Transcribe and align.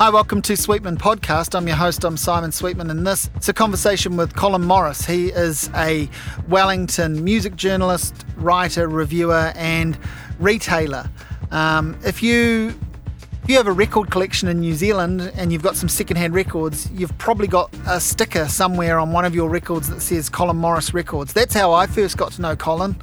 Hi, 0.00 0.10
welcome 0.10 0.42
to 0.42 0.56
Sweetman 0.56 0.98
Podcast. 0.98 1.56
I'm 1.56 1.66
your 1.66 1.74
host, 1.74 2.04
I'm 2.04 2.16
Simon 2.16 2.52
Sweetman, 2.52 2.88
and 2.88 3.04
this 3.04 3.28
is 3.40 3.48
a 3.48 3.52
conversation 3.52 4.16
with 4.16 4.32
Colin 4.36 4.62
Morris. 4.62 5.04
He 5.04 5.30
is 5.30 5.68
a 5.74 6.08
Wellington 6.46 7.24
music 7.24 7.56
journalist, 7.56 8.24
writer, 8.36 8.86
reviewer, 8.86 9.52
and 9.56 9.98
retailer. 10.38 11.10
Um, 11.50 11.98
if 12.04 12.22
you 12.22 12.78
if 13.42 13.48
you 13.50 13.56
have 13.56 13.66
a 13.66 13.72
record 13.72 14.08
collection 14.12 14.46
in 14.46 14.60
New 14.60 14.74
Zealand 14.74 15.32
and 15.34 15.52
you've 15.52 15.64
got 15.64 15.74
some 15.74 15.88
secondhand 15.88 16.32
records, 16.32 16.88
you've 16.92 17.18
probably 17.18 17.48
got 17.48 17.74
a 17.88 17.98
sticker 17.98 18.46
somewhere 18.46 19.00
on 19.00 19.10
one 19.10 19.24
of 19.24 19.34
your 19.34 19.50
records 19.50 19.90
that 19.90 20.00
says 20.00 20.28
Colin 20.28 20.58
Morris 20.58 20.94
Records. 20.94 21.32
That's 21.32 21.54
how 21.54 21.72
I 21.72 21.88
first 21.88 22.16
got 22.16 22.30
to 22.34 22.40
know 22.40 22.54
Colin. 22.54 22.94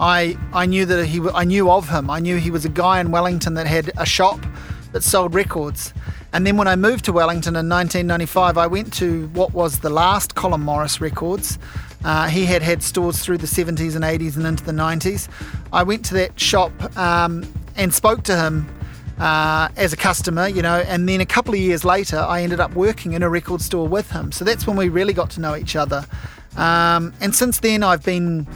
I 0.00 0.38
I 0.54 0.64
knew 0.64 0.86
that 0.86 1.04
he 1.04 1.20
I 1.34 1.44
knew 1.44 1.70
of 1.70 1.90
him. 1.90 2.08
I 2.08 2.20
knew 2.20 2.36
he 2.36 2.50
was 2.50 2.64
a 2.64 2.70
guy 2.70 3.00
in 3.00 3.10
Wellington 3.10 3.52
that 3.52 3.66
had 3.66 3.92
a 3.98 4.06
shop 4.06 4.40
that 4.98 5.04
sold 5.04 5.32
records. 5.32 5.94
And 6.32 6.44
then 6.44 6.56
when 6.56 6.66
I 6.66 6.74
moved 6.74 7.04
to 7.04 7.12
Wellington 7.12 7.54
in 7.54 7.68
1995, 7.68 8.58
I 8.58 8.66
went 8.66 8.92
to 8.94 9.28
what 9.28 9.54
was 9.54 9.78
the 9.78 9.90
last 9.90 10.34
Colin 10.34 10.60
Morris 10.60 11.00
Records. 11.00 11.56
Uh, 12.04 12.26
he 12.26 12.44
had 12.44 12.62
had 12.62 12.82
stores 12.82 13.20
through 13.20 13.38
the 13.38 13.46
70s 13.46 13.94
and 13.94 14.04
80s 14.04 14.36
and 14.36 14.44
into 14.44 14.64
the 14.64 14.72
90s. 14.72 15.28
I 15.72 15.84
went 15.84 16.04
to 16.06 16.14
that 16.14 16.38
shop 16.40 16.72
um, 16.98 17.46
and 17.76 17.94
spoke 17.94 18.24
to 18.24 18.36
him 18.36 18.68
uh, 19.20 19.68
as 19.76 19.92
a 19.92 19.96
customer, 19.96 20.48
you 20.48 20.62
know, 20.62 20.80
and 20.80 21.08
then 21.08 21.20
a 21.20 21.26
couple 21.26 21.54
of 21.54 21.60
years 21.60 21.84
later, 21.84 22.18
I 22.18 22.42
ended 22.42 22.58
up 22.58 22.74
working 22.74 23.12
in 23.12 23.22
a 23.22 23.28
record 23.28 23.60
store 23.62 23.86
with 23.86 24.10
him. 24.10 24.32
So 24.32 24.44
that's 24.44 24.66
when 24.66 24.76
we 24.76 24.88
really 24.88 25.12
got 25.12 25.30
to 25.30 25.40
know 25.40 25.54
each 25.54 25.76
other. 25.76 26.04
Um, 26.56 27.12
and 27.20 27.32
since 27.32 27.60
then, 27.60 27.84
I've 27.84 28.04
been 28.04 28.48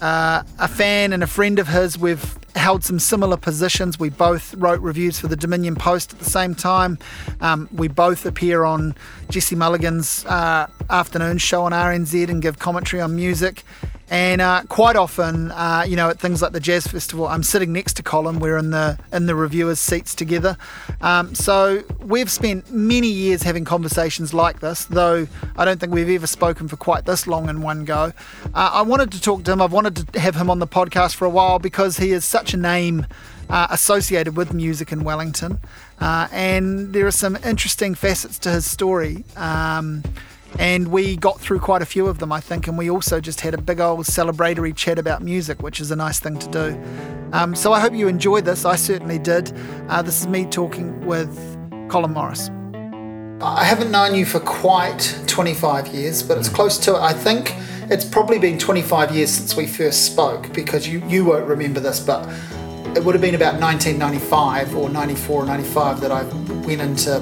uh, 0.00 0.42
a 0.58 0.68
fan 0.68 1.12
and 1.12 1.22
a 1.22 1.26
friend 1.26 1.58
of 1.58 1.68
his. 1.68 1.98
We've 1.98 2.38
held 2.54 2.84
some 2.84 2.98
similar 2.98 3.36
positions. 3.36 3.98
We 3.98 4.10
both 4.10 4.54
wrote 4.54 4.80
reviews 4.80 5.18
for 5.18 5.26
the 5.26 5.36
Dominion 5.36 5.74
Post 5.74 6.12
at 6.12 6.18
the 6.18 6.24
same 6.24 6.54
time. 6.54 6.98
Um, 7.40 7.68
we 7.72 7.88
both 7.88 8.26
appear 8.26 8.64
on 8.64 8.94
Jesse 9.30 9.56
Mulligan's 9.56 10.24
uh, 10.26 10.68
afternoon 10.90 11.38
show 11.38 11.64
on 11.64 11.72
RNZ 11.72 12.28
and 12.28 12.42
give 12.42 12.58
commentary 12.58 13.00
on 13.00 13.16
music. 13.16 13.64
And 14.12 14.42
uh, 14.42 14.64
quite 14.68 14.94
often, 14.94 15.50
uh, 15.52 15.86
you 15.88 15.96
know, 15.96 16.10
at 16.10 16.20
things 16.20 16.42
like 16.42 16.52
the 16.52 16.60
Jazz 16.60 16.86
Festival, 16.86 17.26
I'm 17.26 17.42
sitting 17.42 17.72
next 17.72 17.94
to 17.94 18.02
Colin. 18.02 18.40
We're 18.40 18.58
in 18.58 18.70
the 18.70 18.98
in 19.10 19.24
the 19.24 19.34
reviewers' 19.34 19.80
seats 19.80 20.14
together. 20.14 20.58
Um, 21.00 21.34
so 21.34 21.82
we've 21.98 22.30
spent 22.30 22.70
many 22.70 23.06
years 23.08 23.42
having 23.42 23.64
conversations 23.64 24.34
like 24.34 24.60
this, 24.60 24.84
though 24.84 25.26
I 25.56 25.64
don't 25.64 25.80
think 25.80 25.94
we've 25.94 26.10
ever 26.10 26.26
spoken 26.26 26.68
for 26.68 26.76
quite 26.76 27.06
this 27.06 27.26
long 27.26 27.48
in 27.48 27.62
one 27.62 27.86
go. 27.86 28.12
Uh, 28.52 28.70
I 28.74 28.82
wanted 28.82 29.12
to 29.12 29.20
talk 29.20 29.44
to 29.44 29.52
him. 29.52 29.62
I've 29.62 29.72
wanted 29.72 30.12
to 30.12 30.20
have 30.20 30.36
him 30.36 30.50
on 30.50 30.58
the 30.58 30.66
podcast 30.66 31.14
for 31.14 31.24
a 31.24 31.30
while 31.30 31.58
because 31.58 31.96
he 31.96 32.12
is 32.12 32.22
such 32.22 32.52
a 32.52 32.58
name 32.58 33.06
uh, 33.48 33.68
associated 33.70 34.36
with 34.36 34.52
music 34.52 34.92
in 34.92 35.04
Wellington, 35.04 35.58
uh, 36.00 36.28
and 36.32 36.92
there 36.92 37.06
are 37.06 37.12
some 37.12 37.36
interesting 37.36 37.94
facets 37.94 38.38
to 38.40 38.50
his 38.50 38.70
story. 38.70 39.24
Um, 39.36 40.02
and 40.58 40.88
we 40.88 41.16
got 41.16 41.40
through 41.40 41.60
quite 41.60 41.82
a 41.82 41.86
few 41.86 42.06
of 42.06 42.18
them, 42.18 42.32
I 42.32 42.40
think. 42.40 42.68
And 42.68 42.76
we 42.76 42.90
also 42.90 43.20
just 43.20 43.40
had 43.40 43.54
a 43.54 43.60
big 43.60 43.80
old 43.80 44.06
celebratory 44.06 44.74
chat 44.74 44.98
about 44.98 45.22
music, 45.22 45.62
which 45.62 45.80
is 45.80 45.90
a 45.90 45.96
nice 45.96 46.20
thing 46.20 46.38
to 46.38 46.48
do. 46.48 46.82
Um, 47.32 47.54
so 47.54 47.72
I 47.72 47.80
hope 47.80 47.94
you 47.94 48.08
enjoyed 48.08 48.44
this. 48.44 48.64
I 48.64 48.76
certainly 48.76 49.18
did. 49.18 49.52
Uh, 49.88 50.02
this 50.02 50.20
is 50.20 50.26
me 50.26 50.44
talking 50.44 51.04
with 51.06 51.36
Colin 51.88 52.12
Morris. 52.12 52.50
I 53.40 53.64
haven't 53.64 53.90
known 53.90 54.14
you 54.14 54.24
for 54.24 54.38
quite 54.38 55.18
25 55.26 55.88
years, 55.88 56.22
but 56.22 56.38
it's 56.38 56.48
close 56.48 56.78
to 56.78 56.94
it. 56.94 57.00
I 57.00 57.12
think 57.12 57.54
it's 57.90 58.04
probably 58.04 58.38
been 58.38 58.58
25 58.58 59.10
years 59.12 59.30
since 59.30 59.56
we 59.56 59.66
first 59.66 60.06
spoke 60.06 60.52
because 60.52 60.86
you, 60.86 61.02
you 61.08 61.24
won't 61.24 61.46
remember 61.46 61.80
this, 61.80 61.98
but 61.98 62.28
it 62.96 63.02
would 63.02 63.14
have 63.14 63.22
been 63.22 63.34
about 63.34 63.60
1995 63.60 64.76
or 64.76 64.88
94 64.90 65.42
or 65.42 65.46
95 65.46 66.00
that 66.02 66.12
I 66.12 66.22
went 66.66 66.82
into 66.82 67.20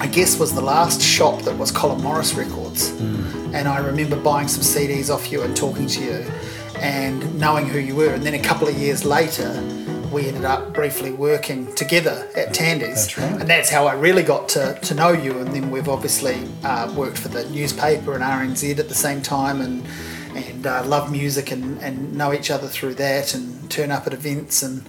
I 0.00 0.06
guess 0.06 0.38
was 0.38 0.54
the 0.54 0.60
last 0.60 1.02
shop 1.02 1.42
that 1.42 1.56
was 1.58 1.72
Colin 1.72 2.00
Morris 2.02 2.34
Records. 2.34 2.92
Mm. 2.92 3.54
And 3.54 3.68
I 3.68 3.78
remember 3.78 4.16
buying 4.16 4.46
some 4.46 4.62
CDs 4.62 5.12
off 5.12 5.32
you 5.32 5.42
and 5.42 5.56
talking 5.56 5.86
to 5.88 6.04
you 6.04 6.30
and 6.76 7.38
knowing 7.38 7.66
who 7.66 7.78
you 7.78 7.96
were. 7.96 8.14
And 8.14 8.22
then 8.22 8.34
a 8.34 8.38
couple 8.38 8.68
of 8.68 8.78
years 8.78 9.04
later, 9.04 9.50
we 10.12 10.28
ended 10.28 10.44
up 10.44 10.72
briefly 10.72 11.10
working 11.10 11.74
together 11.74 12.28
at 12.36 12.54
Tandy's. 12.54 13.06
That's 13.06 13.18
right. 13.18 13.40
And 13.40 13.50
that's 13.50 13.70
how 13.70 13.86
I 13.86 13.94
really 13.94 14.22
got 14.22 14.48
to, 14.50 14.78
to 14.82 14.94
know 14.94 15.10
you. 15.10 15.38
And 15.38 15.48
then 15.52 15.70
we've 15.70 15.88
obviously 15.88 16.46
uh, 16.62 16.92
worked 16.96 17.18
for 17.18 17.28
the 17.28 17.48
newspaper 17.50 18.14
and 18.14 18.22
RNZ 18.22 18.78
at 18.78 18.88
the 18.88 18.94
same 18.94 19.20
time 19.20 19.60
and 19.60 19.84
and 20.36 20.66
uh, 20.66 20.84
love 20.84 21.10
music 21.10 21.50
and, 21.50 21.80
and 21.80 22.14
know 22.14 22.32
each 22.32 22.50
other 22.50 22.68
through 22.68 22.94
that 22.94 23.34
and 23.34 23.68
turn 23.70 23.90
up 23.90 24.06
at 24.06 24.12
events 24.12 24.62
and 24.62 24.84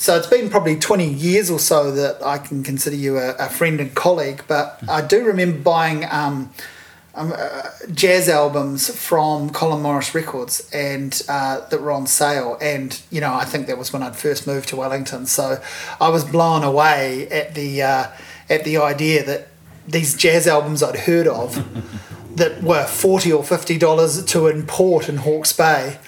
so 0.00 0.16
it's 0.16 0.28
been 0.28 0.48
probably 0.48 0.76
20 0.76 1.06
years 1.12 1.50
or 1.50 1.58
so 1.58 1.92
that 1.92 2.24
I 2.24 2.38
can 2.38 2.62
consider 2.62 2.96
you 2.96 3.18
a, 3.18 3.34
a 3.34 3.50
friend 3.50 3.78
and 3.80 3.94
colleague. 3.94 4.42
But 4.48 4.82
I 4.88 5.02
do 5.02 5.26
remember 5.26 5.58
buying 5.58 6.06
um, 6.10 6.50
um, 7.14 7.34
uh, 7.36 7.64
jazz 7.92 8.26
albums 8.26 8.88
from 8.88 9.50
Colin 9.50 9.82
Morris 9.82 10.14
Records 10.14 10.66
and 10.72 11.20
uh, 11.28 11.68
that 11.68 11.82
were 11.82 11.92
on 11.92 12.06
sale. 12.06 12.56
And 12.62 12.98
you 13.10 13.20
know, 13.20 13.34
I 13.34 13.44
think 13.44 13.66
that 13.66 13.76
was 13.76 13.92
when 13.92 14.02
I'd 14.02 14.16
first 14.16 14.46
moved 14.46 14.70
to 14.70 14.76
Wellington. 14.76 15.26
So 15.26 15.62
I 16.00 16.08
was 16.08 16.24
blown 16.24 16.64
away 16.64 17.28
at 17.28 17.54
the 17.54 17.82
uh, 17.82 18.06
at 18.48 18.64
the 18.64 18.78
idea 18.78 19.22
that 19.26 19.48
these 19.86 20.16
jazz 20.16 20.46
albums 20.46 20.82
I'd 20.82 21.00
heard 21.00 21.26
of. 21.26 21.62
that 22.36 22.62
were 22.62 22.84
forty 22.84 23.30
or 23.30 23.44
fifty 23.44 23.76
dollars 23.76 24.24
to 24.24 24.46
import 24.46 25.10
in 25.10 25.16
Hawke's 25.18 25.52
Bay 25.52 25.98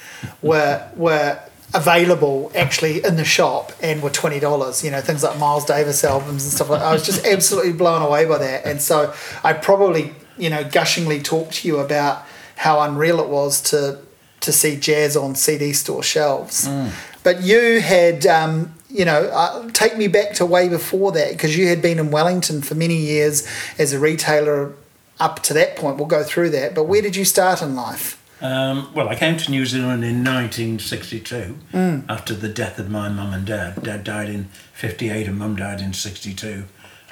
were 0.41 0.89
were 0.97 1.39
available 1.75 2.53
actually 2.55 3.05
in 3.05 3.17
the 3.17 3.25
shop 3.25 3.73
and 3.83 4.03
were 4.03 4.11
twenty 4.11 4.41
dollars. 4.41 4.85
You 4.85 4.91
know, 4.91 5.01
things 5.01 5.23
like 5.23 5.39
Miles 5.39 5.65
Davis 5.65 6.05
albums 6.05 6.45
and 6.45 6.53
stuff 6.53 6.71
like. 6.71 6.81
That. 6.81 6.87
I 6.87 6.93
was 6.93 7.05
just 7.05 7.27
absolutely 7.27 7.73
blown 7.73 8.03
away 8.03 8.25
by 8.25 8.39
that, 8.39 8.67
and 8.67 8.81
so 8.81 9.15
I 9.43 9.53
probably 9.53 10.15
you 10.37 10.51
know 10.51 10.65
gushingly 10.65 11.23
talked 11.23 11.55
to 11.55 11.69
you 11.69 11.79
about 11.79 12.25
how 12.57 12.81
unreal 12.81 13.21
it 13.21 13.29
was 13.29 13.61
to 13.71 13.99
to 14.41 14.53
see 14.53 14.77
jazz 14.77 15.17
on 15.17 15.35
CD 15.35 15.73
store 15.73 16.03
shelves. 16.03 16.69
Mm. 16.69 16.91
But 17.23 17.43
you 17.43 17.81
had. 17.81 18.27
Um, 18.27 18.75
you 18.93 19.07
know, 19.07 19.23
uh, 19.33 19.71
take 19.71 19.97
me 19.97 20.07
back 20.07 20.35
to 20.35 20.45
way 20.45 20.69
before 20.69 21.13
that 21.13 21.33
because 21.33 21.57
you 21.57 21.67
had 21.69 21.81
been 21.81 21.99
in 21.99 22.11
Wellington 22.11 22.61
for 22.61 22.75
many 22.75 22.97
years 22.97 23.49
as 23.79 23.95
a 23.95 23.99
retailer 23.99 24.75
up 25.19 25.43
to 25.45 25.55
that 25.55 25.77
point. 25.77 25.97
We'll 25.97 26.07
go 26.07 26.23
through 26.23 26.51
that. 26.51 26.75
But 26.75 26.85
where 26.85 27.01
did 27.01 27.17
you 27.17 27.25
start 27.25 27.63
in 27.63 27.75
life? 27.75 28.22
Um, 28.43 28.93
well, 28.93 29.09
I 29.09 29.15
came 29.15 29.37
to 29.37 29.51
New 29.51 29.65
Zealand 29.65 30.03
in 30.05 30.25
1962 30.25 31.59
mm. 31.73 32.05
after 32.09 32.35
the 32.35 32.49
death 32.49 32.79
of 32.79 32.91
my 32.91 33.09
mum 33.09 33.33
and 33.33 33.47
dad. 33.47 33.83
Dad 33.85 34.03
died 34.03 34.29
in 34.29 34.45
58 34.73 35.29
and 35.29 35.39
mum 35.39 35.55
died 35.55 35.81
in 35.81 35.93
62. 35.93 36.65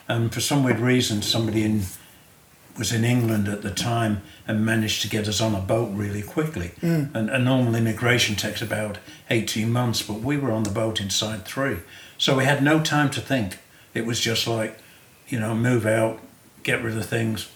Um, 0.09 0.29
for 0.29 0.41
some 0.41 0.65
weird 0.65 0.81
reason, 0.81 1.23
somebody 1.23 1.63
in 1.63 1.83
was 2.77 2.93
in 2.93 3.05
England 3.05 3.47
at 3.47 3.63
the 3.63 3.71
time 3.71 4.23
and 4.47 4.65
managed 4.65 5.03
to 5.03 5.09
get 5.09 5.29
us 5.29 5.41
on 5.41 5.55
a 5.55 5.61
boat 5.61 5.91
really 5.93 6.23
quickly. 6.23 6.73
Mm. 6.81 7.15
And 7.15 7.31
a 7.31 7.39
normal 7.39 7.75
immigration 7.75 8.37
takes 8.37 8.63
about 8.63 8.99
18 9.29 9.71
months, 9.71 10.03
but 10.03 10.21
we 10.21 10.37
were 10.37 10.51
on 10.51 10.63
the 10.63 10.71
boat 10.71 11.01
inside 11.01 11.45
three. 11.45 11.79
So 12.17 12.37
we 12.37 12.45
had 12.45 12.63
no 12.63 12.81
time 12.81 13.11
to 13.11 13.21
think. 13.21 13.59
It 13.93 14.07
was 14.07 14.19
just 14.19 14.47
like, 14.47 14.79
you 15.29 15.39
know, 15.39 15.55
move 15.55 15.85
out, 15.85 16.21
get 16.63 16.83
rid 16.83 16.97
of 16.97 17.07
things, 17.07 17.51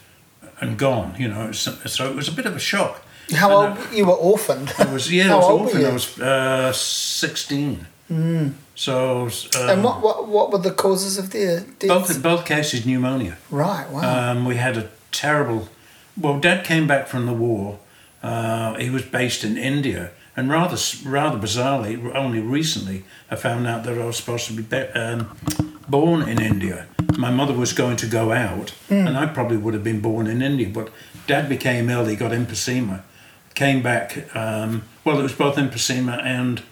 and 0.60 0.78
gone. 0.78 1.14
You 1.18 1.28
know, 1.28 1.52
so 1.52 2.10
it 2.10 2.16
was 2.16 2.28
a 2.28 2.32
bit 2.32 2.46
of 2.46 2.54
a 2.54 2.60
shock. 2.60 3.03
How 3.32 3.50
old 3.52 3.78
you 3.92 4.06
were 4.06 4.12
orphaned? 4.12 4.72
I 4.78 4.92
was 4.92 5.10
yeah, 5.12 5.32
I 5.32 5.36
was 5.36 5.44
orphaned. 5.44 5.86
I 5.86 5.92
was 5.92 6.20
uh, 6.20 6.72
sixteen. 6.72 7.86
Mm. 8.10 8.52
So. 8.74 9.28
Um, 9.58 9.70
and 9.70 9.84
what, 9.84 10.02
what 10.02 10.28
what 10.28 10.52
were 10.52 10.58
the 10.58 10.72
causes 10.72 11.18
of 11.18 11.30
their 11.30 11.60
deaths? 11.60 11.86
Both 11.86 12.22
both 12.22 12.46
cases 12.46 12.84
pneumonia. 12.84 13.38
Right. 13.50 13.88
Wow. 13.88 14.32
Um, 14.32 14.44
we 14.44 14.56
had 14.56 14.76
a 14.76 14.90
terrible. 15.10 15.68
Well, 16.16 16.38
Dad 16.38 16.64
came 16.64 16.86
back 16.86 17.08
from 17.08 17.26
the 17.26 17.32
war. 17.32 17.78
Uh, 18.22 18.74
he 18.74 18.88
was 18.90 19.02
based 19.02 19.44
in 19.44 19.56
India, 19.56 20.10
and 20.36 20.50
rather 20.50 20.76
rather 21.04 21.38
bizarrely, 21.38 22.14
only 22.14 22.40
recently 22.40 23.04
I 23.30 23.36
found 23.36 23.66
out 23.66 23.84
that 23.84 23.98
I 23.98 24.04
was 24.04 24.16
supposed 24.16 24.46
to 24.46 24.62
be 24.62 24.76
um, 24.76 25.37
born 25.88 26.28
in 26.28 26.40
India. 26.40 26.87
My 27.16 27.31
mother 27.31 27.54
was 27.54 27.72
going 27.72 27.96
to 27.96 28.06
go 28.06 28.32
out, 28.32 28.75
mm. 28.88 29.06
and 29.06 29.16
I 29.16 29.26
probably 29.26 29.56
would 29.56 29.75
have 29.75 29.84
been 29.84 30.00
born 30.00 30.26
in 30.26 30.43
India, 30.43 30.69
but 30.69 30.90
Dad 31.26 31.49
became 31.49 31.90
ill. 31.90 32.06
He 32.06 32.16
got 32.16 32.32
emphysema 32.32 33.02
came 33.54 33.82
back. 33.82 34.34
Um, 34.36 34.82
well, 35.04 35.18
it 35.18 35.22
was 35.22 35.34
both 35.34 35.56
emphysema 35.56 36.22
and 36.22 36.62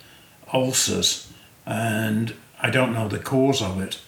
ulcers, 0.53 1.33
and 1.67 2.35
I 2.61 2.71
don't 2.71 2.93
know 2.93 3.09
the 3.09 3.19
cause 3.19 3.63
of 3.63 3.81
it. 3.81 4.01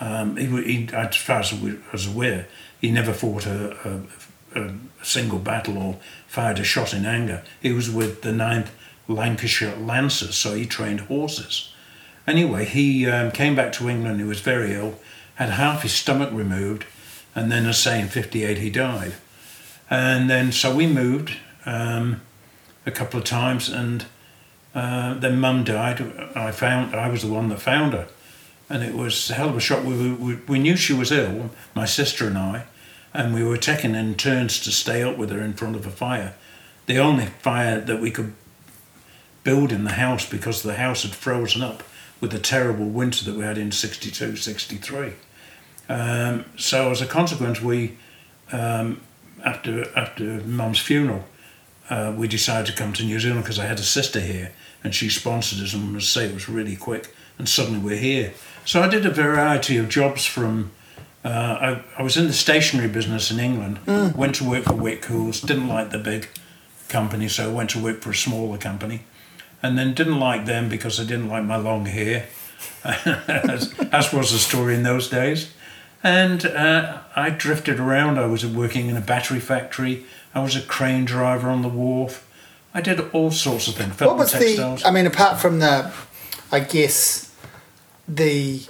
Um, 0.00 0.36
he, 0.36 0.46
he, 0.62 0.88
as 0.94 1.16
far 1.16 1.40
as 1.40 1.52
I 1.52 1.76
was 1.90 2.06
aware, 2.06 2.46
he 2.80 2.90
never 2.90 3.12
fought 3.12 3.46
a, 3.46 4.04
a, 4.54 4.60
a, 4.60 4.74
single 5.02 5.38
battle 5.38 5.78
or 5.78 5.96
fired 6.26 6.58
a 6.58 6.64
shot 6.64 6.92
in 6.92 7.06
anger. 7.06 7.42
He 7.60 7.72
was 7.72 7.90
with 7.90 8.22
the 8.22 8.30
9th 8.30 8.68
Lancashire 9.08 9.76
Lancers, 9.76 10.36
so 10.36 10.54
he 10.54 10.66
trained 10.66 11.00
horses. 11.00 11.72
Anyway, 12.26 12.64
he 12.64 13.06
um, 13.06 13.30
came 13.30 13.54
back 13.54 13.72
to 13.72 13.88
England. 13.88 14.20
He 14.20 14.26
was 14.26 14.40
very 14.40 14.74
ill, 14.74 14.98
had 15.36 15.50
half 15.50 15.82
his 15.82 15.92
stomach 15.92 16.30
removed, 16.32 16.84
and 17.34 17.50
then, 17.50 17.64
as 17.66 17.86
I 17.86 17.90
say, 17.90 18.00
in 18.02 18.08
'58 18.08 18.58
he 18.58 18.70
died. 18.70 19.14
And 19.88 20.28
then, 20.28 20.52
so 20.52 20.74
we 20.74 20.86
moved 20.86 21.36
um, 21.68 22.22
a 22.86 22.90
couple 22.90 23.18
of 23.18 23.24
times, 23.24 23.68
and 23.68 24.06
uh, 24.74 25.14
then 25.14 25.38
Mum 25.38 25.64
died. 25.64 26.00
I 26.34 26.50
found 26.50 26.94
I 26.94 27.08
was 27.08 27.22
the 27.22 27.32
one 27.32 27.48
that 27.50 27.60
found 27.60 27.92
her, 27.92 28.08
and 28.70 28.82
it 28.82 28.94
was 28.94 29.30
a 29.30 29.34
hell 29.34 29.50
of 29.50 29.56
a 29.56 29.60
shock. 29.60 29.84
We, 29.84 30.12
we, 30.12 30.36
we 30.48 30.58
knew 30.58 30.76
she 30.76 30.94
was 30.94 31.12
ill, 31.12 31.50
my 31.74 31.84
sister 31.84 32.26
and 32.26 32.38
I, 32.38 32.64
and 33.12 33.34
we 33.34 33.44
were 33.44 33.58
taking 33.58 33.94
in 33.94 34.14
turns 34.14 34.60
to 34.60 34.70
stay 34.70 35.02
up 35.02 35.18
with 35.18 35.30
her 35.30 35.40
in 35.40 35.52
front 35.52 35.76
of 35.76 35.86
a 35.86 35.90
fire. 35.90 36.34
The 36.86 36.98
only 36.98 37.26
fire 37.26 37.80
that 37.80 38.00
we 38.00 38.10
could 38.10 38.32
build 39.44 39.70
in 39.70 39.84
the 39.84 39.92
house 39.92 40.28
because 40.28 40.62
the 40.62 40.76
house 40.76 41.02
had 41.02 41.12
frozen 41.12 41.62
up 41.62 41.82
with 42.20 42.32
the 42.32 42.38
terrible 42.38 42.86
winter 42.86 43.24
that 43.26 43.36
we 43.36 43.44
had 43.44 43.58
in 43.58 43.70
62, 43.70 44.36
63. 44.36 45.12
Um, 45.88 46.44
so 46.56 46.90
as 46.90 47.00
a 47.00 47.06
consequence, 47.06 47.60
we, 47.60 47.96
um, 48.52 49.00
after, 49.44 49.86
after 49.96 50.42
mum's 50.44 50.78
funeral, 50.78 51.24
uh, 51.90 52.12
we 52.16 52.28
decided 52.28 52.66
to 52.66 52.72
come 52.72 52.92
to 52.94 53.04
New 53.04 53.18
Zealand 53.20 53.42
because 53.42 53.58
I 53.58 53.66
had 53.66 53.78
a 53.78 53.82
sister 53.82 54.20
here 54.20 54.52
and 54.84 54.94
she 54.94 55.08
sponsored 55.08 55.60
us 55.62 55.74
and 55.74 55.84
I 55.84 55.86
must 55.92 56.12
say 56.12 56.26
it 56.26 56.34
was 56.34 56.48
really 56.48 56.76
quick 56.76 57.14
and 57.38 57.48
suddenly 57.48 57.78
we're 57.80 57.96
here. 57.96 58.32
So 58.64 58.82
I 58.82 58.88
did 58.88 59.06
a 59.06 59.10
variety 59.10 59.76
of 59.78 59.88
jobs 59.88 60.24
from 60.26 60.72
uh, 61.24 61.28
I, 61.28 62.00
I 62.00 62.02
was 62.02 62.16
in 62.16 62.26
the 62.26 62.32
stationery 62.32 62.88
business 62.88 63.30
in 63.30 63.40
England, 63.40 63.80
Mm. 63.86 64.14
went 64.16 64.34
to 64.36 64.44
work 64.44 64.64
for 64.64 64.72
Whitcoulls, 64.74 65.44
didn't 65.44 65.68
like 65.68 65.90
the 65.90 65.98
big 65.98 66.28
company, 66.88 67.28
so 67.28 67.50
I 67.50 67.52
went 67.52 67.70
to 67.70 67.82
work 67.82 68.00
for 68.02 68.10
a 68.10 68.14
smaller 68.14 68.56
company, 68.56 69.02
and 69.62 69.76
then 69.76 69.94
didn't 69.94 70.20
like 70.20 70.46
them 70.46 70.68
because 70.68 71.00
I 71.00 71.04
didn't 71.04 71.28
like 71.28 71.44
my 71.44 71.56
long 71.56 71.86
hair, 71.86 72.26
as, 72.84 73.74
as 73.92 74.12
was 74.12 74.32
the 74.32 74.38
story 74.38 74.74
in 74.74 74.84
those 74.84 75.08
days. 75.08 75.52
And 76.02 76.46
uh, 76.46 77.00
I 77.16 77.30
drifted 77.30 77.80
around. 77.80 78.18
I 78.18 78.26
was 78.26 78.46
working 78.46 78.88
in 78.88 78.96
a 78.96 79.00
battery 79.00 79.40
factory. 79.40 80.04
I 80.38 80.42
was 80.42 80.54
a 80.56 80.62
crane 80.62 81.04
driver 81.04 81.48
on 81.48 81.62
the 81.62 81.68
wharf. 81.68 82.24
I 82.72 82.80
did 82.80 83.00
all 83.12 83.30
sorts 83.30 83.66
of 83.66 83.74
things. 83.74 83.98
What 84.00 84.16
was 84.16 84.30
textiles. 84.32 84.82
the? 84.82 84.88
I 84.88 84.90
mean, 84.92 85.06
apart 85.06 85.40
from 85.40 85.58
the, 85.58 85.92
I 86.52 86.60
guess, 86.60 87.34
the 88.06 88.60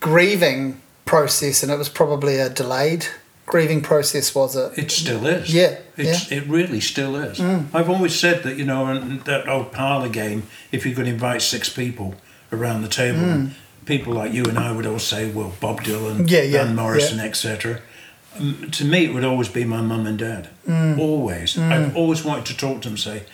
grieving 0.00 0.80
process, 1.04 1.62
and 1.62 1.70
it 1.70 1.76
was 1.76 1.88
probably 1.88 2.38
a 2.38 2.48
delayed 2.48 3.06
grieving 3.44 3.82
process, 3.82 4.34
was 4.34 4.56
it? 4.56 4.78
It 4.78 4.90
still 4.90 5.26
is. 5.26 5.52
Yeah, 5.52 5.78
It's, 5.96 6.30
It 6.32 6.46
really 6.46 6.80
still 6.80 7.16
is. 7.16 7.38
Mm. 7.38 7.66
I've 7.74 7.90
always 7.90 8.14
said 8.18 8.42
that, 8.44 8.56
you 8.56 8.64
know, 8.64 8.86
and 8.86 9.20
that 9.24 9.48
old 9.48 9.72
parlour 9.72 10.08
game, 10.08 10.44
if 10.72 10.86
you 10.86 10.94
could 10.94 11.08
invite 11.08 11.42
six 11.42 11.68
people 11.68 12.14
around 12.52 12.82
the 12.82 12.88
table, 12.88 13.20
and 13.20 13.54
people 13.84 14.14
like 14.14 14.32
you 14.32 14.44
and 14.44 14.58
I 14.58 14.72
would 14.72 14.86
all 14.86 14.98
say, 14.98 15.30
well, 15.30 15.52
Bob 15.60 15.82
Dylan, 15.82 16.30
Yeah, 16.30 16.42
yeah, 16.42 16.64
Van 16.64 16.76
Morrison, 16.76 17.18
yeah. 17.18 17.24
etc. 17.24 17.80
To 18.72 18.84
me, 18.84 19.04
it 19.06 19.14
would 19.14 19.24
always 19.24 19.48
be 19.48 19.64
my 19.64 19.80
mum 19.80 20.06
and 20.06 20.18
dad. 20.18 20.48
Mm. 20.66 20.98
Always. 20.98 21.54
Mm. 21.56 21.72
I've 21.72 21.96
always 21.96 22.24
wanted 22.24 22.46
to 22.46 22.56
talk 22.56 22.82
to 22.82 22.88
them, 22.88 22.98
say, 22.98 23.24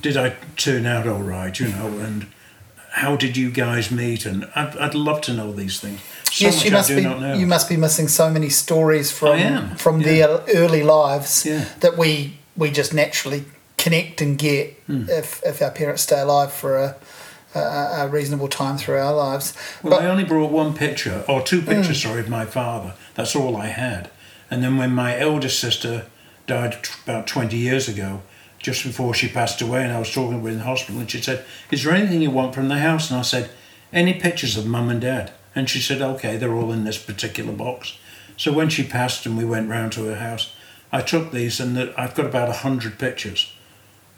did 0.00 0.16
I 0.16 0.36
turn 0.56 0.86
out 0.86 1.06
all 1.06 1.22
right, 1.22 1.58
you 1.58 1.68
know, 1.68 1.98
and 1.98 2.26
how 2.92 3.16
did 3.16 3.36
you 3.36 3.50
guys 3.50 3.90
meet? 3.90 4.26
And 4.26 4.48
I'd, 4.54 4.76
I'd 4.76 4.94
love 4.94 5.20
to 5.22 5.32
know 5.32 5.52
these 5.52 5.80
things. 5.80 6.00
So 6.30 6.46
yes, 6.46 6.64
you 6.64 6.70
must 6.70 6.88
be. 6.90 7.02
You 7.40 7.46
must 7.46 7.68
be 7.68 7.76
missing 7.76 8.08
so 8.08 8.30
many 8.30 8.48
stories 8.48 9.10
from 9.10 9.76
from 9.76 10.00
yeah. 10.00 10.06
their 10.06 10.28
early 10.54 10.82
lives 10.82 11.44
Yeah. 11.46 11.64
that 11.80 11.96
we 11.98 12.38
we 12.56 12.70
just 12.70 12.92
naturally 12.94 13.44
connect 13.76 14.20
and 14.20 14.38
get 14.38 14.74
Hmm. 14.86 15.04
if 15.08 15.42
if 15.44 15.60
our 15.62 15.70
parents 15.70 16.02
stay 16.02 16.20
alive 16.20 16.52
for 16.52 16.76
a. 16.78 16.94
A, 17.54 17.58
a 18.04 18.08
reasonable 18.08 18.48
time 18.48 18.78
through 18.78 18.96
our 18.96 19.12
lives, 19.14 19.52
Well, 19.82 20.00
I 20.00 20.06
only 20.06 20.24
brought 20.24 20.50
one 20.50 20.72
picture, 20.72 21.22
or 21.28 21.42
two 21.42 21.60
pictures, 21.60 22.02
hmm. 22.02 22.08
sorry, 22.08 22.20
of 22.20 22.28
my 22.30 22.46
father. 22.46 22.94
That's 23.14 23.36
all 23.36 23.58
I 23.58 23.66
had. 23.66 24.08
And 24.52 24.62
then 24.62 24.76
when 24.76 24.94
my 24.94 25.18
eldest 25.18 25.58
sister 25.58 26.04
died 26.46 26.84
t- 26.84 26.92
about 27.04 27.26
20 27.26 27.56
years 27.56 27.88
ago, 27.88 28.20
just 28.58 28.84
before 28.84 29.14
she 29.14 29.26
passed 29.26 29.62
away, 29.62 29.82
and 29.82 29.90
I 29.90 29.98
was 29.98 30.12
talking 30.12 30.42
with 30.42 30.44
her 30.44 30.50
in 30.50 30.58
the 30.58 30.64
hospital, 30.64 31.00
and 31.00 31.10
she 31.10 31.22
said, 31.22 31.46
Is 31.70 31.82
there 31.82 31.94
anything 31.94 32.20
you 32.20 32.30
want 32.30 32.54
from 32.54 32.68
the 32.68 32.76
house? 32.76 33.10
And 33.10 33.18
I 33.18 33.22
said, 33.22 33.48
Any 33.94 34.12
pictures 34.12 34.58
of 34.58 34.66
mum 34.66 34.90
and 34.90 35.00
dad? 35.00 35.32
And 35.54 35.70
she 35.70 35.80
said, 35.80 36.02
Okay, 36.02 36.36
they're 36.36 36.52
all 36.52 36.70
in 36.70 36.84
this 36.84 37.02
particular 37.02 37.54
box. 37.54 37.96
So 38.36 38.52
when 38.52 38.68
she 38.68 38.82
passed 38.82 39.24
and 39.24 39.38
we 39.38 39.46
went 39.46 39.70
round 39.70 39.92
to 39.92 40.04
her 40.04 40.16
house, 40.16 40.54
I 40.92 41.00
took 41.00 41.32
these, 41.32 41.58
and 41.58 41.74
the, 41.74 41.94
I've 41.98 42.14
got 42.14 42.26
about 42.26 42.48
100 42.48 42.98
pictures. 42.98 43.54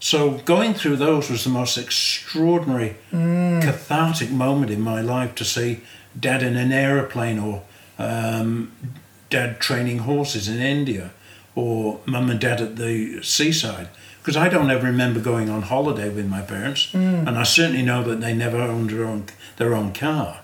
So 0.01 0.39
going 0.39 0.75
through 0.75 0.97
those 0.97 1.31
was 1.31 1.45
the 1.45 1.51
most 1.51 1.79
extraordinary, 1.79 2.97
cathartic 3.13 4.33
moment 4.33 4.73
in 4.73 4.81
my 4.81 5.01
life 5.01 5.37
to 5.37 5.45
see 5.45 5.83
dad 6.19 6.43
in 6.43 6.57
an 6.57 6.73
aeroplane 6.73 7.39
or 7.39 7.63
um, 8.01 8.73
dad 9.31 9.61
training 9.61 9.99
horses 9.99 10.49
in 10.49 10.61
India 10.61 11.11
or 11.55 12.01
mum 12.07 12.31
and 12.31 12.41
dad 12.41 12.61
at 12.61 12.77
the 12.77 13.23
seaside. 13.23 13.89
Because 14.21 14.37
I 14.37 14.49
don't 14.49 14.71
ever 14.71 14.87
remember 14.87 15.21
going 15.21 15.51
on 15.51 15.63
holiday 15.63 16.09
with 16.09 16.27
my 16.27 16.41
parents, 16.41 16.91
hmm. 16.93 17.27
and 17.27 17.37
I 17.37 17.43
certainly 17.43 17.83
know 17.83 18.03
that 18.05 18.23
they 18.23 18.33
never 18.33 18.57
owned 18.57 18.91
their 18.91 19.05
own, 19.05 19.27
their 19.57 19.75
own 19.75 19.93
car. 19.93 20.41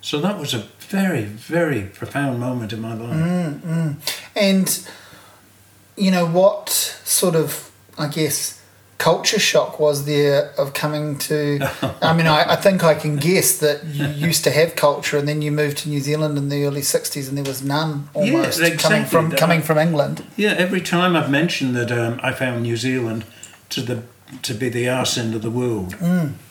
So 0.00 0.20
that 0.20 0.38
was 0.38 0.54
a 0.54 0.66
very, 0.80 1.22
very 1.22 1.82
profound 1.82 2.40
moment 2.40 2.72
in 2.72 2.80
my 2.80 2.94
life. 2.94 3.12
Hmm, 3.12 3.52
hmm. 3.58 3.92
and 4.34 4.88
you 5.96 6.10
know 6.10 6.26
what 6.26 6.68
sort 6.68 7.34
of 7.34 7.70
I 7.98 8.08
guess 8.08 8.60
culture 8.98 9.38
shock 9.38 9.78
was 9.78 10.06
there 10.06 10.52
of 10.56 10.72
coming 10.72 11.18
to 11.18 11.58
I 12.00 12.12
mean 12.16 12.26
I, 12.26 12.52
I 12.52 12.56
think 12.56 12.82
I 12.82 12.94
can 12.94 13.16
guess 13.16 13.58
that 13.58 13.84
you 13.84 14.06
used 14.06 14.44
to 14.44 14.50
have 14.50 14.74
culture 14.74 15.18
and 15.18 15.28
then 15.28 15.42
you 15.42 15.52
moved 15.52 15.78
to 15.78 15.88
New 15.88 16.00
Zealand 16.00 16.38
in 16.38 16.48
the 16.48 16.64
early 16.64 16.80
60s 16.80 17.28
and 17.28 17.36
there 17.36 17.44
was 17.44 17.62
none 17.62 18.08
almost 18.14 18.58
coming 18.60 18.72
exactly. 18.72 19.04
from 19.04 19.30
coming 19.32 19.62
from 19.62 19.78
England 19.78 20.24
Yeah, 20.36 20.54
every 20.56 20.80
time 20.80 21.14
I've 21.14 21.30
mentioned 21.30 21.76
that 21.76 21.92
um, 21.92 22.20
I 22.22 22.32
found 22.32 22.62
New 22.62 22.76
Zealand 22.76 23.24
to 23.70 23.82
the 23.82 24.02
to 24.42 24.54
be 24.54 24.68
the 24.68 24.88
arse 24.88 25.16
end 25.16 25.34
of 25.34 25.42
the 25.42 25.50
world 25.50 25.94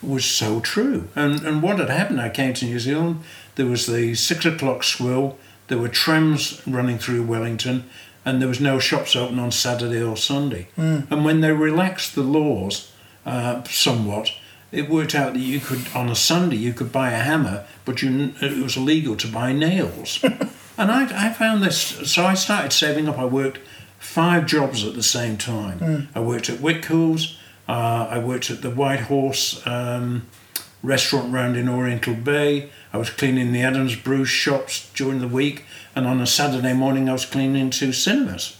was 0.02 0.24
so 0.24 0.60
true. 0.60 1.08
And 1.14 1.40
and 1.40 1.62
what 1.62 1.78
had 1.78 1.90
happened? 1.90 2.20
I 2.20 2.28
came 2.28 2.54
to 2.54 2.64
New 2.64 2.78
Zealand. 2.78 3.20
There 3.56 3.66
was 3.66 3.86
the 3.86 4.14
six 4.14 4.44
o'clock 4.44 4.82
swill. 4.82 5.38
There 5.68 5.78
were 5.78 5.88
trams 5.88 6.62
running 6.66 6.98
through 6.98 7.24
Wellington, 7.24 7.84
and 8.26 8.42
there 8.42 8.48
was 8.48 8.60
no 8.60 8.78
shops 8.78 9.14
open 9.16 9.38
on 9.38 9.52
Saturday 9.52 10.02
or 10.02 10.16
Sunday. 10.16 10.66
And 11.10 11.24
when 11.24 11.40
they 11.40 11.52
relaxed 11.52 12.14
the 12.16 12.22
laws 12.22 12.92
uh, 13.24 13.62
somewhat, 13.64 14.32
it 14.72 14.90
worked 14.90 15.14
out 15.14 15.32
that 15.34 15.40
you 15.40 15.60
could 15.60 15.86
on 15.94 16.08
a 16.10 16.14
Sunday 16.16 16.56
you 16.56 16.72
could 16.74 16.90
buy 16.90 17.12
a 17.12 17.18
hammer, 17.18 17.64
but 17.84 18.02
you 18.02 18.34
it 18.42 18.62
was 18.62 18.76
illegal 18.76 19.16
to 19.16 19.28
buy 19.28 19.52
nails. 19.52 20.18
and 20.76 20.90
I 20.90 21.28
I 21.28 21.32
found 21.32 21.62
this, 21.62 21.78
so 22.12 22.26
I 22.26 22.34
started 22.34 22.72
saving 22.72 23.08
up. 23.08 23.16
I 23.16 23.24
worked 23.24 23.60
five 23.98 24.44
jobs 24.46 24.84
at 24.84 24.94
the 24.94 25.02
same 25.04 25.38
time. 25.38 26.08
I 26.14 26.20
worked 26.20 26.50
at 26.50 26.58
Whitcoulls. 26.58 27.36
Uh, 27.68 28.08
I 28.10 28.18
worked 28.18 28.50
at 28.50 28.62
the 28.62 28.70
White 28.70 29.00
Horse 29.00 29.64
um, 29.66 30.26
restaurant 30.86 31.32
round 31.32 31.56
in 31.56 31.68
Oriental 31.68 32.14
Bay. 32.14 32.70
I 32.92 32.96
was 32.96 33.10
cleaning 33.10 33.52
the 33.52 33.62
Adams 33.62 33.96
Bruce 33.96 34.28
shops 34.28 34.90
during 34.94 35.18
the 35.18 35.28
week, 35.28 35.64
and 35.94 36.06
on 36.06 36.20
a 36.20 36.26
Saturday 36.26 36.72
morning 36.72 37.08
I 37.08 37.12
was 37.12 37.26
cleaning 37.26 37.70
two 37.70 37.92
cinemas. 37.92 38.56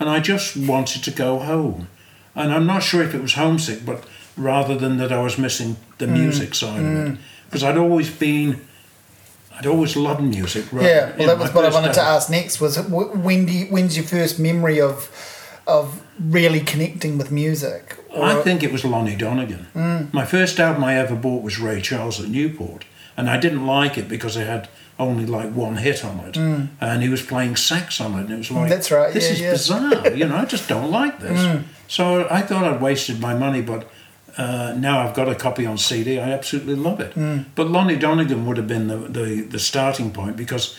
And 0.00 0.08
I 0.08 0.20
just 0.20 0.56
wanted 0.56 1.02
to 1.04 1.10
go 1.10 1.38
home. 1.38 1.88
And 2.34 2.52
I'm 2.52 2.66
not 2.66 2.82
sure 2.82 3.02
if 3.02 3.14
it 3.14 3.22
was 3.22 3.34
homesick, 3.34 3.84
but 3.86 4.04
rather 4.36 4.76
than 4.76 4.98
that 4.98 5.12
I 5.12 5.22
was 5.22 5.38
missing 5.38 5.76
the 5.98 6.06
mm, 6.06 6.12
music 6.12 6.54
side 6.54 6.80
of 6.80 6.86
it. 6.86 7.08
Mm. 7.08 7.18
Because 7.46 7.64
I'd 7.64 7.76
always 7.76 8.10
been, 8.10 8.60
I'd 9.56 9.66
always 9.66 9.96
loved 9.96 10.22
music. 10.22 10.72
Right? 10.72 10.84
yeah 10.84 11.16
well 11.16 11.26
that 11.28 11.38
was 11.38 11.54
what 11.54 11.64
I 11.64 11.70
wanted 11.70 11.94
to 11.94 12.02
ask 12.02 12.30
next 12.30 12.60
was 12.60 12.78
when 12.88 13.46
do 13.46 13.52
you, 13.52 13.66
when's 13.66 13.96
your 13.96 14.06
first 14.06 14.38
memory 14.38 14.80
of 14.80 15.10
of 15.68 16.02
really 16.18 16.60
connecting 16.60 17.16
with 17.18 17.30
music 17.30 17.98
I 18.16 18.42
think 18.42 18.62
it 18.62 18.72
was 18.72 18.84
Lonnie 18.84 19.16
Donegan. 19.16 19.66
Mm. 19.74 20.12
My 20.12 20.24
first 20.24 20.58
album 20.58 20.84
I 20.84 20.96
ever 20.96 21.14
bought 21.14 21.42
was 21.42 21.58
Ray 21.58 21.80
Charles 21.80 22.20
at 22.20 22.28
Newport, 22.28 22.84
and 23.16 23.28
I 23.28 23.38
didn't 23.38 23.66
like 23.66 23.98
it 23.98 24.08
because 24.08 24.36
it 24.36 24.46
had 24.46 24.68
only 24.98 25.26
like 25.26 25.52
one 25.52 25.76
hit 25.76 26.04
on 26.04 26.18
it, 26.20 26.34
mm. 26.34 26.68
and 26.80 27.02
he 27.02 27.08
was 27.08 27.22
playing 27.22 27.56
sax 27.56 28.00
on 28.00 28.14
it, 28.14 28.22
and 28.22 28.32
it 28.32 28.38
was 28.38 28.50
like, 28.50 28.68
That's 28.68 28.90
right, 28.90 29.12
this 29.12 29.24
yeah, 29.24 29.32
is 29.32 29.40
yeah." 29.40 29.52
bizarre. 29.52 30.14
you 30.14 30.26
know, 30.26 30.36
I 30.36 30.44
just 30.44 30.68
don't 30.68 30.90
like 30.90 31.20
this. 31.26 31.40
Mm. 31.40 31.64
So 31.86 32.26
I 32.30 32.42
thought 32.42 32.64
I'd 32.64 32.80
wasted 32.80 33.20
my 33.20 33.34
money, 33.34 33.62
but. 33.62 33.88
Uh, 34.36 34.72
now 34.78 35.00
I've 35.00 35.16
got 35.16 35.28
a 35.28 35.34
copy 35.34 35.66
on 35.66 35.78
CD. 35.78 36.20
I 36.20 36.30
absolutely 36.30 36.76
love 36.76 37.00
it. 37.00 37.12
But 37.56 37.70
Lonnie 37.70 37.96
Donegan 37.96 38.46
would 38.46 38.56
have 38.56 38.68
been 38.68 38.86
the, 38.86 38.96
the, 38.96 39.40
the 39.40 39.58
starting 39.58 40.12
point 40.12 40.36
because 40.36 40.78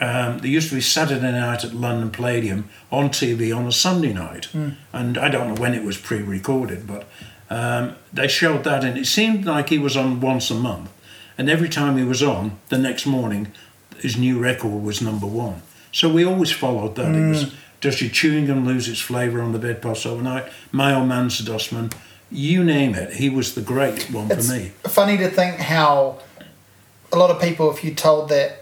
um, 0.00 0.38
there 0.38 0.50
used 0.50 0.70
to 0.70 0.76
be 0.76 0.80
Saturday 0.80 1.30
night 1.32 1.64
at 1.64 1.74
London 1.74 2.10
Palladium 2.10 2.68
on 2.90 3.10
TV 3.10 3.54
on 3.56 3.66
a 3.66 3.72
Sunday 3.72 4.12
night, 4.12 4.48
and 4.92 5.18
I 5.18 5.28
don't 5.28 5.48
know 5.48 5.60
when 5.60 5.74
it 5.74 5.84
was 5.84 5.98
pre-recorded, 5.98 6.86
but 6.86 7.06
um, 7.50 7.96
they 8.12 8.26
showed 8.28 8.64
that, 8.64 8.82
and 8.84 8.96
it 8.96 9.06
seemed 9.06 9.44
like 9.44 9.68
he 9.68 9.78
was 9.78 9.96
on 9.96 10.20
once 10.20 10.50
a 10.50 10.54
month, 10.54 10.90
and 11.36 11.50
every 11.50 11.68
time 11.68 11.98
he 11.98 12.04
was 12.04 12.22
on, 12.22 12.58
the 12.70 12.78
next 12.78 13.06
morning, 13.06 13.52
his 13.98 14.16
new 14.16 14.38
record 14.38 14.82
was 14.82 15.02
number 15.02 15.26
one. 15.26 15.62
So 15.92 16.08
we 16.08 16.24
always 16.24 16.50
followed 16.52 16.94
that. 16.96 17.14
It 17.14 17.28
was 17.28 17.52
Does 17.80 18.00
Your 18.00 18.10
Chewing 18.10 18.46
Gum 18.46 18.64
Lose 18.64 18.88
Its 18.88 19.00
Flavour 19.00 19.42
on 19.42 19.52
the 19.52 19.58
Bedpost 19.58 20.06
Overnight? 20.06 20.50
My 20.72 20.94
Old 20.94 21.08
Man's 21.08 21.40
a 21.40 21.44
Dustman. 21.44 21.90
You 22.30 22.62
name 22.62 22.94
it, 22.94 23.14
he 23.14 23.28
was 23.28 23.54
the 23.54 23.60
great 23.60 24.04
one 24.10 24.30
it's 24.30 24.46
for 24.46 24.54
me. 24.54 24.72
funny 24.84 25.18
to 25.18 25.28
think 25.28 25.56
how 25.56 26.20
a 27.12 27.18
lot 27.18 27.30
of 27.30 27.42
people, 27.42 27.70
if 27.72 27.82
you 27.82 27.92
told 27.92 28.28
that 28.28 28.59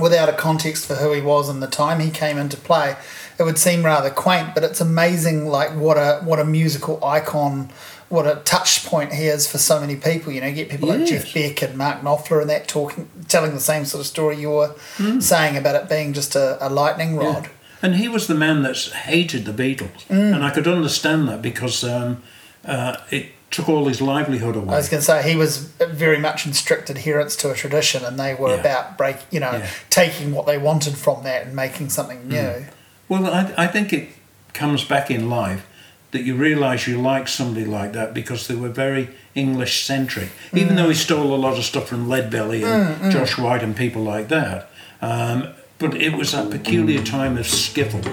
without 0.00 0.28
a 0.28 0.32
context 0.32 0.86
for 0.86 0.94
who 0.96 1.12
he 1.12 1.20
was 1.20 1.48
and 1.48 1.62
the 1.62 1.66
time 1.66 2.00
he 2.00 2.10
came 2.10 2.38
into 2.38 2.56
play, 2.56 2.96
it 3.38 3.42
would 3.44 3.58
seem 3.58 3.84
rather 3.84 4.10
quaint. 4.10 4.54
But 4.54 4.64
it's 4.64 4.80
amazing, 4.80 5.46
like 5.46 5.70
what 5.76 5.96
a 5.96 6.20
what 6.24 6.38
a 6.38 6.44
musical 6.44 7.02
icon 7.04 7.70
what 8.08 8.26
a 8.26 8.40
touch 8.44 8.84
point 8.86 9.12
he 9.12 9.26
is 9.26 9.46
for 9.46 9.56
so 9.58 9.78
many 9.80 9.94
people. 9.94 10.32
You 10.32 10.40
know, 10.40 10.48
you 10.48 10.54
get 10.56 10.68
people 10.68 10.88
like 10.88 11.06
Jeff 11.06 11.32
Beck 11.32 11.62
and 11.62 11.76
Mark 11.78 12.00
Knopfler 12.02 12.40
and 12.40 12.50
that 12.50 12.66
talking, 12.66 13.08
telling 13.28 13.52
the 13.54 13.60
same 13.60 13.84
sort 13.84 14.00
of 14.00 14.06
story 14.08 14.36
you're 14.40 14.74
Hmm. 14.96 15.20
saying 15.20 15.56
about 15.56 15.76
it 15.76 15.88
being 15.88 16.12
just 16.12 16.34
a, 16.34 16.58
a 16.60 16.68
lightning 16.68 17.14
rod. 17.14 17.50
And 17.80 17.94
he 17.94 18.08
was 18.08 18.26
the 18.26 18.34
man 18.34 18.62
that 18.64 18.76
hated 18.76 19.44
the 19.44 19.52
Beatles, 19.52 20.04
Mm. 20.08 20.34
and 20.34 20.44
I 20.44 20.50
could 20.50 20.66
understand 20.66 21.28
that 21.28 21.40
because 21.40 21.84
um, 21.84 22.20
uh, 22.66 22.96
it 23.12 23.26
took 23.50 23.68
all 23.68 23.86
his 23.86 24.00
livelihood 24.00 24.56
away. 24.56 24.74
I 24.74 24.76
was 24.76 24.88
going 24.88 25.00
to 25.00 25.04
say 25.04 25.28
he 25.28 25.36
was 25.36 25.58
very 25.58 26.18
much 26.18 26.46
in 26.46 26.52
strict 26.52 26.88
adherence 26.88 27.34
to 27.36 27.50
a 27.50 27.54
tradition, 27.54 28.04
and 28.04 28.18
they 28.18 28.34
were 28.34 28.54
Yeah. 28.54 28.60
about 28.60 28.96
break, 28.96 29.16
you 29.30 29.40
know, 29.40 29.52
Yeah. 29.52 29.66
taking 29.90 30.32
what 30.32 30.46
they 30.46 30.56
wanted 30.56 30.96
from 30.96 31.24
that 31.24 31.46
and 31.46 31.56
making 31.56 31.90
something 31.90 32.18
hmm. 32.18 32.30
new. 32.30 32.66
Well, 33.08 33.26
I, 33.26 33.52
I 33.56 33.66
think 33.66 33.92
it 33.92 34.08
comes 34.52 34.84
back 34.84 35.10
in 35.10 35.28
life 35.28 35.66
that 36.12 36.22
you 36.22 36.34
realise 36.34 36.86
you 36.86 37.00
like 37.00 37.28
somebody 37.28 37.64
like 37.64 37.92
that 37.92 38.14
because 38.14 38.46
they 38.46 38.54
were 38.54 38.68
very 38.68 39.10
English 39.34 39.84
centric. 39.84 40.30
Even 40.52 40.76
though 40.76 40.88
he 40.88 40.94
hmm. 40.94 41.06
stole 41.06 41.34
a 41.34 41.36
lot 41.36 41.58
of 41.58 41.64
stuff 41.64 41.88
from 41.88 42.08
Leadbelly 42.08 42.64
and 42.64 42.96
hmm, 42.96 43.10
Josh 43.10 43.36
White 43.36 43.62
and 43.62 43.76
people 43.76 44.02
like 44.02 44.28
that. 44.28 44.70
Um, 45.02 45.48
but 45.80 45.94
it 45.94 46.12
was 46.12 46.34
a 46.34 46.44
peculiar 46.44 47.02
time 47.02 47.36
of 47.38 47.46
skiffle 47.46 48.04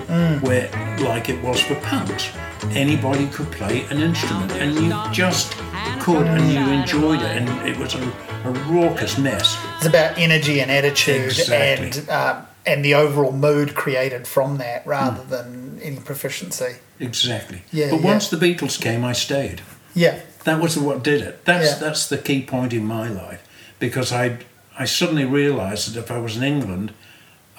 where, 0.42 0.70
like 1.06 1.30
it 1.30 1.40
was 1.44 1.60
for 1.62 1.76
punks, 1.76 2.30
anybody 2.72 3.28
could 3.28 3.52
play 3.52 3.84
an 3.92 4.00
instrument 4.02 4.52
and 4.54 4.74
you 4.76 4.94
just 5.14 5.52
could 6.00 6.26
and 6.26 6.52
you 6.52 6.60
enjoyed 6.80 7.22
it 7.22 7.38
and 7.38 7.68
it 7.68 7.78
was 7.78 7.94
a, 7.94 8.02
a 8.46 8.52
raucous 8.72 9.18
mess. 9.18 9.58
It's 9.78 9.86
about 9.86 10.18
energy 10.18 10.62
and 10.62 10.72
attitude 10.72 11.26
Exactly. 11.26 11.88
and 12.00 12.10
uh, 12.10 12.42
and 12.66 12.84
the 12.84 12.96
overall 12.96 13.32
mood 13.32 13.76
created 13.76 14.28
from 14.28 14.58
that, 14.58 14.86
rather 14.86 15.22
Hmm. 15.22 15.30
than 15.30 15.80
any 15.82 15.98
proficiency. 15.98 16.76
Exactly. 17.00 17.62
Yeah, 17.72 17.92
but 17.92 18.00
yeah. 18.02 18.06
once 18.06 18.28
the 18.30 18.36
Beatles 18.38 18.80
came, 18.82 19.06
I 19.06 19.14
stayed. 19.14 19.62
Yeah, 19.94 20.20
That 20.44 20.60
was 20.62 20.78
what 20.78 21.04
did 21.04 21.22
it. 21.22 21.44
That's 21.46 21.66
Yeah. 21.72 21.78
that's 21.80 22.08
the 22.08 22.18
key 22.18 22.42
point 22.42 22.72
in 22.74 22.86
my 22.86 23.08
life 23.10 23.42
because 23.80 24.12
I 24.14 24.38
I 24.80 24.86
suddenly 24.86 25.26
realised 25.26 25.94
that 25.94 26.00
if 26.00 26.12
I 26.12 26.18
was 26.20 26.36
in 26.38 26.44
England, 26.44 26.92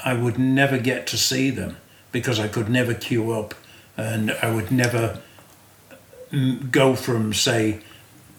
I 0.05 0.15
would 0.15 0.39
never 0.39 0.79
get 0.79 1.07
to 1.09 1.17
see 1.19 1.51
them 1.51 1.77
because 2.13 2.39
I 2.41 2.49
could 2.49 2.69
never 2.69 2.95
queue 2.95 3.33
up 3.33 3.55
and 3.97 4.31
I 4.43 4.51
would 4.55 4.71
never 4.71 5.19
mm, 6.33 6.71
go 6.71 6.95
from 6.95 7.33
say 7.35 7.81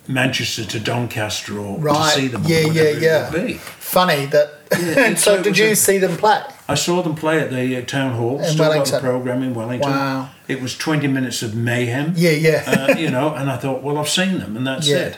Manchester 0.07 0.65
to 0.65 0.79
Doncaster 0.79 1.59
or 1.59 1.77
Right. 1.79 2.13
to 2.15 2.19
see 2.21 2.27
them. 2.27 2.43
Yeah, 2.45 2.61
yeah, 2.61 2.89
yeah. 2.91 3.57
funny 3.79 4.25
that. 4.27 4.53
Yeah, 4.71 5.05
and 5.05 5.19
so, 5.25 5.35
it 5.35 5.43
did 5.43 5.57
you 5.57 5.67
a- 5.71 5.75
see 5.75 5.97
them 5.97 6.17
play? 6.17 6.41
I 6.67 6.75
saw 6.75 7.01
them 7.01 7.15
play 7.15 7.39
at 7.39 7.49
the 7.51 7.77
uh, 7.77 7.81
town 7.85 8.13
hall. 8.13 8.39
In 8.39 8.45
still 8.45 8.57
got 8.57 8.69
Wellington. 8.69 8.93
the 8.95 8.99
program 9.01 9.43
in 9.43 9.53
Wellington. 9.55 9.89
Wow. 9.89 10.29
It 10.47 10.61
was 10.61 10.77
twenty 10.77 11.07
minutes 11.07 11.41
of 11.43 11.55
mayhem. 11.55 12.13
Yeah, 12.15 12.31
yeah. 12.31 12.63
uh, 12.89 12.95
you 12.97 13.09
know, 13.09 13.33
and 13.33 13.49
I 13.51 13.57
thought, 13.57 13.81
well, 13.83 13.97
I've 13.97 14.09
seen 14.09 14.39
them, 14.39 14.55
and 14.55 14.65
that's 14.65 14.87
Yeah. 14.89 14.97
it. 14.97 15.17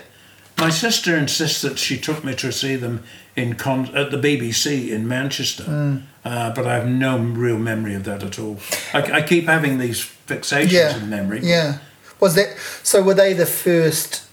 My 0.57 0.69
sister 0.69 1.17
insists 1.17 1.61
that 1.61 1.77
she 1.79 1.97
took 1.97 2.23
me 2.23 2.35
to 2.35 2.51
see 2.51 2.75
them 2.75 3.03
in 3.35 3.55
con- 3.55 3.95
at 3.95 4.11
the 4.11 4.17
BBC 4.17 4.91
in 4.91 5.07
Manchester, 5.07 5.63
Mm. 5.63 6.01
uh, 6.25 6.51
but 6.53 6.67
I 6.67 6.75
have 6.75 6.87
no 6.87 7.17
real 7.17 7.57
memory 7.57 7.95
of 7.95 8.03
that 8.03 8.23
at 8.23 8.37
all. 8.39 8.59
I, 8.93 9.01
I 9.01 9.21
keep 9.21 9.45
having 9.45 9.77
these 9.77 10.01
fixations 10.27 10.71
yeah, 10.71 10.97
in 10.97 11.09
memory. 11.09 11.39
yeah. 11.43 11.77
Was 12.19 12.35
that 12.35 12.55
so? 12.83 13.01
Were 13.01 13.13
they 13.15 13.33
the 13.33 13.45
first? 13.47 14.23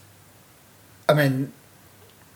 I 1.09 1.14
mean, 1.14 1.52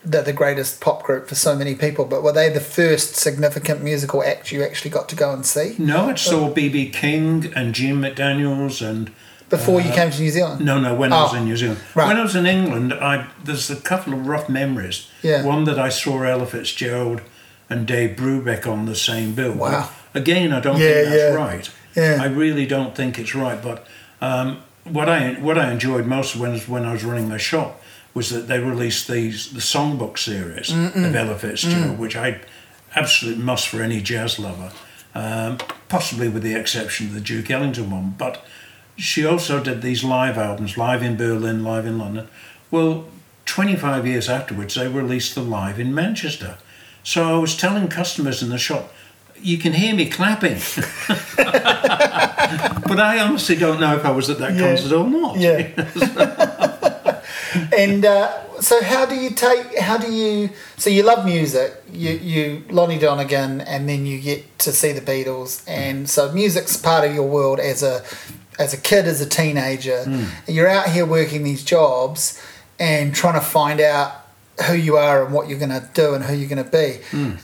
they're 0.04 0.22
the 0.22 0.32
greatest 0.32 0.80
pop 0.80 1.02
group 1.02 1.28
for 1.28 1.34
so 1.34 1.54
many 1.54 1.74
people, 1.74 2.04
but 2.06 2.22
were 2.22 2.32
they 2.32 2.48
the 2.48 2.60
first 2.60 3.16
significant 3.16 3.82
musical 3.82 4.22
act 4.24 4.50
you 4.50 4.62
actually 4.64 4.90
got 4.90 5.08
to 5.10 5.16
go 5.16 5.32
and 5.32 5.44
see 5.44 5.74
No, 5.78 6.08
I 6.10 6.14
saw 6.14 6.50
BB 6.52 6.92
King 6.94 7.52
and 7.54 7.74
Jim 7.74 8.00
McDaniels 8.00 8.80
and 8.84 9.12
before 9.56 9.80
you 9.80 9.92
came 9.92 10.10
to 10.10 10.20
New 10.20 10.30
Zealand? 10.30 10.64
No, 10.64 10.80
no, 10.80 10.94
when 10.94 11.12
I 11.12 11.22
was 11.22 11.34
Oh, 11.34 11.36
in 11.38 11.44
New 11.44 11.56
Zealand. 11.56 11.78
right. 11.94 12.08
When 12.08 12.16
I 12.16 12.22
was 12.22 12.34
in 12.34 12.46
England, 12.46 12.92
I 12.92 13.14
there's 13.44 13.70
a 13.70 13.76
couple 13.90 14.12
of 14.14 14.26
rough 14.26 14.48
memories. 14.48 15.08
Yeah. 15.22 15.44
One 15.54 15.62
that 15.64 15.78
I 15.78 15.90
saw 15.90 16.22
Ella 16.22 16.46
Fitzgerald 16.46 17.20
and 17.70 17.86
Dave 17.86 18.16
Brubeck 18.16 18.66
on 18.66 18.86
the 18.86 18.96
same 18.96 19.34
bill. 19.34 19.54
Wow. 19.54 19.88
Again, 20.14 20.52
I 20.52 20.60
don't 20.60 20.78
Yeah, 20.80 20.92
think 20.94 21.08
that's 21.08 21.22
yeah. 21.22 21.44
right. 21.46 21.70
Yeah. 21.94 22.18
I 22.24 22.26
really 22.42 22.66
don't 22.66 22.94
think 22.94 23.18
it's 23.18 23.34
right. 23.34 23.60
But 23.62 23.86
um, 24.20 24.58
what 24.84 25.08
I 25.08 25.34
what 25.46 25.56
I 25.58 25.70
enjoyed 25.70 26.06
most 26.06 26.36
when 26.36 26.58
when 26.74 26.84
I 26.84 26.92
was 26.92 27.04
running 27.04 27.28
my 27.28 27.38
shop 27.38 27.80
was 28.14 28.28
that 28.30 28.46
they 28.48 28.58
released 28.58 29.08
these 29.08 29.52
the 29.52 29.60
songbook 29.60 30.18
series 30.18 30.70
of 30.70 31.14
Ella 31.14 31.36
Fitzgerald, 31.38 31.98
which 31.98 32.16
I 32.16 32.40
absolute 32.94 33.38
must 33.38 33.68
for 33.68 33.80
any 33.82 34.00
jazz 34.02 34.38
lover. 34.38 34.70
Um, 35.14 35.58
possibly 35.88 36.28
with 36.28 36.42
the 36.42 36.54
exception 36.54 37.06
of 37.08 37.14
the 37.14 37.20
Duke 37.20 37.50
Ellington 37.50 37.90
one, 37.90 38.14
but 38.16 38.34
she 38.96 39.24
also 39.24 39.62
did 39.62 39.82
these 39.82 40.04
live 40.04 40.36
albums, 40.38 40.76
live 40.76 41.02
in 41.02 41.16
Berlin, 41.16 41.64
live 41.64 41.86
in 41.86 41.98
London. 41.98 42.28
Well, 42.70 43.06
25 43.46 44.06
years 44.06 44.28
afterwards, 44.28 44.74
they 44.74 44.88
released 44.88 45.34
the 45.34 45.42
live 45.42 45.78
in 45.80 45.94
Manchester. 45.94 46.56
So 47.02 47.34
I 47.36 47.38
was 47.38 47.56
telling 47.56 47.88
customers 47.88 48.42
in 48.42 48.50
the 48.50 48.58
shop, 48.58 48.92
you 49.40 49.58
can 49.58 49.72
hear 49.72 49.94
me 49.94 50.08
clapping. 50.08 50.60
but 51.36 53.00
I 53.00 53.18
honestly 53.20 53.56
don't 53.56 53.80
know 53.80 53.96
if 53.96 54.04
I 54.04 54.10
was 54.12 54.30
at 54.30 54.38
that 54.38 54.54
Yeah. 54.54 54.68
concert 54.68 54.92
or 54.96 55.08
not. 55.08 55.36
Yeah. 55.36 55.68
and 57.76 58.04
uh, 58.04 58.60
so, 58.60 58.82
how 58.82 59.04
do 59.06 59.16
you 59.16 59.30
take? 59.30 59.78
How 59.78 59.98
do 59.98 60.12
you? 60.12 60.50
So 60.76 60.90
you 60.90 61.02
love 61.02 61.24
music. 61.24 61.72
You 61.92 62.10
you 62.12 62.64
Lonnie 62.70 62.98
Donegan, 62.98 63.60
and 63.62 63.88
then 63.88 64.06
you 64.06 64.20
get 64.20 64.58
to 64.60 64.72
see 64.72 64.92
the 64.92 65.00
Beatles, 65.00 65.62
and 65.66 66.08
so 66.08 66.30
music's 66.32 66.76
part 66.76 67.04
of 67.04 67.12
your 67.14 67.26
world 67.28 67.58
as 67.58 67.82
a 67.82 68.04
as 68.58 68.72
a 68.72 68.76
kid, 68.76 69.06
as 69.06 69.20
a 69.20 69.28
teenager. 69.28 70.28
You're 70.46 70.68
out 70.68 70.88
here 70.88 71.06
working 71.06 71.44
these 71.44 71.64
jobs 71.64 72.42
and 72.78 73.14
trying 73.14 73.34
to 73.34 73.40
find 73.40 73.80
out 73.80 74.12
who 74.66 74.74
you 74.74 74.96
are 74.96 75.24
and 75.24 75.34
what 75.34 75.48
you're 75.48 75.58
going 75.58 75.70
to 75.70 75.88
do 75.94 76.14
and 76.14 76.24
who 76.24 76.34
you're 76.34 76.48
going 76.48 76.64
to 76.64 76.70
be. 76.70 77.00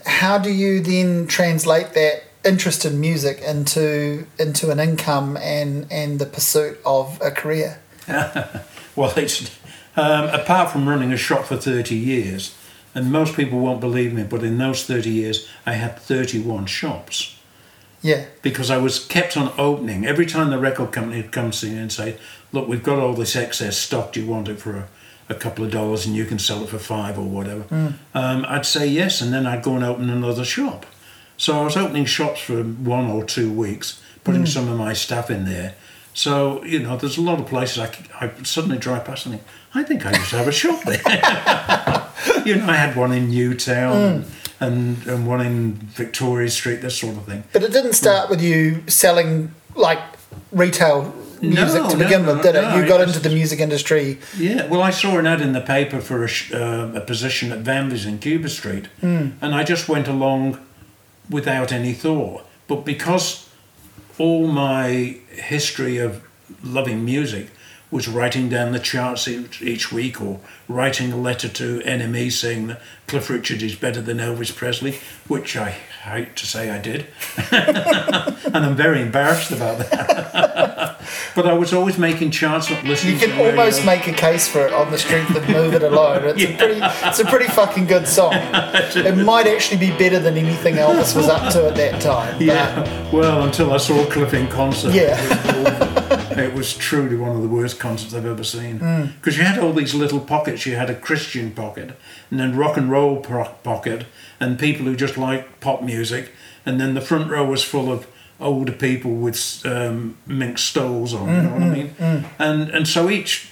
How 0.07 0.39
do 0.39 0.51
you 0.51 0.81
then 0.81 1.27
translate 1.27 1.95
that? 1.95 2.25
interest 2.45 2.85
in 2.85 3.01
music 3.01 3.41
into 3.41 4.25
into 4.39 4.71
an 4.71 4.79
income 4.79 5.37
and 5.39 5.85
and 5.91 6.21
the 6.21 6.25
pursuit 6.25 6.79
of 6.87 7.21
a 7.21 7.33
career 7.33 7.81
Well, 8.97 9.13
it's 9.17 9.57
um, 9.97 10.25
apart 10.31 10.71
from 10.71 10.89
running 10.89 11.13
a 11.13 11.17
shop 11.17 11.45
for 11.47 11.57
30 11.57 11.95
years, 11.95 12.57
and 12.95 13.13
most 13.13 13.37
people 13.37 13.61
won't 13.61 13.81
believe 13.81 14.13
me, 14.13 14.25
but 14.25 14.43
in 14.43 14.59
those 14.59 14.85
30 14.85 15.09
years, 15.11 15.49
I 15.65 15.75
had 15.75 15.99
31 15.99 16.67
shops 16.67 17.38
yeah 18.03 18.25
because 18.43 18.71
I 18.71 18.79
was 18.79 19.05
kept 19.05 19.37
on 19.37 19.53
opening. 19.59 20.07
Every 20.07 20.27
time 20.27 20.51
the 20.51 20.59
record 20.59 20.93
company 20.93 21.23
would 21.23 21.33
come 21.33 21.51
to 21.51 21.67
me 21.67 21.79
and 21.79 21.93
say, 21.93 22.17
Look, 22.53 22.69
we've 22.69 22.83
got 22.83 22.99
all 22.99 23.13
this 23.13 23.37
excess 23.37 23.77
stock, 23.77 24.13
do 24.13 24.21
you 24.21 24.27
want 24.27 24.49
it 24.49 24.59
for 24.59 24.77
a, 24.77 24.89
a 25.29 25.35
couple 25.35 25.65
of 25.65 25.71
dollars 25.71 26.07
and 26.07 26.17
you 26.17 26.25
can 26.25 26.39
sell 26.39 26.63
it 26.63 26.71
for 26.71 26.79
five 26.79 27.19
or 27.19 27.27
whatever? 27.27 27.63
Hmm. 27.63 27.89
Um, 28.15 28.47
I'd 28.49 28.67
say 28.67 28.87
yes, 28.87 29.21
and 29.21 29.33
then 29.33 29.47
I'd 29.47 29.63
go 29.63 29.75
and 29.75 29.85
open 29.85 30.09
another 30.09 30.45
shop. 30.45 30.87
So 31.37 31.61
I 31.61 31.65
was 31.65 31.77
opening 31.77 32.07
shops 32.07 32.41
for 32.41 32.63
one 32.63 33.11
or 33.11 33.25
two 33.25 33.53
weeks, 33.53 34.03
putting 34.25 34.43
hmm. 34.43 34.47
some 34.47 34.69
of 34.69 34.79
my 34.79 34.93
stuff 34.93 35.31
in 35.31 35.45
there. 35.45 35.75
So, 36.15 36.65
you 36.65 36.81
know, 36.81 36.97
there's 36.97 37.19
a 37.19 37.23
lot 37.23 37.39
of 37.39 37.47
places 37.47 37.79
I, 37.79 37.87
could, 37.87 38.07
I 38.19 38.43
suddenly 38.43 38.79
drive 38.79 39.05
past 39.05 39.27
and 39.27 39.37
think, 39.37 39.47
I 39.75 39.85
think 39.85 40.05
I 40.05 40.17
used 40.17 40.31
to 40.31 40.39
have 40.39 40.49
a 40.49 40.53
shop 40.53 40.83
there. 40.83 40.97
you 42.45 42.57
know, 42.57 42.67
I 42.67 42.75
had 42.75 42.97
one 42.97 43.13
in 43.13 43.31
Newtown 43.31 44.23
hmm. 44.23 44.29
And, 44.61 45.07
and 45.07 45.27
one 45.27 45.41
in 45.41 45.73
Victoria 45.73 46.51
Street, 46.51 46.81
this 46.83 46.99
sort 46.99 47.17
of 47.17 47.25
thing. 47.25 47.45
but 47.53 47.63
it 47.63 47.73
didn't 47.73 47.93
start 47.95 48.29
with 48.31 48.43
you 48.43 48.83
selling 48.89 49.53
like 49.75 50.01
retail 50.53 51.15
music 51.41 51.83
No, 51.83 51.91
to 51.91 51.97
begin 51.97 52.25
no, 52.27 52.35
with 52.35 52.43
did 52.43 52.57
it 52.57 52.63
no, 52.63 52.77
you 52.77 52.87
got 52.89 53.01
into 53.01 53.21
the 53.21 53.29
music 53.31 53.61
industry 53.61 54.19
Yeah, 54.37 54.67
well, 54.67 54.83
I 54.83 54.91
saw 54.91 55.19
an 55.19 55.27
ad 55.27 55.41
in 55.41 55.53
the 55.53 55.61
paper 55.61 56.01
for 56.01 56.25
a, 56.25 56.29
uh, 56.53 56.93
a 56.97 57.01
position 57.01 57.53
at 57.53 57.59
Vanby's 57.61 58.05
in 58.07 58.19
Cuba 58.19 58.49
Street, 58.49 58.87
Hmm. 59.01 59.29
and 59.41 59.55
I 59.55 59.63
just 59.65 59.89
went 59.89 60.09
along 60.09 60.59
without 61.31 61.71
any 61.73 61.93
thought. 61.93 62.45
But 62.67 62.85
because 62.85 63.49
all 64.19 64.49
my 64.49 65.19
history 65.31 65.99
of 65.99 66.23
loving 66.65 67.05
music 67.05 67.51
was 67.91 68.07
writing 68.09 68.49
down 68.49 68.73
the 68.73 68.79
charts 68.79 69.27
each, 69.27 69.63
each 69.63 69.91
week 69.91 70.21
or 70.21 70.41
writing 70.69 71.13
a 71.13 71.17
letter 71.17 71.49
to 71.49 71.81
NME 71.81 72.31
saying 72.31 72.67
that 72.67 72.83
Cliff 73.07 73.31
Richard 73.31 73.63
is 73.63 73.75
better 73.75 74.03
than 74.03 74.19
Elvis 74.19 74.55
Presley, 74.55 74.99
which 75.27 75.57
I 75.57 75.71
hate 75.71 76.37
to 76.37 76.47
say 76.47 76.71
I 76.71 76.79
did. 76.79 77.07
and 77.51 78.57
I'm 78.57 78.77
very 78.77 79.01
embarrassed 79.01 79.51
about 79.51 79.79
that. 79.79 81.01
but 81.35 81.47
I 81.47 81.55
was 81.55 81.73
always 81.73 81.97
making 81.97 82.31
charts, 82.31 82.71
not 82.71 82.85
listening 82.85 83.15
you 83.15 83.21
can 83.21 83.41
almost 83.41 83.87
make 83.87 84.07
a 84.07 84.13
case 84.13 84.47
for 84.47 84.67
it 84.67 84.73
on 84.75 84.91
the 84.91 84.99
strength 84.99 85.35
of 85.35 85.49
move 85.49 85.73
it 85.73 85.83
alone 85.83 86.23
it's 86.25 86.43
a 86.43 86.57
pretty 86.59 86.81
it's 86.83 87.19
a 87.21 87.25
pretty 87.25 87.47
fucking 87.47 87.87
good 87.87 88.07
song 88.07 88.33
it 88.35 89.17
might 89.25 89.47
actually 89.47 89.79
be 89.79 89.91
better 89.97 90.19
than 90.19 90.37
anything 90.37 90.75
elvis 90.75 91.17
was 91.17 91.29
up 91.29 91.51
to 91.53 91.67
at 91.67 91.77
that 91.77 92.01
time 92.03 92.41
Yeah, 92.41 93.11
well, 93.11 93.45
until 93.45 93.73
I 93.73 93.79
saw 93.79 94.05
Cliff 94.11 94.35
in 94.35 94.49
concert. 94.49 94.93
Yeah. 94.95 96.17
It 96.39 96.55
was. 96.55 96.77
Truly 96.77 97.17
one 97.17 97.35
of 97.37 97.43
the 97.43 97.49
worst 97.49 97.79
concerts 97.81 98.15
I've 98.15 98.27
ever 98.27 98.45
seen. 98.45 98.79
Hmm. 98.79 99.07
Because 99.17 99.37
you 99.39 99.45
had 99.45 99.59
all 99.59 99.73
these 99.73 99.95
little 99.95 100.21
pockets. 100.21 100.67
You 100.67 100.77
had 100.77 100.91
a 100.91 100.95
Christian 100.95 101.51
pocket, 101.53 101.99
and 102.31 102.39
then 102.41 102.57
rock 102.57 102.77
and 102.77 102.91
roll 102.91 103.21
po- 103.21 103.55
pocket, 103.63 104.07
and 104.41 104.59
people 104.59 104.87
who 104.87 104.97
just 104.97 105.17
like 105.19 105.61
pop 105.61 105.83
music. 105.83 106.33
And 106.67 106.81
then 106.81 106.95
the 106.95 107.01
front 107.01 107.31
row 107.31 107.45
was 107.45 107.63
full 107.65 107.91
of 107.91 108.07
older 108.41 108.73
people 108.73 109.13
with 109.17 109.63
um, 109.65 110.17
mink 110.27 110.59
stoles 110.59 111.13
on, 111.15 111.27
you 111.29 111.43
know 111.43 111.51
what 111.55 111.63
I 111.63 111.67
Mm-hmm. 111.67 112.13
mean? 112.15 112.25
And, 112.39 112.71
and 112.71 112.87
so 112.87 113.11
each 113.11 113.49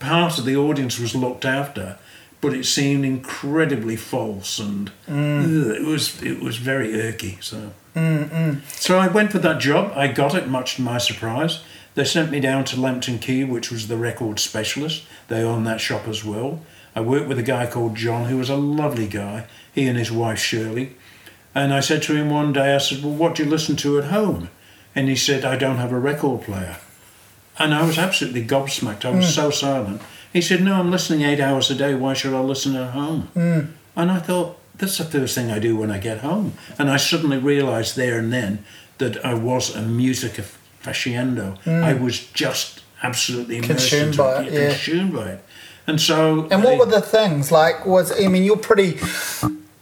part 0.00 0.38
of 0.38 0.44
the 0.44 0.56
audience 0.56 0.98
was 0.98 1.14
looked 1.14 1.44
after, 1.44 1.98
but 2.40 2.52
it 2.52 2.64
seemed 2.64 3.04
incredibly 3.04 3.94
false 3.96 4.58
and 4.58 4.88
ugh, 5.08 5.76
it 5.76 5.84
was 5.84 6.20
it 6.22 6.40
was 6.40 6.56
very 6.56 6.88
irky. 6.88 7.40
So 7.42 7.72
so 8.66 8.98
I 8.98 9.06
went 9.08 9.30
for 9.30 9.38
that 9.38 9.60
job. 9.60 9.92
I 9.94 10.08
got 10.08 10.34
it, 10.34 10.48
much 10.48 10.76
to 10.76 10.82
my 10.82 10.98
surprise. 10.98 11.60
They 11.94 12.04
sent 12.04 12.30
me 12.30 12.40
down 12.40 12.64
to 12.66 12.80
Lambton 12.80 13.18
Quay, 13.18 13.44
which 13.44 13.70
was 13.70 13.88
the 13.88 13.96
record 13.96 14.38
specialist. 14.38 15.04
They 15.28 15.42
own 15.42 15.64
that 15.64 15.80
shop 15.80 16.08
as 16.08 16.24
well. 16.24 16.60
I 16.94 17.00
worked 17.00 17.28
with 17.28 17.38
a 17.38 17.42
guy 17.42 17.66
called 17.66 17.96
John, 17.96 18.26
who 18.26 18.38
was 18.38 18.50
a 18.50 18.56
lovely 18.56 19.06
guy. 19.06 19.46
He 19.72 19.86
and 19.86 19.98
his 19.98 20.12
wife 20.12 20.38
Shirley. 20.38 20.96
And 21.54 21.72
I 21.72 21.80
said 21.80 22.02
to 22.04 22.14
him 22.14 22.30
one 22.30 22.52
day, 22.52 22.74
I 22.74 22.78
said, 22.78 23.02
"Well, 23.02 23.14
what 23.14 23.34
do 23.34 23.44
you 23.44 23.50
listen 23.50 23.76
to 23.76 23.98
at 23.98 24.04
home?" 24.04 24.48
And 24.94 25.08
he 25.08 25.16
said, 25.16 25.44
"I 25.44 25.56
don't 25.56 25.76
have 25.76 25.92
a 25.92 25.98
record 25.98 26.42
player." 26.42 26.78
And 27.58 27.74
I 27.74 27.86
was 27.86 27.98
absolutely 27.98 28.44
gobsmacked. 28.44 29.04
I 29.04 29.10
was 29.10 29.26
hmm. 29.26 29.32
so 29.32 29.50
silent. 29.50 30.02
He 30.32 30.40
said, 30.40 30.62
No, 30.62 30.74
I'm 30.74 30.90
listening 30.90 31.22
eight 31.22 31.40
hours 31.40 31.70
a 31.70 31.74
day. 31.74 31.94
Why 31.94 32.14
should 32.14 32.34
I 32.34 32.40
listen 32.40 32.76
at 32.76 32.90
home? 32.90 33.22
Hmm. 33.34 33.60
And 33.94 34.10
I 34.10 34.18
thought, 34.18 34.58
That's 34.76 34.98
the 34.98 35.04
first 35.04 35.34
thing 35.34 35.50
I 35.50 35.58
do 35.58 35.76
when 35.76 35.90
I 35.90 35.98
get 35.98 36.18
home. 36.18 36.54
And 36.78 36.90
I 36.90 36.96
suddenly 36.96 37.38
realised 37.38 37.96
there 37.96 38.18
and 38.18 38.32
then 38.32 38.64
that 38.98 39.24
I 39.24 39.34
was 39.34 39.74
a 39.74 39.82
music 39.82 40.38
aficionado. 40.84 41.58
Hmm. 41.62 41.84
I 41.84 41.94
was 41.94 42.18
just 42.32 42.80
absolutely 43.02 43.60
Consumed 43.60 44.16
by 44.16 44.44
it, 44.44 44.52
yeah. 44.52 44.68
consumed 44.70 45.12
by 45.14 45.30
it. 45.32 45.44
And 45.86 46.00
so. 46.00 46.46
And 46.50 46.62
what 46.62 46.74
I- 46.74 46.78
were 46.78 46.86
the 46.86 47.00
things 47.00 47.50
like? 47.50 47.84
Was 47.86 48.12
I 48.20 48.28
mean, 48.28 48.44
you're 48.44 48.56
pretty, 48.56 48.98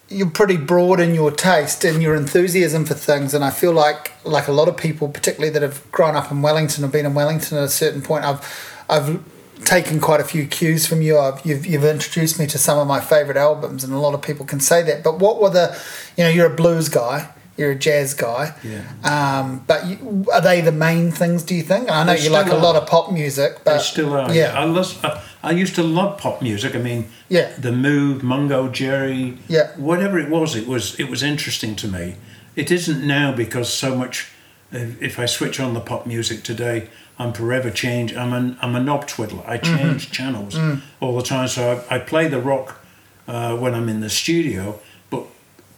you're 0.08 0.30
pretty 0.30 0.56
broad 0.56 0.98
in 1.00 1.14
your 1.14 1.30
taste 1.30 1.84
and 1.84 2.02
your 2.02 2.14
enthusiasm 2.14 2.84
for 2.86 2.94
things, 2.94 3.34
and 3.34 3.44
I 3.44 3.50
feel 3.50 3.72
like 3.72 4.12
like 4.24 4.48
a 4.48 4.52
lot 4.52 4.68
of 4.68 4.76
people, 4.76 5.08
particularly 5.08 5.50
that 5.52 5.62
have 5.62 5.90
grown 5.92 6.16
up 6.16 6.30
in 6.30 6.40
Wellington, 6.42 6.82
have 6.84 6.92
been 6.92 7.06
in 7.06 7.14
Wellington 7.14 7.58
at 7.58 7.64
a 7.64 7.68
certain 7.68 8.00
point. 8.02 8.24
I've 8.24 8.40
I've 8.88 9.20
taken 9.66 10.00
quite 10.00 10.20
a 10.20 10.24
few 10.24 10.46
cues 10.46 10.86
from 10.86 11.02
you. 11.02 11.18
I've, 11.18 11.44
you've 11.44 11.66
you've 11.66 11.84
introduced 11.84 12.38
me 12.38 12.46
to 12.46 12.56
some 12.56 12.78
of 12.78 12.86
my 12.88 13.00
favourite 13.00 13.38
albums, 13.38 13.84
and 13.84 13.92
a 13.92 13.98
lot 13.98 14.14
of 14.14 14.22
people 14.22 14.46
can 14.46 14.58
say 14.60 14.82
that. 14.84 15.04
But 15.04 15.18
what 15.18 15.38
were 15.40 15.50
the, 15.50 15.78
you 16.16 16.24
know, 16.24 16.30
you're 16.30 16.46
a 16.50 16.56
blues 16.56 16.88
guy. 16.88 17.28
You're 17.60 17.72
a 17.72 17.76
jazz 17.76 18.14
guy, 18.14 18.54
Yeah. 18.64 18.80
um, 19.04 19.62
but 19.66 19.84
you, 19.86 20.24
are 20.32 20.40
they 20.40 20.62
the 20.62 20.72
main 20.72 21.10
things? 21.10 21.42
Do 21.42 21.54
you 21.54 21.62
think? 21.62 21.90
I 21.90 22.04
know 22.04 22.14
They 22.14 22.24
you 22.24 22.30
like 22.30 22.50
a 22.50 22.56
lot 22.56 22.74
of 22.74 22.86
pop 22.88 23.12
music, 23.12 23.58
but 23.64 23.74
They 23.74 23.78
still 23.80 24.14
are. 24.14 24.32
Yeah, 24.32 24.58
I, 24.58 24.64
listen, 24.64 24.98
I, 25.04 25.20
I 25.42 25.50
used 25.50 25.74
to 25.74 25.82
love 25.82 26.16
pop 26.18 26.40
music. 26.40 26.74
I 26.74 26.78
mean, 26.78 27.10
Yeah. 27.28 27.52
the 27.58 27.70
Move, 27.70 28.22
Mungo, 28.22 28.70
Jerry, 28.70 29.36
Yeah. 29.46 29.72
whatever 29.76 30.18
it 30.18 30.30
was, 30.30 30.56
it 30.56 30.66
was 30.66 30.98
it 30.98 31.10
was 31.10 31.22
interesting 31.22 31.76
to 31.76 31.86
me. 31.86 32.14
It 32.56 32.70
isn't 32.70 33.06
now 33.06 33.30
because 33.36 33.68
so 33.70 33.94
much. 33.94 34.28
If 34.72 35.18
I 35.18 35.26
switch 35.26 35.60
on 35.60 35.74
the 35.74 35.80
pop 35.80 36.06
music 36.06 36.42
today, 36.44 36.88
I'm 37.18 37.32
forever 37.34 37.70
change. 37.70 38.14
I'm 38.16 38.32
an 38.32 38.56
I'm 38.62 38.74
a 38.74 38.80
knob 38.80 39.06
twiddler. 39.06 39.44
I 39.46 39.58
change 39.58 40.10
channels 40.12 40.56
all 41.00 41.14
the 41.14 41.22
time. 41.34 41.48
So 41.48 41.60
I, 41.90 41.96
I 41.96 41.98
play 41.98 42.26
the 42.28 42.40
rock 42.40 42.80
uh, 43.28 43.54
when 43.58 43.74
I'm 43.74 43.88
in 43.90 44.00
the 44.00 44.08
studio, 44.08 44.80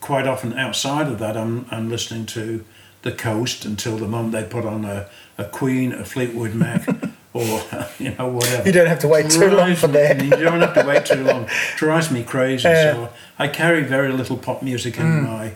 quite 0.02 0.26
often 0.26 0.52
outside 0.58 1.06
of 1.06 1.18
that, 1.20 1.34
I'm 1.34 1.64
I'm 1.70 1.88
listening 1.88 2.26
to 2.26 2.62
the 3.00 3.12
Coast 3.12 3.64
until 3.64 3.96
the 3.96 4.06
moment 4.06 4.32
they 4.32 4.44
put 4.44 4.66
on 4.66 4.84
a, 4.84 5.08
a 5.38 5.44
Queen, 5.46 5.92
a 5.92 6.04
Fleetwood 6.04 6.54
Mac, 6.54 6.86
or 7.32 7.62
you 7.98 8.14
know 8.14 8.28
whatever. 8.28 8.66
You 8.66 8.72
don't 8.72 8.88
have 8.88 8.98
to 8.98 9.08
wait 9.08 9.30
too 9.30 9.50
long 9.50 9.74
for 9.74 9.86
that. 9.86 10.22
you 10.22 10.30
don't 10.30 10.60
have 10.60 10.74
to 10.74 10.84
wait 10.86 11.06
too 11.06 11.24
long. 11.24 11.48
Drives 11.76 12.10
me 12.10 12.22
crazy. 12.22 12.68
Yeah. 12.68 12.92
So 12.92 13.12
I 13.38 13.48
carry 13.48 13.82
very 13.82 14.12
little 14.12 14.36
pop 14.36 14.62
music 14.62 14.98
in 14.98 15.22
my 15.22 15.54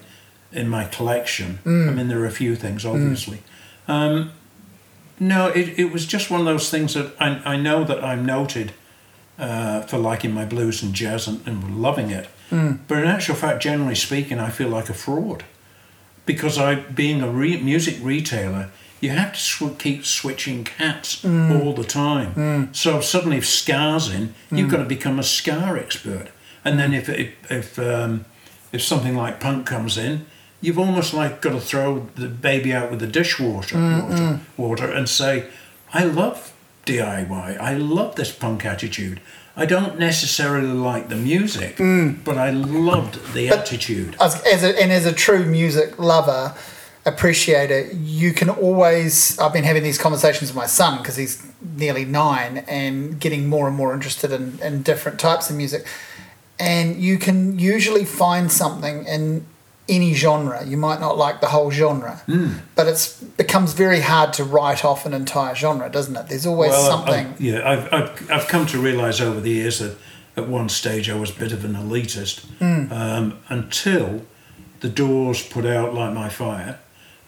in 0.52 0.68
my 0.70 0.86
collection. 0.86 1.58
I 1.66 1.68
mean, 1.68 2.08
there 2.08 2.20
are 2.20 2.26
a 2.26 2.30
few 2.30 2.56
things, 2.56 2.86
obviously. 2.86 3.42
Um, 3.88 4.32
no, 5.18 5.48
it, 5.48 5.78
it 5.78 5.92
was 5.92 6.06
just 6.06 6.30
one 6.30 6.40
of 6.40 6.46
those 6.46 6.70
things 6.70 6.94
that 6.94 7.14
I, 7.18 7.54
I 7.54 7.56
know 7.56 7.84
that 7.84 8.02
I'm 8.04 8.24
noted 8.24 8.72
uh, 9.38 9.82
for 9.82 9.98
liking 9.98 10.32
my 10.32 10.44
blues 10.44 10.82
and 10.82 10.94
jazz 10.94 11.26
and, 11.26 11.46
and 11.46 11.80
loving 11.80 12.10
it. 12.10 12.28
But 12.86 12.98
in 12.98 13.04
actual 13.04 13.34
fact, 13.34 13.62
generally 13.62 13.94
speaking, 13.94 14.38
I 14.38 14.50
feel 14.50 14.68
like 14.68 14.88
a 14.88 14.94
fraud 14.94 15.44
because 16.26 16.58
I, 16.58 16.74
being 16.74 17.22
a 17.22 17.30
re- 17.30 17.60
music 17.60 17.96
retailer, 18.02 18.70
you 19.00 19.10
have 19.10 19.32
to 19.32 19.38
sw- 19.38 19.78
keep 19.78 20.04
switching 20.04 20.64
cats 20.64 21.22
mm. 21.22 21.60
all 21.60 21.72
the 21.72 21.84
time. 21.84 22.34
Mm. 22.34 22.76
So 22.76 23.00
suddenly, 23.00 23.38
if 23.38 23.46
ska's 23.46 24.12
in, 24.12 24.34
you've 24.50 24.70
got 24.70 24.78
to 24.78 24.84
mm. 24.84 24.88
become 24.88 25.18
a 25.18 25.22
scar 25.22 25.76
expert. 25.76 26.28
And 26.64 26.78
then 26.78 26.92
if 26.92 27.08
if 27.08 27.50
if, 27.50 27.78
um, 27.78 28.24
if 28.72 28.82
something 28.82 29.14
like 29.14 29.38
punk 29.38 29.66
comes 29.66 29.96
in, 29.96 30.26
you've 30.60 30.78
almost 30.78 31.14
like 31.14 31.40
got 31.40 31.52
to 31.52 31.60
throw 31.60 32.08
the 32.16 32.28
baby 32.28 32.72
out 32.74 32.90
with 32.90 33.00
the 33.00 33.06
dishwater 33.06 33.78
water, 33.78 34.40
water 34.56 34.90
and 34.90 35.08
say, 35.08 35.46
"I 35.94 36.04
love 36.04 36.52
DIY. 36.84 37.58
I 37.60 37.74
love 37.74 38.16
this 38.16 38.32
punk 38.32 38.64
attitude." 38.64 39.20
I 39.58 39.64
don't 39.64 39.98
necessarily 39.98 40.68
like 40.68 41.08
the 41.08 41.16
music, 41.16 41.76
mm. 41.76 42.22
but 42.22 42.36
I 42.36 42.50
loved 42.50 43.32
the 43.32 43.48
attitude. 43.48 44.14
as, 44.20 44.44
as 44.44 44.62
a, 44.62 44.80
and 44.80 44.92
as 44.92 45.06
a 45.06 45.12
true 45.12 45.46
music 45.46 45.98
lover, 45.98 46.54
appreciator, 47.06 47.88
you 47.92 48.34
can 48.34 48.50
always. 48.50 49.38
I've 49.38 49.54
been 49.54 49.64
having 49.64 49.82
these 49.82 49.96
conversations 49.96 50.50
with 50.50 50.56
my 50.56 50.66
son 50.66 50.98
because 50.98 51.16
he's 51.16 51.46
nearly 51.62 52.04
nine 52.04 52.58
and 52.68 53.18
getting 53.18 53.48
more 53.48 53.66
and 53.66 53.76
more 53.76 53.94
interested 53.94 54.30
in, 54.30 54.58
in 54.60 54.82
different 54.82 55.18
types 55.18 55.48
of 55.48 55.56
music. 55.56 55.86
And 56.58 57.00
you 57.00 57.18
can 57.18 57.58
usually 57.58 58.04
find 58.04 58.50
something 58.52 59.04
in 59.06 59.46
any 59.88 60.14
genre. 60.14 60.64
You 60.64 60.76
might 60.76 61.00
not 61.00 61.16
like 61.16 61.40
the 61.40 61.46
whole 61.48 61.70
genre, 61.70 62.20
but 62.74 62.86
it's 62.88 63.20
becomes 63.22 63.72
very 63.72 64.00
hard 64.00 64.32
to 64.34 64.44
write 64.44 64.84
off 64.84 65.06
an 65.06 65.14
entire 65.14 65.54
genre, 65.54 65.88
doesn't 65.90 66.16
it? 66.16 66.28
There's 66.28 66.46
always 66.46 66.70
Well, 66.72 66.90
something. 66.90 67.26
I, 67.26 67.34
yeah, 67.38 67.68
I've, 67.70 67.92
I've, 67.92 68.30
I've 68.30 68.48
come 68.48 68.66
to 68.66 68.78
realise 68.78 69.20
over 69.20 69.40
the 69.40 69.50
years 69.50 69.78
that 69.78 69.96
at 70.36 70.48
one 70.48 70.68
stage 70.68 71.08
I 71.08 71.14
was 71.14 71.30
a 71.30 71.38
bit 71.38 71.52
of 71.52 71.64
an 71.64 71.74
elitist 71.74 72.44
Hmm. 72.58 72.92
um, 72.92 73.38
until 73.48 74.22
the 74.80 74.88
Doors 74.88 75.42
put 75.42 75.64
out 75.64 75.94
Light 75.94 76.12
My 76.12 76.28
Fire, 76.28 76.78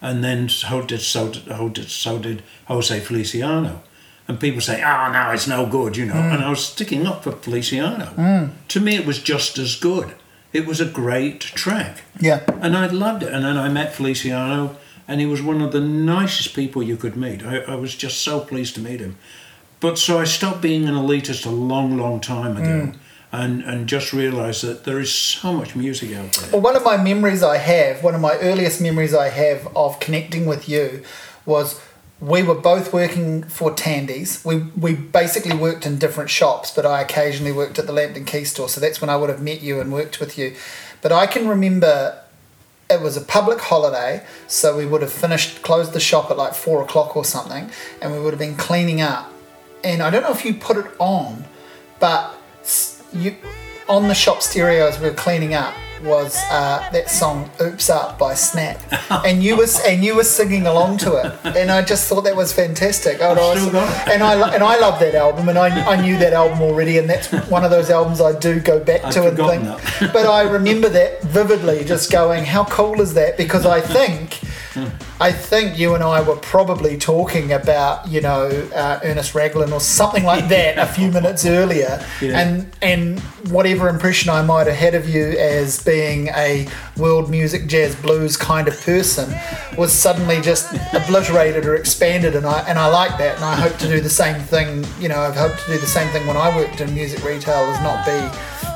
and 0.01 0.23
then 0.23 0.47
so 0.49 0.81
did 0.81 1.01
so 1.01 1.29
did, 1.31 1.43
so 1.49 1.69
did, 1.69 1.89
so 1.89 2.19
did 2.19 2.43
Jose 2.67 2.99
Feliciano. 2.99 3.81
And 4.27 4.39
people 4.39 4.61
say, 4.61 4.83
"Oh 4.83 5.11
no, 5.11 5.31
it's 5.31 5.47
no 5.47 5.65
good," 5.65 5.97
you 5.97 6.05
know. 6.05 6.13
Hmm. 6.13 6.31
And 6.33 6.43
I 6.43 6.49
was 6.51 6.63
sticking 6.63 7.07
up 7.07 7.23
for 7.23 7.31
Feliciano. 7.31 8.51
To 8.67 8.79
me, 8.79 8.95
it 8.95 9.05
was 9.07 9.17
just 9.19 9.57
as 9.57 9.75
good. 9.75 10.13
It 10.51 10.65
was 10.65 10.81
a 10.81 10.85
great 10.85 11.41
track. 11.41 12.01
Yeah. 12.19 12.43
And 12.61 12.75
I 12.75 12.87
loved 12.87 13.23
it. 13.23 13.31
And 13.31 13.45
then 13.45 13.57
I 13.57 13.69
met 13.69 13.93
Feliciano, 13.93 14.77
and 15.07 15.19
he 15.19 15.25
was 15.25 15.41
one 15.41 15.61
of 15.61 15.71
the 15.71 15.81
nicest 15.81 16.55
people 16.55 16.81
you 16.81 16.97
could 16.97 17.15
meet. 17.15 17.43
I, 17.43 17.59
I 17.59 17.75
was 17.75 17.95
just 17.95 18.21
so 18.21 18.39
pleased 18.39 18.75
to 18.75 18.81
meet 18.81 18.99
him. 18.99 19.17
But 19.79 19.97
so 19.97 20.19
I 20.19 20.25
stopped 20.25 20.61
being 20.61 20.87
an 20.87 20.95
elitist 20.95 21.45
a 21.45 21.49
long, 21.49 21.97
long 21.97 22.19
time 22.19 22.57
ago, 22.57 22.91
mm. 22.91 22.97
and 23.31 23.63
and 23.63 23.87
just 23.87 24.11
realised 24.11 24.61
that 24.63 24.83
there 24.83 24.99
is 24.99 25.11
so 25.11 25.53
much 25.53 25.75
music 25.75 26.13
out 26.15 26.33
there. 26.33 26.51
Well, 26.51 26.61
one 26.61 26.75
of 26.75 26.83
my 26.83 26.97
memories 26.97 27.43
I 27.43 27.57
have, 27.57 28.03
one 28.03 28.13
of 28.13 28.19
my 28.19 28.37
earliest 28.39 28.81
memories 28.81 29.13
I 29.13 29.29
have 29.29 29.67
of 29.75 29.99
connecting 30.01 30.45
with 30.45 30.67
you 30.67 31.03
was 31.45 31.79
we 32.21 32.43
were 32.43 32.55
both 32.55 32.91
working 32.91 33.43
for 33.43 33.73
Tandy's. 33.73 34.43
We, 34.43 34.57
we 34.57 34.93
basically 34.93 35.55
worked 35.55 35.85
in 35.85 35.97
different 35.97 36.29
shops, 36.29 36.71
but 36.71 36.85
I 36.85 37.01
occasionally 37.01 37.53
worked 37.53 37.79
at 37.79 37.87
the 37.87 37.93
Lambton 37.93 38.25
Quay 38.25 38.43
store. 38.43 38.67
So 38.67 38.81
that's 38.81 38.99
when 38.99 39.09
I 39.09 39.15
would 39.15 39.29
have 39.29 39.41
met 39.41 39.61
you 39.61 39.79
and 39.79 39.91
worked 39.91 40.19
with 40.19 40.37
you. 40.37 40.55
But 41.01 41.13
I 41.13 41.27
can 41.27 41.47
remember 41.47 42.21
it 42.89 43.01
was 43.01 43.15
a 43.15 43.21
public 43.21 43.59
holiday, 43.59 44.25
so 44.47 44.75
we 44.75 44.85
would 44.85 45.01
have 45.01 45.13
finished, 45.13 45.61
closed 45.61 45.93
the 45.93 45.99
shop 45.99 46.29
at 46.29 46.37
like 46.37 46.53
four 46.53 46.81
o'clock 46.81 47.15
or 47.15 47.23
something, 47.23 47.69
and 48.01 48.11
we 48.11 48.19
would 48.19 48.33
have 48.33 48.39
been 48.39 48.55
cleaning 48.55 48.99
up. 48.99 49.31
And 49.83 50.01
I 50.01 50.09
don't 50.09 50.23
know 50.23 50.31
if 50.31 50.43
you 50.43 50.55
put 50.55 50.75
it 50.75 50.87
on, 50.99 51.45
but 51.99 52.35
you 53.13 53.35
on 53.87 54.07
the 54.07 54.13
shop 54.13 54.41
stereo 54.41 54.87
as 54.87 54.99
we 54.99 55.07
were 55.07 55.15
cleaning 55.15 55.53
up 55.53 55.73
was 56.03 56.37
uh, 56.49 56.87
that 56.91 57.09
song 57.09 57.49
"Oops 57.61 57.89
Up" 57.89 58.17
by 58.19 58.33
Snap, 58.33 58.79
and 59.25 59.43
you 59.43 59.57
was 59.57 59.79
and 59.85 60.03
you 60.03 60.15
were 60.15 60.23
singing 60.23 60.67
along 60.67 60.97
to 60.99 61.15
it, 61.17 61.55
and 61.55 61.71
I 61.71 61.81
just 61.83 62.07
thought 62.07 62.21
that 62.21 62.35
was 62.35 62.53
fantastic. 62.53 63.21
I've 63.21 63.37
got 63.37 63.57
it. 63.57 64.13
and 64.13 64.23
I 64.23 64.53
and 64.53 64.63
I 64.63 64.79
love 64.79 64.99
that 64.99 65.15
album, 65.15 65.49
and 65.49 65.57
I, 65.57 65.69
I 65.93 66.01
knew 66.01 66.17
that 66.19 66.33
album 66.33 66.61
already, 66.61 66.97
and 66.97 67.09
that's 67.09 67.31
one 67.49 67.63
of 67.63 67.71
those 67.71 67.89
albums 67.89 68.21
I 68.21 68.37
do 68.37 68.59
go 68.59 68.79
back 68.79 69.05
I'd 69.05 69.13
to 69.13 69.27
and 69.27 69.37
think. 69.37 70.13
but 70.13 70.25
I 70.25 70.41
remember 70.43 70.89
that 70.89 71.21
vividly, 71.23 71.83
just 71.85 72.11
going, 72.11 72.45
"How 72.45 72.65
cool 72.65 73.01
is 73.01 73.13
that?" 73.15 73.37
Because 73.37 73.65
I 73.65 73.81
think, 73.81 74.39
I 75.21 75.31
think 75.31 75.77
you 75.77 75.95
and 75.95 76.03
I 76.03 76.21
were 76.21 76.35
probably 76.37 76.97
talking 76.97 77.51
about 77.51 78.07
you 78.07 78.21
know 78.21 78.47
uh, 78.75 78.99
Ernest 79.03 79.33
Ranglin 79.33 79.71
or 79.71 79.79
something 79.79 80.23
like 80.23 80.47
that 80.55 80.77
a 80.77 80.85
few 80.85 81.11
minutes 81.11 81.45
earlier, 81.45 82.03
Yeah. 82.21 82.39
and 82.39 82.71
and 82.81 83.19
whatever 83.51 83.89
impression 83.89 84.29
I 84.29 84.41
might 84.41 84.67
have 84.67 84.75
had 84.75 84.95
of 84.95 85.09
you 85.09 85.25
as 85.37 85.83
being 85.83 86.29
a 86.29 86.67
world 86.97 87.29
music, 87.29 87.67
jazz, 87.67 87.95
blues 87.95 88.37
kind 88.37 88.67
of 88.67 88.79
person 88.81 89.33
was 89.77 89.91
suddenly 89.93 90.41
just 90.41 90.73
obliterated 90.93 91.65
or 91.65 91.75
expanded, 91.75 92.35
and 92.35 92.45
I 92.45 92.59
and 92.67 92.77
I 92.79 92.87
like 92.87 93.17
that, 93.17 93.35
and 93.35 93.45
I 93.45 93.55
hope 93.55 93.77
to 93.79 93.87
do 93.87 93.99
the 94.01 94.09
same 94.09 94.39
thing. 94.41 94.85
You 94.99 95.09
know, 95.09 95.19
I've 95.19 95.35
hoped 95.35 95.59
to 95.65 95.71
do 95.73 95.77
the 95.79 95.87
same 95.87 96.07
thing 96.13 96.25
when 96.27 96.37
I 96.37 96.55
worked 96.55 96.81
in 96.81 96.93
music 96.93 97.23
retail, 97.23 97.63
is 97.71 97.79
not 97.81 98.05
be 98.05 98.19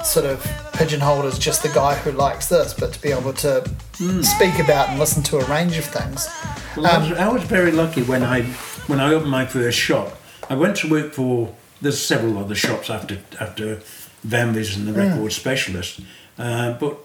sort 0.06 0.26
of 0.26 0.46
pigeonholed 0.74 1.26
as 1.26 1.40
just 1.40 1.64
the 1.64 1.70
guy 1.70 1.96
who 1.96 2.12
likes 2.12 2.48
this, 2.48 2.74
but 2.74 2.94
to 2.94 3.02
be 3.02 3.12
able 3.12 3.34
to 3.34 3.62
hmm. 3.98 4.22
speak 4.22 4.60
about 4.60 4.90
and 4.90 5.00
listen 5.00 5.24
to 5.24 5.38
a 5.38 5.46
range 5.46 5.78
of 5.78 5.86
things. 5.86 6.28
Well, 6.76 6.88
I, 6.88 6.98
was, 6.98 7.12
um, 7.12 7.18
I 7.18 7.32
was 7.32 7.44
very 7.44 7.72
lucky 7.72 8.04
when 8.04 8.24
I 8.24 8.44
when 8.88 9.00
I 9.00 9.14
opened 9.14 9.32
my 9.32 9.46
first 9.46 9.78
shop. 9.78 10.18
I 10.50 10.56
went 10.56 10.78
to 10.78 10.90
work 10.90 11.14
for 11.14 11.56
there's 11.82 12.04
several 12.04 12.38
other 12.38 12.56
shops 12.56 12.90
after 12.90 13.20
after 13.40 13.82
Vanvis 14.26 14.76
and 14.78 14.88
the 14.88 14.92
hmm. 14.92 15.00
record 15.00 15.32
specialist. 15.34 16.02
Uh, 16.38 16.74
but 16.74 16.98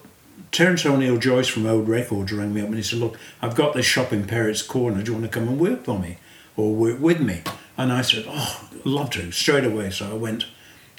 Terence 0.51 0.85
O'Neill 0.85 1.17
Joyce 1.17 1.47
from 1.47 1.65
Ode 1.65 1.87
Records 1.87 2.31
rang 2.31 2.53
me 2.53 2.61
up 2.61 2.67
and 2.67 2.75
he 2.75 2.83
said, 2.83 2.99
Look, 2.99 3.17
I've 3.41 3.55
got 3.55 3.73
this 3.73 3.85
shop 3.85 4.11
in 4.11 4.25
Perrett's 4.25 4.61
Corner. 4.61 5.03
Do 5.03 5.11
you 5.11 5.17
want 5.17 5.31
to 5.31 5.39
come 5.39 5.47
and 5.47 5.59
work 5.59 5.83
for 5.83 5.99
me 5.99 6.17
or 6.55 6.73
work 6.73 6.99
with 6.99 7.19
me? 7.19 7.43
And 7.77 7.91
I 7.91 8.01
said, 8.01 8.25
Oh, 8.27 8.69
love 8.83 9.11
to, 9.11 9.31
straight 9.31 9.63
away. 9.63 9.91
So 9.91 10.09
I 10.09 10.13
went. 10.13 10.45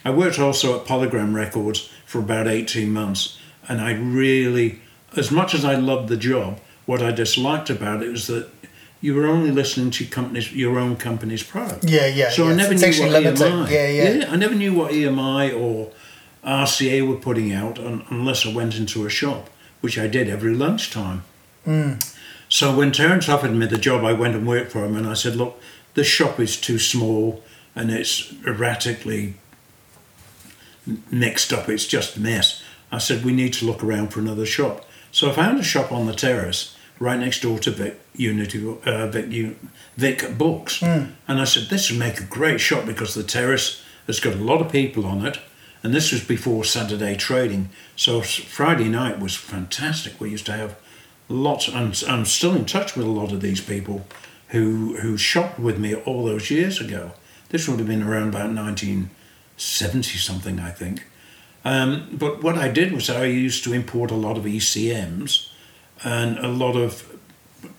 I 0.05 0.11
worked 0.11 0.39
also 0.39 0.79
at 0.79 0.87
Polygram 0.87 1.35
Records 1.35 1.91
for 2.07 2.19
about 2.19 2.49
18 2.49 2.91
months. 2.93 3.39
And 3.69 3.81
I 3.81 3.93
really, 3.93 4.81
as 5.17 5.31
much 5.31 5.55
as 5.55 5.65
I 5.65 5.75
loved 5.75 6.09
the 6.09 6.17
job, 6.17 6.61
what 6.87 7.03
I 7.03 7.11
disliked 7.13 7.71
about 7.71 8.03
it 8.03 8.11
was 8.11 8.27
that 8.27 8.49
you 9.01 9.15
were 9.15 9.27
only 9.27 9.51
listening 9.51 9.91
to 9.93 10.05
companies, 10.07 10.53
your 10.53 10.79
own 10.79 10.97
company's 10.97 11.43
product. 11.43 11.85
Yeah, 11.85 12.07
yeah. 12.07 12.31
So 12.31 12.45
yeah. 12.45 12.51
I 12.51 12.55
never 12.55 12.75
it's 12.75 12.83
knew 12.83 13.05
what 13.05 13.13
limited. 13.13 13.47
EMI. 13.47 13.71
Yeah, 13.71 13.89
yeah. 13.89 14.33
I 14.33 14.37
never 14.37 14.55
knew 14.55 14.75
what 14.75 14.93
EMI 14.93 15.59
or 15.59 15.93
RCA 16.45 17.07
were 17.07 17.17
putting 17.17 17.53
out 17.53 17.79
un- 17.79 18.05
unless 18.11 18.47
I 18.47 18.53
went 18.53 18.77
into 18.77 19.07
a 19.07 19.11
shop, 19.11 19.49
which 19.81 19.99
I 19.99 20.07
did 20.07 20.29
every 20.29 20.55
lunchtime. 20.55 21.23
Hmm. 21.65 21.93
So 22.49 22.77
when 22.77 22.91
Terence 22.93 23.29
offered 23.29 23.53
me 23.53 23.67
the 23.67 23.79
job, 23.79 24.05
I 24.05 24.13
went 24.13 24.35
and 24.35 24.47
worked 24.47 24.73
for 24.73 24.85
him, 24.85 24.97
and 24.97 25.07
I 25.07 25.15
said, 25.15 25.37
"Look, 25.37 25.61
this 25.95 26.07
shop 26.07 26.41
is 26.41 26.61
too 26.61 26.79
small, 26.79 27.43
and 27.75 27.91
it's 27.91 28.33
erratically 28.47 29.35
mixed 31.11 31.53
up. 31.53 31.69
It's 31.69 31.87
just 31.87 32.17
a 32.17 32.21
mess." 32.21 32.63
I 32.93 32.99
said, 32.99 33.25
"We 33.25 33.33
need 33.33 33.53
to 33.55 33.67
look 33.67 33.83
around 33.85 34.09
for 34.09 34.21
another 34.21 34.47
shop." 34.47 34.89
So 35.13 35.31
I 35.31 35.35
found 35.35 35.59
a 35.59 35.65
shop 35.65 35.93
on 35.93 36.07
the 36.07 36.15
terrace 36.15 36.75
right 36.99 37.19
next 37.19 37.43
door 37.43 37.59
to 37.59 37.71
Vic 37.71 38.01
Unity, 38.15 38.63
uh, 38.85 39.07
Vic, 39.09 39.57
Vic 39.97 40.39
Books, 40.39 40.83
and 40.83 41.41
I 41.41 41.45
said, 41.45 41.69
"This 41.69 41.91
would 41.91 41.99
make 41.99 42.21
a 42.21 42.25
great 42.25 42.61
shop 42.61 42.87
because 42.87 43.15
the 43.15 43.23
terrace 43.23 43.83
has 44.07 44.21
got 44.21 44.35
a 44.35 44.45
lot 44.45 44.61
of 44.61 44.71
people 44.71 45.07
on 45.07 45.25
it." 45.27 45.39
And 45.83 45.95
this 45.95 46.13
was 46.13 46.23
before 46.23 46.65
Saturday 46.65 47.17
trading, 47.17 47.71
so 47.97 48.21
Friday 48.21 48.89
night 48.89 49.19
was 49.19 49.35
fantastic. 49.35 50.21
We 50.21 50.31
used 50.31 50.47
to 50.47 50.53
have 50.53 50.77
lots. 51.29 51.69
I'm, 51.69 51.93
I'm 52.07 52.27
still 52.27 52.55
in 52.55 52.67
touch 52.67 52.97
with 52.97 53.07
a 53.07 53.11
lot 53.11 53.33
of 53.33 53.41
these 53.41 53.63
people 53.63 54.07
who 54.49 54.97
who 54.99 55.17
shopped 55.17 55.59
with 55.59 55.79
me 55.79 55.95
all 55.95 56.25
those 56.25 56.51
years 56.51 56.81
ago. 56.81 57.13
This 57.49 57.67
would 57.67 57.79
have 57.79 57.89
been 57.89 58.03
around 58.03 58.29
about 58.29 58.51
1970 59.61 60.19
something, 60.19 60.59
I 60.59 60.71
think. 60.71 61.07
Um, 61.65 62.09
but 62.13 62.43
what 62.43 62.57
I 62.57 62.69
did 62.69 62.93
was 62.93 63.11
I 63.11 63.27
used 63.27 63.63
to 63.65 63.73
import 63.75 64.11
a 64.11 64.15
lot 64.15 64.39
of 64.39 64.45
ECMs 64.45 65.51
and 66.03 66.39
a 66.39 66.49
lot 66.49 66.77
of 66.77 67.05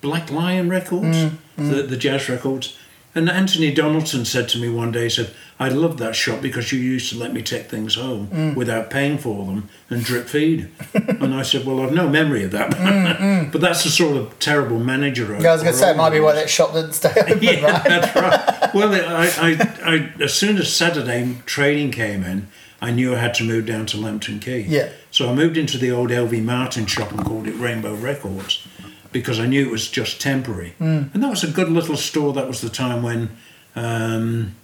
Black 0.01 0.29
Lion 0.29 0.69
records, 0.69 1.17
The, 1.57 1.81
the 1.83 1.97
jazz 1.97 2.29
records. 2.29 2.77
And 3.13 3.29
Anthony 3.29 3.73
Donaldson 3.73 4.23
said 4.23 4.47
to 4.49 4.57
me 4.57 4.69
one 4.69 4.91
day, 4.91 5.03
he 5.03 5.09
said, 5.09 5.31
I 5.59 5.67
love 5.67 5.97
that 5.97 6.15
shop 6.15 6.41
because 6.41 6.71
you 6.71 6.79
used 6.79 7.11
to 7.11 7.19
let 7.19 7.33
me 7.33 7.41
take 7.41 7.69
things 7.69 7.95
home 7.95 8.27
mm. 8.27 8.55
without 8.55 8.89
paying 8.89 9.17
for 9.17 9.45
them 9.45 9.69
and 9.89 10.03
drip 10.03 10.27
feed. 10.27 10.71
and 10.93 11.35
I 11.35 11.41
said, 11.41 11.65
Well, 11.65 11.81
I've 11.81 11.91
no 11.91 12.07
memory 12.07 12.43
of 12.45 12.51
that. 12.51 12.71
Mm, 12.71 13.17
mm. 13.17 13.51
but 13.51 13.61
that's 13.61 13.83
the 13.83 13.89
sort 13.89 14.15
of 14.15 14.39
terrible 14.39 14.79
manager 14.79 15.25
Yeah, 15.39 15.49
I 15.49 15.53
was 15.53 15.61
going 15.61 15.73
to 15.73 15.79
say, 15.79 15.91
it 15.91 15.97
might 15.97 16.11
be 16.11 16.19
why 16.21 16.33
that 16.33 16.49
shop 16.49 16.73
didn't 16.73 16.93
stay 16.93 17.13
open, 17.17 17.43
yeah, 17.43 17.61
right? 17.61 17.83
that's 17.83 18.15
right. 18.15 18.73
Well, 18.73 18.93
I, 18.93 19.27
I, 19.37 19.83
I, 19.83 20.23
as 20.23 20.33
soon 20.33 20.57
as 20.57 20.73
Saturday 20.73 21.37
trading 21.45 21.91
came 21.91 22.23
in, 22.23 22.47
I 22.81 22.91
knew 22.91 23.13
I 23.13 23.19
had 23.19 23.35
to 23.35 23.43
move 23.43 23.67
down 23.67 23.85
to 23.87 23.97
Lambton 23.97 24.39
Quay. 24.39 24.61
Yeah. 24.61 24.89
So 25.11 25.29
I 25.29 25.35
moved 25.35 25.57
into 25.57 25.77
the 25.77 25.91
old 25.91 26.09
LV 26.09 26.43
Martin 26.43 26.87
shop 26.87 27.11
and 27.11 27.23
called 27.23 27.47
it 27.47 27.53
Rainbow 27.55 27.93
Records 27.93 28.65
because 29.11 29.39
I 29.39 29.45
knew 29.45 29.65
it 29.65 29.71
was 29.71 29.89
just 29.89 30.21
temporary. 30.21 30.73
And 30.79 31.11
that 31.23 31.29
was 31.29 31.43
a 31.43 31.51
good 31.51 31.69
little 31.69 31.97
store. 31.97 32.33
That 32.33 32.47
was 32.47 32.61
the 32.61 32.69
time 32.69 33.03
when 33.03 33.29
um, 33.75 34.55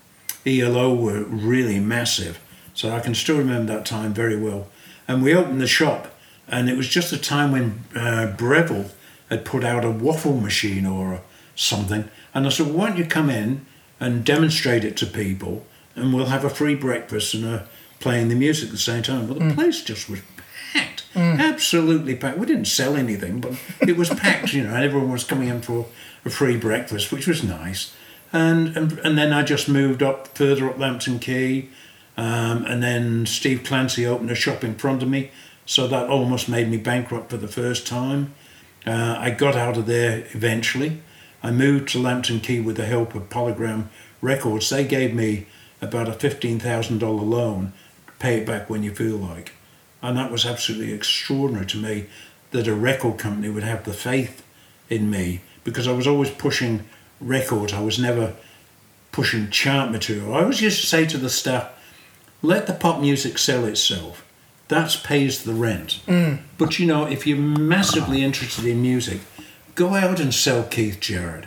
ELO 0.46 0.94
were 0.96 1.24
really 1.24 1.80
massive. 1.80 2.40
So 2.74 2.92
I 2.92 3.00
can 3.00 3.16
still 3.16 3.38
remember 3.38 3.74
that 3.74 3.86
time 3.86 4.14
very 4.14 4.38
well. 4.38 4.68
And 5.08 5.24
we 5.24 5.34
opened 5.34 5.62
the 5.62 5.68
shop, 5.68 6.14
and 6.48 6.70
it 6.70 6.78
was 6.78 6.88
just 6.88 7.12
a 7.14 7.18
time 7.18 7.52
when 7.52 7.84
uh, 7.96 8.34
Breville 8.38 8.92
had 9.30 9.46
put 9.46 9.64
out 9.64 9.84
a 9.84 9.92
waffle 9.92 10.38
machine 10.40 10.86
or 10.86 11.22
something. 11.56 12.10
And 12.34 12.46
I 12.46 12.50
said, 12.50 12.68
why 12.68 12.88
don't 12.90 12.98
you 12.98 13.06
come 13.06 13.30
in 13.30 13.66
and 14.00 14.24
demonstrate 14.24 14.84
it 14.86 14.96
to 14.98 15.06
people, 15.06 15.66
and 15.96 16.14
we'll 16.14 16.28
have 16.28 16.46
a 16.46 16.50
free 16.50 16.76
breakfast 16.76 17.34
and 17.34 17.46
uh, 17.46 17.64
playing 18.00 18.28
the 18.30 18.36
music 18.36 18.66
at 18.68 18.72
the 18.72 18.78
same 18.78 19.02
time. 19.02 19.28
Well, 19.28 19.40
the 19.40 19.54
place 19.56 19.82
just 19.82 20.10
was 20.10 20.20
packed, 21.18 21.42
absolutely 21.42 22.16
packed. 22.16 22.38
We 22.38 22.46
didn't 22.46 22.66
sell 22.66 22.96
anything, 22.96 23.42
but 23.42 23.60
it 23.82 23.98
was 23.98 24.10
packed, 24.10 24.54
you 24.54 24.64
know, 24.64 24.74
and 24.74 24.84
everyone 24.84 25.12
was 25.12 25.24
coming 25.24 25.50
in 25.50 25.62
for 25.62 25.86
a 26.26 26.30
free 26.30 26.58
breakfast, 26.58 27.12
which 27.12 27.28
was 27.28 27.44
nice. 27.44 27.96
And, 28.34 28.76
and, 28.76 29.00
and 29.00 29.18
then 29.18 29.32
I 29.32 29.44
just 29.44 29.70
moved 29.70 30.04
up 30.04 30.28
further 30.38 30.70
up 30.70 30.78
Lambton 30.78 31.20
Quay, 31.20 31.70
um, 32.18 32.66
and 32.66 32.84
then 32.84 33.26
Steve 33.26 33.64
Clancy 33.64 34.06
opened 34.06 34.32
a 34.32 34.36
shop 34.36 34.64
in 34.64 34.76
front 34.76 35.04
of 35.04 35.10
me, 35.10 35.32
so 35.66 35.88
that 35.88 36.10
almost 36.10 36.50
made 36.50 36.70
me 36.70 36.78
bankrupt 36.78 37.30
for 37.30 37.38
the 37.38 37.48
first 37.48 37.88
time. 37.88 38.34
Uh, 38.86 39.18
I 39.20 39.32
got 39.32 39.56
out 39.56 39.78
of 39.78 39.86
there 39.86 40.26
eventually. 40.32 41.02
I 41.44 41.52
moved 41.52 41.90
to 41.90 42.00
Lambton 42.00 42.40
Quay 42.40 42.60
with 42.60 42.78
the 42.78 42.86
help 42.86 43.16
of 43.16 43.30
Polygram 43.30 43.88
Records. 44.22 44.70
They 44.70 44.86
gave 44.86 45.14
me 45.14 45.46
about 45.82 46.08
a 46.08 46.12
$15,000 46.12 47.02
loan, 47.02 47.74
to 48.08 48.14
pay 48.14 48.40
it 48.40 48.46
back 48.46 48.70
when 48.70 48.84
you 48.84 48.94
feel 48.94 49.18
like. 49.18 49.54
And 50.02 50.18
that 50.18 50.32
was 50.32 50.46
absolutely 50.46 50.94
extraordinary 50.94 51.66
to 51.68 51.78
me 51.78 52.06
that 52.52 52.68
a 52.68 52.76
record 52.76 53.18
company 53.18 53.50
would 53.50 53.64
have 53.64 53.84
the 53.84 53.94
faith 53.94 54.44
in 54.90 55.10
me 55.10 55.42
because 55.64 55.88
I 55.88 55.92
was 55.92 56.08
always 56.08 56.30
pushing 56.30 56.84
records. 57.20 57.74
I 57.74 57.82
was 57.82 58.00
never 58.00 58.36
pushing 59.12 59.50
chart 59.50 59.92
material. 59.92 60.34
I 60.36 60.42
always 60.42 60.62
used 60.62 60.82
to 60.82 60.88
say 60.88 61.06
to 61.08 61.18
the 61.18 61.30
staff, 61.30 61.70
let 62.42 62.68
the 62.68 62.74
pop 62.74 63.02
music 63.02 63.38
sell 63.38 63.66
itself. 63.66 64.24
That 64.68 65.00
pays 65.04 65.44
the 65.44 65.54
rent. 65.54 66.02
But 66.58 66.78
you 66.78 66.86
know, 66.86 67.06
if 67.06 67.26
you're 67.26 67.38
massively 67.38 68.24
interested 68.24 68.66
in 68.66 68.82
music, 68.82 69.22
go 69.76 69.96
out 69.96 70.20
and 70.20 70.34
sell 70.34 70.64
Keith 70.64 71.00
Jarrett. 71.00 71.46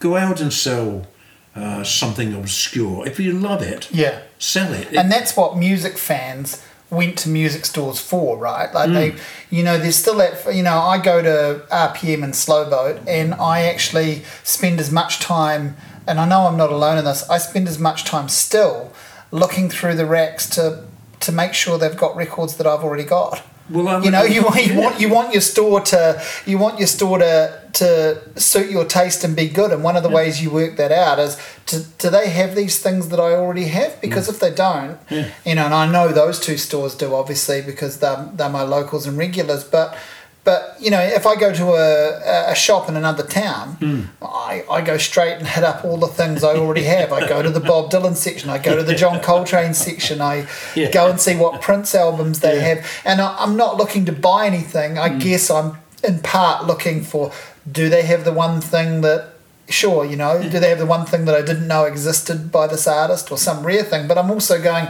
Go 0.00 0.16
out 0.16 0.40
and 0.40 0.52
sell 0.52 1.06
uh, 1.54 1.84
something 1.84 2.34
obscure. 2.34 3.06
If 3.06 3.20
you 3.20 3.32
love 3.32 3.62
it, 3.62 3.88
Yeah. 3.92 4.22
sell 4.38 4.72
it. 4.72 4.88
And 4.94 5.12
that's 5.12 5.36
what 5.36 5.56
music 5.56 5.98
fans 5.98 6.62
went 6.92 7.16
to 7.18 7.28
music 7.30 7.64
stores 7.64 7.98
for, 7.98 8.36
right? 8.36 8.72
Like 8.74 8.90
Mm. 8.90 8.94
they, 8.94 9.14
you 9.56 9.62
know, 9.64 9.78
there's 9.78 9.96
still 9.96 10.16
that, 10.18 10.54
you 10.54 10.62
know, 10.62 10.78
I 10.78 10.98
go 10.98 11.22
to 11.22 11.62
RPM 11.70 12.22
and 12.22 12.34
Slowboat 12.36 13.00
and 13.08 13.34
I 13.34 13.62
actually 13.62 14.22
spend 14.44 14.78
as 14.78 14.90
much 14.92 15.18
time, 15.18 15.76
and 16.06 16.20
I 16.20 16.26
know 16.26 16.46
I'm 16.46 16.58
not 16.58 16.70
alone 16.70 16.98
in 16.98 17.04
this, 17.06 17.28
I 17.30 17.38
spend 17.38 17.66
as 17.66 17.78
much 17.78 18.04
time 18.04 18.28
still 18.28 18.92
looking 19.30 19.70
through 19.70 19.94
the 19.96 20.06
racks 20.06 20.46
to 20.50 20.84
to 21.20 21.32
make 21.32 21.54
sure 21.54 21.78
they've 21.78 21.96
got 21.96 22.16
records 22.16 22.56
that 22.56 22.66
I've 22.66 22.82
already 22.84 23.04
got. 23.04 23.42
Well, 23.70 24.04
you 24.04 24.10
know, 24.10 24.22
you 24.24 24.42
want 24.42 24.66
you 24.66 24.74
yeah. 24.74 24.80
want 24.80 25.00
you 25.00 25.08
want 25.08 25.32
your 25.32 25.40
store 25.40 25.80
to 25.80 26.22
you 26.46 26.58
want 26.58 26.78
your 26.78 26.88
store 26.88 27.18
to 27.18 27.60
to 27.74 28.20
suit 28.38 28.70
your 28.70 28.84
taste 28.84 29.24
and 29.24 29.34
be 29.34 29.48
good. 29.48 29.70
And 29.72 29.82
one 29.82 29.96
of 29.96 30.02
the 30.02 30.10
ways 30.10 30.42
you 30.42 30.50
work 30.50 30.76
that 30.76 30.92
out 30.92 31.18
is 31.18 31.38
to, 31.66 31.80
do 31.98 32.10
they 32.10 32.28
have 32.28 32.54
these 32.54 32.78
things 32.80 33.08
that 33.08 33.18
I 33.18 33.32
already 33.34 33.64
have? 33.68 33.98
Because 34.02 34.28
if 34.28 34.40
they 34.40 34.52
don't, 34.52 34.98
Yeah. 35.08 35.28
you 35.46 35.54
know, 35.54 35.64
and 35.64 35.74
I 35.74 35.90
know 35.90 36.08
those 36.12 36.38
two 36.38 36.58
stores 36.58 36.94
do 36.94 37.14
obviously 37.14 37.62
because 37.62 37.98
they're, 38.00 38.28
they're 38.34 38.50
my 38.50 38.62
locals 38.62 39.06
and 39.06 39.16
regulars, 39.16 39.64
but. 39.64 39.96
But 40.44 40.76
you 40.80 40.90
know, 40.90 41.00
if 41.00 41.24
I 41.24 41.36
go 41.36 41.52
to 41.52 41.66
a, 41.74 42.50
a 42.50 42.54
shop 42.54 42.88
in 42.88 42.96
another 42.96 43.22
town, 43.22 43.74
hmm. 43.74 44.00
I, 44.20 44.64
I 44.68 44.80
go 44.80 44.98
straight 44.98 45.34
and 45.34 45.46
hit 45.46 45.62
up 45.62 45.84
all 45.84 45.96
the 45.98 46.08
things 46.08 46.42
I 46.42 46.56
already 46.56 46.82
have. 46.82 47.12
I 47.12 47.28
go 47.28 47.42
to 47.42 47.50
the 47.50 47.60
Bob 47.60 47.90
Dylan 47.90 48.16
section, 48.16 48.50
I 48.50 48.58
go 48.58 48.76
to 48.76 48.82
the 48.82 48.94
John 48.94 49.20
Coltrane 49.28 49.72
section, 49.72 50.20
I 50.20 50.48
Yeah. 50.74 50.90
go 50.90 51.08
and 51.08 51.20
see 51.20 51.36
what 51.36 51.62
Prince 51.62 51.94
albums 51.94 52.40
they 52.40 52.56
Yeah. 52.56 52.74
have. 52.74 52.86
And 53.04 53.20
I, 53.20 53.36
I'm 53.38 53.56
not 53.56 53.76
looking 53.76 54.04
to 54.06 54.12
buy 54.12 54.46
anything. 54.46 54.98
I 54.98 55.10
hmm. 55.10 55.18
guess 55.18 55.48
I'm 55.48 55.78
in 56.02 56.18
part 56.18 56.66
looking 56.66 57.02
for 57.04 57.30
do 57.70 57.88
they 57.88 58.02
have 58.02 58.24
the 58.24 58.32
one 58.32 58.60
thing 58.60 59.02
that 59.02 59.28
sure, 59.68 60.04
you 60.04 60.16
know, 60.16 60.42
do 60.42 60.58
they 60.58 60.70
have 60.70 60.78
the 60.78 60.86
one 60.86 61.06
thing 61.06 61.24
that 61.26 61.36
I 61.36 61.42
didn't 61.42 61.68
know 61.68 61.84
existed 61.84 62.50
by 62.50 62.66
this 62.66 62.88
artist 62.88 63.30
or 63.30 63.38
some 63.38 63.64
rare 63.64 63.84
thing? 63.84 64.08
But 64.08 64.18
I'm 64.18 64.30
also 64.30 64.60
going, 64.60 64.88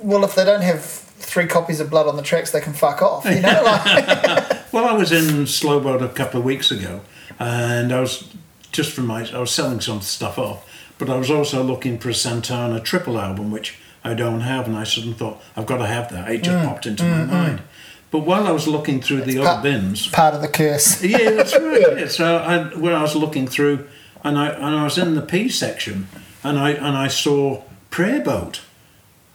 well, 0.00 0.24
if 0.24 0.36
they 0.36 0.44
don't 0.44 0.62
have 0.62 1.03
three 1.24 1.46
copies 1.46 1.80
of 1.80 1.90
Blood 1.90 2.06
on 2.06 2.16
the 2.16 2.22
Tracks, 2.22 2.52
they 2.52 2.60
can 2.60 2.72
fuck 2.72 3.02
off, 3.02 3.24
you 3.24 3.40
know? 3.40 3.62
Like, 3.64 4.64
Well, 4.72 4.86
I 4.86 4.92
was 4.92 5.12
in 5.12 5.46
Slowboat 5.46 6.02
a 6.02 6.08
couple 6.08 6.40
of 6.40 6.44
weeks 6.44 6.72
ago, 6.72 7.00
and 7.38 7.92
I 7.92 8.00
was 8.00 8.28
just 8.72 8.90
for 8.90 9.02
my 9.02 9.24
I 9.32 9.38
was 9.38 9.52
selling 9.52 9.80
some 9.80 10.00
stuff 10.00 10.36
off, 10.36 10.68
but 10.98 11.08
I 11.08 11.16
was 11.16 11.30
also 11.30 11.62
looking 11.62 11.96
for 11.96 12.10
a 12.10 12.14
Santana 12.14 12.80
triple 12.80 13.20
album, 13.20 13.52
which 13.52 13.78
I 14.02 14.14
don't 14.14 14.40
have, 14.40 14.66
and 14.66 14.76
I 14.76 14.82
suddenly 14.82 15.16
thought 15.16 15.40
I've 15.56 15.66
got 15.66 15.78
to 15.78 15.86
have 15.86 16.10
that. 16.10 16.28
It 16.28 16.42
just 16.42 16.56
mm, 16.56 16.66
popped 16.66 16.86
into 16.86 17.04
my 17.04 17.18
mm, 17.18 17.26
mm. 17.26 17.30
mind. 17.30 17.62
But 18.10 18.20
while 18.20 18.46
I 18.46 18.50
was 18.50 18.66
looking 18.66 19.00
through 19.00 19.22
the 19.22 19.38
pa- 19.38 19.44
other 19.44 19.62
bins, 19.62 20.08
part 20.08 20.34
of 20.34 20.42
the 20.42 20.48
curse. 20.48 21.02
yeah, 21.04 21.30
that's 21.30 21.56
right. 21.56 21.80
Yeah. 21.98 22.08
So 22.08 22.38
I, 22.38 22.64
when 22.76 22.92
I 22.92 23.02
was 23.02 23.14
looking 23.14 23.46
through, 23.46 23.86
and 24.24 24.36
I 24.36 24.48
and 24.48 24.76
I 24.76 24.82
was 24.82 24.98
in 24.98 25.14
the 25.14 25.22
P 25.22 25.48
section, 25.48 26.08
and 26.42 26.58
I 26.58 26.70
and 26.70 26.96
I 26.96 27.06
saw 27.06 27.62
Prayer 27.90 28.20
Boat, 28.20 28.60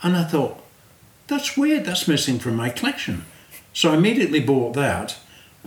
and 0.03 0.17
I 0.17 0.25
thought, 0.25 0.61
that's 1.29 1.55
weird. 1.57 1.85
That's 1.85 2.07
missing 2.07 2.39
from 2.39 2.55
my 2.55 2.69
collection. 2.69 3.25
So 3.73 3.91
I 3.91 3.97
immediately 3.97 4.39
bought 4.41 4.73
that, 4.73 5.17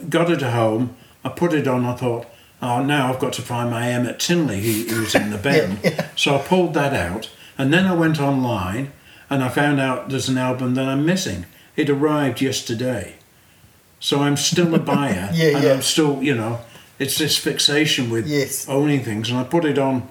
got 0.09 0.31
it 0.31 0.43
at 0.43 0.53
home. 0.53 0.97
I 1.25 1.29
put 1.31 1.55
it 1.55 1.67
on. 1.69 1.85
I 1.85 1.95
thought, 1.95 2.27
oh, 2.61 2.83
now 2.83 3.13
I've 3.13 3.21
got 3.21 3.33
to 3.35 3.43
find 3.43 3.71
my 3.71 3.89
Emmet 3.89 4.19
Tinley, 4.19 4.61
who, 4.61 5.01
was 5.01 5.15
in 5.15 5.31
the 5.31 5.39
band. 5.49 5.79
So 6.17 6.37
I 6.37 6.43
pulled 6.43 6.75
that 6.75 6.93
out, 6.93 7.31
And 7.57 7.73
then 7.73 7.87
I 7.87 7.95
went 7.95 8.21
online 8.21 8.93
and 9.31 9.43
I 9.43 9.49
found 9.49 9.81
out 9.81 10.09
there's 10.11 10.29
an 10.29 10.37
album 10.39 10.75
that 10.75 10.87
I'm 10.87 11.07
missing. 11.07 11.47
It 11.77 11.89
arrived 11.89 12.41
yesterday. 12.43 13.15
So 14.01 14.21
I'm 14.21 14.37
still 14.37 14.75
a 14.75 14.79
buyer. 14.93 15.31
Yeah, 15.33 15.55
and 15.57 15.65
yeah. 15.65 15.73
I'm 15.75 15.83
still, 15.83 16.23
you 16.23 16.35
know, 16.35 16.61
it's 16.99 17.17
this 17.19 17.39
fixation 17.39 18.11
with 18.11 18.27
Yes. 18.27 18.69
owning 18.69 19.03
things. 19.05 19.31
And 19.31 19.39
I 19.39 19.45
put 19.45 19.65
it 19.65 19.79
on, 19.79 20.09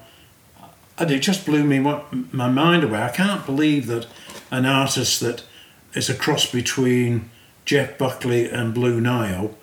and 0.98 1.10
it 1.10 1.20
just 1.20 1.44
blew 1.46 1.62
me 1.64 1.78
my 1.78 2.48
mind 2.48 2.84
away. 2.84 3.02
I 3.02 3.10
can't 3.10 3.44
believe 3.46 3.86
that 3.86 4.06
an 4.52 4.66
artist 4.66 5.20
that 5.20 5.42
is 5.94 6.08
a 6.08 6.14
cross 6.14 6.48
between 6.48 7.30
Jeff 7.64 7.98
Buckley 7.98 8.48
and 8.48 8.72
Blue 8.72 9.00
Nile 9.00 9.56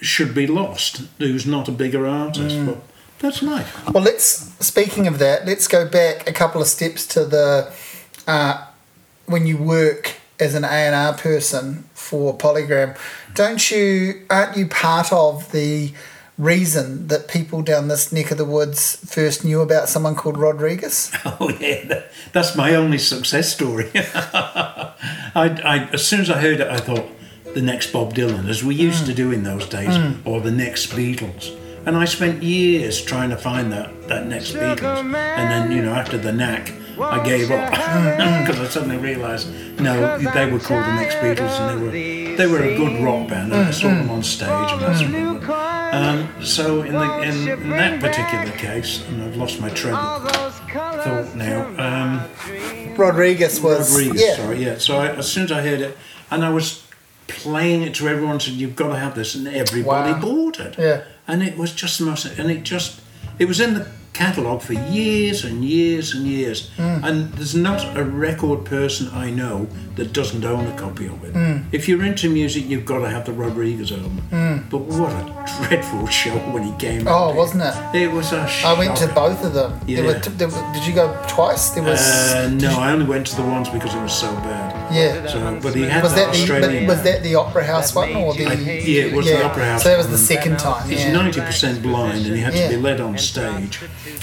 should 0.00 0.34
be 0.34 0.46
lost, 0.46 1.02
who's 1.18 1.46
not 1.46 1.68
a 1.68 1.72
bigger 1.72 2.06
artist. 2.06 2.56
Mm. 2.56 2.66
But 2.66 2.78
that's 3.20 3.42
life. 3.42 3.86
Well, 3.92 4.02
let's. 4.02 4.24
Speaking 4.64 5.06
of 5.06 5.18
that, 5.18 5.46
let's 5.46 5.68
go 5.68 5.88
back 5.88 6.28
a 6.28 6.32
couple 6.32 6.60
of 6.60 6.66
steps 6.66 7.06
to 7.08 7.24
the 7.24 7.72
uh, 8.26 8.66
when 9.26 9.46
you 9.46 9.56
work 9.56 10.14
as 10.40 10.54
an 10.54 10.64
A 10.64 10.68
and 10.68 10.94
R 10.94 11.14
person 11.14 11.84
for 11.94 12.36
Polygram. 12.36 12.96
Don't 13.34 13.70
you? 13.70 14.24
Aren't 14.30 14.56
you 14.56 14.66
part 14.66 15.12
of 15.12 15.52
the 15.52 15.92
reason 16.38 17.08
that 17.08 17.28
people 17.28 17.62
down 17.62 17.88
this 17.88 18.12
neck 18.12 18.30
of 18.30 18.38
the 18.38 18.44
woods 18.44 18.96
first 19.04 19.44
knew 19.44 19.60
about 19.60 19.88
someone 19.88 20.14
called 20.14 20.38
Rodriguez? 20.38 21.12
Oh 21.40 21.50
yeah, 21.60 22.04
that's 22.32 22.56
my 22.56 22.74
only 22.74 22.98
success 22.98 23.52
story. 23.52 23.90
I, 23.94 24.92
I, 25.34 25.88
as 25.92 26.06
soon 26.06 26.20
as 26.20 26.30
I 26.30 26.40
heard 26.40 26.60
it, 26.60 26.68
I 26.68 26.78
thought 26.78 27.06
the 27.54 27.62
next 27.62 27.92
Bob 27.92 28.14
Dylan, 28.14 28.48
as 28.48 28.64
we 28.64 28.74
used 28.74 29.06
to 29.06 29.14
do 29.14 29.30
in 29.30 29.42
those 29.42 29.68
days, 29.68 29.96
hmm. 29.96 30.26
or 30.26 30.40
the 30.40 30.50
next 30.50 30.90
Beatles. 30.90 31.56
And 31.88 31.96
I 31.96 32.04
spent 32.04 32.42
years 32.42 33.00
trying 33.00 33.30
to 33.30 33.36
find 33.38 33.72
that, 33.72 34.08
that 34.08 34.26
next 34.26 34.52
Beatles. 34.52 34.98
And 34.98 35.14
then, 35.50 35.72
you 35.72 35.80
know, 35.80 35.94
after 35.94 36.18
the 36.18 36.30
knack, 36.30 36.74
I 37.00 37.24
gave 37.24 37.50
up 37.50 37.70
because 37.70 38.60
I 38.66 38.68
suddenly 38.68 38.98
realised 38.98 39.48
no, 39.80 40.18
they 40.18 40.52
were 40.52 40.58
called 40.58 40.84
the 40.84 40.94
next 40.96 41.14
Beatles, 41.14 41.58
and 41.58 41.80
they 41.80 42.30
were 42.30 42.36
they 42.36 42.46
were 42.46 42.62
a 42.62 42.76
good 42.76 43.02
rock 43.02 43.30
band, 43.30 43.54
and 43.54 43.68
I 43.68 43.70
saw 43.70 43.88
them 43.88 44.10
on 44.10 44.22
stage, 44.22 44.48
and 44.50 44.82
that's 44.82 45.00
what 45.00 45.12
they. 45.12 45.96
Um, 45.96 46.44
so 46.44 46.82
in, 46.82 46.92
the, 46.92 47.22
in, 47.22 47.62
in 47.62 47.70
that 47.70 48.00
particular 48.02 48.54
case, 48.58 49.08
and 49.08 49.22
I've 49.22 49.36
lost 49.36 49.58
my 49.58 49.70
train 49.70 49.94
of 49.94 50.30
thought 50.30 51.34
now. 51.34 51.68
Um, 51.78 52.94
Rodriguez 52.96 53.62
was. 53.62 53.90
Rodriguez, 53.96 54.22
yeah. 54.22 54.36
sorry, 54.36 54.62
yeah. 54.62 54.76
So 54.76 54.98
I, 54.98 55.08
as 55.16 55.32
soon 55.32 55.44
as 55.44 55.52
I 55.52 55.62
heard 55.62 55.80
it, 55.80 55.96
and 56.30 56.44
I 56.44 56.50
was 56.50 56.86
playing 57.28 57.82
it 57.82 57.94
to 57.96 58.08
everyone, 58.08 58.40
said 58.40 58.54
you've 58.54 58.76
got 58.76 58.88
to 58.88 58.96
have 58.98 59.14
this, 59.14 59.34
and 59.34 59.46
everybody 59.48 60.12
Wow. 60.12 60.20
bought 60.20 60.58
it. 60.60 60.74
Yeah. 60.78 61.02
And 61.26 61.42
it 61.42 61.56
was 61.56 61.72
just 61.72 61.98
the 61.98 62.06
most, 62.06 62.24
and 62.38 62.50
it 62.50 62.62
just, 62.64 63.00
it 63.38 63.46
was 63.46 63.60
in 63.60 63.74
the 63.74 63.86
catalogue 64.14 64.62
for 64.62 64.72
years 64.72 65.44
and 65.44 65.64
years 65.64 66.12
and 66.12 66.26
years. 66.26 66.70
Hmm. 66.76 67.04
And 67.04 67.32
there's 67.34 67.54
not 67.54 67.96
a 67.96 68.02
record 68.02 68.64
person 68.64 69.08
I 69.12 69.30
know 69.30 69.68
that 69.94 70.12
doesn't 70.12 70.44
own 70.44 70.66
a 70.66 70.76
copy 70.76 71.06
of 71.06 71.22
it. 71.22 71.32
Hmm. 71.34 71.58
If 71.70 71.86
you're 71.88 72.02
into 72.04 72.28
music, 72.28 72.64
you've 72.66 72.84
got 72.86 72.98
to 73.00 73.08
have 73.08 73.26
the 73.26 73.32
Rodriguez 73.32 73.92
album. 73.92 74.22
But 74.70 74.78
what 74.78 75.12
a 75.12 75.24
dreadful 75.68 76.06
show 76.20 76.34
when 76.52 76.64
he 76.64 76.72
came 76.78 77.06
out. 77.06 77.14
Oh, 77.30 77.34
wasn't 77.34 77.62
it? 77.62 77.74
It 78.02 78.10
was 78.10 78.32
a 78.32 78.48
I 78.64 78.76
went 78.76 78.96
to 78.96 79.06
both 79.08 79.44
of 79.44 79.52
them. 79.54 79.78
There 79.86 80.02
were 80.02 80.12
Yeah. 80.12 80.18
there 80.36 80.48
were- 80.48 80.72
did 80.74 80.84
you 80.86 80.94
go 80.94 81.14
twice? 81.28 81.70
There 81.70 81.84
was. 81.84 82.00
Uh, 82.00 82.50
no, 82.60 82.76
I 82.80 82.90
only 82.92 83.06
went 83.06 83.26
to 83.28 83.36
the 83.36 83.42
ones 83.44 83.68
because 83.68 83.94
it 83.94 84.02
was 84.02 84.12
so 84.14 84.32
bad. 84.48 84.74
Yeah. 84.92 85.26
So, 85.26 85.58
but 85.62 85.74
he 85.74 85.82
had 85.82 86.02
Was 86.02 86.14
the 86.14 86.20
that 86.20 86.32
the, 86.34 86.38
Australian. 86.40 86.82
the 86.82 86.86
was 86.88 87.02
that 87.02 87.22
the 87.22 87.34
Opera 87.34 87.64
House 87.64 87.94
one 87.94 88.14
or 88.16 88.34
the? 88.34 88.46
I- 88.46 88.52
yeah, 88.54 89.04
it 89.04 89.12
was 89.14 89.26
the 89.26 89.44
Opera 89.44 89.64
House 89.64 89.82
So 89.82 89.88
that 89.90 89.98
was 89.98 90.08
the 90.08 90.18
second 90.18 90.58
time. 90.58 90.88
He's 90.88 91.00
Yeah. 91.00 91.12
ninety 91.12 91.40
percent 91.40 91.82
blind, 91.82 92.26
and 92.26 92.34
he 92.34 92.40
had 92.42 92.54
Yeah. 92.54 92.68
to 92.68 92.76
be 92.76 92.80
led 92.82 93.00
on 93.00 93.16
stage. 93.18 93.80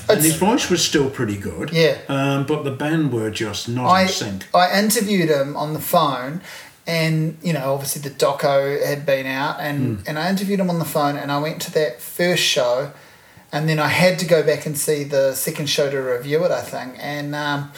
And 0.08 0.21
his 0.21 0.36
voice 0.36 0.69
was 0.69 0.84
still 0.84 1.10
pretty 1.10 1.36
good. 1.38 1.71
Yeah. 1.71 1.97
Um, 2.08 2.45
but 2.45 2.63
the 2.63 2.71
band 2.71 3.12
were 3.12 3.32
just 3.32 3.67
not 3.67 3.88
I 3.89 4.04
in 4.04 4.08
sync. 4.08 4.45
I 4.54 4.78
interviewed 4.80 5.30
him 5.30 5.58
on 5.58 5.73
the 5.73 5.80
phone, 5.80 6.41
and 6.86 7.38
you 7.41 7.54
know 7.54 7.73
obviously 7.73 8.01
the 8.01 8.12
doco 8.12 8.86
had 8.86 9.06
been 9.06 9.25
out, 9.25 9.58
and 9.60 9.99
Hmm. 9.99 10.04
and 10.08 10.19
I 10.19 10.30
interviewed 10.30 10.60
him 10.60 10.69
on 10.69 10.80
the 10.80 10.86
phone, 10.86 11.17
and 11.17 11.32
I 11.32 11.39
went 11.39 11.62
to 11.63 11.71
that 11.73 11.99
first 12.01 12.43
show, 12.43 12.91
and 13.51 13.67
then 13.69 13.80
I 13.80 13.88
had 13.88 14.19
to 14.19 14.25
go 14.25 14.43
back 14.43 14.65
and 14.67 14.78
see 14.78 15.04
the 15.04 15.34
second 15.34 15.67
show 15.69 15.89
to 15.89 15.97
review 15.97 16.43
it. 16.45 16.51
I 16.51 16.62
think, 16.62 16.93
and 16.99 17.34
um, 17.36 17.71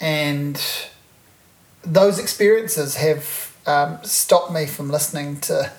and 0.00 0.58
those 1.82 2.18
experiences 2.18 2.96
have 2.96 3.56
um, 3.66 3.98
stopped 4.02 4.52
me 4.52 4.66
from 4.66 4.90
listening 4.90 5.40
to 5.42 5.70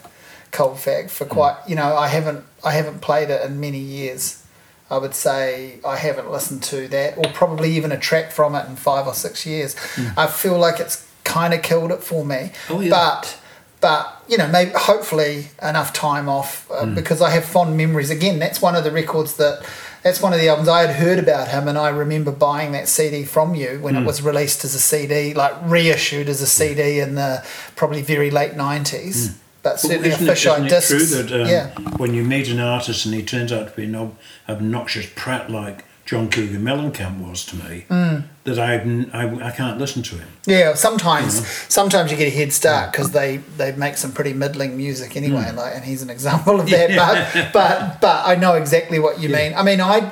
Cold 0.52 0.80
Fact 0.80 1.10
for 1.10 1.26
quite. 1.26 1.58
You 1.68 1.76
know, 1.76 1.96
I 1.96 2.08
haven't 2.08 2.46
I 2.64 2.72
haven't 2.72 3.02
played 3.02 3.30
it 3.30 3.46
in 3.46 3.60
many 3.60 3.80
years. 3.80 4.46
I 4.92 4.98
would 4.98 5.14
say 5.14 5.80
I 5.86 5.98
haven't 5.98 6.32
listened 6.32 6.64
to 6.64 6.88
that, 6.88 7.18
or 7.18 7.26
probably 7.32 7.72
even 7.74 7.92
a 7.92 8.00
track 8.00 8.32
from 8.32 8.56
it 8.56 8.68
in 8.68 8.76
five 8.76 9.06
or 9.06 9.14
six 9.14 9.46
years. 9.46 9.76
I 10.18 10.26
feel 10.28 10.58
like 10.58 10.80
it's 10.80 11.08
kind 11.24 11.54
of 11.54 11.62
killed 11.62 11.92
it 11.92 12.04
for 12.04 12.26
me. 12.26 12.52
Oh, 12.70 12.80
yeah. 12.80 12.90
But 12.90 13.40
but 13.82 14.24
you 14.28 14.38
know, 14.38 14.48
maybe 14.48 14.72
hopefully 14.76 15.50
enough 15.62 15.94
time 15.94 16.28
off 16.28 16.70
uh, 16.72 16.88
because 16.88 17.22
I 17.22 17.30
have 17.30 17.46
fond 17.46 17.78
memories. 17.78 18.10
Again, 18.10 18.40
that's 18.40 18.62
one 18.62 18.76
of 18.76 18.84
the 18.84 18.92
records 18.92 19.38
that. 19.38 19.64
That's 20.04 20.22
one 20.22 20.32
of 20.34 20.40
the 20.40 20.48
albums. 20.48 20.70
I 20.70 20.82
had 20.86 20.96
heard 20.96 21.20
about 21.20 21.50
him, 21.50 21.68
and 21.68 21.78
I 21.78 21.90
remember 21.90 22.32
buying 22.32 22.72
that 22.72 22.88
CD 22.88 23.26
from 23.26 23.54
you 23.54 23.80
when 23.82 23.96
it 23.96 24.06
was 24.06 24.22
released 24.22 24.64
as 24.64 24.74
a 24.74 24.80
CD, 24.80 25.34
like 25.34 25.54
reissued 25.64 26.30
as 26.30 26.42
a 26.42 26.48
CD 26.48 27.00
in 27.02 27.16
the 27.16 27.46
probably 27.76 28.02
very 28.02 28.32
late 28.32 28.56
nineties. 28.56 29.38
But 29.62 29.72
Well, 29.72 29.78
certainly 29.78 30.10
a 30.12 30.14
isn't 30.14 30.28
fish 30.28 30.46
it, 30.46 30.50
eye 30.50 30.66
isn't 30.68 30.68
it 30.68 30.82
true 30.88 31.24
that 31.24 31.42
um, 31.42 31.48
yeah, 31.50 31.68
when 31.98 32.14
you 32.14 32.24
meet 32.24 32.48
an 32.48 32.62
artist 32.62 33.06
and 33.06 33.14
he 33.14 33.22
turns 33.24 33.52
out 33.52 33.68
to 33.70 33.76
be 33.76 33.84
an 33.84 33.96
ob- 33.96 34.16
obnoxious 34.48 35.08
prat 35.16 35.52
like 35.52 35.84
John 36.10 36.28
Cougar 36.28 36.58
Mellencamp 36.58 37.20
was 37.20 37.46
to 37.46 37.56
me, 37.56 37.86
Mm. 37.88 38.24
that 38.46 38.58
n- 38.58 39.12
I, 39.14 39.50
I 39.50 39.52
can't 39.52 39.78
listen 39.78 40.02
to 40.02 40.16
him. 40.16 40.28
Yeah, 40.48 40.74
sometimes 40.74 41.46
sometimes 41.70 42.10
you 42.10 42.18
get 42.18 42.30
a 42.34 42.36
head 42.36 42.52
start 42.52 42.92
because 42.92 43.12
they, 43.12 43.38
they 43.58 43.74
make 43.74 43.96
some 43.96 44.12
pretty 44.12 44.34
middling 44.34 44.76
music 44.76 45.16
anyway, 45.16 45.52
like, 45.52 45.76
and 45.76 45.84
he's 45.86 46.02
an 46.02 46.10
example 46.10 46.60
of 46.60 46.68
that. 46.72 46.90
But 46.96 47.52
but 47.54 48.02
but 48.02 48.26
I 48.26 48.34
know 48.34 48.56
exactly 48.56 48.98
what 48.98 49.20
you 49.20 49.30
mean. 49.30 49.54
I 49.54 49.62
mean, 49.62 49.82
I 49.82 50.12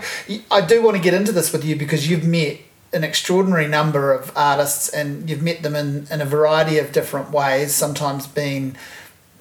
I 0.51 0.61
do 0.61 0.83
want 0.83 0.97
to 0.97 1.01
get 1.01 1.15
into 1.15 1.31
this 1.31 1.51
with 1.51 1.65
you 1.65 1.75
because 1.75 2.07
you've 2.07 2.27
met 2.27 2.57
an 2.93 3.03
extraordinary 3.03 3.67
number 3.67 4.13
of 4.13 4.31
artists 4.35 4.89
and 4.89 5.27
you've 5.27 5.41
met 5.41 5.63
them 5.63 5.75
in, 5.75 6.05
in 6.11 6.21
a 6.21 6.25
variety 6.25 6.77
of 6.77 6.91
different 6.91 7.31
ways. 7.31 7.73
Sometimes 7.73 8.27
being 8.27 8.75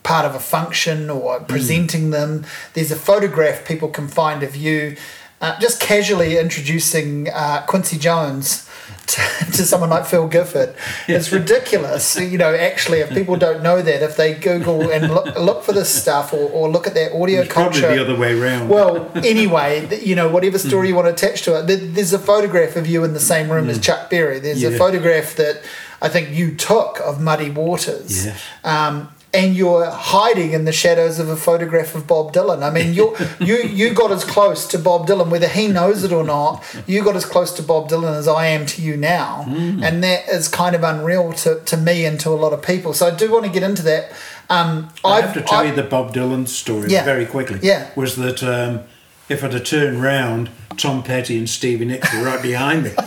part 0.03 0.25
of 0.25 0.35
a 0.35 0.41
function 0.41 1.11
or 1.11 1.41
presenting 1.41 2.11
them. 2.13 2.47
There's 2.75 2.93
a 2.93 2.97
photograph 2.97 3.67
people 3.67 3.89
can 3.89 4.09
find 4.09 4.43
of 4.43 4.55
you 4.57 4.97
uh, 5.41 5.59
just 5.61 5.81
casually 5.81 6.39
introducing 6.39 7.29
uh, 7.31 7.65
Quincy 7.67 7.99
Jones 7.99 8.69
to, 9.07 9.21
to 9.53 9.65
someone 9.65 9.91
like 9.91 10.07
Phil 10.07 10.29
Gifford. 10.29 10.75
It's 11.09 11.31
ridiculous. 11.33 12.19
You 12.19 12.39
know, 12.39 12.55
actually, 12.55 13.01
if 13.01 13.11
people 13.11 13.37
don't 13.37 13.63
know 13.63 13.83
that, 13.83 14.03
if 14.03 14.17
they 14.17 14.35
Google 14.35 14.91
and 14.91 15.13
look, 15.13 15.39
look 15.39 15.63
for 15.63 15.73
this 15.73 15.93
stuff 15.95 16.33
or, 16.33 16.51
or 16.51 16.69
look 16.69 16.87
at 16.87 16.95
their 16.95 17.15
audio 17.15 17.43
It's 17.43 17.53
probably 17.53 17.81
culture. 17.81 17.97
the 17.97 18.03
other 18.03 18.17
way 18.19 18.35
round. 18.35 18.69
Well, 18.69 19.11
anyway, 19.17 20.01
you 20.03 20.15
know, 20.15 20.29
whatever 20.29 20.59
story 20.59 20.89
you 20.89 20.95
want 20.95 21.07
to 21.07 21.13
attach 21.13 21.43
to 21.43 21.59
it, 21.61 21.67
there's 21.67 22.13
a 22.13 22.19
photograph 22.19 22.77
of 22.77 22.87
you 22.87 23.05
in 23.05 23.13
the 23.13 23.21
same 23.21 23.51
room 23.51 23.69
as 23.69 23.81
Chuck 23.81 24.11
Berry. 24.11 24.39
There's 24.39 24.63
a 24.63 24.77
photograph 24.77 25.37
that 25.37 25.63
I 26.01 26.09
think 26.09 26.31
you 26.31 26.55
took 26.55 27.01
of 27.01 27.21
Muddy 27.21 27.51
Waters. 27.51 28.27
Yes. 28.27 28.43
Um, 28.65 29.11
and 29.37 29.55
you're 29.55 29.85
hiding 29.91 30.53
in 30.53 30.65
the 30.65 30.73
shadows 30.73 31.19
of 31.19 31.29
a 31.29 31.37
photograph 31.37 31.95
of 31.95 32.07
Bob 32.07 32.33
Dylan. 32.33 32.63
I 32.63 32.71
mean, 32.71 32.95
you 32.95 33.15
you 33.41 33.57
you 33.69 33.95
got 33.95 34.11
as 34.11 34.25
close 34.25 34.67
to 34.69 34.79
Bob 34.79 35.07
Dylan, 35.07 35.29
whether 35.31 35.49
he 35.49 35.69
knows 35.69 36.03
it 36.05 36.13
or 36.13 36.25
not. 36.25 36.65
You 36.87 37.05
got 37.05 37.17
as 37.17 37.25
close 37.25 37.53
to 37.57 37.63
Bob 37.63 37.89
Dylan 37.89 38.15
as 38.17 38.27
I 38.29 38.47
am 38.47 38.67
to 38.67 38.83
you 38.83 38.97
now, 38.97 39.45
and 39.47 40.03
that 40.03 40.29
is 40.29 40.49
kind 40.49 40.75
of 40.75 40.83
unreal 40.83 41.33
to, 41.35 41.61
to 41.61 41.77
me 41.77 42.05
and 42.05 42.19
to 42.21 42.31
a 42.31 42.39
lot 42.45 42.53
of 42.53 42.63
people. 42.63 42.93
So 42.95 43.07
I 43.07 43.15
do 43.15 43.31
want 43.33 43.45
to 43.45 43.51
get 43.51 43.63
into 43.63 43.83
that. 43.83 44.11
Um, 44.49 44.91
I 45.05 45.09
I've- 45.19 45.27
have 45.27 45.35
to 45.35 45.43
tell 45.43 45.61
I- 45.61 45.65
you 45.65 45.75
the 45.75 45.83
Bob 45.83 46.13
Dylan 46.15 46.47
story 46.49 46.89
Yeah. 46.91 47.05
very 47.05 47.27
quickly. 47.27 47.59
Yeah. 47.63 47.91
Was 47.97 48.17
that 48.17 48.43
um, 48.43 48.81
if 49.29 49.43
I'd 49.43 49.53
have 49.55 49.65
turned 49.65 50.03
round, 50.03 50.51
Tom 50.77 51.03
Petty 51.03 51.37
and 51.39 51.49
Stevie 51.51 51.85
Nicks 51.85 52.15
were 52.15 52.23
right 52.23 52.41
behind 52.41 52.85
me. 52.85 52.91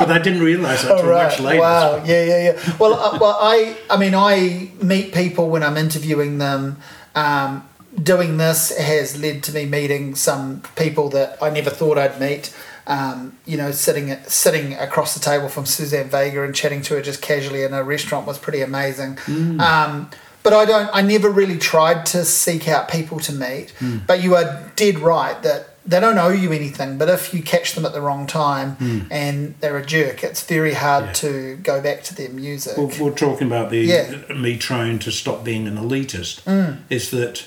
but 0.00 0.10
I 0.10 0.18
didn't 0.18 0.42
realise 0.42 0.82
that 0.82 0.90
Oh, 0.90 0.96
until 0.96 1.12
much 1.12 1.40
later. 1.40 1.60
Wow. 1.60 2.04
Yeah, 2.04 2.24
yeah, 2.24 2.42
yeah. 2.52 2.76
Well, 2.78 2.94
uh, 2.94 3.18
well, 3.20 3.38
I, 3.40 3.76
I 3.88 3.96
mean, 3.96 4.14
I 4.14 4.70
meet 4.82 5.14
people 5.14 5.48
when 5.50 5.62
I'm 5.62 5.76
interviewing 5.76 6.38
them. 6.38 6.78
Um, 7.14 7.68
doing 8.02 8.36
this 8.36 8.76
has 8.76 9.20
led 9.20 9.42
to 9.44 9.52
me 9.52 9.66
meeting 9.66 10.14
some 10.14 10.62
people 10.76 11.08
that 11.10 11.36
I 11.42 11.50
never 11.50 11.70
thought 11.70 11.98
I'd 11.98 12.20
meet. 12.20 12.54
Um, 12.86 13.36
you 13.46 13.56
know, 13.56 13.70
sitting 13.70 14.16
sitting 14.24 14.74
across 14.74 15.14
the 15.14 15.20
table 15.20 15.48
from 15.48 15.66
Suzanne 15.66 16.08
Vega 16.08 16.42
and 16.42 16.54
chatting 16.54 16.82
to 16.82 16.94
her 16.94 17.02
just 17.02 17.22
casually 17.22 17.62
in 17.62 17.72
a 17.72 17.84
restaurant 17.84 18.26
was 18.26 18.38
pretty 18.38 18.62
amazing. 18.62 19.16
Mm. 19.16 19.60
Um, 19.60 20.10
but 20.42 20.52
I 20.52 20.64
don't. 20.64 20.90
I 20.92 21.02
never 21.02 21.30
really 21.30 21.58
tried 21.58 22.06
to 22.06 22.24
seek 22.24 22.66
out 22.68 22.90
people 22.90 23.20
to 23.20 23.32
meet. 23.32 23.74
Mm. 23.78 24.06
But 24.06 24.22
you 24.22 24.34
are 24.34 24.72
dead 24.76 24.98
right 24.98 25.40
that 25.42 25.69
they 25.90 26.00
don't 26.00 26.18
owe 26.18 26.28
you 26.44 26.52
anything. 26.52 26.98
But 26.98 27.08
if 27.08 27.34
you 27.34 27.42
catch 27.42 27.74
them 27.74 27.84
at 27.84 27.92
the 27.92 28.00
wrong 28.00 28.26
time 28.26 29.06
and 29.10 29.54
they're 29.60 29.76
a 29.76 29.84
jerk, 29.84 30.22
it's 30.24 30.42
very 30.44 30.74
hard 30.74 31.04
Mm. 31.04 31.06
Yeah. 31.08 31.12
to 31.24 31.56
go 31.70 31.80
back 31.80 32.02
to 32.04 32.14
their 32.14 32.28
music. 32.30 32.76
Well, 32.78 32.90
we're 33.00 33.10
talking 33.26 33.46
about 33.46 33.70
the 33.70 33.78
Yeah. 33.80 34.14
me 34.34 34.56
trying 34.56 34.98
to 35.00 35.10
stop 35.10 35.44
being 35.44 35.66
an 35.66 35.76
elitist. 35.76 36.42
Mm. 36.44 36.78
Is 36.88 37.10
that 37.10 37.44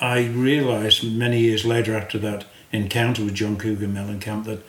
I 0.00 0.24
realised 0.26 1.02
many 1.04 1.40
years 1.40 1.64
later 1.64 1.96
after 1.96 2.18
that 2.20 2.44
encounter 2.72 3.24
with 3.24 3.34
John 3.34 3.56
Cougar 3.56 3.86
Mellencamp 3.88 4.44
that 4.44 4.60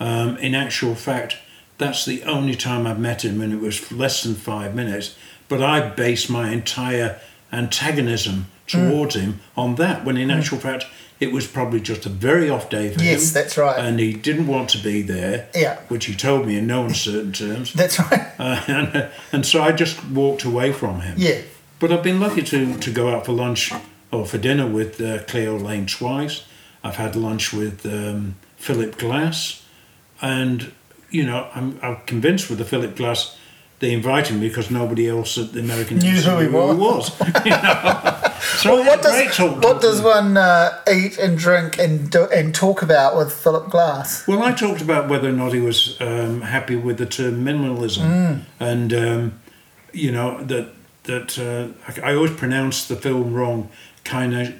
um, 0.00 0.36
in 0.38 0.54
actual 0.54 0.94
fact 0.94 1.36
that's 1.78 2.04
the 2.04 2.22
only 2.24 2.54
time 2.54 2.86
I've 2.86 2.98
met 2.98 3.24
him, 3.24 3.40
and 3.40 3.52
it 3.52 3.60
was 3.60 3.90
less 3.92 4.22
than 4.22 4.34
five 4.34 4.74
minutes. 4.74 5.14
But 5.48 5.62
I 5.62 5.80
based 5.88 6.28
my 6.30 6.50
entire 6.52 7.18
antagonism 7.52 8.46
towards 8.66 9.14
him 9.16 9.40
on 9.56 9.74
that, 9.76 10.04
when 10.04 10.16
in 10.16 10.30
actual 10.30 10.58
fact, 10.58 10.86
it 11.22 11.30
was 11.30 11.46
probably 11.46 11.80
just 11.80 12.04
a 12.04 12.08
very 12.08 12.50
off 12.50 12.68
day 12.68 12.88
for 12.88 13.00
him. 13.00 13.06
Yes, 13.06 13.30
that's 13.30 13.56
right. 13.56 13.78
And 13.78 14.00
he 14.00 14.12
didn't 14.12 14.48
want 14.48 14.68
to 14.70 14.78
be 14.78 15.02
there, 15.02 15.48
Yeah. 15.54 15.78
which 15.86 16.06
he 16.06 16.16
told 16.16 16.48
me 16.48 16.56
in 16.58 16.66
no 16.66 16.84
uncertain 16.84 17.32
terms. 17.32 17.72
That's 17.80 17.98
right. 18.00 18.28
Uh, 18.42 18.60
and, 18.66 19.10
and 19.30 19.46
so 19.46 19.62
I 19.62 19.70
just 19.70 20.04
walked 20.06 20.42
away 20.42 20.72
from 20.72 21.00
him. 21.02 21.14
Yeah. 21.16 21.42
But 21.78 21.92
I've 21.92 22.02
been 22.02 22.18
lucky 22.18 22.42
to, 22.42 22.76
to 22.76 22.90
go 22.90 23.08
out 23.14 23.24
for 23.26 23.32
lunch 23.32 23.72
or 24.10 24.26
for 24.26 24.36
dinner 24.36 24.66
with 24.66 25.00
uh, 25.00 25.22
Cleo 25.28 25.56
Laine 25.56 25.86
twice. 25.86 26.42
I've 26.82 26.96
had 26.96 27.14
lunch 27.14 27.52
with 27.52 27.86
um, 27.86 28.34
Philip 28.56 28.98
Glass. 28.98 29.64
And, 30.20 30.72
you 31.10 31.24
know, 31.24 31.48
I'm, 31.54 31.78
I'm 31.82 31.98
convinced 32.06 32.50
with 32.50 32.58
the 32.58 32.64
Philip 32.64 32.96
Glass, 32.96 33.38
they 33.78 33.92
invited 33.92 34.36
me 34.40 34.48
because 34.48 34.70
nobody 34.72 35.08
else 35.08 35.38
at 35.38 35.52
the 35.52 35.60
American 35.60 35.98
Knew 35.98 36.10
who 36.10 36.38
he 36.38 36.48
knew 36.48 36.76
was. 36.76 37.12
you 37.44 37.50
know. 37.50 38.11
So 38.58 38.76
had 38.82 38.86
What 38.86 39.02
does 39.02 39.38
what 39.64 39.80
does 39.80 40.00
one 40.02 40.36
uh, 40.36 40.78
eat 40.92 41.18
and 41.18 41.38
drink 41.38 41.78
and 41.78 42.10
do, 42.10 42.24
and 42.34 42.54
talk 42.54 42.82
about 42.82 43.16
with 43.16 43.32
Philip 43.32 43.70
Glass? 43.70 44.26
Well, 44.26 44.42
I 44.42 44.52
talked 44.52 44.82
about 44.82 45.08
whether 45.08 45.28
or 45.28 45.32
not 45.32 45.52
he 45.52 45.60
was 45.60 45.96
um, 46.00 46.40
happy 46.42 46.76
with 46.76 46.96
the 46.98 47.06
term 47.06 47.44
minimalism, 47.44 48.02
Mm. 48.02 48.40
and 48.60 48.92
um, 48.92 49.40
you 49.92 50.10
know 50.12 50.42
that 50.44 50.66
that 51.04 51.38
uh, 51.38 51.68
I, 52.04 52.10
I 52.10 52.14
always 52.14 52.32
pronounce 52.32 52.86
the 52.86 52.96
film 52.96 53.32
wrong. 53.34 53.68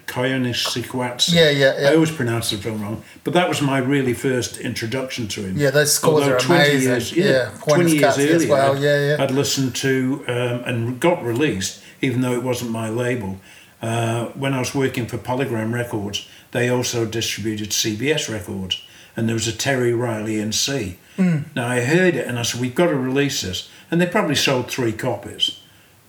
Koyaanisqatsi. 0.07 1.35
Yeah, 1.35 1.51
yeah, 1.51 1.81
yeah. 1.81 1.89
I 1.91 1.95
always 1.95 2.11
pronounce 2.13 2.51
the 2.51 2.59
film 2.59 2.81
wrong, 2.83 3.03
but 3.25 3.35
that 3.35 3.49
was 3.49 3.61
my 3.61 3.79
really 3.79 4.15
first 4.15 4.59
introduction 4.59 5.27
to 5.29 5.41
him. 5.43 5.57
Yeah, 5.57 5.71
those 5.71 5.93
scores 5.93 6.23
Although 6.25 6.37
are 6.37 6.41
20 6.41 6.63
amazing. 6.63 6.89
Years, 6.91 7.13
Yeah, 7.13 7.25
yeah, 7.25 7.51
twenty 7.59 7.97
years 7.97 8.19
earlier, 8.19 8.37
as 8.37 8.47
well, 8.47 8.77
yeah, 8.79 9.17
yeah. 9.17 9.23
I'd 9.23 9.31
listened 9.31 9.75
to 9.77 10.25
um, 10.29 10.63
and 10.65 11.01
got 11.01 11.23
released, 11.25 11.83
even 12.01 12.21
though 12.21 12.33
it 12.35 12.43
wasn't 12.43 12.71
my 12.71 12.89
label. 12.89 13.39
Uh, 13.83 14.27
when 14.29 14.55
I 14.55 14.61
was 14.61 14.75
working 14.75 15.07
for 15.07 15.19
Polygram 15.19 15.75
Records, 15.75 16.29
they 16.53 16.69
also 16.69 17.05
distributed 17.05 17.71
CBS 17.71 18.33
Records, 18.33 18.81
and 19.17 19.29
there 19.29 19.35
was 19.35 19.49
a 19.49 19.53
Terry 19.53 19.93
Riley 19.93 20.39
in 20.39 20.53
C. 20.53 20.99
Hmm. 21.17 21.39
Now 21.57 21.67
I 21.69 21.81
heard 21.81 22.15
it, 22.15 22.27
and 22.27 22.39
I 22.39 22.43
said, 22.43 22.61
"We've 22.61 22.75
got 22.75 22.87
to 22.87 22.95
release 22.95 23.43
this," 23.43 23.69
and 23.91 24.01
they 24.01 24.07
probably 24.07 24.37
sold 24.37 24.71
three 24.71 24.93
copies. 24.93 25.59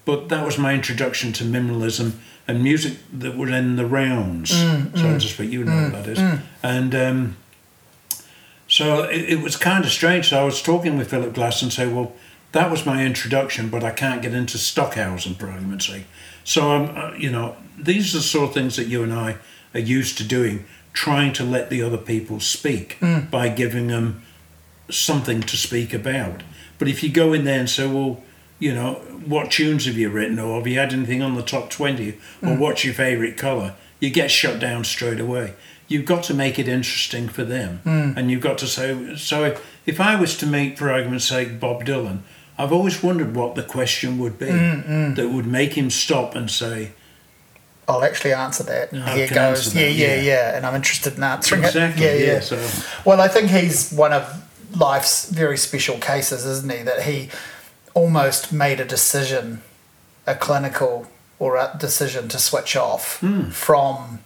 But 0.06 0.30
that 0.30 0.46
was 0.46 0.58
my 0.58 0.74
introduction 0.74 1.34
to 1.34 1.44
minimalism 1.44 2.14
and 2.48 2.62
music 2.62 2.98
that 3.12 3.38
were 3.38 3.48
in 3.50 3.78
the 3.78 3.86
rounds, 3.86 4.52
Mm, 4.52 4.98
so 4.98 5.14
to 5.14 5.20
speak. 5.22 5.52
You 5.52 5.64
know 5.64 5.84
what 5.84 5.94
that 5.94 6.08
is, 6.08 6.20
and. 6.62 6.94
Um, 6.96 7.38
so 8.68 9.04
it, 9.04 9.34
it 9.34 9.42
was 9.42 9.56
kind 9.56 9.84
of 9.86 9.92
strange. 9.92 10.30
So 10.30 10.40
I 10.40 10.44
was 10.44 10.62
talking 10.62 10.98
with 10.98 11.10
Philip 11.10 11.34
Glass 11.34 11.62
and 11.62 11.72
say, 11.72 11.86
well, 11.86 12.14
that 12.54 12.72
was 12.72 12.86
my 12.86 13.06
introduction, 13.06 13.70
but 13.70 13.84
I 13.84 13.92
can't 13.92 14.22
get 14.22 14.34
into 14.34 14.58
Stockhausen 14.58 15.36
for 15.36 15.48
argument's 15.48 15.88
sake. 15.88 16.06
So 16.44 16.72
I'm, 16.72 16.98
uh, 16.98 17.16
you 17.16 17.32
know, 17.32 17.56
these 17.78 18.14
are 18.14 18.20
the 18.20 18.24
sort 18.24 18.50
of 18.50 18.54
things 18.54 18.76
that 18.76 18.88
you 18.88 19.04
and 19.04 19.14
I 19.14 19.38
are 19.74 19.80
used 19.80 20.18
to 20.20 20.24
doing, 20.24 20.66
trying 20.94 21.34
to 21.34 21.44
let 21.44 21.70
the 21.70 21.82
other 21.82 21.98
people 21.98 22.40
speak 22.40 22.98
hmm. 23.00 23.22
by 23.32 23.50
giving 23.50 23.88
them 23.88 24.24
something 24.90 25.42
to 25.42 25.58
speak 25.58 25.94
about. 25.94 26.44
But 26.78 26.88
if 26.88 27.04
you 27.04 27.10
go 27.10 27.34
in 27.34 27.46
there 27.46 27.60
and 27.60 27.70
say, 27.70 27.88
well, 27.88 28.22
you 28.60 28.74
know, 28.74 28.96
what 29.26 29.52
tunes 29.52 29.86
have 29.86 29.98
you 29.98 30.10
written, 30.10 30.40
or 30.40 30.58
have 30.58 30.68
you 30.68 30.78
had 30.78 30.94
anything 30.94 31.22
on 31.22 31.36
the 31.36 31.42
top 31.42 31.70
20, 31.70 32.10
or 32.10 32.14
hmm. 32.54 32.60
what's 32.60 32.86
your 32.86 32.94
favourite 32.94 33.38
colour, 33.38 33.76
you 34.00 34.10
get 34.10 34.32
shut 34.32 34.60
down 34.60 34.84
straight 34.84 35.20
away. 35.20 35.54
You've 35.88 36.06
got 36.06 36.24
to 36.26 36.34
make 36.34 36.60
it 36.60 36.68
interesting 36.68 37.28
for 37.28 37.44
them. 37.44 37.80
Hmm. 37.84 38.18
And 38.18 38.32
you've 38.32 38.42
got 38.42 38.58
to 38.60 38.68
say, 38.68 39.16
so 39.16 39.46
if, 39.46 39.66
if 39.86 40.00
I 40.00 40.16
was 40.16 40.38
to 40.38 40.46
meet, 40.46 40.78
for 40.78 40.92
argument's 40.92 41.26
sake, 41.26 41.60
Bob 41.60 41.84
Dylan, 41.86 42.20
I've 42.58 42.72
always 42.72 43.02
wondered 43.02 43.36
what 43.36 43.56
the 43.56 43.64
question 43.64 44.20
would 44.20 44.38
be 44.38 44.46
that 44.46 45.30
would 45.34 45.48
make 45.48 45.74
him 45.74 45.90
stop 45.90 46.36
and 46.36 46.50
say, 46.52 46.92
I'll 47.88 48.04
actually 48.04 48.34
answer 48.34 48.64
that. 48.64 48.94
I 48.94 49.16
Here 49.16 49.28
goes. 49.28 49.68
answer 49.68 49.80
Yeah, 49.80 49.88
yeah, 49.88 50.16
yeah. 50.16 50.22
yeah, 50.22 50.56
And 50.58 50.66
I'm 50.66 50.76
interested 50.76 51.18
in 51.18 51.24
answering 51.24 51.64
exactly, 51.64 52.06
it. 52.06 52.26
Yeah, 52.28 52.34
yeah. 52.36 52.40
So, 52.40 52.56
Well, 53.06 53.20
I 53.20 53.28
think 53.28 53.50
he's 53.50 53.92
one 53.92 54.14
of 54.14 54.24
life's 54.76 55.30
very 55.30 55.58
special 55.58 55.98
cases, 55.98 56.46
isn't 56.46 56.72
he? 56.72 56.84
That 56.84 57.02
he 57.04 57.30
almost 57.94 58.54
made 58.54 58.80
a 58.80 58.86
decision, 58.86 59.62
a 60.26 60.36
clinical 60.36 61.08
or 61.40 61.58
a 61.58 61.76
decision 61.78 62.30
to 62.30 62.40
switch 62.40 62.76
off 62.76 63.20
Hmm. 63.20 63.50
from 63.50 64.20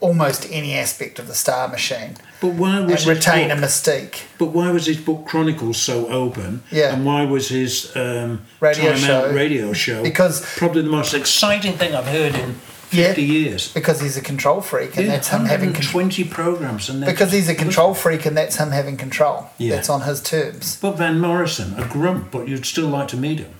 almost 0.00 0.46
any 0.50 0.74
aspect 0.74 1.18
of 1.18 1.26
the 1.26 1.34
Star 1.34 1.66
Machine 1.68 2.16
but 2.40 2.48
why 2.54 2.78
and 2.78 2.86
was 2.86 3.04
his 3.04 3.08
retain 3.08 3.50
a 3.50 3.56
book- 3.56 3.64
mystique. 3.64 4.20
But 4.38 4.46
why 4.46 4.70
was 4.70 4.86
his 4.86 4.96
book 4.96 5.26
Chronicles 5.26 5.76
so 5.76 6.06
open? 6.08 6.62
Yeah. 6.70 6.92
And 6.94 7.04
why 7.04 7.24
was 7.24 7.48
his 7.48 7.90
um, 7.96 8.42
Radio 8.60 8.94
show. 8.94 9.32
Radio 9.32 9.72
show 9.72 10.02
Because- 10.04 10.40
probably 10.56 10.82
the 10.82 10.88
most 10.90 11.14
exciting 11.14 11.72
thing 11.72 11.94
I've 11.96 12.06
heard 12.06 12.36
in 12.36 12.60
Yeah. 12.92 13.08
50 13.08 13.22
years? 13.24 13.72
Because 13.74 14.00
he's 14.00 14.16
a 14.16 14.20
control 14.20 14.60
freak, 14.60 14.96
and 14.96 15.06
Yeah, 15.06 15.12
that's 15.16 15.28
him 15.28 15.46
having 15.46 15.72
twenty 15.72 16.22
120 16.22 16.24
programs. 16.24 16.88
And 16.88 17.04
Because 17.04 17.32
he's 17.32 17.48
a 17.48 17.54
control 17.56 17.92
freak, 17.94 18.24
and 18.24 18.36
that's 18.36 18.54
him 18.56 18.70
having 18.70 18.96
control. 18.96 19.50
Yeah. 19.58 19.74
That's 19.74 19.90
on 19.90 20.02
his 20.02 20.20
terms. 20.22 20.78
But 20.80 20.92
Van 20.96 21.18
Morrison, 21.18 21.74
a 21.76 21.86
grump, 21.86 22.30
but 22.30 22.46
you'd 22.46 22.64
still 22.66 22.86
like 22.88 23.08
to 23.08 23.16
meet 23.16 23.40
him. 23.40 23.52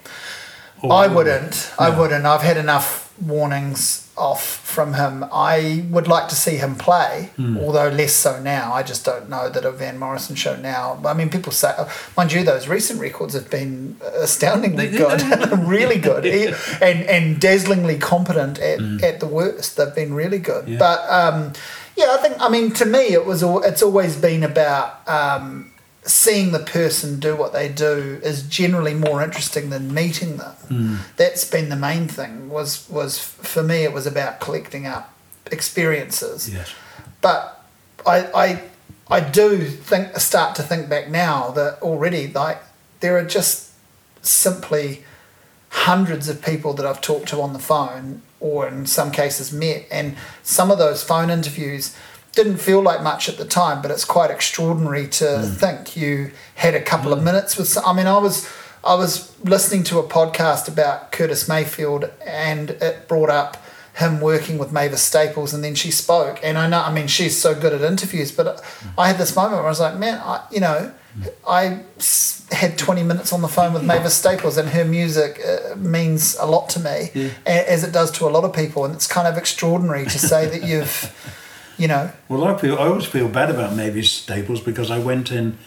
Or- 0.83 0.93
I 0.93 1.09
wouldn't. 1.09 1.73
I 1.81 1.91
wouldn't. 1.91 2.25
I've 2.25 2.43
had 2.43 2.57
enough 2.57 3.08
warnings 3.21 4.09
off 4.17 4.45
from 4.45 4.95
him. 4.95 5.25
I 5.33 5.85
would 5.91 6.09
like 6.09 6.29
to 6.29 6.35
see 6.35 6.57
him 6.57 6.75
play, 6.75 7.31
Hmm. 7.37 7.57
although 7.59 7.89
less 7.89 8.13
so 8.13 8.41
now. 8.41 8.73
I 8.73 8.83
just 8.83 9.05
don't 9.05 9.29
know 9.29 9.49
that 9.49 9.65
a 9.65 9.71
Van 9.71 9.99
Morrison 9.99 10.35
show 10.37 10.57
now. 10.57 11.01
I 11.05 11.15
mean, 11.15 11.29
people 11.31 11.53
say, 11.53 11.73
mind 12.17 12.33
you, 12.33 12.43
those 12.43 12.67
recent 12.69 13.01
records 13.01 13.35
have 13.35 13.49
been 13.51 13.97
astoundingly 14.17 14.89
good, 14.91 15.23
really 15.59 15.99
good, 15.99 16.27
and 16.83 17.03
and 17.05 17.41
dazzlingly 17.41 17.99
competent 18.01 18.59
at, 18.59 18.81
at 19.03 19.21
the 19.21 19.27
worst. 19.27 19.77
They've 19.77 19.95
been 19.95 20.15
really 20.15 20.39
good. 20.39 20.69
Yeah. 20.69 20.79
But 20.79 21.01
um, 21.11 21.53
yeah, 21.97 22.07
I 22.11 22.17
think. 22.23 22.37
I 22.41 22.49
mean, 22.49 22.73
to 22.73 22.85
me, 22.85 23.13
it 23.13 23.25
was. 23.25 23.43
It's 23.43 23.83
always 23.83 24.17
been 24.17 24.43
about. 24.43 25.07
Um, 25.09 25.73
seeing 26.09 26.53
the 26.53 26.59
person 26.59 27.21
do 27.21 27.37
what 27.37 27.53
they 27.53 27.69
do 27.69 28.19
is 28.23 28.43
generally 28.43 28.95
more 28.95 29.23
interesting 29.23 29.71
than 29.71 29.93
meeting 29.93 30.39
them. 30.39 30.55
Hmm. 30.69 30.97
That's 31.17 31.45
been 31.49 31.69
the 31.69 31.77
main 31.77 32.09
thing. 32.09 32.49
Was 32.49 32.89
was 32.89 33.19
for 33.19 33.63
me 33.63 33.85
it 33.85 33.93
was 33.93 34.07
about 34.07 34.41
collecting 34.41 34.87
up 34.87 35.15
experiences. 35.53 36.53
Yes. 36.53 36.73
But 37.21 37.63
I 38.07 38.19
I 38.35 38.63
I 39.11 39.21
do 39.21 39.65
think 39.65 40.17
start 40.17 40.55
to 40.57 40.63
think 40.63 40.89
back 40.89 41.09
now 41.09 41.51
that 41.53 41.81
already 41.83 42.29
like 42.29 42.63
there 43.01 43.17
are 43.19 43.25
just 43.25 43.73
simply 44.23 45.05
hundreds 45.71 46.29
of 46.29 46.43
people 46.43 46.73
that 46.75 46.87
I've 46.87 47.01
talked 47.01 47.29
to 47.29 47.43
on 47.43 47.53
the 47.53 47.59
phone 47.59 48.23
or 48.41 48.67
in 48.67 48.87
some 48.87 49.11
cases 49.11 49.53
met 49.53 49.87
and 49.91 50.17
some 50.43 50.71
of 50.71 50.79
those 50.79 51.03
phone 51.03 51.29
interviews 51.29 51.95
didn't 52.39 52.59
feel 52.59 52.81
like 52.81 53.03
much 53.03 53.29
at 53.29 53.37
the 53.37 53.45
time 53.45 53.83
but 53.83 53.91
it's 53.91 54.05
quite 54.05 54.31
extraordinary 54.31 55.09
to 55.09 55.41
hmm. 55.41 55.55
think 55.55 55.97
you 55.97 56.31
had 56.55 56.73
a 56.73 56.81
couple 56.81 57.13
of 57.13 57.19
hmm. 57.19 57.25
minutes 57.25 57.59
with 57.59 57.77
I 57.85 57.93
mean 57.93 58.07
I 58.07 58.19
was 58.19 58.49
I 58.85 58.95
was 58.95 59.37
listening 59.43 59.83
to 59.85 59.99
a 59.99 60.05
podcast 60.05 60.69
about 60.69 61.11
Curtis 61.11 61.49
Mayfield 61.49 62.09
and 62.25 62.71
it 62.71 63.09
brought 63.09 63.29
up 63.29 63.57
him 63.97 64.21
working 64.21 64.57
with 64.57 64.71
Mavis 64.71 65.03
Staples 65.03 65.53
and 65.53 65.65
then 65.65 65.75
she 65.75 65.91
spoke. 65.91 66.39
And 66.45 66.57
I 66.57 66.69
know 66.69 66.81
I 66.81 66.93
mean 66.93 67.09
she's 67.09 67.37
so 67.37 67.59
good 67.59 67.73
at 67.73 67.81
interviews 67.81 68.31
but 68.31 68.65
I 68.97 69.09
had 69.09 69.19
this 69.19 69.35
moment 69.35 69.55
where 69.55 69.67
I 69.67 69.69
was 69.69 69.81
like 69.81 69.97
man 69.97 70.21
I 70.23 70.45
you 70.53 70.61
know 70.61 70.93
hmm. 71.15 71.23
I 71.45 71.81
had 72.53 72.79
20 72.79 73.03
minutes 73.03 73.33
on 73.33 73.43
the 73.43 73.49
phone 73.49 73.73
with 73.73 73.83
Mavis 73.83 74.15
Staples 74.23 74.57
and 74.59 74.69
her 74.69 74.85
music 74.85 75.41
uh, 75.45 75.75
means 75.75 76.37
a 76.37 76.47
lot 76.47 76.69
to 76.71 76.79
me 76.79 77.11
Yeah. 77.15 77.31
as 77.45 77.83
it 77.83 77.93
does 77.93 78.13
to 78.13 78.29
a 78.29 78.31
lot 78.31 78.45
of 78.45 78.53
people. 78.53 78.85
And 78.85 78.95
it's 78.95 79.09
kind 79.09 79.27
of 79.27 79.37
extraordinary 79.37 80.05
to 80.05 80.19
say 80.21 80.47
that 80.47 80.63
you've 80.63 81.13
you 81.79 81.89
know 81.89 82.11
Well, 82.29 82.45
I 82.45 82.57
feel 82.59 82.75
I 82.75 82.87
always 82.89 83.07
feel 83.07 83.29
bad 83.29 83.51
about 83.51 83.75
Mavis 83.75 84.11
Staples 84.11 84.61
because 84.61 84.91
I 84.91 84.99
went 84.99 85.31
in 85.31 85.59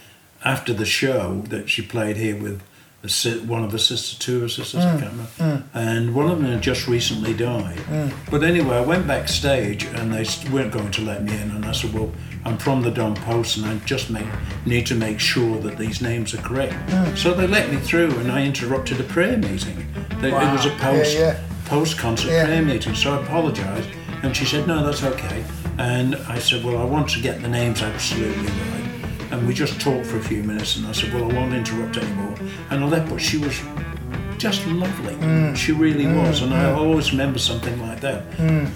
after 0.44 0.74
the 0.74 0.86
show 0.86 1.42
that 1.50 1.70
she 1.70 1.82
played 1.82 2.18
here 2.18 2.36
with 2.36 2.62
one 3.48 3.64
of 3.64 3.72
the 3.72 3.80
sister, 3.80 4.20
two 4.20 4.36
of 4.36 4.42
her 4.44 4.48
sisters, 4.48 4.86
I 4.86 4.96
mm, 4.96 5.00
can't 5.00 5.12
remember, 5.12 5.32
mm. 5.40 5.64
and 5.74 6.14
one 6.14 6.30
of 6.30 6.40
them 6.40 6.52
had 6.52 6.62
just 6.62 6.88
recently 6.88 7.34
died. 7.34 7.78
Mm. 7.78 8.14
But 8.30 8.44
anyway, 8.44 8.78
I 8.78 8.82
went 8.82 9.08
backstage 9.08 9.86
and 9.86 10.14
they 10.14 10.24
weren't 10.52 10.72
going 10.72 10.92
to 10.92 11.02
let 11.02 11.24
me 11.24 11.34
in, 11.34 11.50
and 11.50 11.66
I 11.66 11.72
said, 11.72 11.94
"Well, 11.96 12.12
I'm 12.46 12.60
from 12.60 12.84
the 12.84 12.92
Dom 12.92 13.16
Post, 13.16 13.58
and 13.58 13.66
I 13.66 13.76
just 13.86 14.12
make, 14.12 14.28
need 14.68 14.86
to 14.86 14.96
make 14.96 15.20
sure 15.20 15.58
that 15.62 15.80
these 15.80 16.00
names 16.00 16.36
are 16.36 16.42
correct." 16.44 16.76
So 17.18 17.34
they 17.34 17.48
let 17.48 17.72
me 17.72 17.78
through, 17.78 18.12
and 18.20 18.32
I 18.32 18.46
interrupted 18.46 19.00
a 19.00 19.04
prayer 19.04 19.38
meeting. 19.38 19.88
They, 20.20 20.30
It 20.30 20.52
was 20.52 20.68
a 20.68 20.70
Wow. 20.70 20.76
Yeah, 20.76 20.92
post 20.92 21.18
yeah. 21.18 21.40
post 21.66 21.98
concert 21.98 22.30
Yeah. 22.30 22.46
prayer 22.46 22.62
meeting, 22.62 22.94
so 22.94 23.18
I 23.18 23.24
apologised. 23.24 23.90
And 24.24 24.36
she 24.38 24.46
said, 24.46 24.68
No, 24.68 24.86
that's 24.86 25.04
okay. 25.04 25.44
And 25.78 26.16
I 26.16 26.40
said, 26.40 26.64
Well, 26.64 26.78
I 26.78 26.84
want 26.84 27.10
to 27.12 27.22
get 27.22 27.42
the 27.42 27.48
names 27.48 27.82
absolutely 27.82 28.48
right. 28.48 28.90
And 29.32 29.48
we 29.48 29.54
just 29.54 29.80
talked 29.80 30.06
for 30.06 30.18
a 30.18 30.24
few 30.24 30.44
minutes, 30.44 30.76
and 30.76 30.86
I 30.88 30.92
said, 30.92 31.14
Well, 31.14 31.32
I 31.32 31.34
won't 31.34 31.54
interrupt 31.54 31.98
anymore. 31.98 32.36
And 32.70 32.84
I 32.84 32.88
left, 32.88 33.10
but 33.10 33.22
she 33.22 33.38
was 33.38 33.60
just 34.42 34.66
lovely. 34.66 35.14
Mm. 35.16 35.56
She 35.56 35.72
really 35.72 36.06
mm. 36.06 36.18
was, 36.20 36.42
and 36.42 36.52
I 36.52 36.64
mm. 36.64 36.78
always 36.78 37.12
remember 37.12 37.38
something 37.38 37.80
like 37.80 38.02
that. 38.02 38.24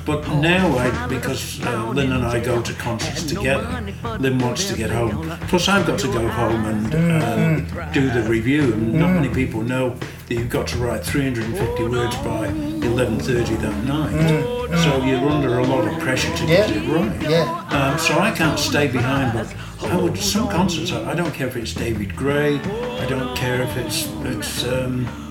But 0.05 0.28
now, 0.36 0.78
I, 0.78 1.07
because 1.07 1.59
uh, 1.66 1.89
Lynn 1.89 2.11
and 2.11 2.24
I 2.24 2.39
go 2.39 2.61
to 2.61 2.74
concerts 2.74 3.24
together, 3.24 3.82
Lynn 4.20 4.38
wants 4.38 4.68
to 4.68 4.78
get 4.78 4.91
home. 4.91 5.28
Plus, 5.47 5.68
I've 5.68 5.88
got 5.88 5.97
to 5.99 6.07
go 6.07 6.28
home 6.28 6.66
and 6.66 6.86
um, 6.93 7.91
do 7.91 8.11
the 8.11 8.22
review, 8.30 8.74
and 8.74 8.93
not 8.93 9.16
many 9.16 9.34
people 9.34 9.61
know 9.63 9.95
that 10.28 10.36
you've 10.36 10.51
got 10.51 10.68
to 10.68 10.78
write 10.78 11.03
350 11.03 11.84
words 11.86 12.16
by 12.18 12.47
11:30 12.47 13.59
that 13.61 13.84
night. 13.86 14.82
So 14.84 15.03
you're 15.03 15.28
under 15.30 15.57
a 15.59 15.63
lot 15.63 15.88
of 15.88 15.99
pressure 15.99 16.36
to 16.38 16.45
get 16.45 16.70
it 16.70 16.88
right. 16.88 17.22
Yeah. 17.24 17.43
Um, 17.72 17.97
so 17.97 18.20
I 18.20 18.32
can't 18.32 18.59
stay 18.59 18.88
behind, 18.88 19.34
but 19.34 19.91
I 19.91 19.95
would 19.95 20.16
some 20.18 20.47
concerts. 20.47 20.91
I 20.91 21.11
I 21.11 21.16
don't 21.16 21.34
care 21.34 21.47
if 21.47 21.55
it's 21.55 21.74
David 21.74 22.16
Gray. 22.16 22.59
I 22.59 23.05
don't 23.07 23.36
care 23.36 23.63
if 23.63 23.78
it's 23.78 24.07
it's 24.26 24.63
um, 24.63 25.25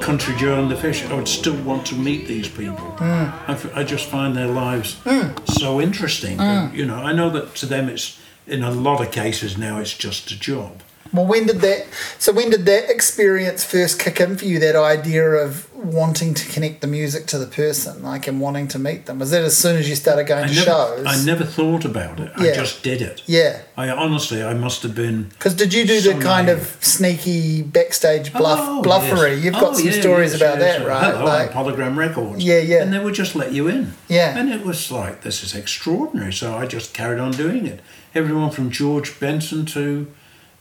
Country 0.00 0.34
Joe 0.36 0.60
and 0.60 0.70
the 0.70 0.76
Fish. 0.76 1.04
I 1.04 1.14
would 1.14 1.28
still 1.28 1.56
want 1.62 1.86
to 1.88 1.94
meet 1.94 2.26
these 2.26 2.48
people. 2.48 2.90
Hmm. 2.98 3.50
I, 3.50 3.52
f- 3.52 3.76
I 3.76 3.84
just 3.84 4.06
find 4.08 4.36
their 4.36 4.48
lives 4.48 4.98
hmm. 5.04 5.28
so 5.44 5.80
interesting. 5.80 6.40
And, 6.40 6.74
you 6.74 6.86
know, 6.86 6.96
I 6.96 7.12
know 7.12 7.30
that 7.30 7.54
to 7.56 7.66
them 7.66 7.88
it's 7.88 8.18
in 8.46 8.62
a 8.62 8.70
lot 8.70 9.00
of 9.00 9.12
cases 9.12 9.56
now 9.56 9.78
it's 9.78 9.96
just 9.96 10.30
a 10.30 10.38
job. 10.38 10.82
Well, 11.12 11.26
when 11.26 11.46
did 11.46 11.60
that? 11.60 11.86
So 12.18 12.32
when 12.32 12.50
did 12.50 12.66
that 12.66 12.88
experience 12.90 13.64
first 13.64 13.98
kick 13.98 14.20
in 14.20 14.36
for 14.36 14.44
you? 14.44 14.58
That 14.60 14.76
idea 14.76 15.24
of 15.28 15.66
wanting 15.74 16.34
to 16.34 16.46
connect 16.52 16.82
the 16.82 16.86
music 16.86 17.26
to 17.26 17.38
the 17.38 17.46
person, 17.46 18.02
like 18.02 18.28
and 18.28 18.38
wanting 18.40 18.68
to 18.68 18.78
meet 18.78 19.06
them. 19.06 19.18
Was 19.18 19.30
that 19.30 19.42
as 19.42 19.56
soon 19.56 19.76
as 19.76 19.88
you 19.88 19.96
started 19.96 20.24
going 20.26 20.44
I 20.44 20.48
to 20.48 20.54
never, 20.54 20.64
shows? 20.66 21.06
I 21.06 21.24
never 21.24 21.44
thought 21.44 21.84
about 21.84 22.20
it. 22.20 22.30
I 22.36 22.52
just 22.52 22.82
did 22.82 23.00
it. 23.02 23.22
Yeah. 23.26 23.62
I 23.76 23.88
honestly, 23.88 24.42
I 24.42 24.54
must 24.54 24.82
have 24.82 24.94
been. 24.94 25.24
Because 25.30 25.54
did 25.54 25.72
you 25.74 25.86
do 25.86 26.00
the 26.00 26.20
kind 26.20 26.48
of 26.48 26.76
sneaky 26.80 27.62
backstage 27.62 28.32
bluff 28.32 28.58
Oh, 28.62 28.82
bluffery? 28.82 29.36
yes. 29.36 29.44
You've 29.44 29.54
got 29.54 29.64
Oh, 29.70 29.72
some 29.74 29.86
yeah, 29.86 30.00
stories 30.00 30.32
yes, 30.32 30.40
about 30.40 30.58
yes. 30.58 30.78
that, 30.78 30.86
right? 30.86 31.14
Hello, 31.14 31.24
Like, 31.24 31.50
Polygram 31.50 31.96
Records. 31.96 32.44
Yeah, 32.44 32.58
yeah. 32.58 32.82
And 32.82 32.92
they 32.92 32.98
would 32.98 33.14
just 33.14 33.34
let 33.34 33.52
you 33.52 33.66
in. 33.68 33.94
Yeah. 34.08 34.36
And 34.38 34.50
it 34.50 34.64
was 34.64 34.90
like, 34.92 35.22
this 35.22 35.42
is 35.42 35.54
extraordinary. 35.54 36.32
So 36.32 36.54
I 36.54 36.66
just 36.66 36.92
carried 36.94 37.18
on 37.20 37.32
doing 37.32 37.66
it. 37.66 37.80
Everyone 38.14 38.50
from 38.50 38.70
George 38.70 39.18
Benson 39.18 39.64
to 39.66 40.06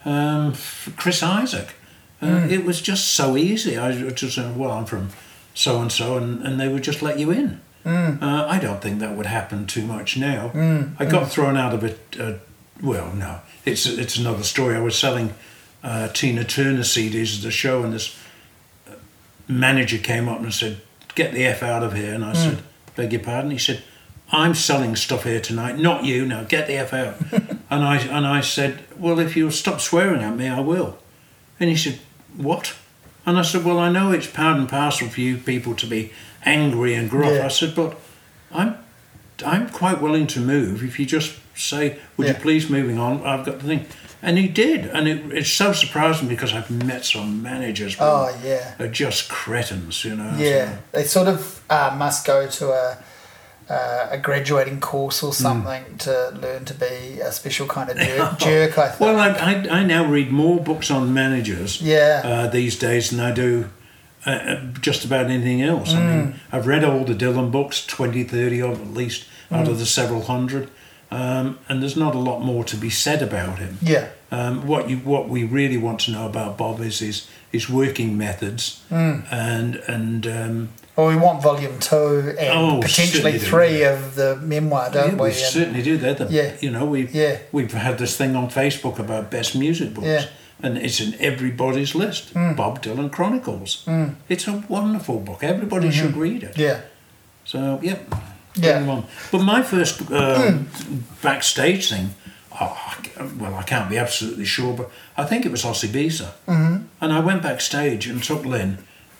um, 0.05 0.53
Chris 0.97 1.21
Isaak. 1.23 1.75
Uh, 2.21 2.25
Mm. 2.25 2.51
It 2.51 2.65
was 2.65 2.81
just 2.81 3.13
so 3.15 3.37
easy. 3.37 3.77
I 3.77 3.93
just 4.11 4.35
saying, 4.35 4.57
well, 4.57 4.71
I'm 4.71 4.85
from 4.85 5.09
so 5.53 5.81
and 5.81 5.89
so, 5.89 6.17
and 6.17 6.59
they 6.59 6.67
would 6.67 6.83
just 6.83 7.01
let 7.01 7.17
you 7.17 7.31
in. 7.31 7.61
Mm. 7.85 8.21
Uh, 8.21 8.45
I 8.45 8.59
don't 8.59 8.81
think 8.81 8.99
that 8.99 9.15
would 9.15 9.25
happen 9.25 9.65
too 9.65 9.85
much 9.85 10.17
now. 10.17 10.51
I 10.99 11.05
got 11.05 11.31
thrown 11.31 11.55
out 11.55 11.73
of 11.73 11.83
it. 11.85 11.99
Uh, 12.19 12.33
well, 12.81 13.13
no, 13.13 13.39
it's 13.65 13.85
it's 13.85 14.17
another 14.17 14.43
story. 14.43 14.75
I 14.75 14.81
was 14.81 14.97
selling 14.97 15.33
uh, 15.81 16.09
Tina 16.09 16.43
Turner 16.43 16.83
CDs 16.83 17.37
at 17.37 17.43
the 17.43 17.51
show, 17.51 17.83
and 17.83 17.93
this 17.93 18.17
uh, 18.89 18.95
manager 19.47 19.97
came 19.97 20.27
up 20.27 20.41
and 20.41 20.53
said, 20.53 20.81
"Get 21.15 21.33
the 21.33 21.45
f 21.45 21.63
out 21.63 21.83
of 21.83 21.93
here." 21.93 22.13
And 22.13 22.25
I 22.25 22.33
said, 22.33 22.57
"Beg 22.95 23.13
your 23.13 23.21
pardon." 23.21 23.51
He 23.51 23.57
said, 23.57 23.81
"I'm 24.31 24.53
selling 24.55 24.95
stuff 24.95 25.23
here 25.23 25.39
tonight, 25.41 25.77
not 25.77 26.03
you. 26.05 26.25
Now 26.25 26.43
get 26.43 26.67
the 26.67 26.73
f 26.77 26.93
out." 26.93 27.15
and 27.69 27.83
I 27.83 27.97
and 27.97 28.25
I 28.25 28.41
said, 28.41 28.83
"Well, 28.97 29.19
if 29.19 29.35
you'll 29.35 29.51
stop 29.51 29.79
swearing 29.81 30.21
at 30.21 30.35
me, 30.35 30.47
I 30.47 30.59
will." 30.59 30.97
And 31.59 31.69
he 31.69 31.75
said, 31.75 31.99
"What?" 32.35 32.73
And 33.25 33.37
I 33.37 33.41
said, 33.43 33.63
"Well, 33.65 33.79
I 33.79 33.91
know 33.91 34.11
it's 34.11 34.27
part 34.27 34.57
and 34.57 34.67
parcel 34.69 35.07
for 35.09 35.21
you 35.21 35.37
people 35.37 35.75
to 35.75 35.85
be 35.87 36.11
angry 36.45 36.93
and 36.95 37.09
gruff." 37.09 37.33
Yeah. 37.33 37.45
I 37.45 37.49
said, 37.49 37.75
"But 37.75 37.97
I'm 38.51 38.75
I'm 39.45 39.69
quite 39.69 40.01
willing 40.01 40.27
to 40.27 40.39
move 40.39 40.83
if 40.83 40.99
you 40.99 41.05
just 41.05 41.33
say, 41.55 41.97
would 42.17 42.27
Yeah. 42.27 42.33
you 42.33 42.39
please 42.41 42.69
moving 42.69 42.97
on? 42.99 43.25
I've 43.25 43.45
got 43.45 43.59
the 43.59 43.67
thing. 43.67 43.85
And 44.21 44.37
he 44.37 44.47
did. 44.49 44.85
And 44.87 45.07
it, 45.07 45.31
it's 45.31 45.49
so 45.51 45.71
surprising 45.71 46.27
because 46.27 46.53
I've 46.53 46.69
met 46.69 47.05
some 47.05 47.41
managers 47.41 47.95
Oh 47.99 48.37
yeah, 48.43 48.75
are 48.79 48.87
just 48.89 49.29
cretins, 49.29 50.03
you 50.03 50.15
know. 50.15 50.35
yeah. 50.37 50.75
so- 50.75 50.79
They 50.91 51.03
sort 51.05 51.27
of 51.29 51.61
uh, 51.69 51.95
must 51.97 52.25
go 52.27 52.47
to 52.47 52.69
a 52.71 52.97
uh, 53.69 54.07
a 54.11 54.17
graduating 54.17 54.79
course 54.79 55.19
Hmm. 55.19 55.27
or 55.27 55.33
something 55.33 55.83
to 55.99 56.11
learn 56.41 56.65
to 56.65 56.73
be 56.73 57.19
a 57.21 57.31
special 57.31 57.67
kind 57.67 57.89
of 57.89 57.97
jerk. 57.97 58.39
jerk 58.47 58.77
I 58.77 58.87
think. 58.89 58.99
Well, 58.99 59.19
I, 59.19 59.29
I, 59.29 59.79
I 59.79 59.83
now 59.85 60.05
read 60.05 60.31
more 60.31 60.59
books 60.59 60.89
on 60.91 61.13
managers 61.13 61.81
Yeah. 61.81 62.21
uh, 62.25 62.47
these 62.47 62.77
days 62.77 63.09
than 63.09 63.19
I 63.19 63.31
do 63.31 63.69
uh, 64.25 64.31
uh, 64.31 64.59
just 64.81 65.05
about 65.05 65.25
anything 65.27 65.61
else. 65.61 65.93
I 65.93 65.97
Mm. 65.99 66.07
mean, 66.09 66.39
I've 66.51 66.67
read 66.67 66.83
all 66.83 67.05
the 67.05 67.13
Dylan 67.15 67.51
books, 67.51 67.85
20, 67.85 68.23
30 68.25 68.61
of 68.61 68.81
at 68.81 68.93
least, 68.93 69.25
out 69.51 69.65
Mm. 69.65 69.69
of 69.71 69.79
the 69.79 69.85
several 69.85 70.23
hundred. 70.23 70.69
Um, 71.11 71.57
and 71.67 71.81
there's 71.81 71.95
not 71.97 72.13
a 72.15 72.19
lot 72.19 72.39
more 72.41 72.63
to 72.65 72.75
be 72.77 72.89
said 72.89 73.21
about 73.21 73.59
him. 73.59 73.77
yeah. 73.81 74.05
Um, 74.31 74.67
what 74.67 74.87
you 74.89 74.97
what 74.97 75.27
we 75.27 75.43
really 75.43 75.77
want 75.77 76.01
to 76.01 76.11
know 76.11 76.27
about 76.27 76.55
Bob 76.57 76.81
is 76.81 76.99
his 76.99 77.27
his 77.51 77.67
working 77.67 78.15
methods 78.17 78.81
Mm. 78.91 79.23
and 79.31 79.75
and 79.87 80.27
um, 80.27 80.69
Well, 80.99 81.07
we 81.07 81.15
want 81.15 81.41
volume 81.41 81.79
two 81.79 82.35
and 82.37 82.49
Oh, 82.59 82.79
potentially 82.81 83.31
do, 83.33 83.39
three 83.39 83.83
of 83.83 84.15
the 84.15 84.35
memoir, 84.35 84.89
don't 84.91 85.11
yeah, 85.11 85.15
we? 85.15 85.29
we 85.29 85.33
certainly 85.33 85.81
do. 85.81 85.97
They're 85.97 86.13
the, 86.13 86.27
Yeah. 86.29 86.51
you 86.59 86.71
know 86.71 86.83
we 86.85 87.07
Yeah. 87.07 87.37
we've 87.53 87.71
had 87.71 87.97
this 87.97 88.17
thing 88.17 88.35
on 88.35 88.49
Facebook 88.49 88.99
about 88.99 89.31
best 89.31 89.55
music 89.55 89.93
books, 89.93 90.07
Yeah. 90.07 90.25
and 90.61 90.77
it's 90.77 90.99
in 90.99 91.15
everybody's 91.21 91.95
list. 91.95 92.33
Bob 92.33 92.81
Dylan 92.83 93.09
Chronicles. 93.11 93.83
Mm. 93.87 94.15
It's 94.27 94.45
a 94.47 94.61
wonderful 94.67 95.19
book. 95.19 95.41
Everybody 95.43 95.89
should 95.91 96.17
read 96.17 96.43
it. 96.43 96.51
Mm-hmm. 96.55 96.61
yeah. 96.61 96.79
So 97.45 97.79
yep. 97.81 98.13
Yeah. 98.55 98.85
On. 98.89 99.05
But 99.31 99.41
my 99.43 99.61
first 99.61 100.01
um, 100.11 100.67
backstage 101.21 101.89
thing, 101.89 102.13
oh, 102.59 102.77
well, 103.39 103.55
I 103.55 103.63
can't 103.63 103.89
be 103.89 103.97
absolutely 103.97 104.45
sure, 104.45 104.73
but 104.73 104.89
I 105.17 105.23
think 105.23 105.45
it 105.45 105.51
was 105.51 105.63
Osibisa. 105.63 106.31
Mm-hmm. 106.47 106.77
And 106.99 107.13
I 107.13 107.19
went 107.21 107.41
backstage 107.41 108.07
and 108.07 108.21
took 108.21 108.43
Lynn, 108.45 108.79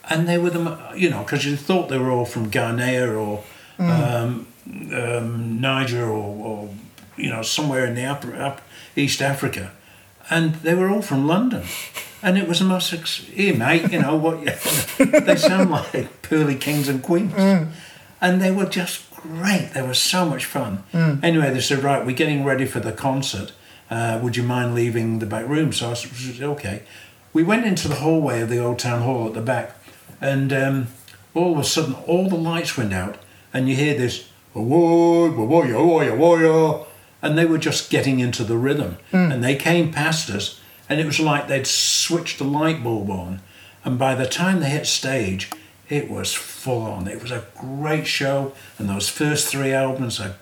and 0.10 0.28
they 0.28 0.38
were 0.38 0.50
the, 0.50 0.78
you 0.96 1.10
know, 1.10 1.20
because 1.24 1.46
you 1.46 1.56
thought 1.56 1.90
they 1.90 1.98
were 1.98 2.12
all 2.12 2.26
from 2.26 2.50
Ghana 2.50 3.08
or 3.16 3.44
um, 3.78 4.48
um, 4.94 5.62
Niger 5.62 6.04
or, 6.06 6.46
or, 6.46 6.70
you 7.18 7.30
know, 7.30 7.42
somewhere 7.42 7.86
in 7.86 7.96
the 7.96 8.06
upper, 8.06 8.36
up 8.36 8.62
East 8.96 9.22
Africa. 9.22 9.72
And 10.30 10.56
they 10.56 10.76
were 10.76 10.90
all 10.90 11.02
from 11.02 11.28
London. 11.28 11.64
And 12.22 12.38
it 12.38 12.48
was 12.48 12.60
the 12.60 12.66
most, 12.66 12.92
ex- 12.94 13.24
here, 13.26 13.56
mate, 13.56 13.92
you 13.92 14.02
know, 14.02 14.16
what 14.16 14.40
you, 14.42 15.06
they 15.22 15.36
sound 15.38 15.72
like 15.72 16.22
pearly 16.22 16.56
kings 16.56 16.90
and 16.90 17.02
queens 17.02 17.34
and 18.22 18.42
they 18.42 18.52
were 18.52 18.66
just 18.66 19.10
great. 19.12 19.72
They 19.74 19.82
were 19.82 19.94
so 19.94 20.26
much 20.26 20.46
fun. 20.46 20.84
Anyway, 21.24 21.50
they 21.52 21.62
said, 21.62 21.84
right, 21.84 22.06
we're 22.06 22.16
getting 22.16 22.44
ready 22.44 22.66
for 22.66 22.80
the 22.82 22.92
concert. 22.92 23.54
Uh, 23.90 24.20
would 24.22 24.36
you 24.38 24.44
mind 24.44 24.76
leaving 24.76 25.20
the 25.20 25.26
back 25.26 25.48
room? 25.48 25.72
So 25.72 25.92
I 25.92 25.94
said, 25.94 26.44
okay. 26.44 26.84
We 27.32 27.44
went 27.44 27.66
into 27.66 27.88
the 27.88 27.96
hallway 27.96 28.42
of 28.42 28.50
the 28.50 28.58
old 28.60 28.80
town 28.80 29.02
hall 29.04 29.28
at 29.28 29.34
the 29.34 29.42
back, 29.42 29.76
and 30.22 30.52
um, 30.54 30.88
all 31.34 31.54
of 31.54 31.60
a 31.60 31.64
sudden, 31.64 31.96
all 32.08 32.30
the 32.30 32.36
lights 32.36 32.78
went 32.78 32.94
out, 32.94 33.18
and 33.54 33.70
you 33.70 33.76
hear 33.76 33.98
this, 33.98 34.30
"Awoy, 34.56 35.30
awoy, 35.34 35.68
awoy, 35.68 36.12
awoy," 36.12 36.86
and 37.22 37.38
they 37.38 37.46
were 37.46 37.58
just 37.58 37.90
getting 37.90 38.20
into 38.20 38.44
the 38.44 38.58
rhythm. 38.58 38.98
Hmm. 39.12 39.32
And 39.32 39.44
they 39.44 39.56
came 39.56 39.92
past 39.92 40.30
us, 40.30 40.60
and 40.88 41.00
it 41.00 41.06
was 41.06 41.20
like 41.20 41.48
they'd 41.48 41.68
switched 41.68 42.38
the 42.38 42.46
light 42.46 42.84
bulb 42.84 43.10
on. 43.10 43.42
And 43.86 43.98
by 43.98 44.16
the 44.16 44.26
time 44.26 44.60
they 44.60 44.70
hit 44.70 44.88
stage, 44.88 45.50
it 45.88 46.10
was 46.10 46.34
full 46.34 46.82
on. 46.82 47.08
It 47.08 47.22
was 47.22 47.32
a 47.32 47.46
great 47.58 48.08
show, 48.08 48.54
and 48.78 48.90
those 48.90 49.10
first 49.10 49.48
three 49.48 49.72
albums 49.74 50.20
are 50.20 50.36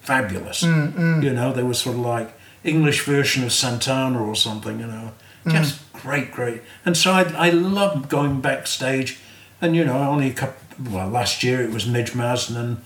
fabulous. 0.00 0.62
Hmm, 0.62 0.86
hmm. 0.86 1.22
You 1.22 1.32
know, 1.32 1.52
they 1.52 1.62
were 1.62 1.74
sort 1.74 1.96
of 1.96 2.02
like 2.02 2.32
English 2.62 3.04
version 3.04 3.44
of 3.44 3.52
Santana 3.52 4.22
or 4.22 4.36
something. 4.36 4.80
You 4.80 4.86
know, 4.86 5.12
just 5.46 5.92
great, 5.92 6.32
great. 6.32 6.62
And 6.84 6.96
so 6.96 7.12
I, 7.12 7.22
I 7.36 7.50
love 7.50 8.08
going 8.08 8.40
backstage, 8.40 9.18
and 9.64 9.74
you 9.76 9.84
know, 9.84 9.98
only 9.98 10.30
a 10.30 10.32
couple. 10.34 10.56
Well, 10.90 11.08
last 11.08 11.42
year 11.44 11.62
it 11.62 11.70
was 11.70 11.86
Midge 11.86 12.14
Marsden 12.14 12.56
and 12.56 12.76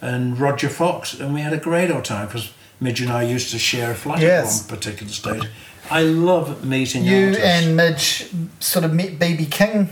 and 0.00 0.38
Roger 0.38 0.68
Fox, 0.68 1.18
and 1.18 1.34
we 1.34 1.40
had 1.40 1.52
a 1.52 1.56
great 1.58 1.90
old 1.90 2.04
time 2.04 2.26
because 2.26 2.52
Midge 2.80 3.00
and 3.00 3.10
I 3.10 3.22
used 3.24 3.50
to 3.50 3.58
share 3.58 3.90
a 3.90 3.94
flat 3.94 4.20
Yes. 4.20 4.62
at 4.64 4.70
one 4.70 4.78
particular 4.78 5.12
stage. 5.12 5.42
I 5.90 6.02
love 6.02 6.64
meeting 6.64 7.04
You 7.04 7.28
artists. 7.28 7.42
and 7.44 7.76
Midge 7.76 8.26
sort 8.60 8.84
of 8.84 8.92
met 8.92 9.18
BB 9.18 9.50
King 9.50 9.88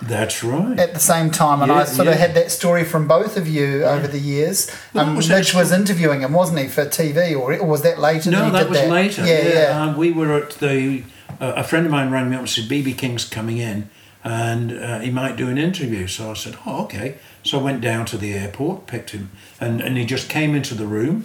That's 0.00 0.42
right. 0.44 0.78
at 0.78 0.94
the 0.94 1.00
same 1.00 1.30
time, 1.30 1.60
and 1.60 1.70
I 1.72 1.80
Yeah, 1.80 1.84
sort 1.86 2.08
of 2.08 2.14
had 2.14 2.34
that 2.36 2.50
story 2.52 2.84
from 2.84 3.06
both 3.08 3.36
of 3.36 3.46
you 3.48 3.84
over 3.84 4.06
the 4.06 4.18
years. 4.20 4.70
Well, 4.94 5.06
um, 5.06 5.16
was 5.16 5.28
Midge 5.28 5.52
was 5.52 5.72
interviewing 5.72 6.20
him, 6.22 6.32
wasn't 6.32 6.60
he, 6.60 6.68
for 6.68 6.86
TV, 6.86 7.34
or, 7.38 7.52
or 7.58 7.66
was 7.66 7.82
that 7.82 7.98
later? 7.98 8.30
No, 8.30 8.48
that 8.50 8.70
was 8.70 8.78
later. 8.86 9.26
Yeah, 9.26 9.48
yeah. 9.48 9.82
Um, 9.82 9.96
we 9.96 10.10
were 10.12 10.32
at 10.42 10.50
the. 10.52 11.02
Uh, 11.40 11.52
a 11.56 11.64
friend 11.64 11.84
of 11.86 11.92
mine 11.92 12.10
rang 12.10 12.28
me 12.30 12.36
up 12.36 12.40
and 12.40 12.48
said 12.48 12.64
BB 12.68 12.96
King's 12.96 13.24
coming 13.24 13.58
in, 13.58 13.88
and 14.22 14.72
uh, 14.72 15.00
he 15.00 15.10
might 15.10 15.36
do 15.36 15.48
an 15.48 15.58
interview. 15.58 16.06
So 16.06 16.30
I 16.30 16.34
said, 16.34 16.56
"Oh, 16.66 16.84
okay." 16.84 17.16
So 17.42 17.58
I 17.58 17.62
went 17.62 17.80
down 17.80 18.06
to 18.06 18.18
the 18.18 18.34
airport, 18.34 18.86
picked 18.86 19.10
him, 19.10 19.30
and, 19.60 19.80
and 19.80 19.96
he 19.96 20.04
just 20.04 20.28
came 20.28 20.54
into 20.54 20.74
the 20.74 20.86
room, 20.86 21.24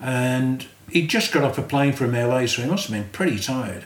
and 0.00 0.66
he 0.90 1.06
just 1.06 1.32
got 1.32 1.42
off 1.42 1.58
a 1.58 1.62
plane 1.62 1.92
from 1.92 2.12
LA, 2.12 2.46
so 2.46 2.62
he 2.62 2.68
must 2.68 2.86
have 2.88 2.96
been 2.96 3.10
pretty 3.10 3.38
tired. 3.38 3.84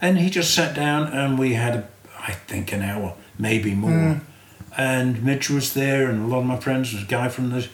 And 0.00 0.18
he 0.18 0.30
just 0.30 0.54
sat 0.54 0.74
down, 0.74 1.12
and 1.12 1.38
we 1.38 1.54
had, 1.54 1.74
a, 1.74 1.88
I 2.18 2.32
think, 2.32 2.72
an 2.72 2.82
hour, 2.82 3.14
maybe 3.38 3.74
more. 3.74 3.90
And 4.76 5.22
Midge 5.24 5.50
was 5.50 5.74
there, 5.74 6.08
and 6.08 6.24
a 6.24 6.26
lot 6.26 6.38
of 6.38 6.46
my 6.46 6.56
friends. 6.58 6.92
Was 6.92 7.02
a 7.02 7.06
guy 7.06 7.28
from 7.28 7.50
the 7.50 7.68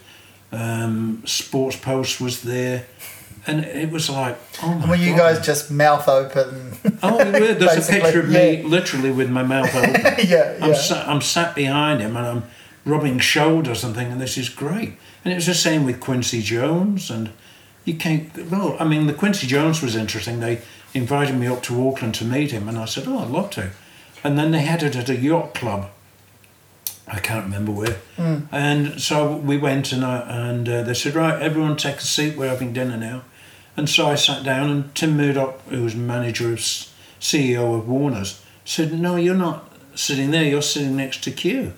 um, 0.51 1.23
Sports 1.27 1.77
Post 1.77 2.21
was 2.21 2.43
there, 2.43 2.87
and 3.47 3.65
it 3.65 3.91
was 3.91 4.11
like, 4.11 4.37
oh 4.63 4.75
my 4.75 4.91
When 4.91 5.01
you 5.01 5.11
God. 5.11 5.37
guys 5.37 5.47
just 5.47 5.71
mouth 5.71 6.09
open. 6.09 6.73
Oh, 7.03 7.17
we 7.19 7.41
were. 7.41 7.55
There's 7.55 7.89
a 7.89 7.93
picture 8.01 8.21
of 8.21 8.31
yeah. 8.31 8.57
me 8.57 8.63
literally 8.63 9.11
with 9.11 9.31
my 9.31 9.43
mouth 9.43 9.75
open. 9.75 9.95
yeah, 10.27 10.59
I'm, 10.61 10.71
yeah. 10.71 10.75
sat, 10.75 11.09
I'm 11.09 11.21
sat 11.21 11.55
behind 11.55 12.01
him 12.01 12.17
and 12.17 12.27
I'm 12.27 12.43
rubbing 12.85 13.19
shoulders 13.19 13.85
and 13.85 13.95
thinking, 13.95 14.19
this 14.19 14.37
is 14.37 14.49
great. 14.49 14.95
And 15.25 15.33
it 15.33 15.37
was 15.37 15.47
the 15.47 15.55
same 15.55 15.85
with 15.85 16.01
Quincy 16.01 16.41
Jones. 16.43 17.11
And 17.11 17.31
you 17.85 17.95
can't, 17.95 18.51
well, 18.51 18.77
I 18.81 18.85
mean, 18.85 19.07
the 19.07 19.15
Quincy 19.15 19.47
Jones 19.47 19.83
was 19.83 19.95
interesting. 19.97 20.41
They 20.41 20.61
invited 20.95 21.37
me 21.37 21.47
up 21.47 21.63
to 21.65 21.89
Auckland 21.89 22.15
to 22.17 22.25
meet 22.25 22.51
him, 22.51 22.69
and 22.69 22.79
I 22.79 22.87
said, 22.87 23.05
oh, 23.07 23.19
I'd 23.19 23.29
love 23.29 23.51
to. 23.51 23.71
And 24.25 24.39
then 24.39 24.51
they 24.51 24.61
had 24.61 24.83
it 24.83 24.97
at 24.97 25.09
a 25.09 25.17
yacht 25.17 25.55
club. 25.55 25.91
I 27.09 27.21
can't 27.21 27.45
remember 27.45 27.71
where. 27.71 27.97
And 28.51 29.01
so 29.01 29.37
we 29.37 29.57
went 29.57 29.93
and, 29.93 30.05
I, 30.05 30.19
and 30.49 30.69
uh, 30.69 30.83
they 30.83 30.95
said, 30.95 31.15
right, 31.15 31.41
everyone 31.41 31.77
take 31.77 31.97
a 31.97 32.01
seat, 32.01 32.37
we're 32.37 32.49
having 32.49 32.73
dinner 32.73 32.97
now. 32.97 33.23
And 33.77 33.89
so 33.89 34.07
I 34.07 34.15
sat 34.15 34.43
down, 34.43 34.71
and 34.71 34.95
Tim 34.95 35.17
Murdoch, 35.17 35.61
who 35.69 35.83
was 35.83 35.95
manager 35.95 36.53
of 36.53 36.61
CEO 36.61 37.79
of 37.79 37.89
Warner's, 37.89 38.41
said, 38.65 38.93
"No, 38.99 39.17
you're 39.17 39.35
not 39.35 39.71
sitting 39.95 40.31
there. 40.31 40.45
You're 40.45 40.63
sitting 40.63 40.97
next 40.97 41.23
to 41.25 41.31
Q." 41.31 41.73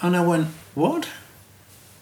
And 0.00 0.16
I 0.16 0.24
went, 0.24 0.48
"What?" 0.74 1.08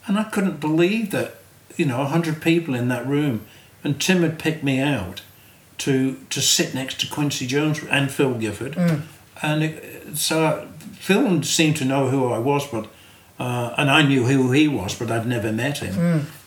And 0.07 0.17
I 0.19 0.23
couldn't 0.23 0.59
believe 0.59 1.11
that, 1.11 1.35
you 1.75 1.85
know, 1.85 2.01
a 2.01 2.05
hundred 2.05 2.41
people 2.41 2.73
in 2.75 2.87
that 2.89 3.07
room, 3.07 3.41
and 3.83 3.99
Tim 3.99 4.21
had 4.21 4.37
picked 4.39 4.63
me 4.63 4.79
out 4.79 5.21
to 5.79 6.17
to 6.29 6.41
sit 6.41 6.73
next 6.73 6.99
to 7.01 7.07
Quincy 7.07 7.47
Jones 7.47 7.81
and 7.89 8.09
Phil 8.11 8.33
Gifford, 8.35 8.75
and 9.41 9.63
it, 9.63 10.17
so 10.17 10.67
Phil 10.99 11.41
seemed 11.43 11.77
to 11.77 11.85
know 11.85 12.09
who 12.09 12.31
I 12.31 12.37
was, 12.39 12.65
but 12.67 12.87
uh, 13.39 13.73
and 13.77 13.89
I 13.91 14.01
knew 14.03 14.25
who 14.25 14.51
he 14.51 14.67
was, 14.67 14.95
but 14.95 15.11
I'd 15.11 15.27
never 15.27 15.51
met 15.51 15.79
him. 15.79 15.93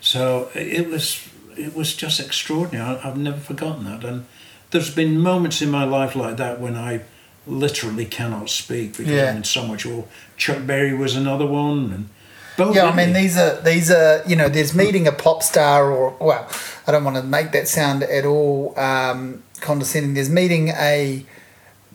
So 0.00 0.48
it 0.54 0.88
was 0.88 1.20
it 1.56 1.74
was 1.74 1.94
just 1.94 2.20
extraordinary. 2.20 2.84
I, 2.98 3.08
I've 3.08 3.16
never 3.16 3.38
forgotten 3.38 3.84
that, 3.84 4.04
and 4.04 4.26
there's 4.70 4.94
been 4.94 5.18
moments 5.18 5.60
in 5.62 5.70
my 5.70 5.84
life 5.84 6.14
like 6.14 6.36
that 6.36 6.60
when 6.60 6.76
I 6.76 7.02
literally 7.46 8.04
cannot 8.06 8.48
speak 8.50 8.96
because 8.96 9.12
Yeah. 9.12 9.30
I'm 9.30 9.38
in 9.38 9.44
so 9.44 9.66
much 9.66 9.86
awe. 9.86 10.04
Chuck 10.36 10.66
Berry 10.66 10.94
was 10.94 11.16
another 11.16 11.46
one, 11.46 11.92
and 11.92 12.08
Bo 12.56 12.72
Yeah, 12.72 12.86
I 12.86 12.94
mean 12.94 13.12
these 13.12 13.36
are 13.36 13.60
these 13.62 13.90
are 13.90 14.22
you 14.26 14.36
know 14.36 14.48
there's 14.48 14.74
meeting 14.74 15.06
a 15.08 15.12
pop 15.12 15.42
star 15.42 15.90
or 15.90 16.16
well 16.20 16.48
I 16.86 16.92
don't 16.92 17.04
want 17.04 17.16
to 17.16 17.22
make 17.22 17.52
that 17.52 17.68
sound 17.68 18.02
at 18.02 18.24
all 18.24 18.78
um, 18.78 19.42
condescending. 19.60 20.14
There's 20.14 20.30
meeting 20.30 20.68
a 20.68 21.24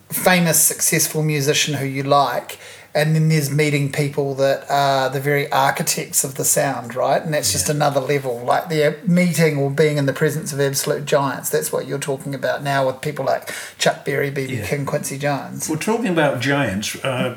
famous 0.09 0.61
successful 0.61 1.23
musician 1.23 1.75
who 1.75 1.85
you 1.85 2.03
like, 2.03 2.57
and 2.95 3.13
then 3.13 3.27
there's 3.27 3.51
meeting 3.51 3.91
people 3.91 4.33
that 4.35 4.65
are 4.69 5.09
the 5.09 5.19
very 5.19 5.51
architects 5.51 6.23
of 6.23 6.35
the 6.35 6.45
sound, 6.45 6.95
right? 6.95 7.21
And 7.21 7.33
that's 7.33 7.51
just 7.51 7.67
another 7.67 7.99
level. 7.99 8.39
Like 8.39 8.69
they're 8.69 8.97
meeting 9.05 9.57
or 9.57 9.69
being 9.69 9.97
in 9.97 10.05
the 10.05 10.13
presence 10.13 10.53
of 10.53 10.61
absolute 10.61 11.05
giants. 11.05 11.49
That's 11.49 11.71
what 11.73 11.85
you're 11.87 11.99
talking 11.99 12.33
about 12.33 12.63
now 12.63 12.87
with 12.87 13.01
people 13.01 13.25
like 13.25 13.53
Chuck 13.77 14.05
Berry, 14.05 14.31
BB 14.31 14.49
Yeah. 14.49 14.65
King, 14.65 14.85
Quincy 14.85 15.17
Jones. 15.17 15.69
We're 15.69 15.75
talking 15.75 16.07
about 16.07 16.39
giants. 16.39 16.95
Uh, 17.03 17.35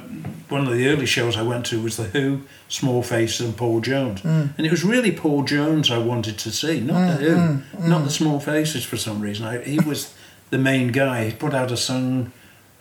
one 0.48 0.66
of 0.66 0.72
the 0.72 0.86
early 0.88 1.06
shows 1.06 1.36
I 1.36 1.42
went 1.42 1.66
to 1.66 1.82
was 1.82 1.96
The 1.96 2.04
Who, 2.04 2.42
Small 2.68 3.02
Faces, 3.02 3.40
and 3.44 3.56
Paul 3.56 3.80
Jones. 3.80 4.22
Mm. 4.22 4.56
And 4.56 4.66
it 4.66 4.70
was 4.70 4.84
really 4.84 5.10
Paul 5.12 5.42
Jones 5.42 5.90
I 5.90 5.98
wanted 5.98 6.38
to 6.38 6.50
see, 6.52 6.80
not 6.80 7.18
The 7.18 7.24
Who, 7.24 7.86
not 7.86 8.04
the 8.04 8.10
Small 8.10 8.38
Faces 8.40 8.84
for 8.84 8.96
some 8.96 9.20
reason. 9.20 9.44
I, 9.44 9.62
he 9.62 9.80
was 9.80 10.14
the 10.50 10.58
main 10.58 10.88
guy. 10.92 11.26
He 11.26 11.32
put 11.32 11.52
out 11.52 11.70
a 11.70 11.76
song, 11.76 12.32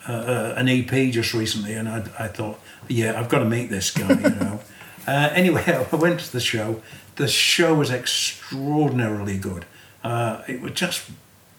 uh, 0.08 0.12
uh, 0.14 0.54
an 0.56 0.70
EP 0.70 1.12
just 1.12 1.34
recently, 1.34 1.74
and 1.74 1.90
I, 1.90 2.06
I 2.18 2.28
thought, 2.28 2.60
yeah, 2.90 3.20
I've 3.20 3.30
got 3.30 3.40
to 3.40 3.46
meet 3.46 3.70
this 3.70 3.92
guy, 3.92 4.10
you 4.10 4.30
know. 4.30 4.60
uh, 5.08 5.30
anyway, 5.34 5.64
I 5.92 5.96
went 5.96 6.20
to 6.22 6.32
the 6.32 6.40
show. 6.40 6.82
The 7.16 7.28
show 7.28 7.74
was 7.74 7.92
extraordinarily 7.92 9.38
good. 9.38 9.66
Uh, 10.04 10.44
it 10.48 10.62
was 10.62 10.74
just 10.74 11.10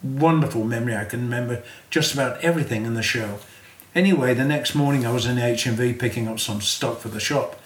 wonderful 0.02 0.64
memory. 0.64 0.96
I 0.96 1.04
can 1.04 1.22
remember 1.22 1.62
just 1.90 2.14
about 2.14 2.40
everything 2.42 2.86
in 2.86 2.94
the 2.94 3.02
show. 3.02 3.38
Anyway, 3.94 4.34
the 4.34 4.44
next 4.44 4.74
morning 4.74 5.06
I 5.06 5.12
was 5.12 5.26
in 5.26 5.36
the 5.36 5.42
HMV 5.42 5.98
picking 5.98 6.28
up 6.28 6.38
some 6.38 6.60
stock 6.60 7.00
for 7.00 7.08
the 7.08 7.20
shop, 7.20 7.60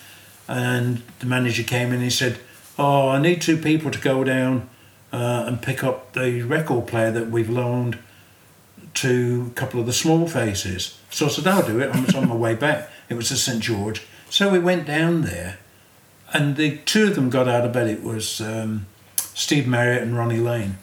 and 0.48 1.02
the 1.18 1.26
manager 1.26 1.62
came 1.62 1.88
in 1.88 1.94
and 1.94 2.02
he 2.02 2.10
said, 2.10 2.38
"Oh, 2.78 3.08
I 3.10 3.20
need 3.20 3.42
two 3.42 3.56
people 3.56 3.90
to 3.90 3.98
go 3.98 4.24
down 4.24 4.68
uh, 5.12 5.44
and 5.46 5.60
pick 5.60 5.84
up 5.84 6.12
the 6.14 6.42
record 6.42 6.86
player 6.86 7.10
that 7.10 7.30
we've 7.30 7.50
loaned 7.50 7.98
to 8.94 9.50
a 9.50 9.54
couple 9.54 9.80
of 9.80 9.86
the 9.86 9.92
small 9.92 10.26
faces." 10.26 10.98
So 11.10 11.26
I 11.26 11.28
said, 11.28 11.46
"I'll 11.46 11.66
do 11.66 11.80
it." 11.80 11.94
I 11.94 12.00
was 12.00 12.14
on 12.14 12.28
my 12.28 12.36
way 12.36 12.54
back. 12.54 12.88
It 13.12 13.16
was 13.16 13.28
to 13.28 13.36
St 13.36 13.60
George, 13.60 14.02
so 14.30 14.50
we 14.50 14.58
went 14.58 14.86
down 14.86 15.20
there, 15.20 15.58
and 16.32 16.56
the 16.56 16.78
two 16.78 17.08
of 17.08 17.14
them 17.14 17.28
got 17.28 17.46
out 17.46 17.66
of 17.66 17.72
bed. 17.72 17.88
It 17.88 18.02
was 18.02 18.40
um, 18.40 18.86
Steve 19.18 19.66
Marriott 19.68 20.02
and 20.02 20.16
Ronnie 20.16 20.40
Lane. 20.40 20.78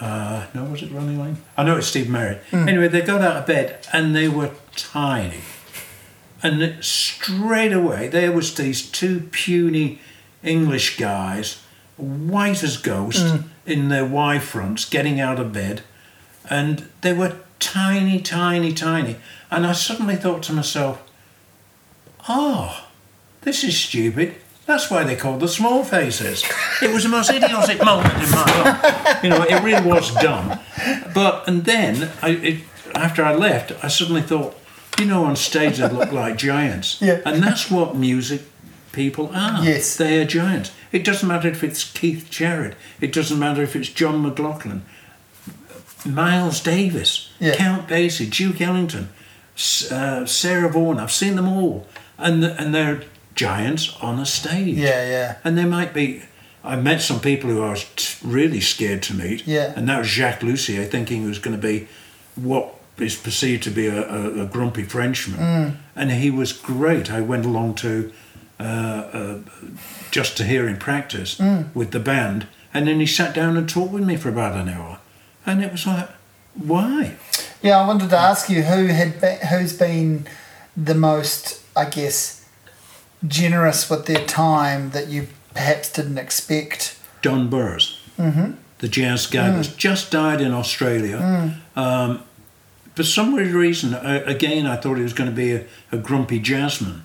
Uh, 0.00 0.46
no, 0.54 0.64
was 0.64 0.82
it 0.82 0.92
Ronnie 0.92 1.16
Lane? 1.16 1.38
I 1.56 1.64
know 1.64 1.76
it's 1.76 1.88
Steve 1.88 2.08
Marriott. 2.08 2.42
Anyway, 2.52 2.86
they 2.86 3.00
got 3.00 3.20
out 3.20 3.36
of 3.36 3.46
bed 3.46 3.84
and 3.92 4.14
they 4.14 4.28
were 4.28 4.50
tiny. 4.76 5.40
And 6.42 6.84
straight 6.84 7.72
away, 7.72 8.08
there 8.08 8.30
was 8.30 8.54
these 8.54 8.88
two 8.88 9.20
puny 9.32 10.00
English 10.44 10.98
guys, 10.98 11.62
white 11.96 12.62
as 12.62 12.76
ghost, 12.76 13.40
in 13.64 13.88
their 13.88 14.04
Y 14.04 14.38
fronts, 14.38 14.84
getting 14.84 15.18
out 15.18 15.40
of 15.40 15.52
bed. 15.52 15.82
And 16.48 16.88
they 17.00 17.12
were 17.12 17.36
tiny, 17.58 18.20
tiny, 18.20 18.72
tiny. 18.72 19.16
And 19.50 19.66
I 19.66 19.72
suddenly 19.72 20.16
thought 20.16 20.42
to 20.44 20.52
myself, 20.52 21.02
oh, 22.28 22.86
this 23.42 23.62
is 23.64 23.78
stupid. 23.78 24.34
That's 24.66 24.90
why 24.90 25.04
they 25.04 25.14
called 25.14 25.40
the 25.40 25.48
small 25.48 25.84
faces. 25.84 26.44
It 26.82 26.92
was 26.92 27.04
the 27.04 27.08
most 27.08 27.30
idiotic 27.30 27.84
moment 27.84 28.12
in 28.14 28.30
my 28.32 28.44
life. 28.62 29.22
You 29.22 29.30
know, 29.30 29.42
it 29.44 29.62
really 29.62 29.86
was 29.88 30.12
dumb. 30.14 30.58
But 31.14 31.46
and 31.48 31.64
then 31.64 32.10
I, 32.20 32.30
it, 32.30 32.60
after 32.94 33.22
I 33.24 33.34
left, 33.34 33.72
I 33.84 33.88
suddenly 33.88 34.22
thought, 34.22 34.56
you 34.98 35.04
know, 35.06 35.24
on 35.24 35.36
stage 35.36 35.76
they 35.78 35.88
look 35.88 36.10
like 36.10 36.36
giants, 36.36 37.00
Yeah. 37.00 37.20
and 37.24 37.42
that's 37.42 37.70
what 37.70 37.94
music 37.94 38.42
people 38.90 39.30
are. 39.34 39.62
Yes. 39.62 39.96
they 39.96 40.20
are 40.20 40.24
giants. 40.24 40.72
It 40.90 41.04
doesn't 41.04 41.28
matter 41.28 41.48
if 41.48 41.62
it's 41.62 41.84
Keith 41.92 42.28
Jarrett. 42.30 42.74
It 43.00 43.12
doesn't 43.12 43.38
matter 43.38 43.62
if 43.62 43.76
it's 43.76 43.88
John 43.90 44.20
McLaughlin. 44.22 44.82
Miles 46.04 46.60
Davis, 46.60 47.30
Yeah. 47.38 47.54
Count 47.56 47.88
Basie, 47.88 48.30
Duke 48.30 48.60
Ellington, 48.60 49.10
uh, 49.90 50.24
Sarah 50.26 50.68
Vaughan. 50.70 50.98
I've 50.98 51.12
seen 51.12 51.36
them 51.36 51.48
all, 51.48 51.86
and 52.18 52.44
and 52.44 52.74
they're 52.74 53.02
giants 53.34 53.94
on 54.00 54.18
a 54.18 54.26
stage. 54.26 54.76
Yeah, 54.76 55.08
yeah. 55.08 55.36
And 55.44 55.56
they 55.58 55.64
might 55.64 55.92
be. 55.94 56.22
I 56.64 56.74
met 56.76 57.00
some 57.00 57.20
people 57.20 57.50
who 57.50 57.62
I 57.62 57.70
was 57.70 57.84
t- 57.94 58.16
really 58.26 58.60
scared 58.60 59.02
to 59.04 59.14
meet. 59.14 59.46
Yeah. 59.46 59.72
And 59.76 59.88
that 59.88 59.98
was 59.98 60.08
Jacques 60.08 60.40
Loussier, 60.42 60.88
thinking 60.90 61.22
he 61.22 61.28
was 61.28 61.38
going 61.38 61.54
to 61.60 61.62
be 61.62 61.86
what 62.34 62.74
is 62.98 63.14
perceived 63.14 63.62
to 63.64 63.70
be 63.70 63.86
a, 63.86 64.02
a, 64.08 64.42
a 64.42 64.46
grumpy 64.46 64.82
Frenchman. 64.82 65.38
Mm. 65.38 65.76
And 65.94 66.10
he 66.10 66.30
was 66.30 66.52
great. 66.52 67.08
I 67.10 67.20
went 67.20 67.44
along 67.46 67.74
to 67.76 68.10
uh, 68.58 68.62
uh, 68.62 69.38
just 70.10 70.36
to 70.38 70.44
hear 70.44 70.66
him 70.66 70.78
practice 70.78 71.36
Mm. 71.38 71.66
with 71.74 71.90
the 71.90 72.00
band, 72.00 72.46
and 72.74 72.88
then 72.88 72.98
he 73.00 73.06
sat 73.06 73.34
down 73.34 73.56
and 73.56 73.68
talked 73.68 73.92
with 73.92 74.02
me 74.04 74.16
for 74.16 74.28
about 74.30 74.54
an 74.56 74.68
hour, 74.68 74.98
and 75.44 75.62
it 75.62 75.70
was 75.70 75.86
like, 75.86 76.08
why? 76.54 77.16
Yeah, 77.62 77.78
I 77.78 77.86
wanted 77.86 78.08
to 78.10 78.16
ask 78.18 78.48
you 78.48 78.62
who 78.62 78.86
had 78.86 79.20
been, 79.20 79.38
who's 79.46 79.74
been 79.78 80.26
the 80.76 80.94
most, 80.94 81.60
I 81.76 81.84
guess, 81.84 82.44
generous 83.26 83.88
with 83.90 84.06
their 84.06 84.24
time 84.26 84.90
that 84.90 85.08
you 85.08 85.28
perhaps 85.54 85.92
didn't 85.92 86.18
expect. 86.18 86.98
Don 87.22 87.48
Burrows, 87.48 88.00
mm-hmm. 88.18 88.52
the 88.78 88.88
jazz 88.88 89.26
guy 89.26 89.50
that's 89.50 89.74
just 89.74 90.10
died 90.10 90.40
in 90.40 90.52
Australia. 90.52 91.58
Um, 91.74 92.22
for 92.96 93.04
some 93.04 93.32
weird 93.32 93.52
reason, 93.52 93.94
I, 93.94 94.16
again, 94.16 94.66
I 94.66 94.76
thought 94.76 94.96
he 94.96 95.02
was 95.02 95.12
going 95.12 95.28
to 95.28 95.36
be 95.36 95.52
a, 95.52 95.66
a 95.92 95.98
grumpy 95.98 96.40
jazzman. 96.40 97.02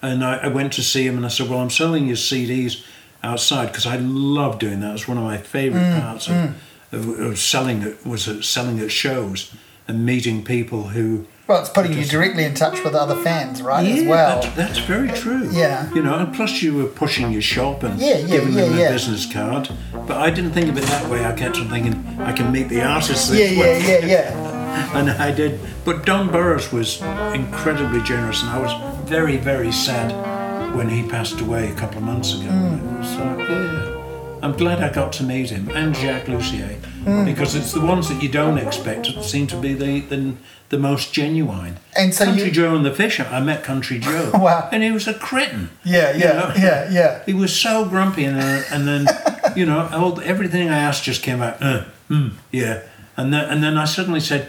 And 0.00 0.24
I, 0.24 0.36
I 0.36 0.48
went 0.48 0.72
to 0.74 0.82
see 0.82 1.06
him 1.06 1.16
and 1.16 1.24
I 1.24 1.28
said, 1.28 1.48
Well, 1.48 1.60
I'm 1.60 1.70
selling 1.70 2.06
your 2.06 2.16
CDs 2.16 2.84
outside 3.22 3.66
because 3.66 3.86
I 3.86 3.96
love 3.96 4.58
doing 4.58 4.80
that. 4.80 4.94
It's 4.94 5.06
one 5.06 5.18
of 5.18 5.24
my 5.24 5.36
favourite 5.36 6.00
parts 6.00 6.28
of, 6.28 6.54
of, 6.92 7.20
of 7.20 7.38
selling 7.38 7.82
it, 7.82 8.06
was 8.06 8.46
selling 8.46 8.80
at 8.80 8.90
shows 8.90 9.54
and 9.86 10.04
meeting 10.04 10.44
people 10.44 10.88
who. 10.88 11.26
Well, 11.46 11.60
it's 11.60 11.68
putting 11.68 11.92
you 11.92 12.04
directly 12.06 12.44
in 12.44 12.54
touch 12.54 12.82
with 12.82 12.94
other 12.94 13.16
fans, 13.16 13.60
right? 13.60 13.86
as 13.86 14.04
well. 14.08 14.40
That's, 14.40 14.56
that's 14.56 14.78
very 14.78 15.08
true. 15.08 15.46
Yeah. 15.52 15.92
You 15.92 16.02
know, 16.02 16.14
and 16.14 16.34
plus 16.34 16.62
you 16.62 16.74
were 16.74 16.86
pushing 16.86 17.30
your 17.32 17.42
shop 17.42 17.82
and 17.82 18.00
Yeah, 18.00 18.16
yeah, 18.16 18.26
giving 18.26 18.54
them 18.54 18.70
yeah, 18.72 18.76
a 18.76 18.80
yeah. 18.84 18.92
business 18.92 19.30
card. 19.30 19.68
But 19.92 20.12
I 20.16 20.30
didn't 20.30 20.52
think 20.52 20.70
of 20.70 20.78
it 20.78 20.84
that 20.84 21.10
way. 21.10 21.22
I 21.26 21.32
kept 21.32 21.58
on 21.58 21.68
thinking 21.68 21.94
I 22.20 22.32
can 22.32 22.50
meet 22.50 22.70
the 22.70 22.82
artists 22.82 23.28
this 23.28 23.52
Yeah, 23.52 23.60
way. 23.60 23.80
yeah, 23.82 23.98
yeah, 23.98 24.06
yeah. 24.06 24.90
And 24.98 25.10
I 25.10 25.30
did. 25.32 25.60
But 25.84 26.06
Don 26.06 26.30
Burrows 26.32 26.72
was 26.72 27.02
incredibly 27.34 28.00
generous, 28.02 28.40
and 28.42 28.50
I 28.50 28.58
was 28.58 28.72
very, 29.08 29.36
very 29.36 29.70
sad 29.70 30.12
when 30.74 30.88
he 30.88 31.06
passed 31.08 31.40
away 31.40 31.70
a 31.70 31.74
couple 31.74 31.98
of 31.98 32.04
months 32.04 32.32
ago. 32.32 32.48
Mm. 32.48 32.94
It 32.94 32.98
was 32.98 33.16
like, 33.16 33.48
yeah. 33.48 33.90
I'm 34.42 34.52
glad 34.56 34.82
I 34.82 34.90
got 34.92 35.12
to 35.14 35.22
meet 35.24 35.50
him 35.50 35.68
and 35.70 35.94
Jacques 35.96 36.26
Loussier 36.26 36.78
Mm. 37.04 37.24
because 37.24 37.54
it's 37.54 37.72
the 37.72 37.80
ones 37.80 38.08
that 38.08 38.22
you 38.22 38.28
don't 38.28 38.58
expect 38.58 39.14
that 39.14 39.24
seem 39.24 39.46
to 39.48 39.56
be 39.56 39.74
the, 39.74 40.00
the, 40.00 40.34
the 40.70 40.78
most 40.78 41.12
genuine. 41.12 41.76
And 41.96 42.14
so 42.14 42.24
Country 42.24 42.46
you- 42.46 42.50
Joe 42.52 42.74
and 42.74 42.84
the 42.84 42.94
Fisher, 42.94 43.26
I 43.30 43.40
met 43.40 43.62
Country 43.62 43.98
Joe. 43.98 44.30
Wow. 44.34 44.68
And 44.72 44.82
he 44.82 44.90
was 44.90 45.06
a 45.06 45.14
cretin. 45.14 45.68
Yeah, 45.84 46.12
you 46.12 46.20
yeah, 46.24 46.32
know? 46.32 46.52
yeah, 46.56 46.90
yeah. 46.90 47.22
He 47.26 47.34
was 47.34 47.54
so 47.58 47.84
grumpy, 47.88 48.24
and, 48.24 48.38
uh, 48.38 48.62
and 48.70 48.86
then 48.88 49.06
you 49.56 49.66
know, 49.66 49.88
all, 49.92 50.20
everything 50.22 50.68
I 50.70 50.78
asked 50.78 51.04
just 51.04 51.22
came 51.22 51.40
out, 51.42 51.62
uh, 51.62 51.84
mm, 52.08 52.32
yeah. 52.50 52.82
And 53.16 53.32
then, 53.32 53.44
and 53.50 53.62
then 53.62 53.76
I 53.76 53.84
suddenly 53.84 54.20
said, 54.20 54.48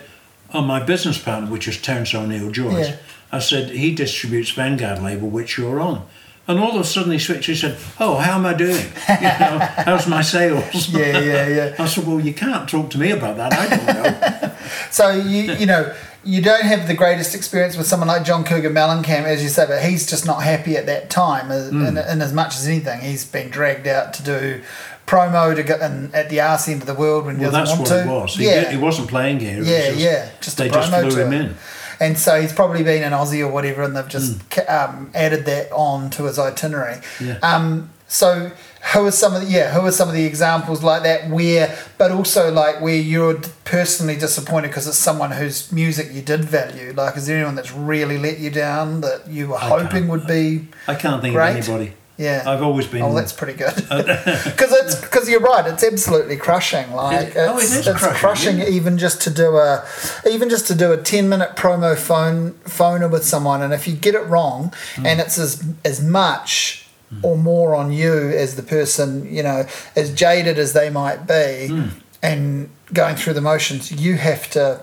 oh, 0.54 0.62
my 0.62 0.82
business 0.82 1.18
partner, 1.18 1.50
which 1.52 1.68
is 1.68 1.82
Terence 1.82 2.14
O'Neill 2.16 2.52
Joyce, 2.52 2.90
Yeah. 2.90 2.96
I 3.32 3.40
said, 3.40 3.70
he 3.72 3.94
distributes 3.94 4.52
Vanguard 4.52 5.02
label, 5.02 5.28
which 5.30 5.58
you're 5.58 5.80
on. 5.82 6.06
And 6.48 6.60
all 6.60 6.76
of 6.76 6.82
a 6.82 6.84
sudden 6.84 7.12
he 7.12 7.18
switched, 7.20 7.48
he 7.48 7.56
said, 7.56 7.76
oh, 8.00 8.18
how 8.18 8.36
am 8.38 8.46
I 8.46 8.54
doing? 8.54 8.86
You 9.10 9.16
know, 9.40 9.60
how's 9.78 10.08
my 10.08 10.22
sales? 10.22 10.90
Yeah, 10.90 11.18
yeah, 11.20 11.48
yeah. 11.48 11.76
I 11.80 11.88
said, 11.88 12.06
well, 12.06 12.20
you 12.20 12.34
can't 12.34 12.70
talk 12.70 12.92
to 12.92 13.00
me 13.00 13.12
about 13.12 13.38
that. 13.38 13.52
I 13.54 13.76
don't 13.76 13.86
know. 13.86 14.52
So 14.90 15.12
you 15.12 15.54
you 15.54 15.66
know 15.68 15.94
you 16.24 16.42
don't 16.42 16.64
have 16.64 16.88
the 16.88 16.96
greatest 16.96 17.36
experience 17.36 17.78
with 17.78 17.86
someone 17.86 18.08
like 18.08 18.24
John 18.26 18.44
Cougar 18.44 18.72
Mellencamp, 18.72 19.26
as 19.26 19.44
you 19.44 19.50
say, 19.50 19.68
but 19.68 19.84
he's 19.84 20.10
just 20.10 20.26
not 20.26 20.42
happy 20.42 20.76
at 20.76 20.88
that 20.88 21.10
time. 21.12 21.52
uh, 21.52 21.70
Mm. 21.70 21.88
In, 21.90 21.98
in 21.98 22.22
as 22.22 22.34
much 22.34 22.56
as 22.56 22.66
anything, 22.68 23.00
he's 23.02 23.24
been 23.26 23.50
dragged 23.52 23.86
out 23.86 24.14
to 24.16 24.24
do 24.24 24.62
promo 25.06 25.56
to 25.56 25.62
go 25.62 25.76
in, 25.76 26.10
at 26.16 26.30
the 26.30 26.42
arse 26.42 26.68
end 26.68 26.82
of 26.82 26.88
the 26.88 26.96
world 26.96 27.26
when 27.26 27.36
he 27.38 27.44
well, 27.44 27.52
doesn't 27.52 27.78
want 27.78 27.88
to. 27.90 27.94
Well, 27.94 28.02
that's 28.02 28.08
what 28.08 28.18
it 28.18 28.22
was. 28.24 28.36
He, 28.38 28.46
yeah, 28.48 28.72
he 28.72 28.78
wasn't 28.78 29.08
playing 29.08 29.40
here. 29.40 29.62
Yeah, 29.62 29.88
just- 29.90 30.00
yeah. 30.00 30.30
Just 30.42 30.58
They 30.58 30.70
just 30.70 30.90
flew 30.90 31.24
him 31.24 31.34
it. 31.34 31.42
in. 31.42 31.56
And 32.00 32.18
so 32.18 32.40
he's 32.42 32.54
probably 32.54 32.84
been 32.84 33.04
an 33.04 33.14
Aussie 33.14 33.42
or 33.42 33.48
whatever, 33.52 33.84
and 33.84 33.96
they've 33.96 34.08
just 34.08 34.40
Mm. 34.50 34.70
um, 34.90 35.12
added 35.14 35.46
that 35.46 35.72
on 35.72 36.10
to 36.12 36.24
his 36.26 36.38
itinerary. 36.40 36.98
Yeah. 37.20 37.38
Um, 37.42 37.90
so 38.08 38.52
who 38.94 39.08
are 39.08 39.12
some 39.12 39.34
of 39.34 39.42
the 39.42 39.48
yeah 39.48 39.72
who 39.72 39.80
are 39.86 39.92
some 39.92 40.08
of 40.08 40.14
the 40.14 40.26
examples 40.26 40.84
like 40.84 41.02
that 41.02 41.28
where 41.28 41.76
but 41.98 42.12
also 42.12 42.52
like 42.52 42.80
where 42.80 42.94
you're 42.96 43.40
personally 43.64 44.16
disappointed 44.16 44.68
because 44.68 44.88
it's 44.88 44.96
someone 45.00 45.32
whose 45.32 45.72
music 45.72 46.10
you 46.14 46.22
did 46.22 46.46
value 46.46 46.94
like 46.96 47.18
is 47.18 47.26
there 47.26 47.36
anyone 47.38 47.56
that's 47.56 47.72
really 47.72 48.20
let 48.20 48.38
you 48.38 48.52
down 48.52 49.02
that 49.02 49.28
you 49.28 49.48
were 49.48 49.56
I 49.58 49.70
hoping 49.70 50.08
would 50.10 50.28
be 50.28 50.68
I 50.88 50.94
can't 50.94 51.20
think 51.20 51.34
Great. 51.34 51.58
of 51.58 51.68
anybody. 51.68 51.94
Yeah 52.18 52.44
I've 52.46 52.62
always 52.62 52.88
been. 52.88 53.02
oh 53.02 53.14
that's 53.14 53.34
pretty 53.34 53.58
good 53.58 53.76
because 53.90 54.72
it's 54.82 54.96
because 55.02 55.30
you're 55.30 55.42
right 55.42 55.66
it's 55.68 55.84
absolutely 55.84 56.38
crushing 56.38 56.92
like 56.94 57.30
It- 57.30 57.38
oh, 57.38 57.58
it's, 57.58 57.74
is 57.74 57.88
it's 57.88 58.00
crushing, 58.00 58.18
crushing 58.20 58.58
yeah. 58.60 58.70
even 58.70 58.98
just 58.98 59.22
to 59.24 59.30
do 59.30 59.58
a 59.58 59.84
even 60.30 60.50
just 60.50 60.68
to 60.68 60.76
do 60.76 60.92
a 60.94 60.98
10 60.98 61.28
minute 61.28 61.56
promo 61.56 61.98
phone 61.98 62.52
phoner 62.66 63.12
with 63.12 63.26
someone 63.26 63.62
and 63.62 63.74
if 63.74 63.88
you 63.88 63.96
get 63.96 64.16
it 64.16 64.26
wrong 64.28 64.74
Hmm. 64.96 65.06
and 65.06 65.20
it's 65.20 65.38
as 65.38 65.64
as 65.84 66.02
much 66.02 66.88
or 67.22 67.38
more 67.38 67.76
on 67.76 67.92
you 67.92 68.14
as 68.30 68.56
the 68.56 68.64
person 68.64 69.28
you 69.34 69.44
know 69.44 69.66
as 69.96 70.14
jaded 70.14 70.58
as 70.58 70.74
they 70.74 70.90
might 70.90 71.28
be 71.28 71.68
Hmm. 71.68 71.88
and 72.24 72.70
going 72.94 73.16
through 73.16 73.34
the 73.34 73.42
motions 73.42 73.92
you 73.92 74.16
have 74.16 74.50
to 74.52 74.82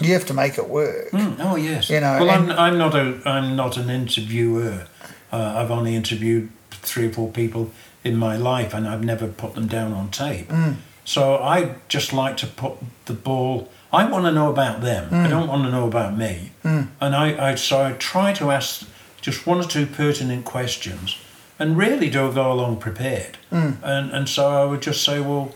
you 0.00 0.12
have 0.14 0.24
to 0.26 0.34
make 0.34 0.56
it 0.56 0.68
work 0.68 1.10
Mm, 1.10 1.36
oh 1.40 1.56
yes. 1.56 1.90
You 1.90 2.00
know, 2.00 2.18
Well, 2.20 2.30
I'm, 2.30 2.50
I'm 2.52 2.78
not 2.78 2.94
a 2.94 3.20
I'm 3.26 3.54
not 3.56 3.76
an 3.76 3.90
interviewer. 3.90 4.86
Uh, 5.32 5.54
I've 5.56 5.70
only 5.70 5.94
interviewed 5.94 6.50
three 6.70 7.06
or 7.06 7.12
four 7.12 7.30
people 7.30 7.70
in 8.02 8.16
my 8.16 8.36
life, 8.36 8.74
and 8.74 8.88
I've 8.88 9.04
never 9.04 9.28
put 9.28 9.54
them 9.54 9.66
down 9.66 9.92
on 9.92 10.10
tape. 10.10 10.48
Mm. 10.48 10.76
So 11.04 11.36
I 11.36 11.76
just 11.88 12.12
like 12.12 12.36
to 12.38 12.46
put 12.46 12.74
the 13.06 13.12
ball. 13.12 13.68
I 13.92 14.08
want 14.08 14.24
to 14.24 14.32
know 14.32 14.50
about 14.50 14.80
them. 14.80 15.10
Mm. 15.10 15.26
I 15.26 15.28
don't 15.28 15.48
want 15.48 15.64
to 15.64 15.70
know 15.70 15.86
about 15.86 16.16
me. 16.16 16.52
And 17.00 17.14
I, 17.16 17.50
I 17.50 17.54
so 17.56 17.82
I 17.82 17.92
try 17.92 18.32
to 18.34 18.50
ask 18.50 18.86
just 19.20 19.46
one 19.46 19.58
or 19.58 19.64
two 19.64 19.86
pertinent 19.86 20.44
questions, 20.44 21.16
and 21.58 21.76
really 21.76 22.08
do 22.08 22.32
go 22.32 22.52
along 22.52 22.78
prepared. 22.78 23.38
Mm. 23.52 23.76
And 23.82 24.12
and 24.12 24.28
so 24.28 24.48
I 24.48 24.64
would 24.64 24.82
just 24.82 25.04
say, 25.04 25.20
well, 25.20 25.54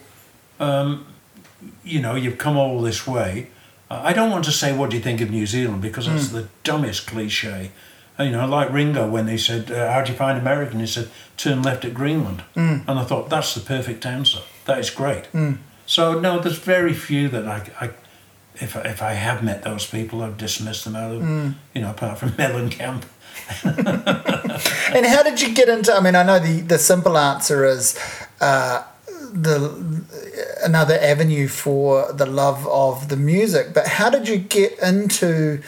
um, 0.60 1.06
you 1.84 2.00
know, 2.00 2.14
you've 2.14 2.38
come 2.38 2.56
all 2.56 2.80
this 2.80 3.06
way. 3.06 3.48
I 3.90 4.12
don't 4.12 4.30
want 4.30 4.44
to 4.46 4.52
say 4.52 4.76
what 4.76 4.90
do 4.90 4.96
you 4.96 5.02
think 5.02 5.20
of 5.20 5.30
New 5.30 5.46
Zealand 5.46 5.82
because 5.82 6.06
that's 6.06 6.28
the 6.28 6.48
dumbest 6.64 7.06
cliche. 7.06 7.70
You 8.18 8.30
know, 8.30 8.46
like 8.46 8.72
Ringo 8.72 9.08
when 9.10 9.26
they 9.26 9.36
said, 9.36 9.70
uh, 9.72 9.92
"How 9.92 10.02
do 10.02 10.12
you 10.12 10.16
find 10.18 10.38
American?" 10.38 10.78
He 10.80 10.86
said, 10.86 11.08
"Turn 11.36 11.62
left 11.62 11.84
at 11.84 11.94
Greenland," 11.94 12.42
and 12.54 12.84
I 12.88 13.04
thought 13.04 13.28
that's 13.28 13.54
the 13.54 13.60
perfect 13.60 14.06
answer. 14.06 14.38
That 14.66 14.78
is 14.78 14.90
great. 14.90 15.24
So 15.86 16.18
no, 16.20 16.38
there's 16.38 16.58
very 16.58 16.94
few 16.94 17.28
that 17.28 17.46
I, 17.46 17.70
I 17.80 17.90
if 18.56 18.76
I, 18.76 18.80
if 18.82 19.02
I 19.02 19.12
have 19.14 19.42
met 19.42 19.64
those 19.64 19.84
people, 19.86 20.22
I've 20.22 20.36
dismissed 20.38 20.84
them 20.84 20.94
out 20.96 21.12
of 21.12 21.22
you 21.74 21.80
know, 21.82 21.90
apart 21.90 22.18
from 22.18 22.30
Mellencamp. 22.38 23.02
And 24.94 25.06
how 25.06 25.22
did 25.22 25.40
you 25.42 25.52
get 25.54 25.68
into? 25.68 25.92
I 25.92 26.00
mean, 26.00 26.14
I 26.14 26.22
know 26.22 26.38
the 26.38 26.60
the 26.60 26.78
simple 26.78 27.18
answer 27.18 27.64
is 27.64 27.98
uh, 28.40 28.84
the 29.32 30.04
another 30.62 30.98
avenue 31.00 31.48
for 31.48 32.12
the 32.12 32.26
love 32.26 32.66
of 32.68 33.08
the 33.08 33.16
music. 33.16 33.74
But 33.74 33.86
how 33.88 34.08
did 34.08 34.28
you 34.28 34.38
get 34.38 34.78
into 34.78 35.60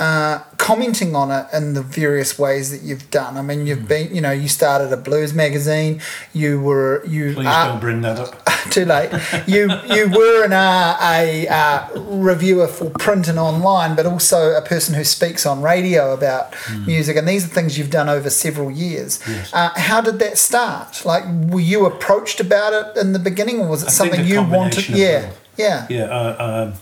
uh, 0.00 0.38
commenting 0.56 1.14
on 1.14 1.30
it 1.30 1.46
in 1.52 1.74
the 1.74 1.82
various 1.82 2.36
ways 2.38 2.70
that 2.72 2.82
you've 2.82 3.08
done? 3.10 3.36
I 3.36 3.42
mean, 3.42 3.60
Hmm. 3.60 3.66
you've 3.66 3.86
been, 3.88 4.14
you 4.14 4.20
know, 4.20 4.32
you 4.32 4.48
started 4.48 4.92
a 4.92 4.96
blues 4.96 5.32
magazine. 5.32 6.00
You 6.32 6.60
were 6.60 7.04
you 7.06 7.34
Please 7.34 7.46
are- 7.46 7.68
don't 7.68 7.80
bring 7.80 8.00
that 8.02 8.18
up. 8.18 8.34
too 8.70 8.84
late. 8.86 9.10
You 9.46 9.70
you 9.96 10.08
were 10.08 10.44
an, 10.44 10.52
uh, 10.52 10.96
a 11.00 11.46
uh, 11.48 11.86
reviewer 12.00 12.66
for 12.66 12.90
print 12.90 13.28
and 13.28 13.38
online, 13.38 13.94
but 13.94 14.04
also 14.06 14.52
a 14.52 14.62
person 14.62 14.94
who 14.94 15.04
speaks 15.04 15.46
on 15.46 15.62
radio 15.62 16.12
about 16.12 16.54
music, 16.86 17.16
and 17.16 17.28
these 17.28 17.44
are 17.44 17.48
things 17.48 17.78
you've 17.78 17.90
done 17.90 18.08
over 18.08 18.30
several 18.30 18.70
years. 18.70 19.22
Hmm. 19.22 19.32
Yes. 19.32 19.50
Uh, 19.54 19.70
how 19.76 20.00
did 20.00 20.18
that 20.18 20.38
start? 20.38 21.04
Like, 21.04 21.24
were 21.52 21.60
you 21.60 21.86
approached 21.86 22.40
about 22.40 22.72
it 22.72 22.96
in 23.00 23.12
the 23.12 23.18
beginning, 23.20 23.60
or 23.60 23.68
was 23.68 23.82
it 23.82 23.88
I 23.88 23.92
something 23.92 24.24
you 24.26 24.42
wanted? 24.42 24.88
Yeah, 24.88 25.30
yeah, 25.56 25.86
Yeah, 25.88 26.04
uh, 26.04 26.72
um 26.72 26.78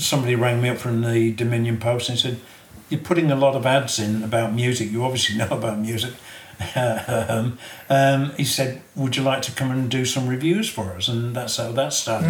somebody 0.00 0.34
rang 0.34 0.60
me 0.62 0.68
up 0.70 0.78
from 0.78 1.02
the 1.02 1.32
Dominion 1.32 1.76
Post 1.78 2.08
and 2.08 2.18
said, 2.18 2.36
"You're 2.88 3.00
putting 3.00 3.30
a 3.30 3.36
lot 3.36 3.54
of 3.56 3.66
ads 3.66 3.98
in 3.98 4.22
about 4.22 4.52
music. 4.54 4.90
You 4.90 5.04
obviously 5.04 5.36
know 5.42 5.48
about 5.50 5.78
music." 5.78 6.12
um, 6.76 7.58
um, 7.90 8.32
he 8.36 8.44
said, 8.44 8.80
"Would 8.94 9.16
you 9.16 9.22
like 9.22 9.42
to 9.42 9.52
come 9.52 9.70
and 9.70 9.90
do 9.90 10.04
some 10.04 10.28
reviews 10.28 10.68
for 10.68 10.92
us?" 10.92 11.08
And 11.08 11.34
that's 11.34 11.56
how 11.56 11.72
that 11.72 11.92
started. 11.92 12.28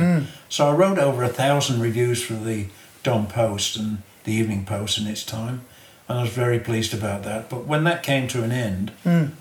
So 0.49 0.69
I 0.69 0.73
wrote 0.73 0.99
over 0.99 1.23
a 1.23 1.29
thousand 1.29 1.81
reviews 1.81 2.23
for 2.23 2.35
the 2.35 2.67
Dom 3.03 3.27
Post 3.27 3.77
and 3.77 3.99
the 4.25 4.33
Evening 4.33 4.65
Post 4.65 4.99
in 4.99 5.07
its 5.07 5.25
time, 5.25 5.63
and 6.09 6.19
I 6.19 6.23
was 6.23 6.31
very 6.31 6.59
pleased 6.59 6.95
about 6.95 7.23
that. 7.25 7.51
But 7.51 7.67
when 7.67 7.85
that 7.85 8.03
came 8.03 8.27
to 8.29 8.43
an 8.43 8.51
end, 8.53 8.93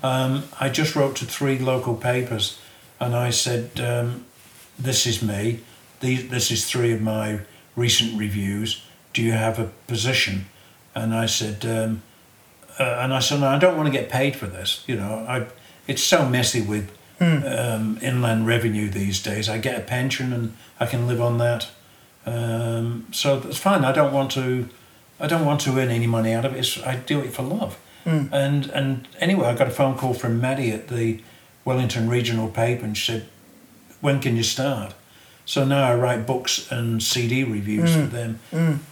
um, 0.02 0.44
I 0.60 0.68
just 0.68 0.94
wrote 0.94 1.16
to 1.16 1.24
three 1.24 1.58
local 1.58 1.94
papers, 1.94 2.58
and 3.00 3.16
I 3.16 3.30
said, 3.30 3.80
um, 3.80 4.26
"This 4.78 5.06
is 5.06 5.22
me. 5.22 5.60
These, 6.00 6.28
this 6.28 6.50
is 6.50 6.66
three 6.66 6.92
of 6.92 7.00
my 7.00 7.40
recent 7.74 8.18
reviews. 8.18 8.82
Do 9.14 9.22
you 9.22 9.32
have 9.32 9.58
a 9.58 9.70
position?" 9.86 10.46
And 10.94 11.14
I 11.14 11.26
said, 11.26 11.64
um, 11.66 12.02
uh, 12.78 13.00
"And 13.02 13.12
I 13.12 13.20
said, 13.20 13.40
no, 13.40 13.48
I 13.48 13.58
don't 13.58 13.76
want 13.76 13.86
to 13.86 13.92
get 13.92 14.08
paid 14.10 14.36
for 14.36 14.46
this. 14.46 14.84
You 14.86 14.96
know, 14.96 15.24
I, 15.28 15.46
it's 15.86 16.02
so 16.02 16.28
messy 16.28 16.60
with 16.62 16.90
um, 17.20 17.98
inland 18.02 18.46
revenue 18.46 18.88
these 18.90 19.22
days. 19.22 19.48
I 19.48 19.58
get 19.58 19.78
a 19.78 19.82
pension 19.82 20.32
and 20.32 20.54
I 20.80 20.86
can 20.86 21.06
live 21.06 21.20
on 21.20 21.38
that. 21.38 21.68
Um, 22.26 23.06
so 23.12 23.38
it's 23.44 23.58
fine. 23.58 23.84
I 23.84 23.92
don't 23.92 24.12
want 24.12 24.30
to. 24.32 24.68
I 25.20 25.26
don't 25.28 25.44
want 25.46 25.60
to 25.62 25.70
earn 25.78 25.90
any 25.90 26.06
money 26.08 26.32
out 26.32 26.44
of 26.44 26.54
it. 26.54 26.58
It's, 26.58 26.82
I 26.82 26.96
do 26.96 27.20
it 27.20 27.32
for 27.32 27.42
love. 27.42 27.78
And 28.32 28.66
and 28.70 29.08
anyway, 29.20 29.46
I 29.46 29.54
got 29.54 29.68
a 29.68 29.70
phone 29.70 29.96
call 29.96 30.12
from 30.14 30.40
Maddie 30.40 30.72
at 30.72 30.88
the 30.88 31.20
Wellington 31.64 32.08
Regional 32.10 32.48
Paper, 32.48 32.84
and 32.84 32.96
she 32.96 33.12
said, 33.12 33.28
"When 34.00 34.20
can 34.20 34.36
you 34.36 34.42
start?" 34.42 34.94
So 35.46 35.64
now 35.64 35.84
I 35.90 35.94
write 35.94 36.26
books 36.26 36.70
and 36.70 37.02
CD 37.02 37.44
reviews 37.44 37.94
for 37.94 38.06
them. 38.06 38.40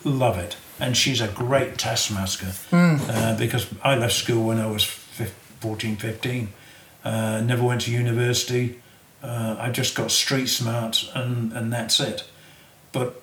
Love 0.04 0.38
it. 0.38 0.56
And 0.82 0.96
she's 0.96 1.20
a 1.20 1.28
great 1.28 1.78
taskmaster 1.78 2.52
uh, 2.72 3.38
because 3.38 3.66
I 3.84 3.94
left 3.96 4.14
school 4.14 4.42
when 4.48 4.58
I 4.58 4.66
was 4.66 4.82
fif- 4.84 5.32
14, 5.60 5.96
15. 5.96 6.48
Uh, 7.04 7.40
never 7.44 7.62
went 7.62 7.82
to 7.82 7.90
university. 7.92 8.80
Uh, 9.22 9.54
I 9.58 9.70
just 9.70 9.94
got 9.94 10.10
street 10.10 10.48
smart 10.48 11.08
and, 11.14 11.52
and 11.52 11.72
that's 11.72 12.00
it. 12.00 12.24
But 12.90 13.22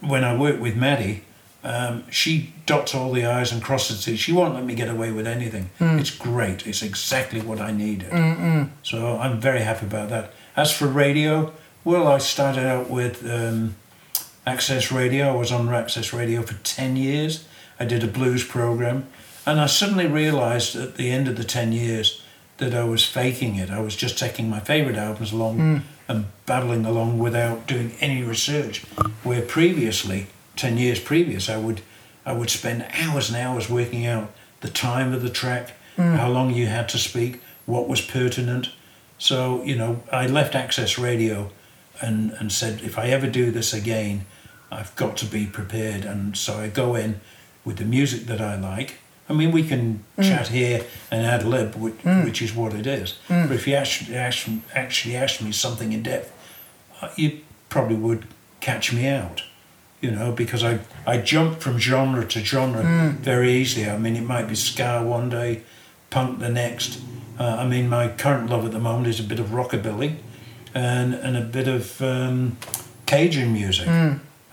when 0.00 0.22
I 0.22 0.36
worked 0.36 0.60
with 0.60 0.76
Maddie, 0.76 1.22
um, 1.64 2.04
she 2.10 2.52
dots 2.66 2.94
all 2.94 3.10
the 3.12 3.24
I's 3.24 3.52
and 3.52 3.62
crosses 3.62 4.04
the 4.04 4.10
T's. 4.12 4.20
She 4.20 4.32
won't 4.32 4.54
let 4.54 4.64
me 4.64 4.74
get 4.74 4.88
away 4.90 5.10
with 5.12 5.26
anything. 5.26 5.70
It's 5.80 6.10
great. 6.10 6.66
It's 6.66 6.82
exactly 6.82 7.40
what 7.40 7.58
I 7.58 7.72
needed. 7.72 8.10
So 8.82 9.18
I'm 9.18 9.40
very 9.40 9.60
happy 9.62 9.86
about 9.86 10.10
that. 10.10 10.32
As 10.56 10.70
for 10.72 10.86
radio, 10.86 11.52
well, 11.84 12.06
I 12.06 12.18
started 12.18 12.66
out 12.66 12.90
with 12.90 13.24
um, 13.28 13.76
Access 14.46 14.92
Radio. 14.92 15.32
I 15.32 15.36
was 15.36 15.50
on 15.50 15.68
Access 15.68 16.12
Radio 16.12 16.40
for 16.42 16.54
10 16.62 16.94
years. 16.94 17.44
I 17.80 17.84
did 17.84 18.04
a 18.04 18.06
blues 18.06 18.44
program. 18.44 19.08
And 19.44 19.60
I 19.60 19.66
suddenly 19.66 20.06
realized 20.06 20.76
at 20.76 20.94
the 20.94 21.10
end 21.10 21.26
of 21.26 21.36
the 21.36 21.44
10 21.44 21.72
years 21.72 22.22
that 22.58 22.72
I 22.72 22.84
was 22.84 23.04
faking 23.04 23.56
it. 23.56 23.70
I 23.70 23.80
was 23.80 23.96
just 23.96 24.18
taking 24.18 24.48
my 24.48 24.60
favorite 24.60 24.96
albums 24.96 25.32
along 25.32 25.58
hmm. 25.58 25.76
and 26.08 26.26
babbling 26.46 26.84
along 26.84 27.18
without 27.18 27.66
doing 27.66 27.92
any 28.00 28.22
research. 28.22 28.84
Where 29.24 29.42
previously, 29.42 30.28
10 30.54 30.78
years 30.78 31.00
previous, 31.00 31.48
I 31.48 31.56
would, 31.56 31.80
I 32.24 32.32
would 32.32 32.50
spend 32.50 32.86
hours 32.94 33.28
and 33.28 33.36
hours 33.36 33.68
working 33.68 34.06
out 34.06 34.32
the 34.60 34.68
time 34.68 35.12
of 35.12 35.22
the 35.22 35.30
track, 35.30 35.72
hmm. 35.96 36.14
how 36.14 36.28
long 36.28 36.54
you 36.54 36.66
had 36.66 36.88
to 36.90 36.98
speak, 36.98 37.40
what 37.66 37.88
was 37.88 38.00
pertinent. 38.00 38.70
So, 39.18 39.62
you 39.64 39.74
know, 39.74 40.02
I 40.12 40.28
left 40.28 40.54
Access 40.54 40.98
Radio 40.98 41.50
and, 42.00 42.30
and 42.32 42.52
said, 42.52 42.82
if 42.82 42.96
I 42.96 43.08
ever 43.08 43.26
do 43.26 43.50
this 43.50 43.74
again, 43.74 44.24
I've 44.70 44.94
got 44.96 45.16
to 45.18 45.26
be 45.26 45.46
prepared. 45.46 46.04
And 46.04 46.36
so 46.36 46.58
I 46.58 46.68
go 46.68 46.94
in 46.94 47.20
with 47.64 47.76
the 47.78 47.84
music 47.84 48.26
that 48.26 48.40
I 48.40 48.56
like, 48.56 48.98
I 49.28 49.32
mean, 49.32 49.50
we 49.50 49.64
can 49.66 50.04
chat 50.22 50.48
here 50.48 50.84
and 51.10 51.26
ad 51.26 51.44
lib, 51.44 51.74
which, 51.74 51.94
which 52.24 52.40
is 52.42 52.54
what 52.54 52.72
it 52.74 52.86
is. 52.86 53.18
But 53.48 53.52
if 53.52 53.66
you 53.66 53.74
actually, 53.74 54.16
actually 54.16 54.60
actually 54.74 55.16
asked 55.16 55.42
me 55.42 55.50
something 55.52 55.92
in 55.92 56.02
depth, 56.02 56.30
uh, 57.02 57.08
you 57.16 57.40
probably 57.68 57.96
would 57.96 58.26
catch 58.60 58.92
me 58.92 59.08
out. 59.08 59.42
You 60.00 60.10
know, 60.12 60.30
because 60.30 60.62
I 60.62 60.78
I 61.06 61.16
jump 61.18 61.60
from 61.60 61.78
genre 61.78 62.24
to 62.26 62.40
genre 62.44 62.82
very 63.22 63.52
easily. 63.54 63.90
I 63.90 63.98
mean, 63.98 64.14
it 64.14 64.22
might 64.22 64.46
be 64.46 64.54
ska 64.54 65.02
one 65.02 65.28
day, 65.30 65.62
punk 66.10 66.38
the 66.38 66.50
next. 66.50 67.00
Uh, 67.40 67.56
I 67.62 67.66
mean, 67.66 67.88
my 67.88 68.08
current 68.08 68.48
love 68.50 68.64
at 68.64 68.72
the 68.72 68.78
moment 68.78 69.08
is 69.08 69.18
a 69.18 69.24
bit 69.24 69.40
of 69.40 69.46
rockabilly, 69.46 70.16
and 70.74 71.14
and 71.14 71.36
a 71.36 71.40
bit 71.40 71.66
of 71.66 72.00
um, 72.02 72.58
Cajun 73.06 73.52
music. 73.52 73.88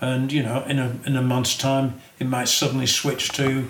And 0.00 0.32
you 0.32 0.42
know, 0.42 0.64
in 0.64 0.78
a 0.78 0.96
in 1.06 1.16
a 1.16 1.22
month's 1.22 1.56
time, 1.56 1.94
it 2.18 2.26
might 2.26 2.48
suddenly 2.48 2.86
switch 2.86 3.28
to 3.30 3.68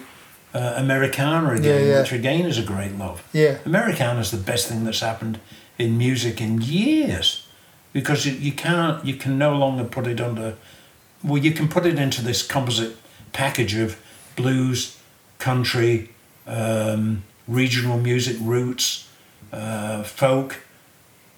uh, 0.54 0.74
Americana 0.76 1.50
again, 1.52 1.64
Yeah, 1.80 1.86
yeah. 1.86 2.00
which 2.00 2.12
again 2.12 2.46
is 2.46 2.58
a 2.58 2.62
great 2.62 2.96
love. 2.98 3.22
Yeah. 3.32 3.58
Americana 3.64 4.20
is 4.20 4.30
the 4.30 4.36
best 4.52 4.68
thing 4.68 4.84
that's 4.84 5.00
happened 5.00 5.38
in 5.78 5.98
music 5.98 6.40
in 6.40 6.60
years, 6.62 7.46
because 7.92 8.24
you, 8.26 8.32
you 8.32 8.52
can't 8.52 9.04
you 9.04 9.14
can 9.14 9.38
no 9.38 9.56
longer 9.56 9.84
put 9.84 10.06
it 10.06 10.20
under. 10.20 10.56
Well, 11.22 11.42
you 11.42 11.52
can 11.52 11.68
put 11.68 11.86
it 11.86 11.98
into 11.98 12.22
this 12.22 12.42
composite 12.46 12.96
package 13.32 13.74
of 13.76 13.96
blues, 14.36 14.98
country, 15.38 16.10
um, 16.46 17.22
regional 17.48 17.98
music, 17.98 18.36
roots, 18.40 19.08
uh, 19.52 20.02
folk. 20.02 20.60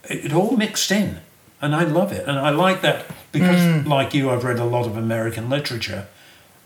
It, 0.09 0.27
it 0.27 0.33
all 0.33 0.57
mixed 0.57 0.91
in, 0.91 1.19
and 1.61 1.75
I 1.75 1.85
love 1.85 2.13
it, 2.13 2.27
and 2.29 2.39
I 2.39 2.51
like 2.51 2.81
that 2.83 3.05
because, 3.39 3.83
hmm. 3.83 3.89
like 3.89 4.15
you, 4.15 4.31
I've 4.31 4.45
read 4.45 4.59
a 4.59 4.65
lot 4.65 4.87
of 4.87 4.97
American 4.97 5.51
literature. 5.51 6.07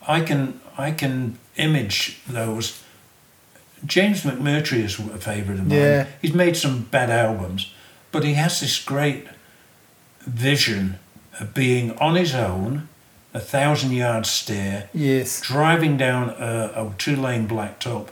I 0.07 0.21
can 0.21 0.61
I 0.79 0.93
can 0.93 1.39
image 1.57 2.21
those. 2.29 2.83
James 3.85 4.23
McMurtry 4.23 4.85
is 4.85 4.99
a 4.99 5.19
favourite 5.19 5.59
of 5.59 5.67
mine. 5.67 5.79
Yeah. 5.79 6.07
He's 6.23 6.35
made 6.35 6.57
some 6.57 6.83
bad 6.85 7.11
albums, 7.11 7.73
but 8.13 8.25
he 8.25 8.35
has 8.35 8.61
this 8.61 8.83
great 8.83 9.27
vision 10.21 10.99
of 11.41 11.55
being 11.55 11.97
on 11.99 12.15
his 12.15 12.35
own, 12.35 12.89
a 13.33 13.41
thousand 13.41 13.93
yard 13.93 14.27
stare, 14.27 14.91
Yes. 14.93 15.41
driving 15.41 15.97
down 15.97 16.31
a, 16.31 16.73
a 16.77 16.95
two 16.99 17.17
lane 17.17 17.49
blacktop, 17.49 18.09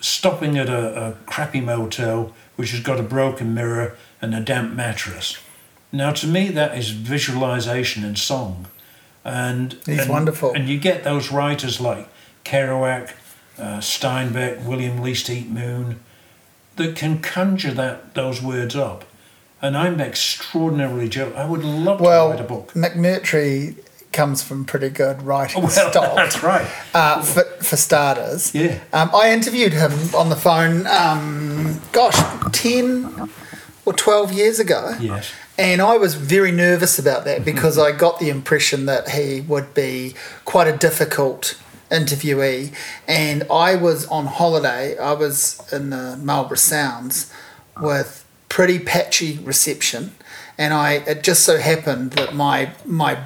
stopping 0.00 0.58
at 0.58 0.68
a, 0.68 1.08
a 1.08 1.12
crappy 1.26 1.60
motel 1.60 2.34
which 2.56 2.72
has 2.72 2.80
got 2.80 2.98
a 2.98 3.04
broken 3.04 3.54
mirror 3.54 3.96
and 4.20 4.34
a 4.34 4.40
damp 4.40 4.74
mattress. 4.74 5.38
Now, 5.92 6.12
to 6.12 6.26
me, 6.26 6.48
that 6.50 6.76
is 6.76 6.90
visualization 6.90 8.04
in 8.04 8.16
song. 8.16 8.66
And, 9.24 9.74
He's 9.86 10.00
and- 10.00 10.10
wonderful. 10.10 10.52
And 10.52 10.68
you 10.68 10.78
get 10.78 11.04
those 11.04 11.30
writers 11.32 11.80
like 11.80 12.08
Kerouac, 12.44 13.12
uh, 13.58 13.78
Steinbeck, 13.78 14.64
William 14.64 15.00
Least 15.02 15.28
Heat-Moon, 15.28 16.00
that 16.76 16.94
can 16.96 17.20
conjure 17.20 17.72
that 17.72 18.14
those 18.14 18.40
words 18.42 18.76
up. 18.76 19.04
And 19.60 19.76
I'm 19.76 20.00
extraordinarily 20.00 21.08
jealous. 21.08 21.34
I 21.36 21.44
would 21.44 21.64
love 21.64 21.98
to 21.98 22.04
Well, 22.04 22.30
write 22.30 22.40
a 22.40 22.44
book. 22.44 22.72
McMurtry 22.74 23.76
comes 24.12 24.42
from 24.42 24.64
pretty 24.64 24.88
good 24.88 25.20
writing 25.22 25.62
Well, 25.64 25.70
stock. 25.70 26.14
that's 26.14 26.42
right. 26.42 26.66
uh, 26.94 27.20
for, 27.22 27.42
for 27.62 27.76
starters. 27.76 28.54
Yeah. 28.54 28.78
Um, 28.92 29.10
I 29.14 29.32
interviewed 29.32 29.72
him 29.72 29.92
on 30.14 30.28
the 30.28 30.36
phone, 30.36 30.86
um, 30.86 31.80
gosh, 31.92 32.14
10 32.52 33.28
or 33.84 33.92
12 33.92 34.32
years 34.32 34.60
ago. 34.60 34.94
Yes. 35.00 35.32
And 35.58 35.82
I 35.82 35.96
was 35.96 36.14
very 36.14 36.52
nervous 36.52 37.00
about 37.00 37.24
that 37.24 37.44
because 37.44 37.76
mm-hmm. 37.76 37.94
I 37.94 37.98
got 37.98 38.20
the 38.20 38.30
impression 38.30 38.86
that 38.86 39.10
he 39.10 39.40
would 39.40 39.74
be 39.74 40.14
quite 40.44 40.68
a 40.68 40.76
difficult 40.76 41.60
interviewee. 41.90 42.72
And 43.08 43.44
I 43.50 43.74
was 43.74 44.06
on 44.06 44.26
holiday, 44.26 44.96
I 44.96 45.14
was 45.14 45.60
in 45.72 45.90
the 45.90 46.16
Marlborough 46.22 46.56
Sounds 46.56 47.32
with 47.80 48.24
pretty 48.48 48.78
patchy 48.78 49.38
reception. 49.38 50.12
And 50.56 50.72
I 50.72 50.94
it 51.06 51.22
just 51.22 51.42
so 51.42 51.58
happened 51.58 52.12
that 52.12 52.34
my 52.34 52.72
my 52.84 53.18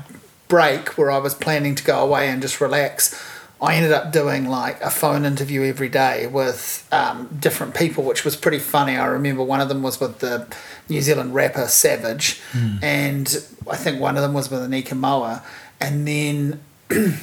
break 0.48 0.98
where 0.98 1.10
I 1.10 1.18
was 1.18 1.34
planning 1.34 1.74
to 1.74 1.84
go 1.84 2.02
away 2.02 2.28
and 2.28 2.42
just 2.42 2.60
relax, 2.60 3.14
I 3.62 3.76
ended 3.76 3.92
up 3.92 4.10
doing 4.10 4.48
like 4.48 4.80
a 4.82 4.90
phone 4.90 5.24
interview 5.24 5.62
every 5.62 5.88
day 5.88 6.26
with 6.26 6.86
um, 6.90 7.28
different 7.38 7.76
people, 7.76 8.02
which 8.02 8.24
was 8.24 8.34
pretty 8.34 8.58
funny. 8.58 8.96
I 8.96 9.06
remember 9.06 9.44
one 9.44 9.60
of 9.60 9.68
them 9.68 9.82
was 9.82 10.00
with 10.00 10.18
the 10.18 10.48
New 10.88 11.00
Zealand 11.00 11.32
rapper 11.32 11.68
Savage, 11.68 12.40
and 12.82 13.28
I 13.70 13.76
think 13.76 14.00
one 14.00 14.16
of 14.16 14.22
them 14.22 14.34
was 14.34 14.50
with 14.50 14.60
Anika 14.60 14.96
Moa, 14.96 15.44
and 15.80 16.06
then. 16.08 16.60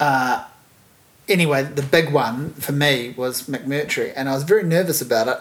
uh, 0.00 0.44
anyway, 1.26 1.62
the 1.62 1.82
big 1.82 2.12
one 2.12 2.50
for 2.54 2.72
me 2.72 3.14
was 3.16 3.48
McMurtry, 3.48 4.12
and 4.14 4.28
I 4.28 4.34
was 4.34 4.42
very 4.42 4.62
nervous 4.64 5.00
about 5.00 5.28
it. 5.28 5.38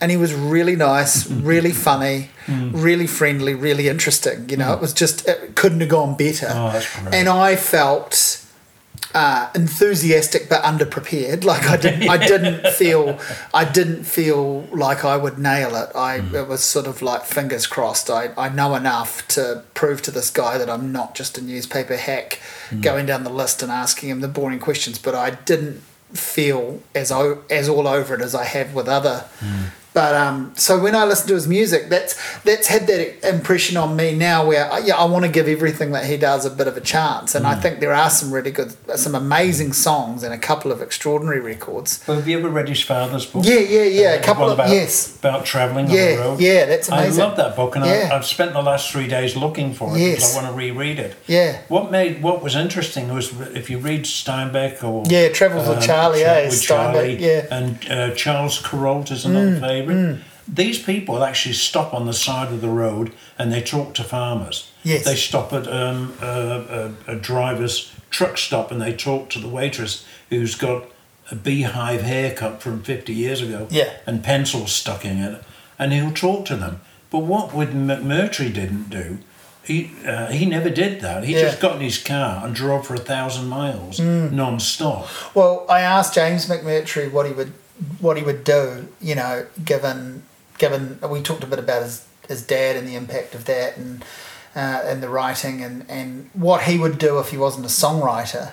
And 0.00 0.10
he 0.10 0.16
was 0.16 0.34
really 0.34 0.74
nice, 0.74 1.30
really 1.30 1.70
funny, 1.70 2.30
really 2.48 3.06
friendly, 3.06 3.54
really 3.54 3.88
interesting. 3.88 4.48
You 4.48 4.56
know, 4.56 4.72
it 4.72 4.80
was 4.80 4.92
just 4.92 5.28
it 5.28 5.54
couldn't 5.54 5.80
have 5.80 5.88
gone 5.88 6.16
better. 6.16 6.48
Oh, 6.50 6.82
and 7.12 7.28
I 7.28 7.56
felt 7.56 8.41
uh, 9.14 9.50
enthusiastic 9.54 10.48
but 10.48 10.62
underprepared. 10.62 11.44
Like 11.52 11.68
I 11.68 11.76
didn't, 11.76 12.08
I 12.08 12.16
didn't 12.26 12.72
feel, 12.72 13.18
I 13.52 13.64
didn't 13.64 14.04
feel 14.04 14.62
like 14.72 15.04
I 15.04 15.16
would 15.16 15.38
nail 15.38 15.74
it. 15.76 15.94
I 15.94 16.20
hmm. 16.20 16.34
it 16.34 16.48
was 16.48 16.64
sort 16.64 16.86
of 16.86 17.02
like 17.02 17.24
fingers 17.24 17.66
crossed. 17.66 18.08
I, 18.08 18.30
I 18.38 18.48
know 18.48 18.74
enough 18.74 19.26
to 19.28 19.64
prove 19.74 20.00
to 20.02 20.10
this 20.10 20.30
guy 20.30 20.56
that 20.56 20.70
I'm 20.70 20.92
not 20.92 21.14
just 21.14 21.36
a 21.36 21.42
newspaper 21.42 21.96
hack 21.96 22.40
hmm. 22.70 22.80
going 22.80 23.06
down 23.06 23.24
the 23.24 23.30
list 23.30 23.62
and 23.62 23.70
asking 23.70 24.08
him 24.08 24.20
the 24.20 24.28
boring 24.28 24.60
questions. 24.60 24.98
But 24.98 25.14
I 25.14 25.30
didn't 25.30 25.82
feel 26.12 26.82
as 26.94 27.12
o- 27.12 27.42
as 27.50 27.68
all 27.68 27.86
over 27.86 28.14
it 28.14 28.20
as 28.20 28.34
I 28.34 28.44
have 28.44 28.74
with 28.74 28.88
other. 28.88 29.26
Hmm. 29.40 29.64
But 29.94 30.14
um, 30.14 30.52
so 30.56 30.80
when 30.82 30.94
I 30.94 31.04
listen 31.04 31.28
to 31.28 31.34
his 31.34 31.46
music, 31.46 31.88
that's 31.90 32.14
that's 32.44 32.66
had 32.68 32.86
that 32.86 33.28
impression 33.28 33.76
on 33.76 33.94
me 33.94 34.14
now. 34.14 34.46
Where 34.46 34.70
uh, 34.72 34.78
yeah, 34.78 34.96
I 34.96 35.04
want 35.04 35.24
to 35.26 35.30
give 35.30 35.48
everything 35.48 35.90
that 35.92 36.06
he 36.06 36.16
does 36.16 36.46
a 36.46 36.50
bit 36.50 36.66
of 36.66 36.76
a 36.78 36.80
chance, 36.80 37.34
and 37.34 37.46
I 37.46 37.54
think 37.56 37.80
there 37.80 37.92
are 37.92 38.08
some 38.08 38.32
really 38.32 38.50
good, 38.52 38.74
some 38.98 39.14
amazing 39.14 39.74
songs 39.74 40.22
and 40.22 40.32
a 40.32 40.38
couple 40.38 40.72
of 40.72 40.80
extraordinary 40.80 41.40
records. 41.40 42.02
Well, 42.06 42.16
have 42.16 42.26
you 42.26 42.38
ever 42.38 42.48
read 42.48 42.68
his 42.68 42.80
father's 42.82 43.26
book? 43.26 43.44
Yeah, 43.44 43.58
yeah, 43.58 43.82
yeah. 43.84 44.14
A 44.14 44.18
Uh, 44.20 44.22
couple 44.22 44.46
of 44.46 44.52
about, 44.58 44.70
yes, 44.70 45.14
about 45.16 45.44
travelling 45.44 45.86
on 45.86 45.92
Yeah, 45.94 46.16
the 46.16 46.22
road. 46.22 46.40
yeah, 46.40 46.64
that's 46.64 46.88
amazing. 46.88 47.20
I 47.20 47.24
love 47.26 47.36
that 47.36 47.54
book, 47.54 47.76
and 47.76 47.84
Yeah. 47.84 48.08
I, 48.10 48.16
I've 48.16 48.24
spent 48.26 48.54
the 48.54 48.62
last 48.62 48.90
three 48.90 49.08
days 49.08 49.36
looking 49.36 49.74
for 49.74 49.94
it 49.94 50.00
Yes. 50.00 50.14
because 50.14 50.32
I 50.36 50.42
want 50.42 50.46
to 50.54 50.58
reread 50.58 50.98
it. 51.00 51.16
yeah. 51.26 51.58
What 51.68 51.90
made 51.90 52.22
what 52.22 52.42
was 52.42 52.56
interesting 52.56 53.12
was 53.12 53.30
if 53.54 53.68
you 53.68 53.78
read 53.78 54.04
Steinbeck 54.04 54.82
or 54.82 55.04
Yeah, 55.06 55.28
Travels 55.28 55.68
with 55.68 55.82
Charley, 55.82 56.24
eh, 56.24 56.44
with 56.46 56.54
Steinbeck, 56.54 56.66
Charlie, 56.66 57.16
yeah. 57.22 57.40
Mm, 57.42 57.52
and 57.58 57.90
uh, 57.90 58.14
Charles 58.14 58.62
Kuralt 58.62 59.10
is 59.10 59.24
favourite. 59.86 60.18
These 60.48 60.82
people 60.82 61.22
actually 61.24 61.54
stop 61.54 61.94
on 61.94 62.06
the 62.06 62.12
side 62.12 62.52
of 62.52 62.60
the 62.60 62.68
road 62.68 63.12
and 63.38 63.52
they 63.52 63.62
talk 63.62 63.94
to 63.94 64.02
farmers. 64.04 64.70
Yes. 64.82 65.04
They 65.04 65.14
stop 65.14 65.52
at 65.52 65.66
um, 65.68 66.14
a, 66.20 66.92
a, 67.06 67.12
a 67.12 67.16
driver's 67.16 67.92
truck 68.10 68.36
stop 68.38 68.70
and 68.72 68.80
they 68.80 68.92
talk 68.92 69.30
to 69.30 69.38
the 69.38 69.48
waitress 69.48 70.04
who's 70.30 70.54
got 70.56 70.84
a 71.30 71.36
beehive 71.36 72.02
haircut 72.02 72.60
from 72.60 72.82
50 72.82 73.12
years 73.14 73.40
ago 73.40 73.66
Yeah. 73.70 73.90
and 74.06 74.22
pencils 74.24 74.72
stuck 74.72 75.04
in 75.04 75.18
it, 75.18 75.42
and 75.78 75.92
he'll 75.92 76.10
talk 76.12 76.44
to 76.46 76.56
them. 76.56 76.80
But 77.10 77.20
what 77.20 77.54
would 77.54 77.70
McMurtry 77.70 78.52
didn't 78.52 78.90
do, 78.90 79.18
he 79.62 79.92
uh, 80.04 80.26
he 80.32 80.44
never 80.44 80.68
did 80.68 81.00
that. 81.02 81.22
He 81.24 81.34
Yeah. 81.34 81.42
just 81.42 81.60
got 81.60 81.76
in 81.76 81.82
his 81.82 82.02
car 82.02 82.44
and 82.44 82.54
drove 82.54 82.86
for 82.86 82.94
a 82.94 82.98
thousand 82.98 83.46
miles 83.48 83.98
Mm. 84.00 84.32
non-stop. 84.32 85.06
Well, 85.34 85.64
I 85.68 85.80
asked 85.80 86.14
James 86.14 86.46
McMurtry 86.48 87.10
what 87.12 87.26
he 87.26 87.32
would 87.32 87.52
what 88.00 88.16
he 88.16 88.22
would 88.22 88.44
do. 88.44 88.88
You 89.00 89.14
know, 89.14 89.46
given 89.64 90.22
given 90.58 90.98
we 91.08 91.22
talked 91.22 91.44
a 91.44 91.46
bit 91.46 91.58
about 91.58 91.82
his 91.82 92.06
his 92.28 92.46
dad 92.46 92.76
and 92.76 92.86
the 92.86 92.94
impact 92.94 93.34
of 93.34 93.44
that, 93.46 93.76
and 93.76 94.04
uh, 94.54 94.82
and 94.84 95.02
the 95.02 95.08
writing, 95.08 95.62
and 95.62 95.84
and 95.88 96.30
what 96.32 96.62
he 96.62 96.78
would 96.78 96.98
do 96.98 97.18
if 97.18 97.30
he 97.30 97.36
wasn't 97.36 97.66
a 97.66 97.68
songwriter, 97.68 98.52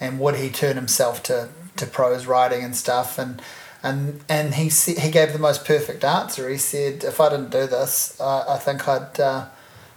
and 0.00 0.18
would 0.20 0.36
he 0.36 0.48
turn 0.50 0.76
himself 0.76 1.22
to 1.24 1.48
to 1.76 1.86
prose 1.86 2.26
writing 2.26 2.64
and 2.64 2.76
stuff, 2.76 3.18
and. 3.18 3.42
And, 3.82 4.24
and 4.28 4.54
he 4.54 4.68
sa- 4.68 5.00
he 5.00 5.12
gave 5.12 5.32
the 5.32 5.38
most 5.38 5.64
perfect 5.64 6.02
answer. 6.02 6.48
He 6.48 6.56
said, 6.58 7.04
"If 7.04 7.20
I 7.20 7.28
didn't 7.28 7.50
do 7.50 7.68
this, 7.68 8.18
uh, 8.18 8.44
I 8.48 8.58
think 8.58 8.88
I'd 8.88 9.20
uh, 9.20 9.46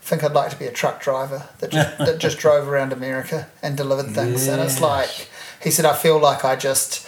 think 0.01 0.23
I'd 0.23 0.33
like 0.33 0.51
to 0.51 0.59
be 0.59 0.65
a 0.65 0.71
truck 0.71 1.01
driver 1.01 1.49
that 1.59 1.71
just, 1.71 1.97
that 2.05 2.19
just 2.19 2.37
drove 2.37 2.67
around 2.67 2.93
America 2.93 3.47
and 3.63 3.75
delivered 3.75 4.13
things." 4.13 4.47
And 4.47 4.61
it's 4.61 4.79
like 4.79 5.29
he 5.61 5.71
said, 5.71 5.85
I 5.85 5.93
feel 5.93 6.19
like 6.19 6.45
I 6.45 6.55
just, 6.55 7.05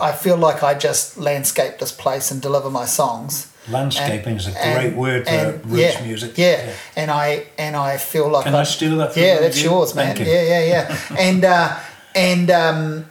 I 0.00 0.12
feel 0.12 0.36
like 0.36 0.62
I 0.62 0.74
just 0.74 1.16
landscape 1.18 1.78
this 1.78 1.92
place 1.92 2.30
and 2.30 2.40
deliver 2.42 2.70
my 2.70 2.84
songs. 2.86 3.50
Landscaping 3.68 4.36
is 4.36 4.46
a 4.46 4.50
And- 4.50 4.74
great 4.78 4.94
word 4.96 5.24
for 5.26 5.30
and- 5.34 5.66
roots 5.70 5.94
yeah, 5.94 6.04
music. 6.04 6.32
Yeah. 6.36 6.70
and 6.96 7.10
I 7.10 7.44
and 7.58 7.74
I 7.76 7.96
feel 7.96 8.28
like 8.28 8.44
Can 8.44 8.54
I 8.54 8.64
steal 8.64 8.96
that 8.98 9.16
Yeah, 9.16 9.34
you? 9.34 9.40
that's 9.40 9.62
yours, 9.62 9.94
man. 9.94 10.16
You. 10.18 10.24
Yeah, 10.26 10.42
yeah, 10.42 10.64
yeah. 10.64 10.96
and 11.18 11.44
uh, 11.44 11.76
and 12.14 12.50
um, 12.50 13.06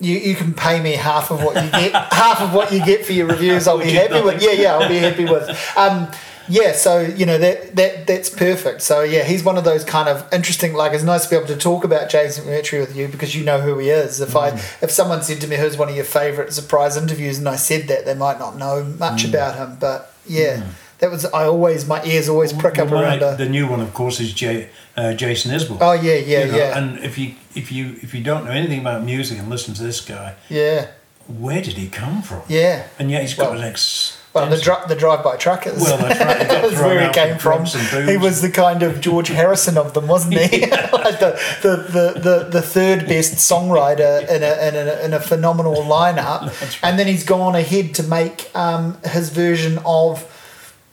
you, 0.00 0.16
you 0.16 0.34
can 0.34 0.54
pay 0.54 0.80
me 0.80 0.92
half 0.92 1.30
of 1.30 1.42
what 1.44 1.54
you 1.62 1.70
get 1.70 1.92
half 2.12 2.40
of 2.40 2.52
what 2.52 2.72
you 2.72 2.84
get 2.84 3.04
for 3.06 3.12
your 3.12 3.26
reviews. 3.28 3.68
I'll 3.68 3.78
be 3.78 3.92
happy 4.02 4.20
with. 4.22 4.42
Yeah, 4.42 4.52
yeah, 4.52 4.74
I'll 4.76 4.88
be 4.88 4.98
happy 4.98 5.24
with. 5.24 5.48
Um, 5.76 6.08
yeah, 6.50 6.72
so 6.72 7.00
you 7.00 7.24
know 7.26 7.38
that 7.38 7.76
that 7.76 8.06
that's 8.06 8.28
perfect. 8.28 8.82
So 8.82 9.02
yeah, 9.02 9.22
he's 9.22 9.44
one 9.44 9.56
of 9.56 9.64
those 9.64 9.84
kind 9.84 10.08
of 10.08 10.26
interesting. 10.32 10.74
Like 10.74 10.92
it's 10.92 11.04
nice 11.04 11.24
to 11.24 11.30
be 11.30 11.36
able 11.36 11.46
to 11.46 11.56
talk 11.56 11.84
about 11.84 12.10
Jason 12.10 12.44
McMurtry 12.44 12.80
with 12.80 12.96
you 12.96 13.08
because 13.08 13.34
you 13.34 13.44
know 13.44 13.60
who 13.60 13.78
he 13.78 13.88
is. 13.90 14.20
If 14.20 14.34
I 14.36 14.50
mm. 14.50 14.82
if 14.82 14.90
someone 14.90 15.22
said 15.22 15.40
to 15.42 15.46
me 15.46 15.56
who's 15.56 15.76
one 15.78 15.88
of 15.88 15.94
your 15.94 16.04
favourite 16.04 16.52
surprise 16.52 16.96
interviews 16.96 17.38
and 17.38 17.48
I 17.48 17.56
said 17.56 17.88
that, 17.88 18.04
they 18.04 18.14
might 18.14 18.38
not 18.38 18.56
know 18.56 18.82
much 18.84 19.22
mm. 19.24 19.28
about 19.30 19.56
him. 19.56 19.78
But 19.80 20.12
yeah, 20.26 20.56
mm. 20.58 20.66
that 20.98 21.10
was 21.10 21.24
I 21.26 21.44
always 21.44 21.86
my 21.86 22.02
ears 22.04 22.28
always 22.28 22.52
prick 22.52 22.78
up 22.78 22.90
Well, 22.90 23.02
around. 23.02 23.38
The 23.38 23.48
new 23.48 23.68
one, 23.68 23.80
of 23.80 23.94
course, 23.94 24.18
is 24.20 24.32
J, 24.32 24.68
uh, 24.96 25.14
Jason 25.14 25.52
Isbell. 25.52 25.78
oh 25.80 25.92
yeah, 25.92 26.14
yeah, 26.14 26.44
You 26.44 26.52
know, 26.52 26.58
yeah, 26.58 26.78
And 26.78 26.98
if 27.04 27.16
you 27.16 27.34
if 27.54 27.70
you 27.70 27.96
if 28.02 28.14
you 28.14 28.22
don't 28.22 28.44
know 28.44 28.50
anything 28.50 28.80
about 28.80 29.04
music 29.04 29.38
and 29.38 29.48
listen 29.48 29.74
to 29.74 29.82
this 29.82 30.00
guy, 30.00 30.34
yeah, 30.48 30.88
where 31.28 31.62
did 31.62 31.74
he 31.74 31.88
come 31.88 32.22
from? 32.22 32.42
yeah. 32.48 32.88
And 32.98 33.10
yet 33.10 33.22
he's 33.22 33.34
got 33.34 33.50
Well- 33.50 33.60
an 33.60 33.64
ex. 33.68 34.16
Well, 34.32 34.48
the, 34.48 34.58
dri- 34.58 34.74
the 34.86 34.94
drive-by 34.94 35.36
truckers. 35.38 35.80
Well, 35.80 35.98
that's 35.98 36.20
right. 36.20 36.38
That's 36.48 36.80
where 36.80 37.04
he 37.04 37.12
came 37.12 37.36
from. 37.38 37.64
drugs 37.64 37.74
and 37.74 37.90
booze. 37.90 38.08
He 38.10 38.16
was 38.16 38.40
the 38.42 38.50
kind 38.50 38.84
of 38.84 39.00
George 39.00 39.26
Harrison 39.28 39.76
of 39.76 39.92
them, 39.92 40.06
wasn't 40.06 40.34
he? 40.34 40.60
like 40.70 41.18
the, 41.18 41.40
the, 41.62 41.76
the, 42.14 42.20
the, 42.20 42.48
the 42.50 42.62
third 42.62 43.08
best 43.08 43.34
songwriter 43.34 44.20
in 44.28 44.42
a, 44.44 44.68
in 44.68 44.88
a, 44.88 45.04
in 45.04 45.12
a 45.14 45.18
phenomenal 45.20 45.74
lineup. 45.82 46.78
And 46.84 46.96
then 46.96 47.08
he's 47.08 47.24
gone 47.24 47.56
ahead 47.56 47.92
to 47.96 48.04
make 48.04 48.48
um, 48.54 48.98
his 49.04 49.30
version 49.30 49.78
of 49.84 50.24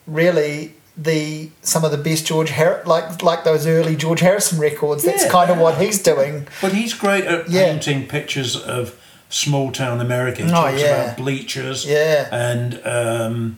really 0.07 0.73
the 0.95 1.51
some 1.61 1.85
of 1.85 1.91
the 1.91 1.97
best 1.97 2.25
George 2.25 2.49
Har- 2.49 2.81
like 2.87 3.21
like 3.21 3.43
those 3.43 3.67
early 3.67 3.95
George 3.95 4.19
Harrison 4.21 4.57
records. 4.59 5.03
That's 5.03 5.25
Yeah. 5.25 5.29
kind 5.29 5.51
of 5.51 5.59
what 5.59 5.77
he's 5.79 6.01
doing. 6.01 6.47
But 6.59 6.73
he's 6.73 6.95
great 6.95 7.25
at 7.25 7.47
Yeah. 7.49 7.65
painting 7.71 8.07
pictures 8.07 8.55
of 8.55 8.99
small 9.29 9.71
town 9.71 9.99
America. 10.01 10.43
He 10.43 10.49
Oh, 10.49 10.53
talks 10.53 10.81
yeah. 10.81 10.87
about 11.03 11.17
bleachers 11.17 11.85
Yeah. 11.85 12.27
and 12.31 12.81
um, 12.85 13.57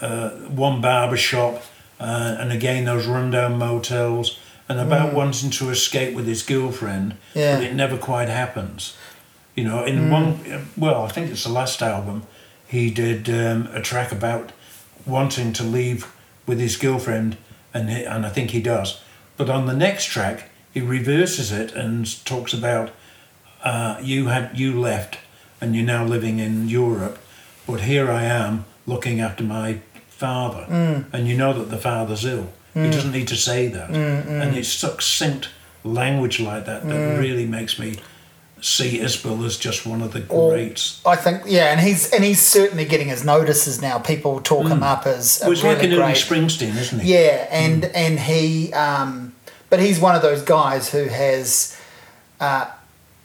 uh, 0.00 0.30
one 0.48 0.80
barber 0.80 1.16
shop, 1.16 1.62
uh, 1.98 2.36
and 2.38 2.52
again 2.52 2.84
those 2.84 3.06
rundown 3.06 3.58
motels, 3.58 4.38
and 4.68 4.78
about 4.78 5.12
wanting 5.12 5.50
to 5.50 5.70
escape 5.70 6.14
with 6.14 6.26
his 6.26 6.42
girlfriend, 6.42 7.12
Mm. 7.12 7.16
Yeah. 7.34 7.52
Mm. 7.54 7.58
but 7.58 7.64
it 7.66 7.74
never 7.74 7.96
quite 7.96 8.28
happens. 8.28 8.94
You 9.56 9.64
know, 9.64 9.84
in 9.84 10.10
one, 10.10 10.38
well, 10.76 11.04
I 11.04 11.08
think 11.08 11.30
it's 11.30 11.42
the 11.44 11.50
last 11.52 11.82
album, 11.82 12.22
he 12.66 12.88
did 12.90 13.28
um, 13.28 13.68
a 13.74 13.80
track 13.82 14.12
about 14.12 14.52
wanting 15.04 15.52
to 15.54 15.64
leave 15.64 16.06
with 16.46 16.60
his 16.60 16.76
girlfriend, 16.76 17.36
and 17.74 17.90
he, 17.90 18.04
and 18.04 18.24
I 18.24 18.28
think 18.28 18.50
he 18.52 18.60
does. 18.60 19.00
But 19.36 19.50
on 19.50 19.66
the 19.66 19.74
next 19.74 20.04
track, 20.06 20.50
he 20.72 20.80
reverses 20.80 21.50
it 21.50 21.72
and 21.72 22.24
talks 22.24 22.52
about 22.54 22.90
uh, 23.64 23.98
you 24.02 24.26
had 24.28 24.58
you 24.58 24.78
left, 24.78 25.18
and 25.60 25.74
you're 25.74 25.84
now 25.84 26.04
living 26.04 26.38
in 26.38 26.68
Europe, 26.68 27.18
but 27.66 27.82
here 27.82 28.10
I 28.10 28.24
am 28.24 28.64
looking 28.86 29.20
after 29.20 29.44
my 29.44 29.80
father, 30.08 30.66
mm. 30.68 31.04
and 31.12 31.28
you 31.28 31.36
know 31.36 31.52
that 31.52 31.70
the 31.70 31.78
father's 31.78 32.24
ill. 32.24 32.48
He 32.74 32.80
mm. 32.80 32.92
doesn't 32.92 33.12
need 33.12 33.28
to 33.28 33.36
say 33.36 33.68
that, 33.68 33.90
mm, 33.90 34.26
and 34.26 34.56
it's 34.56 34.68
succinct 34.68 35.48
language 35.82 36.40
like 36.40 36.66
that 36.66 36.86
that 36.86 37.18
really 37.18 37.46
makes 37.46 37.78
me 37.78 37.96
see 38.60 38.98
Isbell 38.98 39.44
as 39.46 39.56
just 39.56 39.86
one 39.86 40.02
of 40.02 40.12
the 40.12 40.26
Or- 40.28 40.52
greats. 40.52 41.00
I 41.06 41.16
think 41.16 41.42
yeah, 41.46 41.72
and 41.72 41.80
he's 41.80 42.10
and 42.10 42.22
he's 42.22 42.40
certainly 42.40 42.84
getting 42.84 43.08
his 43.08 43.24
notices 43.24 43.80
now. 43.80 43.98
People 43.98 44.40
talk 44.40 44.68
him 44.68 44.82
up 44.82 45.06
as 45.06 45.42
a 45.42 45.46
Well, 45.46 45.54
really 45.54 45.74
like 45.74 45.82
an 45.82 45.94
great. 45.94 46.16
Springsteen, 46.16 46.76
isn't 46.76 47.00
he? 47.00 47.14
Yeah, 47.14 47.46
and 47.50 47.84
and 47.86 48.20
he, 48.20 48.72
um, 48.72 49.34
but 49.70 49.80
he's 49.80 49.98
one 49.98 50.14
of 50.14 50.22
those 50.22 50.42
guys 50.42 50.90
who 50.90 51.04
has 51.04 51.76
uh, 52.38 52.66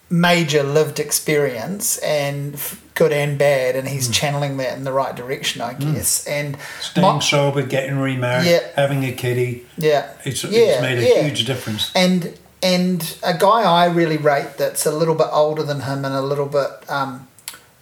major 0.10 0.64
lived 0.64 1.00
experience 1.00 1.98
and 2.00 2.54
f- 2.56 2.82
good 2.94 3.12
and 3.12 3.38
bad, 3.38 3.76
and 3.76 3.88
he's 3.88 4.08
channeling 4.10 4.58
that 4.58 4.78
in 4.78 4.84
the 4.84 4.92
right 4.94 5.16
direction, 5.16 5.62
I 5.62 5.74
guess. 5.74 6.26
And 6.28 6.58
Staying 6.80 7.06
my- 7.08 7.20
sober, 7.20 7.62
getting 7.64 7.98
remarried, 8.00 8.48
Yeah. 8.48 8.60
having 8.76 9.04
a 9.04 9.12
kiddie. 9.12 9.66
yeah, 9.78 10.10
It's, 10.24 10.44
yeah, 10.44 10.60
it's 10.60 10.82
made 10.82 10.98
a 11.00 11.02
yeah. 11.08 11.22
huge 11.24 11.46
difference. 11.46 11.92
And 11.96 12.38
and 12.64 13.18
a 13.22 13.38
guy 13.38 13.62
I 13.64 13.86
really 13.86 14.18
rate 14.18 14.58
that's 14.58 14.86
a 14.88 14.92
little 14.92 15.14
bit 15.14 15.28
older 15.32 15.62
than 15.62 15.82
him 15.82 16.04
and 16.06 16.16
a 16.16 16.22
little 16.22 16.48
bit 16.48 16.70
um, 16.90 17.28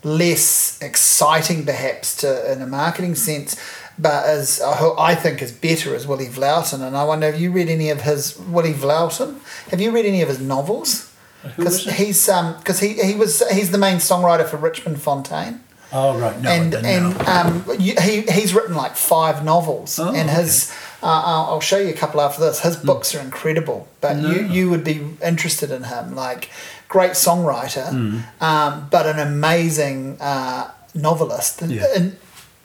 less 0.03 0.78
exciting 0.82 1.65
perhaps 1.65 2.15
to 2.17 2.51
in 2.51 2.61
a 2.61 2.67
marketing 2.67 3.15
sense, 3.15 3.55
but 3.97 4.26
as 4.26 4.59
who 4.80 4.93
I 4.97 5.15
think 5.15 5.41
is 5.41 5.51
better 5.51 5.95
is 5.95 6.05
Willie 6.07 6.28
Vlautin. 6.28 6.82
And 6.86 6.97
I 6.97 7.03
wonder 7.05 7.32
have 7.32 7.39
you 7.39 7.51
read 7.51 7.69
any 7.69 7.89
of 7.91 8.01
his 8.01 8.38
Willie 8.38 8.74
Vlautin? 8.74 9.36
Have 9.71 9.80
you 9.80 9.91
read 9.91 10.05
any 10.05 10.21
of 10.21 10.28
his 10.30 10.39
novels? 10.41 11.09
Because 11.57 11.85
he's 11.85 12.29
um 12.29 12.55
because 12.57 12.79
he, 12.79 12.93
he 12.93 13.15
was 13.15 13.43
he's 13.49 13.71
the 13.71 13.77
main 13.77 13.97
songwriter 13.97 14.47
for 14.47 14.57
Richmond 14.57 15.01
Fontaine 15.01 15.59
Oh, 15.95 16.17
right. 16.17 16.39
No, 16.41 16.49
and 16.49 16.73
and 16.73 17.17
no. 17.19 17.25
um, 17.25 17.65
you, 17.79 17.93
he 18.01 18.21
he's 18.21 18.53
written 18.55 18.73
like 18.75 18.95
five 18.95 19.43
novels, 19.43 19.99
Oh, 19.99 20.11
and 20.13 20.27
his 20.29 20.71
uh, 21.03 21.21
I'll, 21.51 21.59
show 21.61 21.77
you 21.77 21.89
a 21.89 21.93
couple 21.93 22.19
after 22.19 22.41
this. 22.41 22.61
His 22.61 22.77
books 22.77 23.13
are 23.13 23.19
incredible, 23.19 23.87
but 24.01 24.15
you 24.17 24.41
No. 24.41 24.53
you 24.55 24.69
would 24.71 24.83
be 24.83 25.05
interested 25.23 25.69
in 25.69 25.83
him, 25.83 26.15
like 26.15 26.49
great 26.87 27.11
songwriter, 27.11 27.89
Hmm. 27.89 28.19
um, 28.43 28.87
but 28.89 29.05
an 29.05 29.19
amazing 29.19 30.17
uh, 30.19 30.71
novelist, 30.95 31.61
Yeah. 31.61 31.85
and 31.95 32.15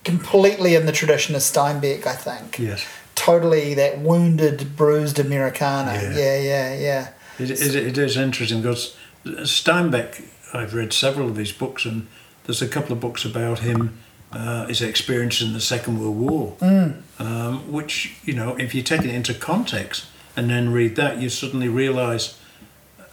completely 0.05 0.75
in 0.75 0.87
the 0.87 0.93
tradition 0.93 1.35
of 1.35 1.43
Steinbeck, 1.43 2.07
I 2.07 2.15
think. 2.15 2.59
Yes. 2.59 2.83
Totally 3.15 3.75
that 3.75 3.99
wounded, 3.99 4.75
bruised 4.77 5.19
Americana. 5.19 5.93
Yeah. 5.95 6.13
Yeah, 6.17 6.39
yeah, 6.39 6.75
yeah. 6.75 7.09
It, 7.39 7.51
it, 7.51 7.75
it 7.75 7.99
is 7.99 8.17
interesting 8.17 8.63
because 8.63 8.97
Steinbeck, 9.25 10.25
I've 10.53 10.75
read 10.75 10.93
several 10.93 11.29
of 11.29 11.37
his 11.37 11.53
books, 11.53 11.85
and 11.85 12.07
there's 12.45 12.63
a 12.63 12.69
couple 12.69 12.93
of 12.93 13.01
books 13.01 13.25
about 13.25 13.61
him, 13.61 13.99
uh, 14.33 14.67
his 14.67 14.83
experience 14.83 15.41
in 15.41 15.53
the 15.53 15.61
Second 15.61 16.01
World 16.01 16.17
War, 16.19 16.57
um, 17.19 17.71
which, 17.73 18.17
you 18.25 18.35
know, 18.35 18.57
if 18.57 18.75
you 18.75 18.83
take 18.83 19.03
it 19.03 19.15
into 19.15 19.35
context 19.35 20.07
and 20.37 20.51
then 20.51 20.73
read 20.73 20.97
that, 20.97 21.19
you 21.19 21.29
suddenly 21.29 21.69
realise 21.69 22.39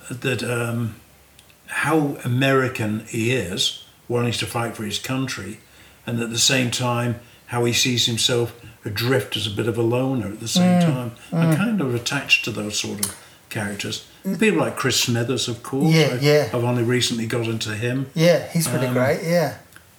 that 0.10 0.44
um, 0.44 0.96
how 1.68 2.18
American 2.24 3.02
he 3.08 3.32
is, 3.32 3.84
wanting 4.08 4.34
to 4.34 4.46
fight 4.46 4.76
for 4.76 4.84
his 4.84 5.00
country, 5.00 5.60
and 6.06 6.20
at 6.20 6.30
the 6.30 6.38
same 6.38 6.70
time, 6.70 7.20
how 7.48 7.66
he 7.66 7.74
sees 7.74 8.06
himself 8.06 8.60
adrift 8.86 9.36
as 9.36 9.48
a 9.48 9.50
bit 9.50 9.68
of 9.68 9.78
a 9.78 9.82
loner 9.82 10.28
at 10.28 10.40
the 10.40 10.48
same 10.48 10.80
time. 10.82 11.12
I'm 11.32 11.56
kind 11.58 11.82
of 11.82 11.96
attached 11.96 12.46
to 12.46 12.52
those 12.52 12.78
sort 12.80 13.04
of 13.06 13.18
characters. 13.50 14.08
People 14.40 14.60
like 14.60 14.76
Chris 14.76 15.00
Smithers, 15.00 15.48
of 15.48 15.62
course. 15.64 15.94
Yeah, 15.94 16.10
I, 16.14 16.16
yeah. 16.20 16.50
I've 16.54 16.64
only 16.64 16.84
recently 16.84 17.28
got 17.28 17.46
into 17.48 17.76
him. 17.76 18.08
Yeah, 18.16 18.48
he's 18.48 18.68
pretty 18.68 18.88
Um, 18.88 18.94
great. 18.94 19.22
Yeah. 19.24 19.58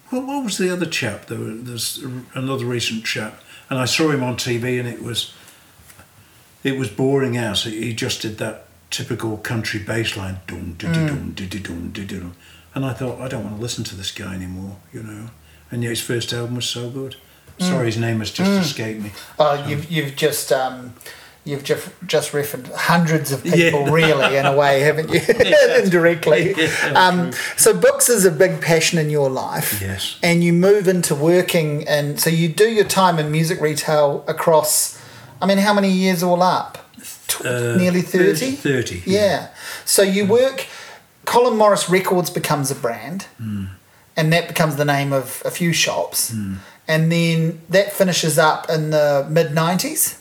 What, 0.09 0.25
what 0.27 0.43
was 0.43 0.57
the 0.57 0.69
other 0.71 0.85
chap? 0.85 1.25
There 1.27 1.37
was, 1.39 1.63
there's 1.63 2.05
another 2.33 2.65
recent 2.65 3.05
chap, 3.05 3.41
and 3.69 3.79
I 3.79 3.85
saw 3.85 4.09
him 4.11 4.23
on 4.23 4.35
TV, 4.35 4.79
and 4.79 4.87
it 4.87 5.01
was 5.01 5.33
it 6.63 6.77
was 6.77 6.89
boring 6.89 7.37
out. 7.37 7.59
he 7.59 7.93
just 7.93 8.21
did 8.21 8.37
that 8.39 8.65
typical 8.89 9.37
country 9.37 9.79
bass 9.79 10.17
line, 10.17 10.39
dum 10.47 10.75
dum 10.77 11.33
dum 11.33 12.35
and 12.75 12.85
I 12.85 12.93
thought 12.93 13.19
I 13.19 13.27
don't 13.27 13.43
want 13.43 13.55
to 13.55 13.61
listen 13.61 13.83
to 13.85 13.95
this 13.95 14.11
guy 14.11 14.35
anymore, 14.35 14.77
you 14.93 15.01
know. 15.03 15.29
And 15.71 15.83
yet 15.83 15.89
his 15.89 16.01
first 16.01 16.31
album 16.33 16.55
was 16.55 16.65
so 16.65 16.89
good. 16.89 17.15
Sorry, 17.59 17.87
his 17.87 17.97
name 17.97 18.19
has 18.19 18.29
just 18.31 18.51
escaped 18.51 19.01
me. 19.01 19.11
Oh, 19.39 19.65
you've 19.67 19.89
you've 19.91 20.15
just 20.15 20.51
um, 20.51 20.93
you've 21.47 21.63
just 21.63 21.87
just 22.05 22.33
referenced 22.33 22.71
hundreds 22.73 23.31
of 23.31 23.41
people, 23.43 23.81
Yeah. 23.85 23.91
really, 23.91 24.35
in 24.37 24.45
a 24.45 24.55
way, 24.55 24.81
haven't 24.81 25.09
you? 25.09 25.21
Indirectly. 25.83 26.53
Yeah, 26.57 26.67
Um, 26.95 27.31
so 27.55 27.73
books 27.73 28.09
is 28.09 28.25
a 28.25 28.31
big 28.31 28.61
passion 28.61 28.99
in 28.99 29.09
your 29.09 29.29
life. 29.29 29.81
Yes. 29.81 30.17
And 30.21 30.43
you 30.43 30.53
move 30.53 30.87
into 30.87 31.15
working, 31.15 31.87
and 31.87 32.19
so 32.19 32.29
you 32.29 32.47
do 32.49 32.69
your 32.69 32.85
time 32.85 33.17
in 33.19 33.31
music 33.31 33.61
retail 33.61 34.23
across. 34.27 34.99
I 35.41 35.45
mean, 35.45 35.57
how 35.59 35.73
many 35.73 35.89
years 35.91 36.21
all 36.23 36.41
up? 36.43 36.77
Uh, 37.43 37.75
Nearly 37.77 38.01
thirty. 38.01 38.51
30. 38.51 39.03
Yeah. 39.05 39.49
So 39.85 40.01
you 40.01 40.25
work. 40.25 40.65
Colin 41.25 41.57
Morris 41.57 41.89
Records 41.89 42.29
becomes 42.29 42.71
a 42.71 42.75
brand, 42.75 43.27
and 44.15 44.31
that 44.33 44.47
becomes 44.47 44.77
the 44.77 44.85
name 44.85 45.11
of 45.11 45.41
a 45.45 45.51
few 45.51 45.73
shops, 45.73 46.33
and 46.87 47.11
then 47.11 47.61
that 47.69 47.91
finishes 47.91 48.39
up 48.39 48.69
in 48.69 48.91
the 48.91 49.27
mid 49.29 49.47
'90s, 49.51 50.16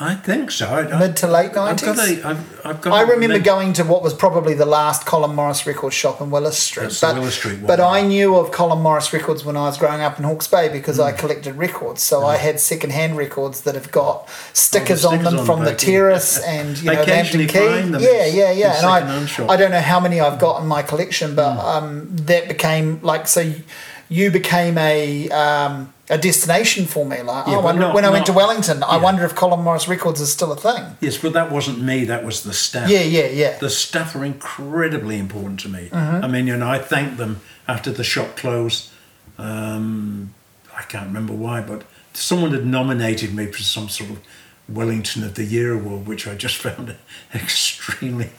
I 0.00 0.14
think 0.14 0.52
so. 0.52 0.66
I, 0.68 0.98
mid 0.98 1.16
to 1.16 1.26
late 1.26 1.56
I've 1.56 1.76
'90s. 1.76 2.22
a, 2.24 2.28
I've, 2.28 2.66
I've 2.66 2.80
got 2.80 2.92
I 2.92 3.00
remember 3.02 3.34
mem- 3.34 3.42
going 3.42 3.72
to 3.74 3.82
what 3.84 4.00
was 4.02 4.14
probably 4.14 4.54
the 4.54 4.64
last 4.64 5.06
Colin 5.06 5.34
Morris 5.34 5.66
Records 5.66 5.94
shop 5.96 6.20
in 6.20 6.30
Willis 6.30 6.56
Street. 6.56 6.84
That's 6.84 7.00
the 7.00 7.06
but, 7.08 7.14
Willis 7.16 7.34
Street 7.34 7.58
one, 7.58 7.66
but 7.66 7.80
I 7.80 8.02
knew 8.02 8.36
of 8.36 8.52
Colin 8.52 8.80
Morris 8.80 9.12
Records 9.12 9.44
when 9.44 9.56
I 9.56 9.62
was 9.62 9.76
growing 9.76 10.00
up 10.00 10.16
in 10.18 10.24
Hawke's 10.24 10.46
Bay 10.46 10.68
because 10.68 10.96
Hmm. 10.98 11.02
I 11.02 11.12
collected 11.12 11.56
records. 11.56 12.00
So 12.02 12.24
I 12.24 12.36
had 12.36 12.60
second-hand 12.60 13.16
records 13.16 13.62
that 13.62 13.74
have 13.74 13.90
got 13.90 14.28
stickers, 14.52 15.04
on 15.04 15.14
stickers 15.14 15.30
them 15.32 15.40
on 15.40 15.46
from 15.46 15.64
the 15.64 15.72
yeah. 15.72 15.76
terrace 15.76 16.38
and 16.44 16.78
you 16.78 16.84
know 16.86 16.94
the 16.94 17.02
occasionally 17.02 17.46
Key. 17.48 17.58
them 17.58 17.94
Yeah, 18.00 18.26
yeah, 18.26 18.50
yeah. 18.52 18.76
And 18.76 18.86
I. 18.86 19.52
I 19.52 19.56
don't 19.56 19.72
know 19.72 19.80
how 19.80 19.98
many 19.98 20.20
I've 20.20 20.38
got 20.38 20.62
in 20.62 20.68
my 20.68 20.82
collection, 20.82 21.34
but 21.34 21.54
Hmm. 21.54 21.84
um, 21.84 22.08
that 22.26 22.46
became 22.46 23.00
like 23.02 23.26
so. 23.26 23.52
You 24.10 24.30
became 24.30 24.78
a 24.78 25.28
um, 25.30 25.92
a 26.10 26.16
destination 26.18 26.86
for 26.86 27.04
me. 27.04 27.22
Like, 27.22 27.46
Yeah, 27.46 27.54
I 27.54 27.60
wonder, 27.60 27.80
not- 27.82 27.94
when 27.94 28.04
I 28.04 28.10
went 28.10 28.26
to 28.26 28.32
Wellington, 28.32 28.82
I 28.82 28.96
wonder 28.96 29.24
if 29.24 29.34
Colin 29.34 29.60
Morris 29.62 29.88
Records 29.88 30.20
is 30.20 30.32
still 30.32 30.52
a 30.52 30.56
thing. 30.56 30.96
Yes, 31.00 31.18
but 31.18 31.32
that 31.34 31.50
wasn't 31.52 31.80
me. 31.82 32.04
That 32.04 32.24
was 32.24 32.42
the 32.44 32.52
staff. 32.54 32.88
Yeah, 32.88 33.00
yeah, 33.02 33.26
yeah. 33.26 33.58
The 33.58 33.70
staff 33.70 34.14
are 34.16 34.24
incredibly 34.24 35.18
important 35.18 35.60
to 35.60 35.68
me. 35.68 35.88
Mm-hmm. 35.92 36.24
I 36.24 36.28
mean, 36.28 36.46
you 36.46 36.56
know, 36.56 36.68
I 36.68 36.78
thanked 36.78 37.16
them 37.18 37.40
after 37.66 37.90
the 37.90 38.04
shop 38.04 38.36
closed. 38.36 38.88
Um, 39.36 40.34
I 40.76 40.82
can't 40.82 41.06
remember 41.06 41.32
why, 41.34 41.60
but 41.60 41.82
someone 42.12 42.52
had 42.52 42.66
nominated 42.66 43.34
me 43.34 43.46
for 43.46 43.62
some 43.62 43.88
sort 43.88 44.10
of 44.10 44.18
Wellington 44.68 45.22
of 45.24 45.34
the 45.34 45.44
Year 45.44 45.72
award, 45.72 46.06
which 46.06 46.26
I 46.26 46.34
just 46.34 46.56
found 46.66 46.96
extremely 47.34 48.30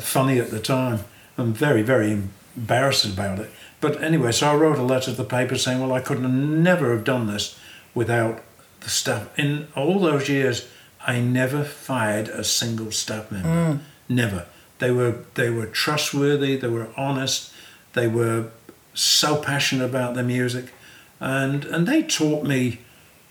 funny 0.00 0.38
at 0.38 0.50
the 0.50 0.60
time. 0.60 1.00
I'm 1.36 1.52
very, 1.52 1.82
very 1.82 2.10
embarrassed 2.56 3.04
about 3.04 3.38
it. 3.40 3.50
But 3.84 4.02
anyway, 4.02 4.32
so 4.32 4.50
I 4.50 4.54
wrote 4.54 4.78
a 4.78 4.82
letter 4.82 5.10
to 5.10 5.16
the 5.18 5.24
paper 5.24 5.58
saying, 5.58 5.78
well, 5.78 5.92
I 5.92 6.00
could 6.00 6.18
never 6.22 6.90
have 6.92 7.04
done 7.04 7.26
this 7.26 7.60
without 7.92 8.42
the 8.80 8.88
staff. 8.88 9.38
In 9.38 9.68
all 9.76 9.98
those 9.98 10.26
years, 10.26 10.66
I 11.06 11.20
never 11.20 11.64
fired 11.64 12.28
a 12.28 12.44
single 12.44 12.92
staff 12.92 13.30
member. 13.30 13.48
Mm. 13.48 13.80
Never. 14.08 14.46
They 14.78 14.90
were 14.90 15.24
they 15.34 15.50
were 15.50 15.66
trustworthy. 15.66 16.56
They 16.56 16.68
were 16.68 16.88
honest. 16.96 17.52
They 17.92 18.08
were 18.08 18.48
so 18.94 19.36
passionate 19.36 19.84
about 19.84 20.14
their 20.14 20.24
music, 20.24 20.72
and 21.20 21.66
and 21.66 21.86
they 21.86 22.04
taught 22.04 22.46
me 22.46 22.80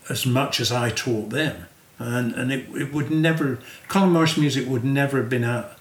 as 0.08 0.24
much 0.24 0.60
as 0.60 0.70
I 0.70 0.90
taught 0.90 1.30
them. 1.30 1.66
And 1.98 2.32
and 2.32 2.52
it, 2.52 2.68
it 2.76 2.92
would 2.92 3.10
never 3.10 3.58
Colin 3.88 4.12
Morris 4.12 4.36
music 4.36 4.68
would 4.68 4.84
never 4.84 5.16
have 5.16 5.28
been 5.28 5.42
out 5.42 5.72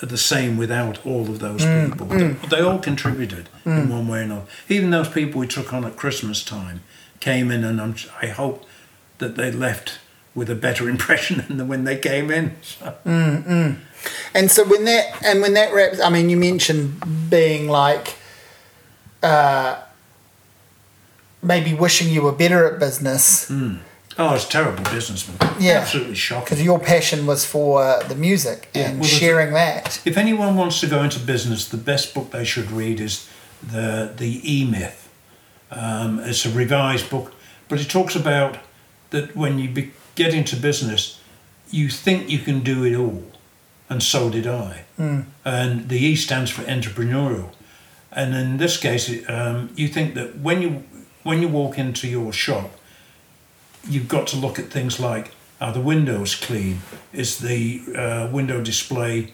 the 0.00 0.18
same 0.18 0.56
without 0.56 1.04
all 1.04 1.22
of 1.22 1.38
those 1.38 1.62
mm. 1.62 1.90
people. 1.90 2.06
Mm. 2.06 2.40
They, 2.42 2.56
they 2.56 2.62
all 2.62 2.78
contributed 2.78 3.48
in 3.64 3.72
mm. 3.72 3.90
one 3.90 4.08
way 4.08 4.20
or 4.20 4.22
another. 4.22 4.46
Even 4.68 4.90
those 4.90 5.08
people 5.08 5.40
we 5.40 5.46
took 5.46 5.72
on 5.72 5.84
at 5.84 5.96
Christmas 5.96 6.44
time 6.44 6.82
came 7.20 7.50
in, 7.50 7.64
and 7.64 7.80
I'm, 7.80 7.94
I 8.22 8.26
hope 8.26 8.64
that 9.18 9.36
they 9.36 9.52
left 9.52 9.98
with 10.34 10.48
a 10.48 10.54
better 10.54 10.88
impression 10.94 11.44
than 11.48 11.68
when 11.68 11.84
they 11.84 11.98
came 11.98 12.30
in. 12.30 12.56
So, 12.62 12.96
And 14.34 14.50
so 14.50 14.64
when 14.64 14.84
that 14.86 15.22
and 15.22 15.42
when 15.42 15.54
that 15.54 15.74
wraps, 15.74 16.00
I 16.00 16.08
mean, 16.08 16.30
you 16.30 16.36
mentioned 16.36 17.28
being 17.28 17.68
like, 17.68 18.16
uh, 19.22 19.80
maybe 21.42 21.74
wishing 21.74 22.08
you 22.12 22.22
were 22.22 22.32
better 22.32 22.66
at 22.66 22.80
business 22.80 23.50
oh, 24.20 24.34
it's 24.34 24.46
terrible 24.48 24.84
businessman. 24.84 25.36
Yeah. 25.58 25.80
absolutely 25.80 26.14
shocking. 26.14 26.44
because 26.44 26.62
your 26.62 26.78
passion 26.78 27.26
was 27.26 27.44
for 27.44 28.00
the 28.08 28.14
music 28.14 28.68
Yeah, 28.74 28.90
and 28.90 29.00
well, 29.00 29.08
sharing 29.08 29.52
that. 29.54 30.00
If 30.04 30.16
anyone 30.16 30.56
wants 30.56 30.80
to 30.80 30.86
go 30.86 31.02
into 31.02 31.18
business, 31.20 31.68
the 31.68 31.76
best 31.76 32.14
book 32.14 32.30
they 32.30 32.44
should 32.44 32.70
read 32.70 33.00
is 33.00 33.28
the 33.62 34.12
the 34.16 34.40
E 34.44 34.64
Myth. 34.64 35.08
Um, 35.70 36.18
it's 36.20 36.44
a 36.46 36.50
revised 36.50 37.10
book, 37.10 37.32
but 37.68 37.80
it 37.80 37.88
talks 37.88 38.16
about 38.16 38.58
that 39.10 39.36
when 39.36 39.58
you 39.58 39.68
be, 39.68 39.92
get 40.14 40.34
into 40.34 40.56
business, 40.56 41.20
you 41.70 41.88
think 41.88 42.28
you 42.30 42.38
can 42.38 42.60
do 42.60 42.84
it 42.84 42.96
all, 42.96 43.22
and 43.88 44.02
so 44.02 44.30
did 44.30 44.46
I. 44.46 44.84
And 45.44 45.88
the 45.88 45.98
E 45.98 46.16
stands 46.16 46.50
for 46.50 46.62
entrepreneurial, 46.62 47.50
and 48.12 48.34
in 48.34 48.56
this 48.58 48.76
case, 48.76 49.08
um, 49.28 49.70
you 49.76 49.88
think 49.88 50.14
that 50.14 50.38
when 50.38 50.60
you 50.62 50.82
when 51.22 51.40
you 51.42 51.48
walk 51.48 51.78
into 51.78 52.06
your 52.08 52.32
shop, 52.32 52.70
you've 53.88 54.08
got 54.08 54.26
to 54.28 54.36
look 54.36 54.58
at 54.58 54.66
things 54.66 55.00
like 55.00 55.32
are 55.60 55.72
the 55.72 55.80
windows 55.80 56.34
clean? 56.34 56.80
Is 57.12 57.38
the 57.38 57.82
uh, 57.94 58.28
window 58.32 58.62
display 58.62 59.32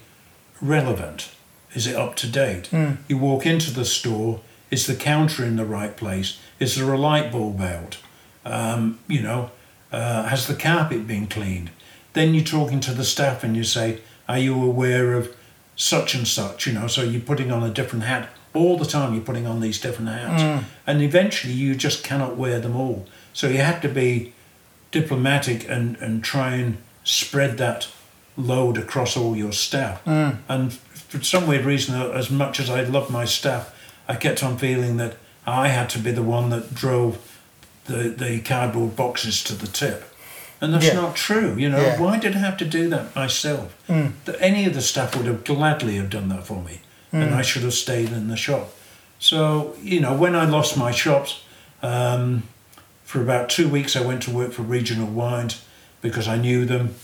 relevant? 0.60 1.30
Is 1.74 1.86
it 1.86 1.94
up 1.94 2.16
to 2.16 2.26
date? 2.28 2.70
You 3.08 3.18
walk 3.18 3.46
into 3.46 3.70
the 3.70 3.84
store, 3.84 4.40
is 4.70 4.86
the 4.86 4.94
counter 4.96 5.44
in 5.44 5.56
the 5.56 5.64
right 5.64 5.96
place? 5.96 6.40
Is 6.58 6.76
there 6.76 6.92
a 6.92 6.98
light 6.98 7.30
bulb 7.30 7.60
out? 7.60 7.98
Um, 8.44 8.98
you 9.08 9.22
know, 9.22 9.50
uh, 9.92 10.24
has 10.24 10.46
the 10.46 10.54
carpet 10.54 11.06
been 11.06 11.26
cleaned? 11.26 11.70
Then 12.14 12.34
you're 12.34 12.44
talking 12.44 12.80
to 12.80 12.92
the 12.92 13.04
staff 13.04 13.44
and 13.44 13.56
you 13.56 13.62
say, 13.64 14.00
Are 14.28 14.38
you 14.38 14.60
aware 14.62 15.14
of 15.14 15.34
such 15.76 16.14
and 16.14 16.26
such? 16.26 16.66
You 16.66 16.72
know, 16.72 16.86
so 16.86 17.02
you're 17.02 17.20
putting 17.20 17.52
on 17.52 17.62
a 17.62 17.70
different 17.70 18.04
hat 18.04 18.30
all 18.54 18.78
the 18.78 18.86
time, 18.86 19.12
you're 19.12 19.22
putting 19.22 19.46
on 19.46 19.60
these 19.60 19.78
different 19.78 20.10
hats. 20.10 20.42
And 20.86 21.02
eventually 21.02 21.52
you 21.52 21.74
just 21.74 22.02
cannot 22.02 22.36
wear 22.36 22.58
them 22.58 22.74
all. 22.74 23.06
So 23.34 23.48
you 23.48 23.58
have 23.58 23.82
to 23.82 23.88
be 23.88 24.32
diplomatic 25.00 25.68
and, 25.68 25.96
and 25.96 26.24
try 26.24 26.54
and 26.54 26.76
spread 27.04 27.58
that 27.58 27.88
load 28.36 28.78
across 28.78 29.16
all 29.16 29.36
your 29.36 29.52
staff. 29.52 30.04
Mm. 30.04 30.38
And 30.48 30.72
for 30.72 31.22
some 31.22 31.46
weird 31.46 31.64
reason, 31.64 31.94
as 32.12 32.30
much 32.30 32.60
as 32.60 32.68
I 32.70 32.82
love 32.82 33.10
my 33.10 33.24
staff, 33.24 33.74
I 34.08 34.16
kept 34.16 34.42
on 34.42 34.56
feeling 34.58 34.96
that 34.96 35.16
I 35.46 35.68
had 35.68 35.88
to 35.90 35.98
be 35.98 36.12
the 36.12 36.22
one 36.22 36.50
that 36.50 36.74
drove 36.74 37.18
the, 37.84 38.08
the 38.08 38.40
cardboard 38.40 38.96
boxes 38.96 39.44
to 39.44 39.54
the 39.54 39.66
tip. 39.66 40.04
And 40.60 40.72
that's 40.72 40.86
Yeah. 40.86 40.94
not 40.94 41.14
true, 41.14 41.54
you 41.58 41.68
know. 41.68 41.80
Yeah. 41.80 42.00
Why 42.00 42.18
did 42.18 42.34
I 42.34 42.38
have 42.38 42.56
to 42.56 42.64
do 42.64 42.88
that 42.88 43.14
myself? 43.14 43.76
Mm. 43.88 44.12
That 44.24 44.36
any 44.40 44.64
of 44.66 44.72
the 44.72 44.80
staff 44.80 45.14
would 45.14 45.26
have 45.26 45.44
gladly 45.44 45.96
have 45.96 46.08
done 46.08 46.28
that 46.30 46.46
for 46.46 46.62
me, 46.62 46.80
and 47.12 47.30
mm. 47.30 47.40
I 47.40 47.42
should 47.42 47.62
have 47.62 47.74
stayed 47.74 48.10
in 48.10 48.28
the 48.28 48.36
shop. 48.36 48.72
So 49.18 49.74
you 49.82 50.00
know, 50.00 50.14
when 50.14 50.34
I 50.34 50.46
lost 50.46 50.76
my 50.76 50.92
shops, 50.92 51.42
um, 51.82 52.42
for 53.06 53.22
about 53.22 53.48
two 53.48 53.68
weeks 53.68 53.96
I 53.96 54.02
went 54.04 54.22
to 54.24 54.30
work 54.30 54.52
for 54.52 54.62
Regional 54.62 55.06
Wines 55.06 55.64
because 56.02 56.28
I 56.28 56.36
knew 56.36 56.64
them, 56.66 56.94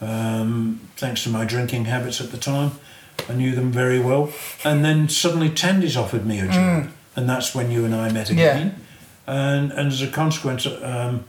um, 0.00 0.80
thanks 0.96 1.22
to 1.24 1.28
my 1.30 1.44
drinking 1.44 1.84
habits 1.84 2.20
at 2.20 2.30
the 2.32 2.38
time. 2.38 2.72
I 3.28 3.34
knew 3.34 3.54
them 3.54 3.70
very 3.70 3.98
well, 4.00 4.32
and 4.64 4.82
then 4.84 5.08
suddenly 5.08 5.50
Tandy's 5.50 5.96
offered 5.96 6.24
me 6.24 6.40
a 6.40 6.48
job, 6.48 6.88
and 7.14 7.28
that's 7.28 7.54
when 7.54 7.70
you 7.70 7.84
and 7.84 7.94
I 7.94 8.10
met 8.10 8.30
Yeah. 8.30 8.34
again. 8.56 8.74
And 9.26 9.70
and 9.72 9.88
as 9.92 10.00
a 10.02 10.08
consequence, 10.08 10.66
um, 10.66 11.24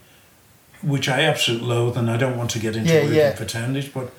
which 0.81 1.09
I 1.09 1.21
absolutely 1.23 1.67
loathe, 1.67 1.97
and 1.97 2.09
I 2.09 2.15
don't 2.17 2.37
want 2.37 2.49
to 2.51 2.59
get 2.59 2.75
into 2.75 2.91
Yeah, 2.93 3.01
working 3.01 3.15
yeah. 3.17 3.35
for 3.35 3.45
Tandy's, 3.45 3.89
but 3.89 4.11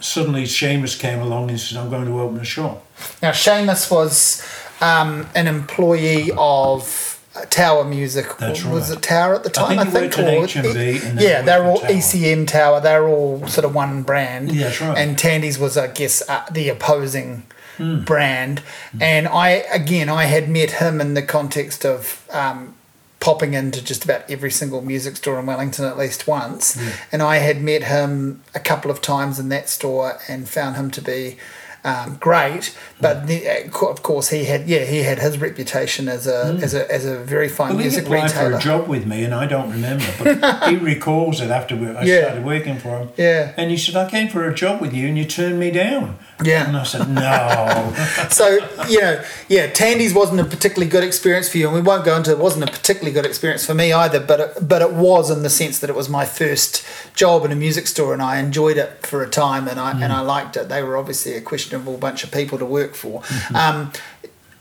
suddenly 0.00 0.44
Seamus 0.44 0.98
came 0.98 1.20
along 1.20 1.50
and 1.50 1.60
said, 1.60 1.78
"I'm 1.78 1.88
going 1.90 2.06
to 2.06 2.20
open 2.20 2.40
a 2.40 2.44
shop." 2.44 2.84
Now, 3.22 3.30
Seamus 3.30 3.88
was 3.90 4.42
um, 4.80 5.28
an 5.36 5.46
employee 5.46 6.32
of 6.36 7.11
Tower 7.50 7.84
Music. 7.84 8.26
That's 8.38 8.64
Was 8.64 8.90
right. 8.90 8.98
it 8.98 9.02
Tower 9.02 9.34
at 9.34 9.42
the 9.44 9.50
time? 9.50 9.78
I 9.78 9.84
think 9.84 10.14
he 10.14 10.22
worked 10.22 10.56
at 10.56 10.64
or- 10.66 10.68
HMV 10.70 11.04
and 11.10 11.20
yeah, 11.20 11.42
they're 11.42 11.64
all 11.64 11.78
Tower. 11.78 11.90
ECM 11.90 12.46
Tower. 12.46 12.80
They're 12.80 13.08
all 13.08 13.46
sort 13.48 13.64
of 13.64 13.74
one 13.74 14.02
brand. 14.02 14.52
Yeah, 14.52 14.64
that's 14.64 14.80
right. 14.80 14.98
And 14.98 15.18
Tandy's 15.18 15.58
was, 15.58 15.76
I 15.76 15.88
guess, 15.88 16.22
uh, 16.28 16.44
the 16.50 16.68
opposing 16.68 17.44
Hmm. 17.78 18.00
brand. 18.04 18.62
And 19.00 19.26
I, 19.26 19.48
again, 19.72 20.10
I 20.10 20.24
had 20.26 20.46
met 20.50 20.72
him 20.72 21.00
in 21.00 21.14
the 21.14 21.22
context 21.22 21.84
of. 21.86 22.26
Um, 22.30 22.74
popping 23.18 23.54
into 23.54 23.80
just 23.80 24.02
about 24.04 24.28
every 24.28 24.50
single 24.50 24.82
music 24.82 25.16
store 25.16 25.38
in 25.38 25.46
Wellington 25.46 25.84
at 25.84 25.96
least 25.96 26.26
once. 26.26 26.76
And 27.12 27.22
I 27.22 27.36
had 27.36 27.62
met 27.62 27.84
him 27.84 28.42
a 28.52 28.58
couple 28.58 28.90
of 28.90 29.00
times 29.00 29.38
in 29.38 29.48
that 29.50 29.68
store 29.68 30.18
and 30.26 30.48
found 30.48 30.74
him 30.74 30.90
to 30.90 31.00
be 31.00 31.36
um, 31.84 32.16
great. 32.20 32.76
But 33.00 33.26
the, 33.26 33.46
of 33.88 34.02
course, 34.02 34.28
he 34.30 34.44
had 34.44 34.68
yeah 34.68 34.84
he 34.84 35.02
had 35.02 35.18
his 35.18 35.38
reputation 35.38 36.08
as 36.08 36.26
a 36.26 36.58
as 36.62 36.74
a 36.74 36.90
as 36.92 37.04
a 37.04 37.18
very 37.18 37.48
fine 37.48 37.70
Well, 37.70 37.78
he 37.78 37.84
music 37.84 38.04
applied 38.04 38.24
retailer. 38.24 38.50
for 38.52 38.56
a 38.56 38.60
job 38.60 38.88
with 38.88 39.06
me, 39.06 39.24
and 39.24 39.34
I 39.34 39.46
don't 39.46 39.70
remember, 39.70 40.04
but 40.22 40.68
he 40.70 40.76
recalls 40.76 41.40
it 41.40 41.50
after 41.50 41.74
I 41.74 42.04
Yeah. 42.04 42.22
started 42.22 42.44
working 42.44 42.78
for 42.78 42.98
him. 43.00 43.08
Yeah. 43.16 43.52
And 43.56 43.70
he 43.70 43.76
said, 43.76 43.96
"I 43.96 44.08
came 44.08 44.28
for 44.28 44.48
a 44.48 44.54
job 44.54 44.80
with 44.80 44.92
you, 44.94 45.08
and 45.08 45.18
you 45.18 45.24
turned 45.24 45.58
me 45.58 45.70
down." 45.70 46.18
Yeah. 46.44 46.66
And 46.68 46.76
I 46.76 46.82
said, 46.84 47.08
"No." 47.08 47.94
so 48.30 48.58
you 48.88 49.00
know, 49.00 49.24
yeah, 49.48 49.66
Tandy's 49.68 50.14
wasn't 50.14 50.40
a 50.40 50.44
particularly 50.44 50.90
good 50.90 51.04
experience 51.04 51.48
for 51.48 51.58
you, 51.58 51.66
and 51.66 51.74
we 51.74 51.80
won't 51.82 52.04
go 52.04 52.16
into 52.16 52.30
it. 52.30 52.38
wasn't 52.38 52.64
a 52.68 52.72
particularly 52.72 53.12
good 53.12 53.26
experience 53.26 53.64
for 53.66 53.74
me 53.74 53.92
either. 53.92 54.20
But 54.20 54.40
it, 54.40 54.68
but 54.68 54.82
it 54.82 54.92
was 54.92 55.30
in 55.30 55.42
the 55.42 55.50
sense 55.50 55.78
that 55.80 55.90
it 55.90 55.96
was 55.96 56.08
my 56.08 56.24
first 56.24 56.84
job 57.14 57.44
in 57.44 57.52
a 57.52 57.56
music 57.56 57.86
store, 57.86 58.12
and 58.12 58.22
I 58.22 58.38
enjoyed 58.38 58.76
it 58.76 59.06
for 59.06 59.22
a 59.22 59.28
time, 59.28 59.68
and 59.68 59.78
I 59.80 59.92
and 59.92 60.12
I 60.12 60.20
liked 60.20 60.56
it. 60.56 60.68
They 60.68 60.82
were 60.82 60.96
obviously 60.96 61.34
a 61.34 61.40
questionable 61.40 61.96
bunch 61.98 62.24
of 62.24 62.30
people 62.30 62.58
to 62.58 62.66
work 62.66 62.94
for, 62.94 63.22
um, 63.54 63.92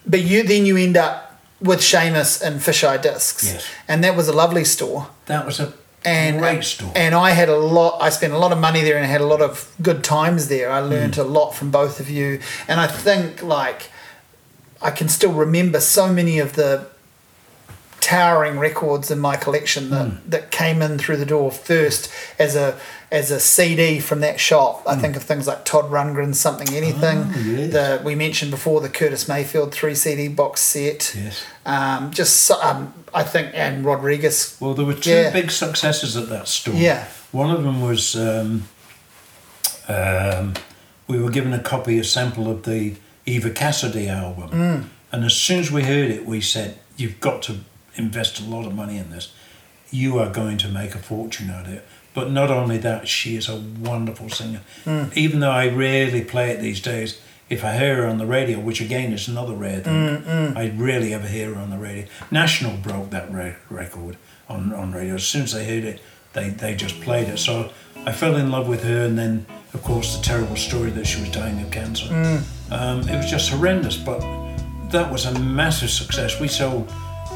but 0.05 0.21
you 0.21 0.43
then 0.43 0.65
you 0.65 0.77
end 0.77 0.97
up 0.97 1.27
with 1.61 1.79
Seamus 1.79 2.41
and 2.41 2.59
Fisheye 2.59 3.01
Discs, 3.01 3.45
Yes. 3.53 3.65
and 3.87 4.03
that 4.03 4.15
was 4.15 4.27
a 4.27 4.33
lovely 4.33 4.63
store 4.65 5.09
that 5.27 5.45
was 5.45 5.59
a 5.59 5.73
and 6.03 6.39
great 6.39 6.63
store. 6.63 6.91
And 6.95 7.13
I 7.13 7.31
had 7.31 7.49
a 7.49 7.57
lot. 7.57 8.01
I 8.01 8.09
spent 8.09 8.33
a 8.33 8.37
lot 8.37 8.51
of 8.51 8.59
money 8.59 8.81
there, 8.81 8.97
and 8.97 9.05
had 9.05 9.21
a 9.21 9.25
lot 9.25 9.41
of 9.41 9.73
good 9.81 10.03
times 10.03 10.47
there. 10.47 10.71
I 10.71 10.79
learned 10.79 11.15
hmm. 11.15 11.21
a 11.21 11.25
lot 11.25 11.51
from 11.51 11.71
both 11.71 11.99
of 11.99 12.09
you, 12.09 12.39
and 12.67 12.79
I 12.79 12.87
think 12.87 13.43
like 13.43 13.89
I 14.81 14.91
can 14.91 15.09
still 15.09 15.33
remember 15.33 15.79
so 15.79 16.11
many 16.11 16.39
of 16.39 16.53
the 16.53 16.87
towering 17.99 18.57
records 18.57 19.11
in 19.11 19.19
my 19.19 19.35
collection 19.35 19.91
that, 19.91 20.07
hmm. 20.07 20.29
that 20.29 20.51
came 20.51 20.81
in 20.81 20.97
through 20.97 21.17
the 21.17 21.25
door 21.25 21.51
first 21.51 22.11
as 22.39 22.55
a 22.55 22.79
as 23.11 23.29
a 23.29 23.39
CD 23.41 23.99
from 23.99 24.21
that 24.21 24.39
shop. 24.39 24.83
I 24.87 24.95
think 24.95 25.15
of 25.17 25.23
things 25.23 25.45
like 25.45 25.65
Todd 25.65 25.91
Rundgren's 25.91 26.39
Something 26.39 26.73
Anything. 26.73 27.17
Oh, 27.25 27.43
yes. 27.45 27.73
The 27.73 28.01
we 28.05 28.15
mentioned 28.15 28.51
before 28.51 28.79
the 28.81 28.89
Curtis 28.89 29.27
Mayfield 29.27 29.73
three 29.73 29.95
CD 29.95 30.27
box 30.29 30.61
set. 30.61 31.13
Yes. 31.15 31.43
Um, 31.65 32.11
just 32.11 32.49
um, 32.51 32.93
I 33.13 33.23
think 33.23 33.51
and 33.53 33.83
Rodriguez. 33.83 34.55
Well, 34.59 34.73
there 34.73 34.85
were 34.85 34.93
two 34.93 35.09
Yeah. 35.11 35.31
big 35.31 35.51
successes 35.51 36.15
at 36.15 36.29
that 36.29 36.47
store. 36.47 36.75
Yeah. 36.75 37.05
One 37.31 37.51
of 37.51 37.63
them 37.63 37.81
was 37.81 38.15
um, 38.15 38.67
um, 39.87 40.53
we 41.07 41.19
were 41.19 41.29
given 41.29 41.53
a 41.53 41.59
copy, 41.59 41.99
a 41.99 42.03
sample 42.03 42.49
of 42.49 42.63
the 42.63 42.95
Eva 43.25 43.49
Cassidy 43.49 44.07
album, 44.07 44.49
Mm. 44.49 44.83
and 45.11 45.25
as 45.25 45.33
soon 45.35 45.59
as 45.59 45.71
we 45.71 45.83
heard 45.83 46.09
it, 46.09 46.25
we 46.25 46.41
said, 46.41 46.77
"You've 46.97 47.19
got 47.19 47.41
to 47.43 47.57
invest 47.95 48.39
a 48.39 48.43
lot 48.43 48.65
of 48.65 48.73
money 48.73 48.97
in 48.97 49.11
this." 49.11 49.29
you 49.93 50.17
are 50.17 50.29
going 50.29 50.57
to 50.57 50.69
make 50.69 50.95
a 50.95 50.97
fortune 50.97 51.49
out 51.49 51.65
of 51.65 51.73
it. 51.73 51.85
But 52.13 52.29
not 52.29 52.51
only 52.51 52.77
that, 52.79 53.07
she 53.07 53.35
is 53.37 53.47
a 53.47 53.55
wonderful 53.55 54.29
singer. 54.29 54.61
Hmm. 54.83 55.05
Even 55.15 55.39
though 55.39 55.51
I 55.51 55.69
rarely 55.69 56.23
play 56.23 56.51
it 56.51 56.59
these 56.59 56.81
days, 56.81 57.21
if 57.49 57.63
I 57.63 57.77
hear 57.77 57.97
her 57.97 58.05
on 58.07 58.17
the 58.17 58.25
radio, 58.25 58.59
which 58.59 58.81
again 58.81 59.13
is 59.13 59.27
another 59.27 59.53
rare 59.53 59.79
thing, 59.79 60.17
hmm, 60.17 60.29
hmm. 60.29 60.57
I 60.57 60.69
rarely 60.71 61.13
ever 61.13 61.27
hear 61.27 61.53
her 61.53 61.61
on 61.61 61.69
the 61.69 61.77
radio. 61.77 62.05
National 62.29 62.77
broke 62.77 63.09
that 63.11 63.31
re- 63.31 63.55
record 63.69 64.17
on, 64.49 64.73
on 64.73 64.91
radio. 64.91 65.15
As 65.15 65.23
soon 65.25 65.43
as 65.43 65.53
they 65.53 65.65
heard 65.65 65.83
it, 65.83 66.01
they, 66.33 66.49
they 66.49 66.75
just 66.75 66.99
played 67.01 67.27
it. 67.27 67.37
So 67.39 67.71
I 68.05 68.11
fell 68.11 68.35
in 68.35 68.51
love 68.51 68.67
with 68.67 68.83
her, 68.83 69.05
and 69.05 69.17
then, 69.17 69.45
of 69.73 69.83
course, 69.83 70.17
the 70.17 70.23
terrible 70.23 70.55
story 70.55 70.91
that 70.91 71.05
she 71.05 71.19
was 71.19 71.29
dying 71.29 71.61
of 71.61 71.71
cancer. 71.71 72.13
Um, 72.71 73.01
it 73.09 73.17
was 73.17 73.29
just 73.29 73.49
horrendous, 73.49 73.97
but 73.97 74.19
that 74.91 75.11
was 75.11 75.25
a 75.25 75.39
massive 75.39 75.89
success. 75.89 76.39
We 76.39 76.47
sold 76.47 76.91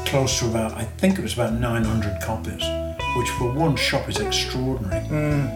close 0.06 0.38
to 0.38 0.46
about, 0.46 0.72
I 0.72 0.84
think 0.84 1.18
it 1.18 1.22
was 1.22 1.34
about 1.34 1.52
900 1.54 2.22
copies, 2.22 2.62
which 3.16 3.30
for 3.30 3.50
one 3.50 3.76
shop 3.76 4.08
is 4.08 4.18
extraordinary. 4.18 5.06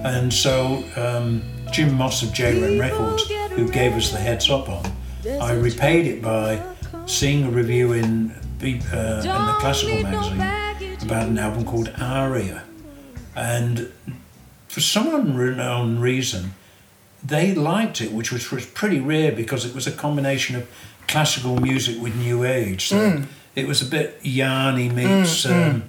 And 0.04 0.32
so 0.32 0.82
um, 0.96 1.42
Jim 1.72 1.94
Moss 1.94 2.22
of 2.22 2.32
J 2.32 2.78
Records, 2.78 3.30
who 3.52 3.68
gave 3.70 3.92
us 3.92 4.10
the 4.10 4.18
heads 4.18 4.50
up 4.50 4.68
on, 4.68 4.84
I 5.40 5.52
repaid 5.52 6.06
it 6.06 6.22
by 6.22 6.62
seeing 7.06 7.44
a 7.44 7.50
review 7.50 7.92
in 7.92 8.34
the, 8.58 8.80
uh, 8.92 9.18
in 9.18 9.46
the 9.46 9.56
classical 9.60 10.02
magazine 10.02 10.40
about 11.02 11.28
an 11.28 11.38
album 11.38 11.64
called 11.64 11.92
Aria. 12.00 12.64
And 13.36 13.92
for 14.68 14.80
some 14.80 15.14
unknown 15.14 15.98
reason, 15.98 16.52
they 17.22 17.54
liked 17.54 18.00
it, 18.00 18.12
which 18.12 18.32
was, 18.32 18.50
was 18.50 18.66
pretty 18.66 19.00
rare 19.00 19.32
because 19.32 19.64
it 19.64 19.74
was 19.74 19.86
a 19.86 19.92
combination 19.92 20.56
of 20.56 20.68
classical 21.08 21.56
music 21.58 22.00
with 22.00 22.14
new 22.16 22.44
age. 22.44 22.86
So 22.86 22.96
it 23.54 23.66
was 23.66 23.82
a 23.82 23.84
bit 23.84 24.18
Yanni 24.22 24.88
meets. 24.88 25.44
um, 25.46 25.84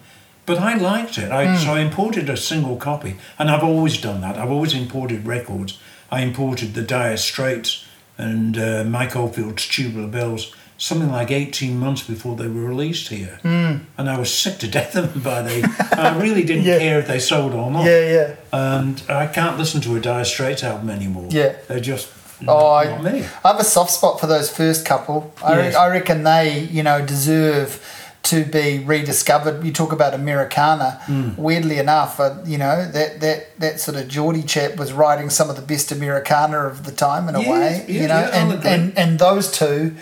but 0.51 0.59
I 0.59 0.75
liked 0.75 1.17
it. 1.17 1.31
I, 1.31 1.55
So 1.57 1.73
I 1.73 1.79
imported 1.79 2.29
a 2.29 2.35
single 2.35 2.75
copy, 2.75 3.15
and 3.39 3.49
I've 3.49 3.63
always 3.63 3.95
done 4.01 4.19
that. 4.21 4.37
I've 4.37 4.51
always 4.51 4.73
imported 4.73 5.25
records. 5.25 5.79
I 6.11 6.21
imported 6.23 6.73
the 6.73 6.81
Dire 6.81 7.15
Straits 7.17 7.85
and 8.17 8.57
uh, 8.57 8.83
Mike 8.83 9.15
Oldfield's 9.15 9.65
Tubular 9.67 10.07
Bells 10.09 10.53
something 10.77 11.11
like 11.11 11.29
18 11.31 11.77
months 11.77 12.01
before 12.03 12.35
they 12.35 12.47
were 12.47 12.65
released 12.73 13.07
here. 13.09 13.39
And 13.43 14.09
I 14.09 14.17
was 14.17 14.33
sick 14.33 14.57
to 14.59 14.67
death 14.67 14.95
of 14.95 15.13
them 15.13 15.21
by 15.21 15.41
they. 15.43 15.61
I 15.91 16.17
really 16.19 16.43
didn't 16.43 16.63
Yeah. 16.71 16.79
care 16.79 16.99
if 16.99 17.07
they 17.07 17.19
sold 17.19 17.53
or 17.53 17.69
not. 17.71 17.85
Yeah, 17.85 18.11
yeah. 18.17 18.35
And 18.51 19.01
I 19.07 19.27
can't 19.27 19.57
listen 19.59 19.79
to 19.81 19.95
a 19.95 19.99
Dire 20.01 20.25
Straits 20.25 20.63
album 20.63 20.89
anymore. 20.89 21.27
Yeah. 21.29 21.55
They're 21.67 21.79
just 21.79 22.09
Oh, 22.41 22.45
not 22.45 23.05
I, 23.05 23.11
me. 23.11 23.19
I 23.45 23.51
have 23.51 23.59
a 23.59 23.63
soft 23.63 23.91
spot 23.91 24.19
for 24.19 24.25
those 24.25 24.49
first 24.49 24.83
couple. 24.83 25.31
I, 25.43 25.55
re- 25.55 25.63
Yes. 25.65 25.75
I 25.75 25.87
reckon 25.89 26.23
they, 26.23 26.61
you 26.71 26.81
know, 26.81 27.05
deserve 27.05 27.79
to 28.23 28.45
be 28.45 28.79
rediscovered. 28.79 29.63
You 29.65 29.71
talk 29.73 29.91
about 29.91 30.13
Americana. 30.13 30.99
Hmm. 31.05 31.31
Weirdly 31.37 31.79
enough, 31.79 32.19
uh, 32.19 32.35
you 32.45 32.57
know 32.57 32.89
that 32.91 33.19
that 33.21 33.59
that 33.59 33.79
sort 33.79 33.97
of 33.97 34.07
Geordie 34.07 34.43
chap 34.43 34.77
was 34.77 34.93
writing 34.93 35.29
some 35.29 35.49
of 35.49 35.55
the 35.55 35.61
best 35.61 35.91
Americana 35.91 36.59
of 36.59 36.85
the 36.85 36.91
time 36.91 37.27
in 37.29 37.35
a 37.35 37.41
Yeah, 37.41 37.51
way. 37.51 37.85
yeah, 37.87 38.01
you 38.01 38.07
know, 38.07 38.19
yeah, 38.19 38.29
and, 38.53 38.65
and 38.65 38.97
and 38.97 39.19
those 39.19 39.51
two. 39.51 39.95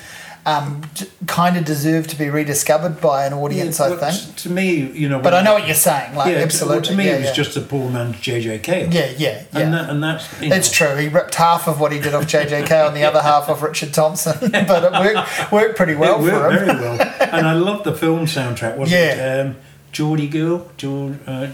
Um, 0.50 0.82
kind 1.28 1.58
of 1.58 1.66
deserve 1.66 2.08
to 2.08 2.16
be 2.18 2.30
rediscovered 2.30 3.00
by 3.02 3.26
an 3.28 3.34
audience, 3.34 3.78
Yeah, 3.80 3.86
I 3.86 3.90
well, 3.92 4.12
think. 4.12 4.36
To 4.38 4.50
me, 4.50 4.92
you 4.92 5.08
know. 5.08 5.20
But 5.20 5.34
I 5.36 5.44
know 5.44 5.54
what 5.54 5.68
you're 5.68 5.76
saying. 5.76 6.16
Like, 6.16 6.30
yeah, 6.32 6.38
to- 6.40 6.44
absolutely. 6.44 6.76
well, 6.78 6.86
to 6.86 6.96
me, 6.96 7.06
yeah, 7.06 7.12
it 7.12 7.18
was 7.20 7.26
yeah. 7.28 7.34
just 7.34 7.58
a 7.58 7.62
poor 7.62 7.90
man's 7.90 8.16
JJ 8.16 8.64
Cale. 8.64 8.92
yeah, 8.92 9.12
yeah, 9.18 9.44
yeah. 9.54 9.60
And, 9.60 9.74
that, 9.74 9.90
and 9.92 10.04
that's. 10.04 10.42
you 10.42 10.52
It's 10.52 10.72
true. 10.72 10.96
He 10.96 11.08
ripped 11.08 11.36
half 11.36 11.68
of 11.68 11.80
what 11.80 11.92
he 11.92 12.00
did 12.00 12.14
off 12.16 12.24
JJ 12.26 12.66
Cale 12.66 12.88
on 12.88 12.94
the 13.00 13.04
other 13.04 13.22
half 13.22 13.48
of 13.50 13.62
Richard 13.62 13.94
Thompson, 13.94 14.34
but 14.52 14.84
it 14.86 14.92
worked 14.92 15.52
worked 15.52 15.78
pretty 15.78 15.96
well 15.96 16.26
it 16.26 16.30
for 16.30 16.40
worked 16.40 16.62
him. 16.62 16.78
very 16.78 16.80
well. 16.98 17.02
and 17.32 17.48
I 17.48 17.54
love 17.54 17.84
the 17.84 17.94
film 17.94 18.26
soundtrack. 18.26 18.78
Was 18.78 18.92
Yeah. 18.92 18.98
it 19.42 19.46
um, 19.48 19.56
Geordie 19.92 20.28
Girl? 20.30 20.70
George, 20.78 21.18
uh, 21.28 21.50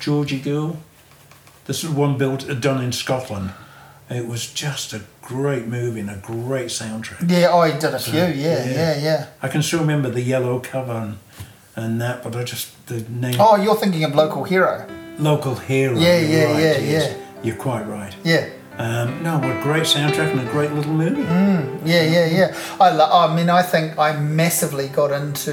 Georgie 0.00 0.40
Girl? 0.40 0.76
This 1.66 1.84
is 1.84 1.90
one 1.90 2.18
built 2.18 2.48
uh, 2.50 2.54
done 2.54 2.82
in 2.82 2.90
Scotland. 2.90 3.52
It 4.10 4.26
was 4.26 4.52
just 4.52 4.92
a 4.92 5.02
great 5.22 5.66
movie 5.68 6.00
and 6.00 6.10
a 6.10 6.16
great 6.16 6.66
soundtrack. 6.68 7.30
Yeah, 7.30 7.48
oh, 7.52 7.62
he 7.62 7.72
did 7.78 7.94
a 7.94 7.98
few. 7.98 8.14
Yeah, 8.18 8.28
yeah. 8.28 8.64
yeah, 8.70 8.98
yeah. 8.98 9.26
I 9.40 9.48
can 9.48 9.62
still 9.62 9.80
remember 9.80 10.10
the 10.10 10.20
yellow 10.22 10.58
cover 10.58 10.92
and, 10.92 11.18
and 11.76 12.00
that, 12.00 12.22
but 12.24 12.34
I 12.34 12.42
just 12.42 12.70
the 12.88 13.00
name 13.08 13.36
Oh, 13.38 13.54
you're 13.56 13.76
thinking 13.76 14.02
of 14.04 14.14
Local 14.16 14.42
Hero. 14.44 14.84
local 15.18 15.54
hero. 15.54 15.96
Yeah, 15.98 16.18
you're 16.18 16.30
yeah, 16.30 16.44
right, 16.52 16.62
yeah, 16.62 16.78
yes. 16.78 17.14
yeah. 17.16 17.42
You're 17.44 17.56
quite 17.56 17.84
right. 17.86 18.14
Yeah, 18.24 18.48
Um, 18.78 19.22
no, 19.22 19.38
what 19.38 19.56
a 19.56 19.62
great 19.62 19.84
soundtrack 19.84 20.30
and 20.32 20.40
a 20.40 20.50
great 20.50 20.72
little 20.72 20.92
movie. 20.92 21.22
yeah, 21.22 22.02
yeah, 22.02 22.26
yeah. 22.26 22.56
I, 22.80 22.90
lo- 22.90 23.08
I 23.12 23.34
mean, 23.36 23.48
I 23.48 23.62
think 23.62 23.96
I 23.98 24.18
massively 24.18 24.88
got 24.88 25.12
into 25.12 25.52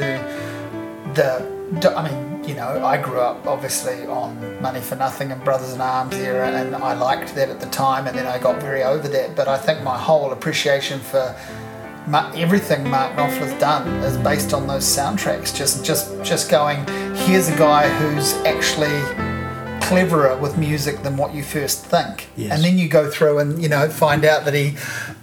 the. 1.13 1.56
I 1.83 2.09
mean, 2.09 2.43
you 2.47 2.55
know, 2.55 2.85
I 2.85 2.97
grew 3.01 3.19
up 3.19 3.45
obviously 3.45 4.05
on 4.05 4.61
Money 4.61 4.79
for 4.79 4.95
Nothing 4.95 5.31
and 5.31 5.43
Brothers 5.43 5.73
in 5.73 5.81
Arms 5.81 6.15
era, 6.15 6.49
and 6.49 6.75
I 6.75 6.93
liked 6.93 7.35
that 7.35 7.49
at 7.49 7.59
the 7.59 7.65
time, 7.67 8.07
and 8.07 8.17
then 8.17 8.25
I 8.25 8.39
got 8.39 8.61
very 8.61 8.83
over 8.83 9.07
that. 9.09 9.35
But 9.35 9.47
I 9.47 9.57
think 9.57 9.83
my 9.83 9.97
whole 9.97 10.31
appreciation 10.31 10.99
for 10.99 11.35
everything 12.35 12.89
Mark 12.89 13.13
Knopfler's 13.17 13.59
done 13.59 13.85
is 14.03 14.17
based 14.17 14.53
on 14.53 14.65
those 14.65 14.85
soundtracks. 14.85 15.53
Just, 15.53 15.83
just, 15.83 16.23
just 16.23 16.49
going. 16.49 16.87
Here's 17.15 17.49
a 17.49 17.57
guy 17.57 17.89
who's 17.89 18.33
actually 18.45 19.01
cleverer 19.87 20.37
with 20.37 20.57
music 20.57 21.01
than 21.03 21.17
what 21.17 21.33
you 21.33 21.43
first 21.43 21.85
think. 21.85 22.27
Yes. 22.35 22.51
And 22.53 22.63
then 22.63 22.77
you 22.77 22.87
go 22.87 23.09
through 23.09 23.39
and 23.39 23.61
you 23.61 23.69
know 23.69 23.89
find 23.89 24.25
out 24.25 24.45
that 24.45 24.53
he 24.53 24.75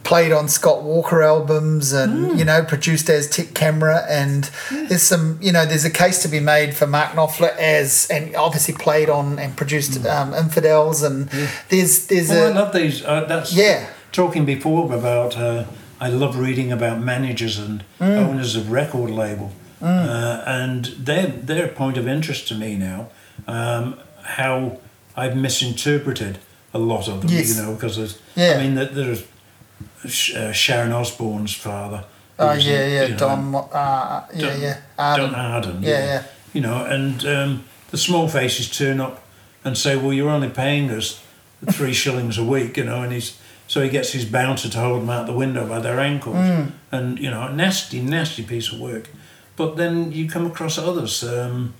played 0.05 0.33
on 0.33 0.49
Scott 0.49 0.83
Walker 0.83 1.23
albums 1.23 1.93
and 1.93 2.33
Hmm. 2.33 2.39
you 2.39 2.45
know 2.45 2.63
produced 2.63 3.09
Aztec 3.09 3.55
Camera 3.55 4.05
and 4.09 4.51
there's 4.71 5.03
some 5.03 5.39
you 5.41 5.51
know 5.51 5.65
there's 5.67 5.85
a 5.85 5.91
case 5.91 6.23
to 6.23 6.29
be 6.29 6.41
made 6.41 6.75
for 6.75 6.87
Mark 6.87 7.11
Knopfler 7.13 7.57
as 7.57 8.07
and 8.11 8.37
obviously 8.37 8.75
played 8.75 9.09
on 9.09 9.39
and 9.39 9.57
produced 9.57 10.05
um, 10.07 10.33
Infidels 10.35 11.03
and 11.03 11.29
there's 11.71 12.07
there's 12.07 12.29
Well, 12.29 12.47
a 12.49 12.51
I 12.51 12.55
love 12.55 12.73
these. 12.73 13.03
Uh, 13.05 13.25
that's 13.25 13.53
Yeah. 13.53 13.87
Talking 14.13 14.45
before 14.45 14.93
about, 14.95 15.37
uh, 15.37 15.65
I 16.01 16.09
love 16.09 16.39
reading 16.39 16.71
about 16.71 17.01
managers 17.01 17.59
and 17.59 17.83
Mm. 18.01 18.17
owners 18.29 18.55
of 18.57 18.71
record 18.71 19.11
label, 19.11 19.51
uh, 19.83 20.67
they're 21.47 21.65
a 21.65 21.69
point 21.69 21.97
of 21.97 22.07
interest 22.07 22.47
to 22.49 22.55
me 22.55 22.77
now. 22.77 23.09
Um, 23.49 23.97
how 24.23 24.79
I've 25.17 25.37
misinterpreted 25.37 26.39
a 26.73 26.79
lot 26.79 27.09
of 27.09 27.21
them, 27.23 27.31
Yes. 27.31 27.49
you 27.57 27.63
know, 27.63 27.73
because 27.75 27.97
there's. 27.97 28.19
Yeah. 28.37 28.55
I 28.59 28.63
mean, 28.63 28.75
there- 28.75 28.87
there's 28.87 29.23
uh, 30.05 30.53
Sharon 30.53 30.93
Osbourne's 30.93 31.55
father. 31.55 32.05
oh 32.39 32.49
who's, 32.55 32.67
yeah 32.67 32.87
yeah 32.87 33.03
you 33.05 33.09
know, 33.13 33.17
Don 33.19 33.55
uh, 33.55 34.27
yeah 34.35 34.41
Don- 34.51 34.61
yeah 34.61 34.77
Don 35.17 35.35
Arden. 35.35 35.83
yeah, 35.83 36.05
yeah. 36.05 36.23
You 36.53 36.61
know, 36.61 36.85
and 36.85 37.25
um, 37.27 37.65
the 37.91 37.97
small 37.99 38.29
faces 38.29 38.69
turn 38.71 39.01
up 39.01 39.25
and 39.65 39.77
say, 39.77 39.97
"Well, 39.97 40.13
you're 40.13 40.31
only 40.31 40.51
paying 40.51 40.91
us 40.91 41.21
three 41.73 41.93
shillings 41.95 42.39
a 42.39 42.45
week," 42.45 42.77
you 42.77 42.85
know, 42.85 43.03
and 43.03 43.13
he's 43.13 43.39
so 43.67 43.81
he 43.83 43.89
gets 43.89 44.13
his 44.13 44.25
bouncer 44.25 44.69
to 44.69 44.79
hold 44.79 45.03
them 45.03 45.11
out 45.11 45.27
the 45.27 45.33
window 45.33 45.67
by 45.67 45.81
their 45.81 45.99
ankles, 46.01 46.37
Mm. 46.37 46.71
and 46.93 47.19
you 47.19 47.31
know, 47.31 47.43
a 47.49 47.53
nasty, 47.53 48.01
nasty 48.01 48.43
piece 48.43 48.73
of 48.73 48.79
work. 48.79 49.09
But 49.57 49.77
then 49.77 50.13
you 50.13 50.29
come 50.29 50.47
across 50.47 50.79
others. 50.79 51.23
Um, 51.25 51.75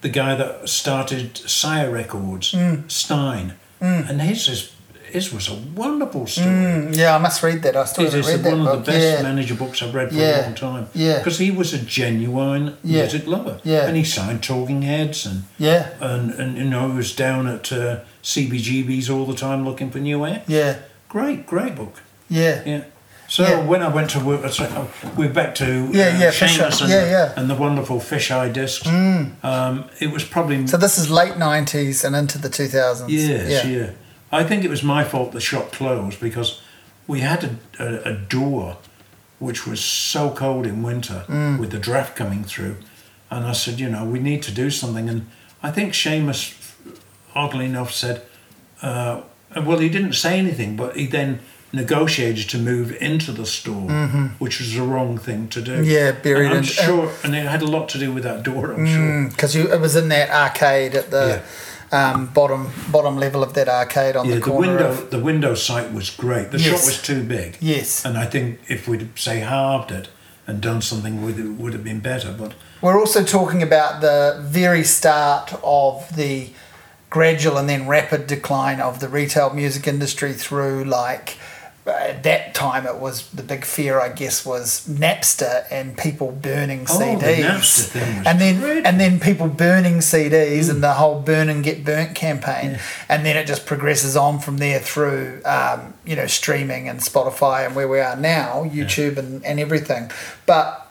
the 0.00 0.08
guy 0.08 0.34
that 0.34 0.68
started 0.68 1.36
Sire 1.38 1.90
Records, 1.90 2.52
Mm. 2.52 2.90
Stein, 2.90 3.54
and 3.80 4.20
his 4.20 4.48
is. 4.48 4.72
His 5.12 5.32
was 5.32 5.48
a 5.48 5.54
wonderful 5.76 6.26
story. 6.26 6.46
Mm, 6.46 6.96
yeah 6.96 7.14
I 7.14 7.18
must 7.18 7.42
read 7.42 7.62
that 7.62 7.76
I 7.76 7.84
still 7.84 8.04
It 8.04 8.12
haven't 8.12 8.20
is 8.20 8.26
read 8.28 8.42
that 8.44 8.52
one 8.52 8.64
book 8.64 8.74
of 8.78 8.84
the 8.86 8.92
best 8.92 9.04
yeah 9.18 9.22
manager 9.22 9.54
books 9.54 9.82
I've 9.82 9.94
read 9.94 10.08
for 10.08 10.14
Yeah. 10.16 10.40
a 10.40 10.42
long 10.46 10.54
time. 10.54 10.86
Yeah. 10.94 11.18
Because 11.18 11.38
he 11.38 11.50
was 11.50 11.72
a 11.74 11.78
genuine 11.78 12.64
Yeah. 12.84 13.02
music 13.02 13.26
lover. 13.26 13.56
Yeah. 13.64 13.86
And 13.86 13.96
he 13.96 14.04
signed 14.04 14.42
Talking 14.42 14.82
Heads 14.82 15.26
and, 15.26 15.44
yeah 15.58 15.82
and, 16.00 16.24
and 16.40 16.56
you 16.56 16.64
know, 16.64 16.90
he 16.90 16.96
was 16.96 17.14
down 17.14 17.46
at 17.46 17.70
uh, 17.72 18.00
CBGB's 18.22 19.08
all 19.10 19.26
the 19.26 19.36
time 19.36 19.64
looking 19.64 19.90
for 19.90 19.98
new 19.98 20.24
air. 20.26 20.42
yeah 20.46 20.76
Great, 21.08 21.46
great 21.46 21.74
book. 21.76 21.94
yeah 22.30 22.62
Yeah. 22.64 22.84
So 23.28 23.42
Yeah. 23.44 23.60
when 23.72 23.82
I 23.82 23.88
went 23.88 24.10
to 24.10 24.20
work, 24.20 24.42
we're 25.16 25.28
back 25.40 25.54
to 25.56 25.64
Yeah, 25.92 26.08
uh, 26.08 26.18
yeah. 26.22 26.30
Seamus 26.30 26.80
and, 26.82 26.90
Yeah, 26.90 27.04
yeah. 27.16 27.32
and 27.36 27.48
the 27.48 27.54
wonderful 27.54 27.98
fisheye 28.00 28.52
discs. 28.52 28.86
Um, 28.86 29.84
it 30.00 30.10
was 30.12 30.24
probably 30.24 30.66
so 30.66 30.76
this 30.76 30.98
is 30.98 31.08
late 31.10 31.34
90s 31.38 32.04
and 32.04 32.14
into 32.16 32.36
the 32.38 32.48
2000s 32.50 33.08
Yes, 33.08 33.64
yeah 33.64 33.66
yeah. 33.78 33.90
I 34.32 34.44
think 34.44 34.64
it 34.64 34.70
was 34.70 34.82
my 34.82 35.04
fault 35.04 35.32
the 35.32 35.40
shop 35.40 35.72
closed 35.72 36.18
because 36.20 36.60
we 37.06 37.20
had 37.20 37.44
a, 37.44 37.56
a, 37.78 38.12
a 38.12 38.14
door 38.14 38.78
which 39.38 39.66
was 39.66 39.84
so 39.84 40.30
cold 40.30 40.66
in 40.66 40.82
winter 40.82 41.24
Mm. 41.28 41.58
with 41.58 41.70
the 41.70 41.78
draft 41.78 42.16
coming 42.16 42.44
through. 42.44 42.76
And 43.30 43.44
I 43.44 43.52
said, 43.52 43.80
you 43.80 43.88
know, 43.88 44.04
we 44.04 44.18
need 44.20 44.42
to 44.44 44.52
do 44.52 44.70
something. 44.70 45.08
And 45.08 45.26
I 45.62 45.70
think 45.70 45.92
Seamus, 45.94 46.54
oddly 47.34 47.64
enough, 47.66 47.92
said, 47.92 48.22
uh, 48.82 49.22
well, 49.56 49.78
he 49.78 49.88
didn't 49.88 50.12
say 50.14 50.38
anything, 50.38 50.76
but 50.76 50.96
he 50.96 51.06
then 51.06 51.40
negotiated 51.72 52.48
to 52.50 52.58
move 52.58 52.92
into 53.00 53.32
the 53.32 53.46
store, 53.46 53.90
which 54.38 54.60
was 54.60 54.74
the 54.74 54.82
wrong 54.82 55.16
thing 55.18 55.48
to 55.48 55.62
do. 55.62 55.72
Mm-hmm. 55.78 55.84
Yeah, 55.90 56.12
buried 56.12 56.44
and 56.46 56.52
I'm 56.52 56.58
in- 56.58 56.64
sure, 56.64 57.10
and 57.24 57.34
it 57.34 57.46
had 57.46 57.62
a 57.62 57.66
lot 57.66 57.88
to 57.90 57.98
do 57.98 58.12
with 58.12 58.22
that 58.24 58.42
door, 58.42 58.72
I'm 58.74 58.86
sure. 58.86 59.28
because 59.30 59.56
it 59.56 59.80
was 59.80 59.96
in 59.96 60.08
that 60.10 60.30
arcade 60.30 60.94
at 60.94 61.10
the 61.10 61.42
um, 61.92 62.26
bottom 62.26 62.70
bottom 62.90 63.16
level 63.18 63.42
of 63.42 63.52
that 63.54 63.68
arcade 63.68 64.16
on 64.16 64.26
Yeah, 64.26 64.36
the 64.36 64.40
the, 64.40 64.52
window 64.52 64.88
of 64.90 65.10
the 65.10 65.18
window 65.18 65.54
site 65.54 65.92
was 65.92 66.10
great. 66.10 66.50
The 66.50 66.58
Yes. 66.58 66.66
shop 66.70 66.86
was 66.86 67.02
too 67.02 67.22
big. 67.22 67.56
yes 67.60 68.04
And 68.04 68.16
I 68.16 68.26
think 68.26 68.58
if 68.68 68.88
we'd 68.88 69.08
say 69.18 69.40
halved 69.40 69.90
it, 69.92 70.08
and 70.46 70.60
done 70.60 70.82
something 70.82 71.22
would 71.24 71.58
would 71.60 71.72
have 71.72 71.84
been 71.84 72.00
better. 72.00 72.32
But 72.36 72.52
We're 72.80 72.98
also 72.98 73.22
talking 73.22 73.62
about 73.62 74.00
the 74.00 74.40
very 74.42 74.82
start 74.84 75.52
of 75.62 76.16
the 76.16 76.50
gradual 77.10 77.58
and 77.58 77.68
then 77.68 77.86
rapid 77.86 78.26
decline 78.26 78.80
of 78.80 78.98
the 78.98 79.08
retail 79.08 79.50
music 79.54 79.86
industry 79.86 80.32
through 80.32 80.82
like 80.84 81.36
at 81.84 82.22
that 82.22 82.54
time 82.54 82.86
it 82.86 82.96
was 82.96 83.26
the 83.30 83.42
big 83.42 83.64
fear 83.64 83.98
I 84.00 84.08
guess 84.10 84.46
was 84.46 84.86
Napster 84.88 85.64
and 85.70 85.98
people 85.98 86.30
burning 86.30 86.86
Oh, 86.88 86.96
the 86.98 87.04
CDs 87.26 87.44
Napster 87.44 87.88
thing 87.88 88.26
and 88.26 88.40
then 88.40 88.86
and 88.86 89.00
then 89.00 89.18
people 89.18 89.48
burning 89.48 89.98
CDs 89.98 90.70
and 90.70 90.80
the 90.82 90.92
whole 90.92 91.20
burn 91.20 91.48
and 91.48 91.64
get 91.64 91.84
burnt 91.84 92.14
campaign. 92.14 92.72
Yeah. 92.72 92.80
and 93.08 93.26
then 93.26 93.36
it 93.36 93.46
just 93.48 93.66
progresses 93.66 94.16
on 94.16 94.38
from 94.38 94.58
there 94.58 94.78
through 94.78 95.42
um, 95.44 95.94
you 96.06 96.14
know 96.14 96.26
streaming 96.26 96.88
and 96.88 97.00
Spotify 97.00 97.66
and 97.66 97.74
where 97.74 97.88
we 97.88 97.98
are 97.98 98.16
now 98.16 98.62
YouTube 98.64 99.16
and, 99.16 99.44
and 99.44 99.58
everything. 99.58 100.10
But 100.46 100.88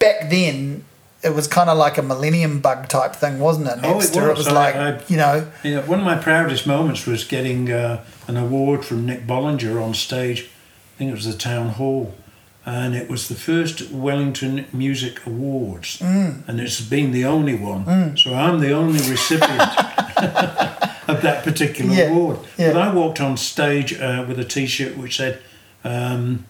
back 0.00 0.28
then 0.28 0.84
it 1.24 1.34
was 1.34 1.46
kind 1.46 1.70
of 1.70 1.78
like 1.78 1.98
a 1.98 2.02
millennium 2.02 2.60
bug 2.60 2.88
type 2.88 3.14
thing 3.14 3.38
wasn't 3.38 3.66
it 3.68 3.78
Oh, 3.82 3.92
it 4.00 4.14
was. 4.14 4.38
was 4.38 4.48
I- 4.48 4.52
like 4.52 4.74
I- 4.76 5.00
you 5.08 5.16
know 5.16 5.46
Yeah, 5.62 5.80
one 5.86 5.98
of 6.00 6.04
my 6.04 6.16
proudest 6.16 6.66
moments 6.66 7.06
was 7.06 7.24
getting 7.24 7.70
uh, 7.70 8.02
an 8.28 8.36
award 8.36 8.84
from 8.84 9.06
Nick 9.06 9.26
Bollinger 9.26 9.80
on 9.82 9.94
stage. 9.94 10.48
I 10.94 10.98
think 10.98 11.10
it 11.10 11.14
was 11.14 11.24
the 11.32 11.38
town 11.38 11.68
hall, 11.70 12.14
and 12.66 12.94
it 12.94 13.08
was 13.10 13.26
the 13.28 13.34
first 13.34 13.90
Wellington 13.90 14.66
Music 14.72 15.24
Awards, 15.26 15.98
Mm. 15.98 16.46
and 16.48 16.60
it's 16.60 16.80
been 16.80 17.10
the 17.12 17.24
only 17.24 17.54
one. 17.54 18.16
So 18.16 18.34
I'm 18.34 18.60
the 18.60 18.72
only 18.72 19.00
recipient 19.10 19.60
of 21.08 21.22
that 21.22 21.42
particular 21.44 21.92
Yeah, 21.94 22.10
award. 22.10 22.38
yeah. 22.58 22.72
But 22.72 22.82
I 22.82 22.92
walked 22.94 23.20
on 23.20 23.36
stage 23.36 23.94
uh, 23.94 24.24
with 24.28 24.38
a 24.38 24.44
T-shirt 24.44 24.96
which 24.96 25.16
said. 25.16 25.38
Um, 25.84 26.44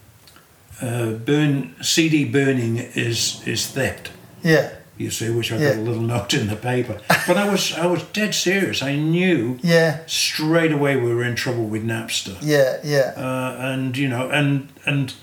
uh, 0.81 1.11
burn 1.11 1.73
CD 1.81 2.25
burning 2.25 2.77
is 2.77 3.41
is 3.47 3.67
theft 3.67 4.11
yeah 4.43 4.69
you 4.95 5.09
see, 5.09 5.27
which 5.31 5.51
I 5.51 5.57
Yeah. 5.57 5.69
got 5.69 5.77
a 5.77 5.81
little 5.81 6.03
note 6.15 6.35
in 6.35 6.47
the 6.47 6.55
paper. 6.55 6.99
But 7.27 7.35
I 7.35 7.49
was 7.49 7.73
I 7.73 7.87
was 7.87 8.03
dead 8.13 8.35
serious. 8.35 8.81
I 8.83 8.95
knew 8.95 9.57
yeah 9.63 9.99
straight 10.05 10.71
away 10.71 10.95
we 10.97 11.13
were 11.15 11.23
in 11.23 11.35
trouble 11.35 11.65
with 11.65 11.83
Napster, 11.83 12.35
yeah 12.41 12.77
yeah 12.83 13.13
uh, 13.17 13.57
and 13.59 13.97
you 13.97 14.07
know, 14.07 14.29
and 14.29 14.67
and 14.85 15.13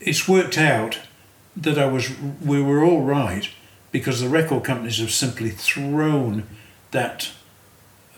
it's 0.00 0.28
worked 0.28 0.56
out 0.58 0.98
that 1.56 1.78
I 1.78 1.86
was 1.86 2.10
we 2.44 2.62
were 2.62 2.84
all 2.84 3.02
right 3.02 3.48
because 3.90 4.20
the 4.20 4.28
record 4.28 4.64
companies 4.64 4.98
have 4.98 5.10
simply 5.12 5.50
thrown 5.50 6.44
that 6.92 7.30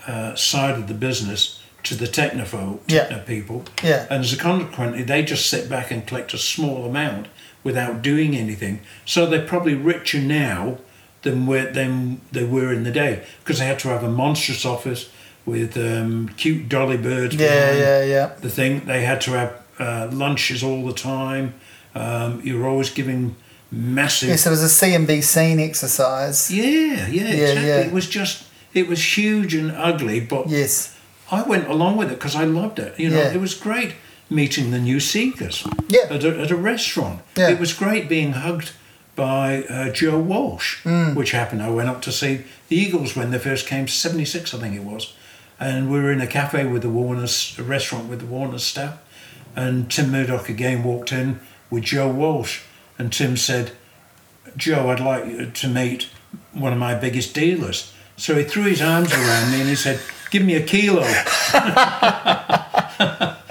uh, 0.07 0.35
side 0.35 0.75
of 0.79 0.87
the 0.87 0.95
business 0.95 1.61
to 1.85 1.95
the 1.95 2.07
technophobe 2.07 2.79
Yeah. 2.89 3.05
techno 3.09 3.19
people, 3.25 3.65
yeah 3.83 4.07
and 4.11 4.25
as 4.25 4.33
a 4.33 4.37
consequence, 4.37 5.07
they 5.07 5.23
just 5.23 5.49
sit 5.49 5.69
back 5.69 5.91
and 5.91 6.07
collect 6.07 6.35
a 6.35 6.39
small 6.39 6.85
amount 6.87 7.27
without 7.65 8.03
doing 8.03 8.37
anything. 8.37 8.81
So 9.05 9.27
they're 9.27 9.47
probably 9.47 9.75
richer 9.75 10.21
now 10.21 10.79
than 11.23 11.47
where 11.47 11.73
than 11.73 12.21
they 12.33 12.45
were 12.45 12.73
in 12.73 12.85
the 12.85 12.91
day 12.93 13.25
because 13.41 13.59
they 13.59 13.67
had 13.67 13.79
to 13.81 13.89
have 13.89 14.05
a 14.05 14.11
monstrous 14.11 14.65
office 14.65 15.09
with 15.47 15.77
um, 15.77 16.29
cute 16.37 16.69
dolly 16.69 16.97
birds. 16.99 17.35
yeah 17.35 17.73
yeah 17.73 18.05
yeah 18.05 18.27
The 18.41 18.51
thing 18.51 18.85
they 18.87 19.03
had 19.05 19.21
to 19.23 19.31
have 19.33 19.51
uh, 19.79 20.09
lunches 20.13 20.63
all 20.63 20.85
the 20.87 20.93
time. 20.93 21.55
Um, 21.95 22.41
you 22.45 22.59
were 22.59 22.69
always 22.69 22.91
giving 22.91 23.35
massive. 23.71 24.29
yes 24.29 24.47
it 24.47 24.51
was 24.51 24.63
a 24.63 24.87
CMB 24.87 25.23
scene 25.23 25.59
exercise 25.61 26.51
Yeah, 26.51 26.65
yeah, 26.65 27.07
Yeah, 27.09 27.29
exactly. 27.31 27.67
yeah. 27.69 27.81
It 27.87 27.93
was 27.93 28.09
just 28.09 28.45
it 28.75 28.89
was 28.89 29.17
huge 29.17 29.55
and 29.55 29.71
ugly, 29.73 30.21
but 30.21 30.49
yes 30.49 30.91
I 31.31 31.43
went 31.43 31.69
along 31.69 31.97
with 31.97 32.11
it 32.13 32.19
because 32.19 32.37
I 32.37 32.45
loved 32.45 32.79
it. 32.79 32.99
You 33.01 33.09
know, 33.11 33.23
Yeah. 33.23 33.33
it 33.35 33.41
was 33.41 33.55
great 33.55 33.95
meeting 34.31 34.71
the 34.71 34.79
new 34.79 35.01
Seekers 35.01 35.67
Yeah. 35.89 36.07
at, 36.11 36.25
a, 36.25 36.41
at 36.41 36.51
a 36.51 36.57
restaurant. 36.57 37.21
Yeah. 37.37 37.51
It 37.51 37.59
was 37.61 37.73
great 37.73 38.09
being 38.09 38.33
hugged 38.33 38.73
by 39.17 39.65
uh, 39.65 39.91
Joe 39.91 40.19
Walsh, 40.19 40.83
Mm. 40.85 41.15
which 41.15 41.31
happened. 41.33 41.63
I 41.63 41.71
went 41.71 41.89
up 41.89 42.03
to 42.03 42.13
see 42.13 42.45
the 42.69 42.77
Eagles 42.77 43.15
when 43.15 43.31
they 43.31 43.39
first 43.39 43.67
came, 43.67 43.87
76, 43.87 44.55
I 44.55 44.59
think 44.59 44.75
it 44.75 44.83
was. 44.83 45.13
And 45.61 45.91
we 45.91 46.01
were 46.01 46.11
in 46.11 46.21
a 46.21 46.27
cafe 46.27 46.67
with 46.67 46.83
the 46.83 46.89
Warners, 46.91 47.55
a 47.59 47.63
restaurant 47.63 48.09
with 48.09 48.21
the 48.21 48.27
Warners 48.27 48.65
staff. 48.65 48.99
And 49.55 49.91
Tim 49.91 50.11
Murdoch 50.11 50.49
again 50.49 50.83
walked 50.83 51.13
in 51.13 51.39
with 51.71 51.85
Joe 51.85 52.09
Walsh. 52.09 52.63
And 52.99 53.13
Tim 53.13 53.37
said, 53.37 53.73
Joe, 54.57 54.91
I'd 54.91 55.01
like 55.01 55.27
you 55.27 55.47
to 55.51 55.69
meet 55.69 56.09
one 56.53 56.73
of 56.73 56.79
my 56.79 56.95
biggest 56.95 57.35
dealers. 57.35 57.93
So 58.17 58.35
he 58.37 58.45
threw 58.45 58.65
his 58.65 58.83
arms 58.83 59.13
around 59.13 59.53
me 59.53 59.61
and 59.61 59.69
he 59.69 59.77
said, 59.77 60.01
Give 60.31 60.45
me 60.45 60.55
a 60.57 60.63
kilo. 60.63 61.03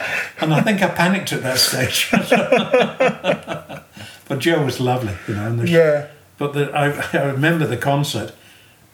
and 0.44 0.54
I 0.54 0.62
think 0.62 0.82
I 0.82 0.90
panicked 0.90 1.34
at 1.34 1.44
that 1.44 1.58
stage. 1.58 2.10
but 4.28 4.40
Joe 4.40 4.64
was 4.64 4.80
lovely, 4.80 5.16
you 5.28 5.36
know. 5.36 5.48
And 5.48 5.60
the, 5.60 5.70
yeah 5.70 6.08
But 6.38 6.54
the, 6.54 6.72
I, 6.72 7.18
I 7.18 7.32
remember 7.32 7.66
the 7.66 7.78
concert 7.78 8.34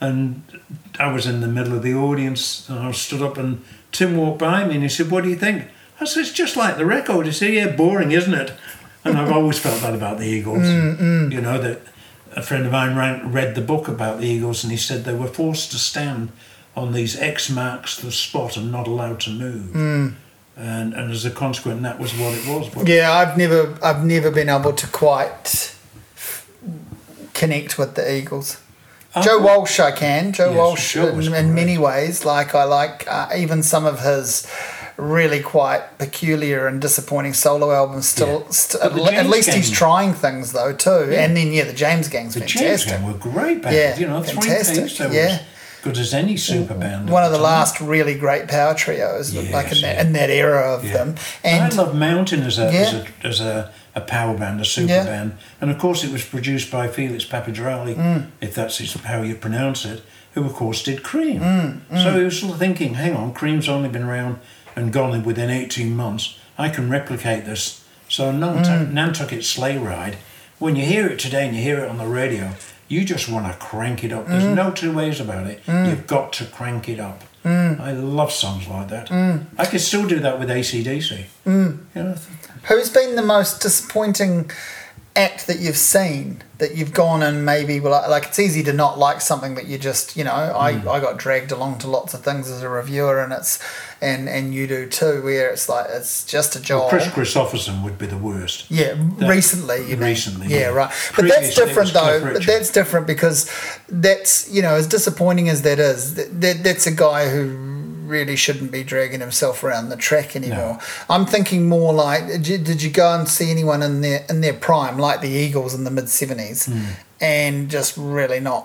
and 0.02 0.44
I 0.98 1.12
was 1.12 1.26
in 1.26 1.42
the 1.42 1.48
middle 1.48 1.76
of 1.76 1.84
the 1.84 1.94
audience 1.94 2.68
and 2.70 2.80
I 2.80 2.92
stood 2.92 3.22
up 3.22 3.38
and 3.38 3.64
Tim 3.92 4.18
walked 4.18 4.40
by 4.40 4.66
me 4.66 4.76
and 4.76 4.84
he 4.84 4.90
said, 4.90 5.12
What 5.12 5.24
do 5.24 5.30
you 5.30 5.36
think? 5.36 5.68
I 6.00 6.06
said, 6.06 6.22
It's 6.22 6.32
just 6.32 6.56
like 6.56 6.78
the 6.78 6.86
record. 6.86 7.26
He 7.26 7.32
said, 7.32 7.54
Yeah, 7.54 7.76
boring, 7.76 8.12
isn't 8.12 8.34
it? 8.34 8.54
And 9.04 9.18
I've 9.18 9.32
always 9.32 9.60
felt 9.60 9.82
that 9.82 9.96
about 9.96 10.20
the 10.20 10.26
Eagles. 10.26 10.64
Mm, 10.64 10.98
mm. 10.98 11.32
You 11.32 11.42
know, 11.42 11.58
that 11.60 11.82
a 12.36 12.42
friend 12.42 12.66
of 12.66 12.72
mine 12.72 12.96
ran, 12.96 13.32
read 13.32 13.56
the 13.56 13.62
book 13.62 13.88
about 13.88 14.20
the 14.20 14.28
Eagles 14.28 14.64
and 14.64 14.72
he 14.72 14.78
said 14.78 15.04
they 15.04 15.16
were 15.16 15.28
forced 15.28 15.72
to 15.72 15.78
stand 15.78 16.32
on 16.76 16.94
these 16.94 17.20
X 17.20 17.50
marks 17.50 18.00
the 18.00 18.12
spot 18.12 18.58
and 18.58 18.72
not 18.72 18.88
allowed 18.88 19.20
to 19.22 19.32
move. 19.32 19.74
Mm. 19.74 20.14
And, 20.62 20.94
and 20.94 21.10
as 21.12 21.24
a 21.24 21.32
consequence, 21.32 21.82
that 21.84 22.00
was 22.00 22.12
what 22.18 22.34
it 22.34 22.46
was. 22.46 22.68
But 22.70 22.86
Yeah, 22.88 23.14
I've 23.14 23.38
never 23.38 23.78
I've 23.82 24.04
never 24.04 24.30
been 24.30 24.50
able 24.50 24.74
to 24.74 24.88
quite 24.88 25.74
connect 27.34 27.78
with 27.78 27.96
the 27.96 28.14
Eagles. 28.14 28.60
Oh. 29.16 29.24
Joe 29.24 29.40
Walsh, 29.40 29.80
I 29.80 29.92
can. 29.92 30.34
Joe 30.34 30.50
Yes, 30.50 30.58
Walsh, 30.58 30.94
Joe 30.94 31.08
in, 31.18 31.34
in 31.34 31.54
many 31.56 31.78
ways, 31.78 32.26
like 32.26 32.54
I 32.54 32.64
like 32.66 33.08
uh, 33.08 33.30
even 33.36 33.64
some 33.64 33.86
of 33.86 34.02
his 34.02 34.46
really 34.98 35.40
quite 35.42 35.98
peculiar 35.98 36.68
and 36.68 36.82
disappointing 36.82 37.34
solo 37.34 37.72
albums. 37.72 38.08
Still, 38.10 38.42
Yeah. 38.44 38.50
st- 38.52 38.84
at 38.84 38.94
James 38.96 39.30
least 39.30 39.54
he's 39.54 39.72
trying 39.72 40.14
things 40.14 40.52
though 40.52 40.74
too. 40.74 41.08
Yeah. 41.10 41.24
And 41.24 41.38
then 41.38 41.52
yeah, 41.54 41.64
the 41.64 41.74
James 41.74 42.08
Gang's 42.10 42.34
the 42.34 42.42
James 42.42 42.84
fantastic. 42.84 42.92
Gang 43.00 43.08
were 43.08 43.14
great 43.18 43.62
bands. 43.62 43.78
Yeah, 43.78 43.98
you 43.98 44.08
know, 44.08 44.22
fantastic, 44.22 45.00
were 45.08 45.14
yeah. 45.14 45.40
As 45.80 45.84
good 45.84 45.98
as 45.98 46.14
any 46.14 46.38
super 46.38 46.74
band. 46.74 47.10
One 47.10 47.24
of 47.24 47.32
the 47.32 47.38
time. 47.38 47.44
last 47.44 47.82
really 47.82 48.16
great 48.16 48.48
power 48.48 48.74
trios, 48.74 49.34
like 49.34 49.46
in 49.46 49.52
Yes, 49.52 49.82
that, 49.82 50.06
in 50.06 50.14
that 50.14 50.30
era 50.30 50.74
of 50.74 50.86
Yeah. 50.86 50.94
them. 50.94 51.16
And 51.44 51.64
And 51.64 51.74
I 51.74 51.76
love 51.84 51.96
Mountain 51.96 52.44
as 52.44 52.60
a, 52.60 52.66
as 52.66 52.94
Yeah. 52.94 53.04
a 53.24 53.28
as 53.28 53.40
a, 53.42 53.72
a 53.96 54.02
power 54.02 54.38
band, 54.38 54.62
a 54.62 54.66
super 54.66 54.92
Yeah. 54.94 55.04
band, 55.04 55.34
and 55.62 55.72
of 55.72 55.78
course 55.78 56.04
it 56.04 56.12
was 56.12 56.24
produced 56.24 56.70
by 56.72 56.88
Felix 56.88 57.26
Papadrali, 57.26 57.96
Mm. 57.96 58.26
if 58.42 58.54
that's 58.54 58.78
his, 58.78 58.94
how 58.94 59.22
you 59.22 59.36
pronounce 59.36 59.86
it, 59.86 60.04
who 60.36 60.46
of 60.46 60.54
course 60.54 60.84
did 60.84 61.02
Cream. 61.04 61.40
Mm, 61.42 62.04
So 62.04 62.18
he 62.18 62.24
was 62.24 62.40
sort 62.40 62.54
of 62.54 62.60
thinking, 62.60 62.96
hang 62.96 63.16
on, 63.16 63.34
Cream's 63.34 63.68
only 63.70 63.90
been 63.90 64.04
around 64.04 64.38
and 64.76 64.92
gone 64.94 65.24
within 65.24 65.50
eighteen 65.50 65.96
months. 65.96 66.36
I 66.58 66.70
can 66.70 66.90
replicate 66.90 67.46
this. 67.46 67.82
So 68.10 68.32
Nantucket, 68.32 68.90
Mm. 68.90 68.94
Nantucket 68.94 69.44
Sleigh 69.46 69.78
Ride. 69.78 70.18
When 70.58 70.76
you 70.76 70.84
hear 70.86 71.08
it 71.08 71.20
today 71.20 71.48
and 71.48 71.56
you 71.56 71.64
hear 71.64 71.80
it 71.80 71.90
on 71.90 71.98
the 71.98 72.06
radio, 72.06 72.50
you 72.90 73.06
just 73.06 73.30
want 73.30 73.46
to 73.48 73.54
crank 73.58 74.04
it 74.04 74.12
up. 74.12 74.28
There's 74.28 74.44
Mm. 74.44 74.56
no 74.56 74.72
two 74.72 74.92
ways 74.92 75.20
about 75.22 75.48
it. 75.48 75.62
You've 75.68 76.06
got 76.08 76.34
to 76.34 76.46
crank 76.46 76.90
it 76.90 77.00
up. 77.00 77.24
Mm. 77.46 77.80
I 77.80 77.92
love 77.94 78.32
songs 78.34 78.68
like 78.68 78.90
that. 78.90 79.10
I 79.58 79.66
could 79.66 79.80
still 79.82 80.06
do 80.06 80.20
that 80.20 80.40
with 80.40 80.50
ACDC. 80.50 81.26
Mm. 81.48 81.78
You 81.96 82.04
know, 82.04 82.16
Who's 82.68 82.90
been 82.90 83.16
the 83.16 83.22
most 83.22 83.62
disappointing 83.62 84.52
act 85.20 85.48
that 85.48 85.60
you've 85.60 85.78
seen 85.78 86.42
that 86.60 86.76
you've 86.76 86.94
gone 86.94 87.24
and 87.24 87.46
maybe 87.46 87.80
well, 87.80 88.10
like 88.10 88.26
it's 88.26 88.40
easy 88.40 88.62
to 88.64 88.74
not 88.74 89.00
like 89.00 89.22
something 89.22 89.56
that 89.56 89.66
you 89.68 89.78
just 89.78 90.16
you 90.16 90.24
know 90.24 90.34
I, 90.34 90.74
mm. 90.74 90.88
I 90.88 91.00
got 91.00 91.18
dragged 91.18 91.52
along 91.52 91.80
to 91.80 91.88
lots 91.88 92.14
of 92.14 92.22
things 92.22 92.50
as 92.50 92.62
a 92.62 92.70
reviewer 92.70 93.22
and 93.22 93.32
it's 93.34 93.60
and 94.02 94.30
and 94.30 94.54
you 94.54 94.68
do 94.68 94.88
too 94.88 95.22
where 95.24 95.50
it's 95.50 95.68
like 95.68 95.88
it's 95.90 96.26
just 96.26 96.56
a 96.56 96.62
job 96.62 96.82
well, 96.82 96.90
Kris 96.90 97.08
Kristofferson 97.08 97.84
would 97.84 97.98
be 97.98 98.06
the 98.06 98.18
worst. 98.18 98.70
yeah 98.70 98.94
recently 99.20 99.82
you 99.82 99.98
mean. 99.98 100.10
Recently, 100.10 100.48
yeah, 100.48 100.60
yeah. 100.60 100.68
right 100.68 101.12
but 101.16 101.28
that's 101.28 101.56
different 101.56 101.94
though 101.94 102.34
but 102.34 102.46
that's 102.46 102.72
different 102.72 103.08
because 103.08 103.50
that's 103.88 104.50
you 104.52 104.62
know 104.62 104.76
as 104.76 104.88
disappointing 104.88 105.50
as 105.50 105.64
that 105.64 105.80
is 105.80 106.16
that, 106.16 106.42
that 106.42 106.64
that's 106.64 106.88
a 106.88 106.92
guy 106.92 107.30
who 107.30 107.69
really 108.10 108.36
shouldn't 108.36 108.72
be 108.72 108.84
dragging 108.84 109.20
himself 109.22 109.64
around 109.64 109.90
the 109.90 109.96
track 110.08 110.36
anymore 110.36 110.78
i'm 111.10 111.26
thinking 111.26 111.70
more 111.70 111.94
like 111.94 112.26
did 112.28 112.48
you, 112.48 112.58
did 112.58 112.82
you 112.82 112.90
go 112.90 113.08
and 113.18 113.28
see 113.28 113.50
anyone 113.52 113.82
in 113.84 114.02
their 114.02 114.26
in 114.30 114.42
their 114.42 114.54
prime 114.54 114.98
like 114.98 115.22
the 115.22 115.30
eagles 115.30 115.74
in 115.74 115.84
the 115.84 115.92
mid 115.92 116.06
70s 116.06 116.66
Hmm. 116.72 116.94
and 117.22 117.70
just 117.70 117.96
really 117.98 118.40
not 118.40 118.64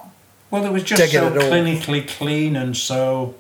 Well, 0.51 0.65
it 0.65 0.73
was 0.73 0.83
just 0.85 1.13
so 1.13 1.31
clinically 1.31 2.03
clean 2.19 2.57
and 2.57 2.77
so 2.77 3.35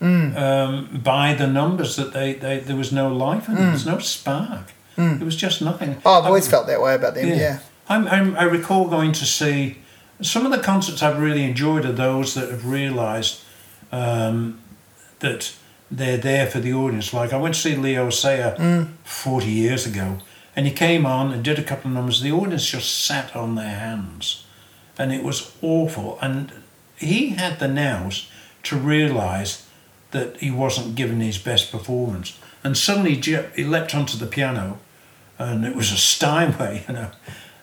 Mm. 0.00 0.34
um, 0.46 1.00
by 1.04 1.34
the 1.34 1.46
numbers 1.46 1.96
that 1.96 2.14
they, 2.14 2.32
they 2.32 2.58
there 2.60 2.74
was 2.84 2.90
no 2.90 3.06
life 3.26 3.44
in 3.50 3.54
it. 3.58 3.60
There 3.60 3.72
was 3.80 3.84
no 3.94 3.98
spark. 3.98 4.66
It 4.96 5.20
was 5.30 5.36
just 5.36 5.60
nothing. 5.60 5.90
oh 6.06 6.14
i've 6.18 6.24
always 6.30 6.48
I- 6.48 6.50
felt 6.52 6.66
that 6.68 6.80
way 6.80 6.94
about 6.94 7.14
them 7.14 7.28
yeah, 7.28 7.58
I'm, 7.86 8.08
I'm, 8.08 8.28
I 8.42 8.44
recall 8.44 8.88
going 8.88 9.12
to 9.12 9.26
see 9.26 9.76
some 10.22 10.46
of 10.46 10.52
the 10.56 10.62
concerts 10.70 11.02
I've 11.02 11.20
really 11.26 11.44
enjoyed 11.44 11.84
are 11.84 11.92
those 11.92 12.28
that 12.36 12.48
have 12.54 12.64
realised 12.66 13.34
um, 13.92 14.58
that 15.20 15.52
they're 15.90 16.16
there 16.18 16.46
for 16.46 16.60
the 16.60 16.72
audience. 16.72 17.12
Like 17.12 17.32
I 17.32 17.36
went 17.36 17.54
to 17.54 17.60
see 17.60 17.76
Leo 17.76 18.10
Sayer 18.10 18.54
Mm. 18.58 18.88
40 19.04 19.46
years 19.46 19.86
ago, 19.86 20.18
And 20.56 20.66
he 20.66 20.72
came 20.72 21.06
on 21.06 21.32
and 21.32 21.44
did 21.44 21.58
a 21.58 21.62
couple 21.62 21.88
of 21.90 21.94
numbers. 21.94 22.20
The 22.20 22.32
audience 22.32 22.66
just 22.68 23.04
sat 23.06 23.34
on 23.36 23.54
their 23.54 23.78
hands, 23.78 24.44
and 24.98 25.12
it 25.12 25.22
was 25.22 25.52
awful. 25.62 26.18
And 26.20 26.50
he 26.96 27.30
had 27.30 27.58
the 27.60 27.68
nous 27.68 28.28
to 28.64 28.76
realise 28.76 29.66
that 30.10 30.36
he 30.38 30.50
wasn't 30.50 30.96
giving 30.96 31.20
his 31.20 31.38
best 31.38 31.70
performance. 31.70 32.36
And 32.64 32.76
suddenly 32.76 33.14
he 33.54 33.64
leapt 33.64 33.94
onto 33.94 34.18
the 34.18 34.26
piano, 34.26 34.78
and 35.38 35.64
it 35.64 35.76
was 35.76 35.92
a 35.92 35.96
Steinway, 35.96 36.84
you 36.88 36.94
know, 36.94 37.10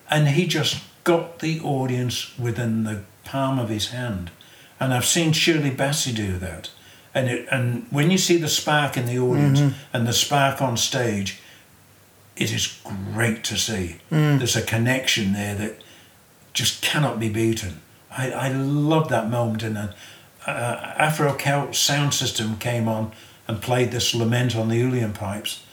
and 0.09 0.29
he 0.29 0.47
just 0.47 0.77
got 1.03 1.39
the 1.39 1.59
audience 1.59 2.31
within 2.39 2.83
the 2.85 3.01
palm 3.25 3.59
of 3.59 3.69
his 3.69 3.89
hand. 3.89 4.31
And 4.79 4.93
I've 4.93 5.05
seen 5.05 5.33
Shirley 5.33 5.71
Bassey 5.71 6.15
do 6.15 6.37
that. 6.39 6.69
And 7.17 7.27
it, 7.29 7.47
and 7.49 7.87
when 7.89 8.11
you 8.11 8.17
see 8.17 8.37
the 8.37 8.47
spark 8.47 8.95
in 8.95 9.05
the 9.07 9.17
audience 9.17 9.59
and 9.91 10.07
the 10.07 10.13
spark 10.13 10.61
on 10.61 10.77
stage, 10.77 11.39
it 12.35 12.51
is 12.53 12.79
great 13.13 13.43
to 13.45 13.57
see. 13.57 13.95
There's 14.37 14.55
a 14.55 14.61
connection 14.61 15.33
there 15.33 15.55
that 15.55 15.81
just 16.53 16.83
cannot 16.83 17.19
be 17.19 17.29
beaten. 17.29 17.81
I, 18.11 18.31
I 18.31 18.49
love 18.49 19.09
that 19.09 19.29
moment. 19.29 19.63
And 19.63 19.77
uh, 19.77 19.87
uh, 20.45 20.93
Afro 20.97 21.33
Celt 21.33 21.75
sound 21.75 22.13
system 22.13 22.57
came 22.57 22.87
on 22.87 23.11
and 23.47 23.61
played 23.61 23.91
this 23.91 24.13
lament 24.13 24.55
on 24.55 24.69
the 24.69 24.79
Uilleann 24.81 25.13
pipes, 25.13 25.63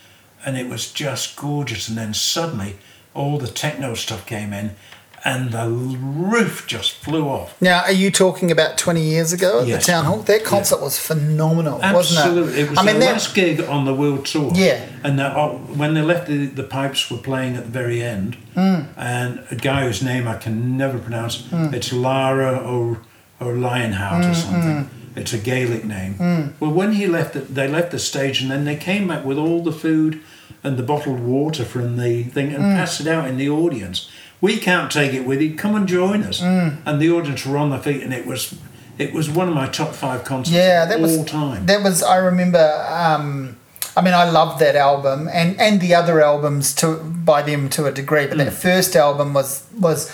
and 0.46 0.56
it 0.56 0.68
was 0.68 0.92
just 0.92 1.36
gorgeous. 1.36 1.88
And 1.88 1.98
then 1.98 2.14
suddenly, 2.14 2.76
all 3.12 3.38
the 3.38 3.48
techno 3.48 3.94
stuff 3.94 4.24
came 4.24 4.52
in, 4.54 4.76
and 5.24 5.52
the 5.52 5.68
roof 5.68 6.66
just 6.66 6.92
flew 6.92 7.26
off. 7.28 7.60
Now, 7.60 7.80
are 7.82 7.92
you 7.92 8.10
talking 8.10 8.50
about 8.50 8.76
20 8.76 9.00
years 9.02 9.32
ago 9.32 9.60
at 9.60 9.66
Yes. 9.66 9.86
the 9.86 9.92
town 9.92 10.04
hall? 10.04 10.18
That 10.18 10.44
concert 10.44 10.80
was 10.82 10.98
phenomenal, 10.98 11.78
wasn't 11.78 11.94
it? 11.94 11.96
Absolutely, 12.28 12.60
it? 12.60 12.70
was 12.70 12.78
I 12.78 12.82
mean, 12.82 12.94
the 12.96 13.00
that, 13.06 13.12
last 13.12 13.34
gig 13.34 13.60
on 13.62 13.84
the 13.86 13.94
world 13.94 14.26
tour. 14.26 14.52
Yeah. 14.54 14.84
and 15.02 15.18
the, 15.18 15.34
oh, 15.36 15.58
when 15.74 15.94
they 15.94 16.02
left, 16.02 16.26
the, 16.28 16.46
the 16.46 16.62
pipes 16.62 17.10
were 17.10 17.18
playing 17.18 17.56
at 17.56 17.64
the 17.64 17.70
very 17.70 18.02
end, 18.02 18.36
Hmm. 18.54 18.82
and 18.96 19.40
a 19.50 19.56
guy 19.56 19.84
whose 19.86 20.02
name 20.02 20.28
I 20.28 20.34
can 20.36 20.76
never 20.76 20.98
pronounce. 20.98 21.44
It's 21.52 21.92
Lara 21.92 22.56
or 22.58 22.98
or 23.40 23.52
Lionheart 23.54 24.24
Hmm, 24.24 24.30
or 24.30 24.34
something. 24.34 24.90
It's 25.16 25.32
a 25.32 25.38
Gaelic 25.38 25.84
name. 25.84 26.54
Well, 26.60 26.70
when 26.70 26.92
he 26.92 27.06
left, 27.06 27.34
the, 27.34 27.40
they 27.40 27.66
left 27.68 27.90
the 27.90 27.98
stage, 27.98 28.40
and 28.42 28.50
then 28.50 28.64
they 28.64 28.76
came 28.76 29.08
back 29.08 29.24
with 29.24 29.38
all 29.38 29.62
the 29.62 29.72
food 29.72 30.20
and 30.62 30.76
the 30.76 30.82
bottled 30.82 31.20
water 31.20 31.64
from 31.64 31.96
the 31.96 32.22
thing 32.24 32.54
and 32.54 32.62
Hmm. 32.62 32.72
passed 32.76 33.00
it 33.00 33.06
out 33.08 33.26
in 33.26 33.36
the 33.36 33.48
audience. 33.48 34.08
We 34.44 34.58
can't 34.58 34.90
take 34.92 35.12
it 35.14 35.24
with 35.30 35.40
you. 35.40 35.54
Come 35.54 35.74
and 35.74 35.86
join 35.88 36.22
us. 36.22 36.40
Hmm. 36.40 36.68
And 36.86 37.00
the 37.00 37.10
audience 37.10 37.46
were 37.46 37.56
on 37.56 37.70
their 37.70 37.80
feet, 37.80 38.02
and 38.02 38.12
it 38.12 38.26
was. 38.26 38.54
It 38.96 39.12
was 39.12 39.28
one 39.28 39.48
of 39.48 39.54
my 39.54 39.68
top 39.68 39.92
five 39.92 40.24
concerts 40.24 40.54
yeah, 40.54 40.82
of 40.84 40.88
that 40.90 40.96
all 40.96 41.02
was 41.02 41.24
time. 41.24 41.66
That 41.66 41.82
was. 41.82 42.02
I 42.02 42.16
remember. 42.18 42.66
Um, 42.88 43.56
I 43.96 44.02
mean, 44.02 44.12
I 44.14 44.28
loved 44.30 44.60
that 44.60 44.76
album 44.76 45.28
and 45.32 45.58
and 45.60 45.80
the 45.80 45.94
other 45.94 46.20
albums 46.22 46.74
to 46.76 46.96
by 47.32 47.40
them 47.42 47.68
to 47.70 47.86
a 47.86 47.92
degree, 47.92 48.26
but 48.26 48.36
that 48.38 48.48
Hmm. 48.52 48.54
first 48.68 48.94
album 48.96 49.32
was 49.34 49.64
was. 49.80 50.10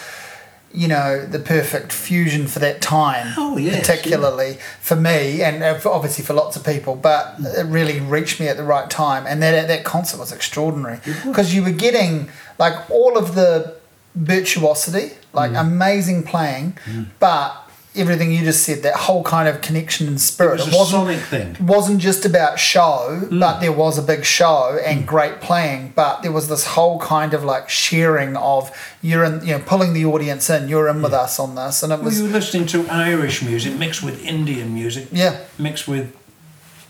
You 0.73 0.86
know 0.86 1.27
the 1.27 1.40
perfect 1.40 1.90
fusion 1.93 2.47
for 2.47 2.61
that 2.61 2.81
time, 2.81 3.35
Oh, 3.36 3.57
yes, 3.59 3.81
particularly 3.81 4.59
for 4.81 4.94
me, 4.94 5.43
and 5.43 5.65
uh, 5.65 5.81
obviously 5.85 6.24
for 6.24 6.32
lots 6.35 6.55
of 6.57 6.62
people. 6.65 6.94
But 6.94 7.35
it 7.59 7.66
really 7.66 7.98
reached 7.98 8.39
me 8.39 8.47
at 8.47 8.57
the 8.57 8.62
right 8.62 8.89
time, 8.89 9.27
and 9.27 9.43
that 9.43 9.66
that 9.66 9.82
concert 9.82 10.20
was 10.20 10.31
extraordinary 10.31 11.01
because 11.27 11.52
you 11.52 11.65
were 11.65 11.73
getting 11.86 12.28
like 12.57 12.77
all 12.89 13.19
of 13.19 13.35
the 13.35 13.80
virtuosity, 14.14 15.12
like 15.32 15.52
Mm. 15.52 15.60
amazing 15.60 16.22
playing, 16.22 16.76
but 17.18 17.56
everything 17.96 18.30
you 18.30 18.44
just 18.44 18.62
said, 18.62 18.84
that 18.84 18.94
whole 18.94 19.24
kind 19.24 19.48
of 19.48 19.60
connection 19.60 20.06
and 20.06 20.20
spirit. 20.20 20.60
It 20.60 20.72
was 20.72 20.90
sonic 20.90 21.18
thing. 21.20 21.56
wasn't 21.60 21.98
just 21.98 22.24
about 22.24 22.58
show, 22.60 23.22
Mm. 23.28 23.40
but 23.40 23.60
there 23.60 23.72
was 23.72 23.98
a 23.98 24.02
big 24.02 24.24
show 24.24 24.78
and 24.86 25.04
great 25.06 25.40
playing. 25.40 25.92
But 25.96 26.22
there 26.22 26.30
was 26.30 26.46
this 26.48 26.64
whole 26.66 27.00
kind 27.00 27.34
of 27.34 27.42
like 27.44 27.68
sharing 27.68 28.36
of 28.36 28.70
you're 29.02 29.24
in, 29.24 29.40
you 29.44 29.54
know, 29.54 29.62
pulling 29.66 29.92
the 29.92 30.04
audience 30.04 30.48
in. 30.48 30.68
You're 30.68 30.88
in 30.88 31.02
with 31.02 31.12
us 31.12 31.40
on 31.40 31.56
this, 31.56 31.82
and 31.82 31.92
it 31.92 31.96
Well, 31.96 32.04
was 32.06 32.18
you 32.20 32.26
were 32.26 32.30
listening 32.32 32.66
to 32.66 32.86
Irish 32.88 33.42
music 33.42 33.74
mixed 33.76 34.02
with 34.04 34.22
Indian 34.24 34.72
music, 34.72 35.08
yeah, 35.10 35.34
mixed 35.58 35.88
with 35.88 36.06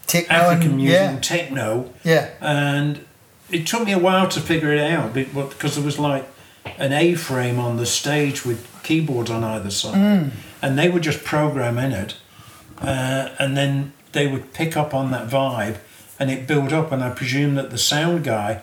techno 0.07 0.35
African 0.37 0.69
and 0.73 0.77
music 0.77 1.01
yeah, 1.01 1.09
and 1.11 1.23
techno, 1.23 1.91
yeah, 2.05 2.27
and 2.43 3.01
it 3.51 3.67
took 3.67 3.85
me 3.85 3.93
a 3.93 3.99
while 3.99 4.29
to 4.29 4.41
figure 4.41 4.73
it 4.75 4.81
out 4.93 5.15
because 5.15 5.77
there 5.77 5.85
was 5.85 5.99
like 5.99 6.25
an 6.79 6.93
A-frame 6.93 7.59
on 7.59 7.77
the 7.77 7.87
stage 7.87 8.45
with 8.45 8.67
keyboards 8.83 9.31
on 9.31 9.45
either 9.45 9.71
side, 9.71 9.95
Mm. 9.95 10.31
and 10.63 10.79
they 10.79 10.89
would 10.89 11.03
just 11.03 11.25
program 11.25 11.79
in 11.79 11.93
it, 11.93 12.15
uh, 12.81 13.29
and 13.39 13.57
then 13.57 13.93
they 14.13 14.27
would 14.27 14.53
pick 14.53 14.77
up 14.77 14.95
on 14.95 15.11
that 15.11 15.29
vibe, 15.29 15.77
and 16.19 16.31
it 16.31 16.47
built 16.47 16.73
up. 16.73 16.93
And 16.93 17.03
I 17.03 17.11
presume 17.11 17.55
that 17.55 17.71
the 17.71 17.79
sound 17.79 18.25
guy 18.25 18.61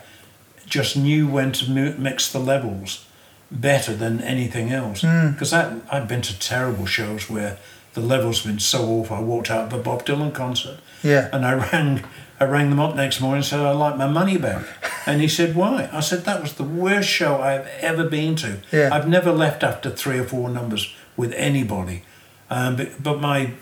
just 0.66 0.96
knew 0.96 1.26
when 1.26 1.52
to 1.52 1.70
mix 1.70 2.30
the 2.30 2.38
levels 2.38 3.04
better 3.50 3.94
than 3.94 4.20
anything 4.20 4.70
else. 4.70 5.00
Mm. 5.02 5.32
Because 5.32 5.50
that 5.50 5.72
I've 5.90 6.06
been 6.06 6.20
to 6.22 6.38
terrible 6.38 6.86
shows 6.86 7.30
where 7.30 7.56
the 7.94 8.00
levels 8.02 8.42
have 8.42 8.52
been 8.52 8.58
so 8.60 8.84
awful. 8.86 9.16
I 9.16 9.20
walked 9.20 9.50
out 9.50 9.72
of 9.72 9.72
a 9.72 9.82
Bob 9.82 10.04
Dylan 10.04 10.32
concert. 10.34 10.78
Yeah. 11.02 11.28
And 11.32 11.46
I 11.46 11.54
rang, 11.72 12.04
I 12.40 12.44
rang 12.44 12.70
them 12.70 12.78
up 12.80 12.94
next 12.94 13.20
morning 13.20 13.38
and 13.38 13.44
said 13.44 13.60
I'd 13.60 13.72
like 13.72 13.96
my 13.96 14.06
money 14.08 14.38
back. 14.38 14.64
And 15.06 15.22
he 15.22 15.28
said 15.28 15.54
why? 15.56 15.88
I 15.90 16.00
said 16.00 16.26
that 16.26 16.42
was 16.42 16.52
the 16.52 16.64
worst 16.64 17.08
show 17.08 17.40
I've 17.40 17.66
ever 17.80 18.04
been 18.04 18.36
to. 18.36 18.58
Yeah. 18.70 18.90
I've 18.92 19.08
never 19.08 19.32
left 19.32 19.62
after 19.62 19.88
three 19.88 20.18
or 20.18 20.24
four 20.24 20.50
numbers 20.50 20.94
with 21.16 21.32
anybody. 21.32 22.02
Um, 22.50 22.76
but, 22.76 23.02
but 23.02 23.18
my 23.18 23.52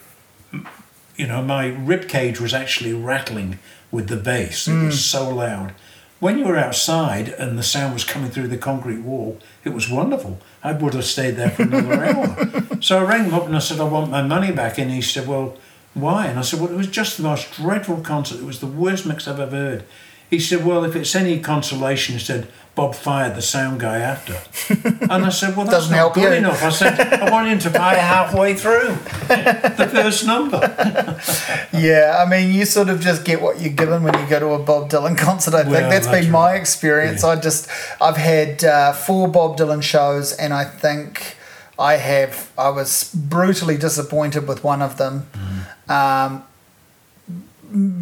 you 1.16 1.27
know, 1.28 1.43
my 1.43 1.66
rib 1.69 2.09
cage 2.09 2.40
was 2.40 2.53
actually 2.53 2.93
rattling 2.93 3.59
with 3.93 4.09
the 4.09 4.16
bass. 4.16 4.66
It 4.66 4.73
Mm. 4.73 4.86
was 4.86 5.05
so 5.05 5.28
loud. 5.31 5.73
When 6.19 6.39
you 6.39 6.44
were 6.47 6.57
outside 6.57 7.28
and 7.28 7.57
the 7.59 7.62
sound 7.62 7.93
was 7.94 8.03
coming 8.05 8.31
through 8.31 8.48
the 8.48 8.59
concrete 8.59 9.01
wall, 9.01 9.39
it 9.65 9.70
was 9.70 9.89
wonderful. 9.89 10.40
I 10.65 10.73
would 10.73 10.94
have 10.94 11.05
stayed 11.05 11.36
there 11.36 11.51
for 11.51 11.62
another 11.62 12.05
hour. 12.09 12.81
So 12.81 12.98
I 12.98 13.03
rang 13.05 13.24
him 13.27 13.35
up 13.35 13.47
and 13.47 13.55
I 13.55 13.61
said, 13.61 13.78
I 13.81 13.85
want 13.85 14.11
my 14.11 14.23
money 14.23 14.51
back. 14.51 14.78
And 14.78 14.90
he 14.90 15.01
said, 15.03 15.28
Well, 15.28 15.57
why? 15.97 16.27
And 16.27 16.39
I 16.39 16.43
said, 16.43 16.60
Well, 16.60 16.70
it 16.70 16.77
was 16.77 16.86
just 16.89 17.16
the 17.16 17.23
most 17.23 17.52
dreadful 17.55 18.01
concert. 18.02 18.39
It 18.39 18.44
was 18.44 18.60
the 18.60 18.66
worst 18.66 19.06
mix 19.06 19.27
I've 19.27 19.40
ever 19.40 19.56
heard. 19.56 19.85
He 20.28 20.39
said, 20.40 20.64
Well, 20.64 20.85
if 20.85 20.94
it's 20.97 21.14
any 21.14 21.40
consolation, 21.40 22.14
he 22.18 22.20
said, 22.20 22.48
Bob 22.74 22.94
fired 22.94 23.35
the 23.36 23.40
sound 23.43 23.81
guy 23.81 23.98
after. 24.01 24.35
And 25.09 25.24
I 25.24 25.31
said, 25.31 25.56
Well, 25.56 25.64
that's 25.64 25.77
Doesn't 25.78 25.93
not 25.93 25.97
help 25.98 26.14
good 26.14 26.32
you. 26.32 26.39
enough. 26.39 26.62
I 26.62 26.68
said, 26.68 27.01
I 27.01 27.31
want 27.31 27.48
him 27.48 27.59
to 27.60 27.70
pay 27.70 27.97
halfway 27.97 28.55
through 28.55 28.89
the 29.28 29.89
first 29.90 30.27
number. 30.27 30.59
yeah. 31.73 32.23
I 32.24 32.28
mean, 32.28 32.52
you 32.52 32.64
sort 32.66 32.89
of 32.90 33.01
just 33.01 33.24
get 33.24 33.40
what 33.40 33.60
you're 33.60 33.73
given 33.73 34.02
when 34.02 34.14
you 34.18 34.27
go 34.28 34.39
to 34.40 34.48
a 34.48 34.59
Bob 34.59 34.90
Dylan 34.90 35.16
concert. 35.16 35.55
I 35.55 35.62
think 35.62 35.73
Well, 35.73 35.89
that's 35.90 36.06
that's 36.06 36.24
been 36.24 36.31
my 36.32 36.55
experience. 36.55 37.23
Yeah. 37.23 37.31
I 37.31 37.36
just 37.36 37.68
I've 38.01 38.16
had 38.18 38.64
uh, 38.64 38.93
four 38.93 39.28
Bob 39.28 39.56
Dylan 39.56 39.82
shows, 39.82 40.32
and 40.35 40.52
I 40.52 40.64
think 40.64 41.36
I 41.78 41.97
have 41.97 42.51
I 42.57 42.70
was 42.70 43.12
brutally 43.15 43.77
disappointed 43.77 44.48
with 44.48 44.65
one 44.65 44.82
of 44.82 44.97
them. 44.97 45.27
Mm-hmm. 45.32 45.90
Um, 45.90 46.44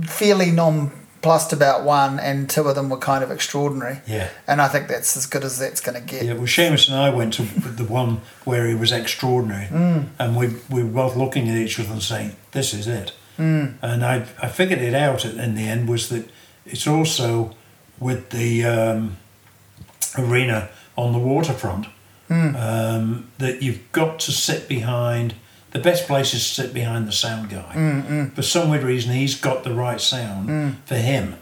fairly 0.07 0.51
nonplussed 0.51 1.53
about 1.53 1.85
one, 1.85 2.19
and 2.19 2.49
two 2.49 2.63
of 2.63 2.75
them 2.75 2.89
were 2.89 2.99
kind 2.99 3.25
of 3.25 3.31
extraordinary. 3.31 4.01
Yeah. 4.07 4.29
And 4.47 4.61
I 4.61 4.69
think 4.69 4.89
that's 4.89 5.17
as 5.17 5.27
good 5.27 5.45
as 5.45 5.59
that's 5.59 5.81
going 5.81 6.01
to 6.01 6.07
get. 6.07 6.25
Yeah, 6.25 6.35
well, 6.35 6.43
Seamus 6.43 6.89
and 6.89 6.97
I 6.97 7.11
went 7.11 7.35
to 7.35 7.43
the 7.83 7.85
one 7.85 8.21
where 8.45 8.69
he 8.69 8.75
was 8.75 8.93
extraordinary, 8.93 9.69
and 10.19 10.37
we, 10.37 10.55
we 10.71 10.83
were 10.85 10.91
both 10.91 11.17
looking 11.17 11.49
at 11.49 11.57
each 11.57 11.81
other 11.81 11.93
and 11.93 12.03
saying, 12.03 12.37
"This 12.53 12.73
is 12.75 12.87
it." 12.87 13.13
Mm. 13.39 13.75
And 13.83 14.05
I 14.05 14.27
I 14.41 14.49
figured 14.49 14.81
it 14.81 14.95
out 14.95 15.25
in 15.25 15.55
the 15.57 15.67
end 15.67 15.89
was 15.89 16.09
that 16.11 16.29
it's 16.65 16.87
also 16.87 17.55
with 17.99 18.31
the 18.31 18.65
um, 18.65 19.17
arena 20.17 20.69
on 20.97 21.13
the 21.13 21.19
waterfront 21.19 21.87
Mm. 22.35 22.57
um, 22.57 23.31
that 23.39 23.63
you've 23.63 23.81
got 23.93 24.19
to 24.21 24.33
sit 24.33 24.69
behind. 24.69 25.35
The 25.71 25.79
best 25.79 26.07
place 26.07 26.35
is 26.35 26.43
to 26.49 26.63
sit 26.63 26.75
behind 26.75 27.07
the 27.07 27.13
sound 27.13 27.51
guy. 27.51 27.73
Mm, 27.75 28.03
mm. 28.07 28.33
For 28.35 28.43
some 28.43 28.71
weird 28.71 28.83
reason, 28.83 29.13
he's 29.13 29.39
got 29.41 29.63
the 29.63 29.75
right 29.75 30.01
sound 30.01 30.79
for 30.85 30.97
him. 30.97 31.37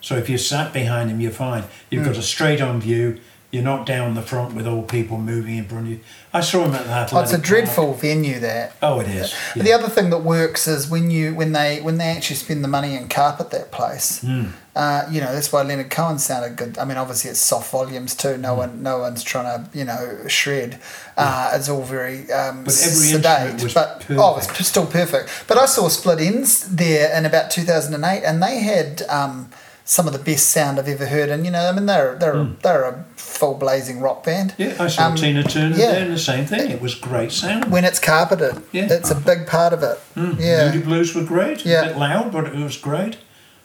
So 0.00 0.16
if 0.16 0.28
you 0.28 0.38
sat 0.38 0.72
behind 0.72 1.10
him, 1.10 1.20
you're 1.20 1.32
fine. 1.32 1.64
You've 1.90 2.04
got 2.04 2.16
a 2.16 2.22
straight 2.22 2.60
on 2.60 2.80
view. 2.80 3.18
You're 3.50 3.62
not 3.62 3.86
down 3.86 4.14
the 4.14 4.20
front 4.20 4.54
with 4.54 4.66
all 4.66 4.82
people 4.82 5.16
moving 5.16 5.56
in 5.56 5.64
front 5.64 5.86
of 5.86 5.92
you. 5.92 6.00
I 6.34 6.42
saw 6.42 6.66
him 6.66 6.74
at 6.74 6.84
that. 6.84 7.14
Oh, 7.14 7.20
it's 7.20 7.32
a 7.32 7.38
dreadful 7.38 7.94
venue 7.94 8.38
there. 8.38 8.74
Oh, 8.82 9.00
it 9.00 9.08
is. 9.08 9.34
But 9.56 9.64
The 9.64 9.72
other 9.72 9.88
thing 9.88 10.10
that 10.10 10.18
works 10.18 10.68
is 10.68 10.90
when 10.90 11.10
you 11.10 11.34
when 11.34 11.52
they 11.52 11.80
when 11.80 11.96
they 11.96 12.08
actually 12.10 12.36
spend 12.36 12.62
the 12.62 12.68
money 12.68 12.94
and 12.94 13.08
carpet 13.08 13.50
that 13.52 13.72
place. 13.72 14.20
Hmm. 14.20 14.48
Uh, 14.76 15.06
you 15.10 15.22
know 15.22 15.32
that's 15.32 15.50
why 15.50 15.62
Leonard 15.62 15.88
Cohen 15.90 16.18
sounded 16.18 16.56
good. 16.56 16.76
I 16.76 16.84
mean, 16.84 16.98
obviously 16.98 17.30
it's 17.30 17.40
soft 17.40 17.70
volumes 17.72 18.14
too. 18.14 18.36
No 18.36 18.52
Hmm. 18.52 18.58
one 18.58 18.82
no 18.82 18.98
one's 18.98 19.22
trying 19.22 19.46
to 19.64 19.78
you 19.78 19.84
know 19.86 20.24
shred. 20.28 20.78
Uh, 21.16 21.52
it's 21.54 21.70
all 21.70 21.82
very 21.82 22.30
um, 22.30 22.64
But 22.64 22.74
every 22.74 23.08
sedate, 23.14 23.62
was 23.62 23.72
but 23.72 24.04
oh, 24.10 24.36
it's 24.36 24.68
still 24.68 24.86
perfect. 24.86 25.30
But 25.48 25.56
I 25.56 25.64
saw 25.64 25.88
Split 25.88 26.18
Enz 26.18 26.66
there 26.68 27.16
in 27.16 27.24
about 27.24 27.50
two 27.50 27.62
thousand 27.62 27.94
and 27.94 28.04
eight, 28.04 28.24
and 28.24 28.42
they 28.42 28.58
had. 28.60 29.02
Um, 29.08 29.50
some 29.90 30.06
of 30.06 30.12
the 30.12 30.18
best 30.18 30.50
sound 30.50 30.78
I've 30.78 30.86
ever 30.86 31.06
heard, 31.06 31.30
and 31.30 31.46
you 31.46 31.50
know, 31.50 31.66
I 31.66 31.72
mean, 31.72 31.86
they're 31.86 32.14
they're 32.16 32.44
they're 32.62 32.84
a 32.84 33.04
full 33.16 33.54
blazing 33.54 34.00
rock 34.00 34.22
band. 34.22 34.52
Hmm. 34.52 34.62
Yeah, 34.62 34.76
I 34.78 34.86
saw 34.88 35.06
Um, 35.06 35.16
Tina 35.16 35.42
Turner 35.42 35.76
yeah. 35.76 35.92
there, 35.92 36.02
and 36.04 36.12
the 36.12 36.18
same 36.18 36.44
thing. 36.44 36.70
It 36.70 36.82
was 36.82 36.94
great 36.94 37.32
sound. 37.32 37.70
When 37.70 37.84
it's 37.86 37.98
carpeted, 37.98 38.62
Yeah. 38.72 38.86
that's 38.86 39.10
a 39.10 39.14
big 39.14 39.46
part 39.46 39.72
of 39.72 39.82
it. 39.82 39.98
Yeah, 40.14 40.66
Moody 40.66 40.84
Blues 40.84 41.14
were 41.14 41.24
great. 41.24 41.64
Yeah. 41.64 41.82
A 41.84 41.86
bit 41.88 41.96
loud, 41.96 42.30
but 42.32 42.44
it 42.48 42.54
was 42.62 42.76
great. 42.76 43.16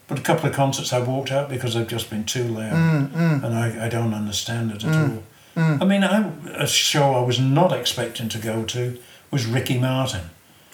But 0.07 0.19
a 0.19 0.21
couple 0.21 0.49
of 0.49 0.55
concerts 0.55 0.93
I 0.93 0.99
walked 0.99 1.31
out 1.31 1.49
because 1.49 1.73
they've 1.73 1.87
just 1.97 2.09
been 2.09 2.23
too 2.25 2.43
loud, 2.45 2.73
Mm, 2.73 3.43
and 3.43 3.53
I, 3.55 3.85
I 3.85 3.89
don't 3.89 4.13
understand 4.13 4.71
it 4.71 4.83
at 4.85 4.95
all. 4.95 5.23
I 5.55 5.85
mean, 5.85 6.03
I, 6.03 6.31
a 6.55 6.67
show 6.67 7.13
I 7.15 7.21
was 7.21 7.39
not 7.39 7.71
expecting 7.73 8.29
to 8.29 8.37
go 8.37 8.63
to 8.63 8.97
was 9.31 9.45
Ricky 9.45 9.77
Martin. 9.77 10.29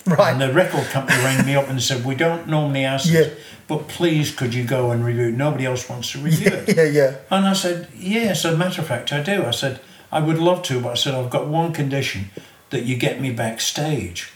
Right. 0.10 0.32
And 0.32 0.42
the 0.42 0.52
record 0.52 0.86
company 0.86 1.18
rang 1.24 1.46
me 1.46 1.56
up 1.56 1.70
and 1.70 1.82
said, 1.82 2.06
"We 2.06 2.16
don't 2.16 2.48
normally 2.48 2.86
ask 2.86 3.06
Yeah. 3.06 3.22
this, 3.22 3.40
but 3.68 3.88
please 3.88 4.32
could 4.32 4.54
you 4.54 4.64
go 4.64 4.92
and 4.92 5.06
review 5.06 5.30
it? 5.30 5.38
Nobody 5.38 5.66
else 5.66 5.88
wants 5.90 6.12
to 6.12 6.20
review 6.20 6.52
it." 6.52 6.76
yeah, 6.76 6.84
yeah. 6.84 7.16
And 7.30 7.48
I 7.48 7.54
said, 7.54 7.88
Yes, 7.96 8.46
as 8.46 8.54
a 8.54 8.58
matter 8.58 8.82
of 8.82 8.88
fact, 8.88 9.12
I 9.14 9.22
do. 9.22 9.46
I 9.46 9.52
said, 9.52 9.80
I 10.12 10.20
would 10.20 10.40
love 10.40 10.64
to, 10.64 10.80
but 10.80 10.92
I 10.92 10.96
said, 10.96 11.14
I've 11.14 11.30
got 11.30 11.48
one 11.48 11.74
condition 11.74 12.32
that 12.72 12.84
you 12.84 12.98
get 12.98 13.22
me 13.22 13.32
backstage. 13.32 14.32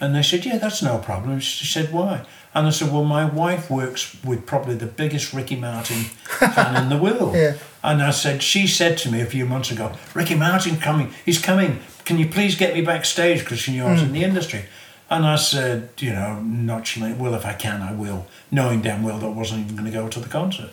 And 0.00 0.14
they 0.14 0.22
said, 0.22 0.44
Yeah, 0.44 0.58
that's 0.58 0.82
no 0.82 0.98
problem. 0.98 1.40
She 1.40 1.66
said, 1.66 1.92
Why? 1.92 2.24
And 2.54 2.66
I 2.66 2.70
said, 2.70 2.92
Well, 2.92 3.04
my 3.04 3.24
wife 3.24 3.70
works 3.70 4.22
with 4.24 4.46
probably 4.46 4.74
the 4.74 4.86
biggest 4.86 5.32
Ricky 5.32 5.56
Martin 5.56 5.96
fan 6.04 6.82
in 6.82 6.88
the 6.88 6.98
world. 6.98 7.34
Yeah. 7.34 7.56
And 7.82 8.02
I 8.02 8.10
said, 8.10 8.42
She 8.42 8.66
said 8.66 8.98
to 8.98 9.10
me 9.10 9.20
a 9.20 9.26
few 9.26 9.46
months 9.46 9.70
ago, 9.70 9.92
Ricky 10.14 10.34
Martin 10.34 10.78
coming, 10.78 11.12
he's 11.24 11.40
coming. 11.40 11.80
Can 12.04 12.18
you 12.18 12.28
please 12.28 12.54
get 12.56 12.74
me 12.74 12.80
backstage? 12.80 13.40
Because 13.40 13.58
she 13.58 13.72
knew 13.72 13.84
I 13.84 13.92
was 13.92 14.02
in 14.02 14.08
hmm. 14.08 14.14
the 14.14 14.24
industry. 14.24 14.64
And 15.10 15.24
I 15.24 15.36
said, 15.36 15.90
You 15.98 16.12
know, 16.12 16.40
nonchalantly, 16.40 17.20
Well, 17.22 17.34
if 17.34 17.46
I 17.46 17.54
can, 17.54 17.82
I 17.82 17.92
will, 17.92 18.26
knowing 18.50 18.82
damn 18.82 19.02
well 19.02 19.18
that 19.18 19.26
I 19.26 19.30
wasn't 19.30 19.60
even 19.64 19.76
going 19.76 19.90
to 19.90 19.96
go 19.96 20.08
to 20.08 20.20
the 20.20 20.28
concert. 20.28 20.70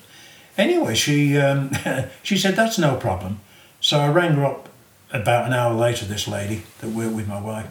Anyway, 0.58 0.96
she 0.96 1.38
um, 1.38 1.72
she 2.24 2.38
said 2.38 2.56
that's 2.56 2.78
no 2.78 2.96
problem. 2.96 3.40
So 3.82 4.00
I 4.00 4.10
rang 4.10 4.34
her 4.34 4.46
up 4.46 4.70
about 5.12 5.46
an 5.46 5.54
hour 5.54 5.74
later. 5.74 6.06
This 6.06 6.28
lady 6.28 6.64
that 6.80 6.90
worked 6.90 7.14
with 7.14 7.28
my 7.28 7.40
wife, 7.42 7.68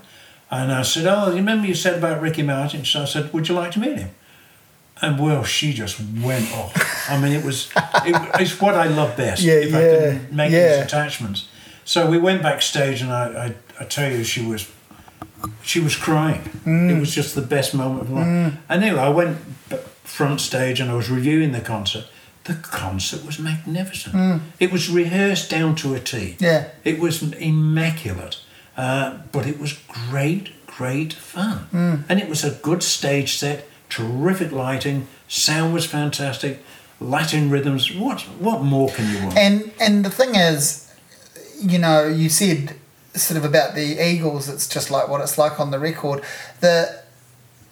and 0.50 0.70
I 0.70 0.82
said, 0.82 1.06
"Oh, 1.06 1.30
you 1.30 1.36
remember 1.36 1.66
you 1.66 1.74
said 1.74 1.98
about 1.98 2.20
Ricky 2.20 2.42
Martin?" 2.42 2.84
So 2.84 3.02
I 3.02 3.04
said, 3.06 3.32
"Would 3.32 3.48
you 3.48 3.54
like 3.54 3.72
to 3.72 3.80
meet 3.80 3.98
him?" 3.98 4.10
And 5.00 5.18
well, 5.18 5.44
she 5.44 5.72
just 5.72 5.98
went 6.22 6.52
off. 6.52 7.10
I 7.10 7.18
mean, 7.18 7.32
it 7.32 7.44
was 7.44 7.70
it, 8.04 8.40
it's 8.40 8.60
what 8.60 8.74
I 8.74 8.86
love 8.86 9.16
best. 9.16 9.42
Yeah, 9.42 9.54
if 9.54 9.74
I 9.74 9.82
yeah, 9.82 9.98
can 9.98 10.36
make 10.36 10.52
yeah. 10.52 10.76
these 10.76 10.84
attachments. 10.84 11.48
So 11.86 12.08
we 12.08 12.18
went 12.18 12.42
backstage, 12.42 13.02
and 13.02 13.12
I, 13.12 13.46
I, 13.46 13.82
I 13.82 13.84
tell 13.84 14.10
you, 14.10 14.24
she 14.24 14.44
was 14.44 14.70
she 15.62 15.80
was 15.80 15.96
crying. 15.96 16.42
Mm. 16.64 16.96
It 16.96 17.00
was 17.00 17.14
just 17.14 17.34
the 17.34 17.42
best 17.42 17.74
moment 17.74 18.02
of 18.02 18.10
my 18.10 18.44
life. 18.44 18.54
Anyway, 18.68 18.98
I 18.98 19.08
went 19.08 19.38
front 20.04 20.40
stage 20.40 20.80
and 20.80 20.90
I 20.90 20.94
was 20.94 21.10
reviewing 21.10 21.52
the 21.52 21.60
concert. 21.60 22.04
The 22.44 22.54
concert 22.54 23.24
was 23.24 23.38
magnificent. 23.38 24.42
It 24.60 24.70
was 24.70 24.90
rehearsed 24.90 25.50
down 25.50 25.74
to 25.76 25.94
a 25.94 26.00
T. 26.00 26.16
Mm. 26.16 26.40
Yeah. 26.40 26.68
It 26.84 27.00
was 27.00 27.22
immaculate, 27.22 28.38
uh, 28.76 29.18
but 29.32 29.46
it 29.46 29.58
was 29.58 29.72
great, 29.88 30.50
great 30.66 31.14
fun. 31.14 31.66
Mm. 31.72 32.04
And 32.08 32.20
it 32.20 32.28
was 32.28 32.44
a 32.44 32.50
good 32.50 32.82
stage 32.82 33.36
set, 33.36 33.66
terrific 33.88 34.52
lighting, 34.52 35.08
sound 35.26 35.72
was 35.72 35.86
fantastic, 35.86 36.62
Latin 37.00 37.50
rhythms. 37.50 37.92
What 37.94 38.20
what 38.38 38.62
more 38.62 38.90
can 38.90 39.10
you 39.10 39.22
want? 39.24 39.38
And 39.38 39.72
and 39.80 40.04
the 40.04 40.10
thing 40.10 40.34
is, 40.34 40.92
you 41.60 41.78
know, 41.78 42.06
you 42.06 42.28
said 42.28 42.76
sort 43.14 43.38
of 43.38 43.44
about 43.44 43.74
the 43.74 44.04
Eagles. 44.04 44.48
It's 44.48 44.68
just 44.68 44.90
like 44.90 45.08
what 45.08 45.20
it's 45.20 45.38
like 45.38 45.60
on 45.60 45.70
the 45.70 45.78
record. 45.78 46.22
The 46.60 47.02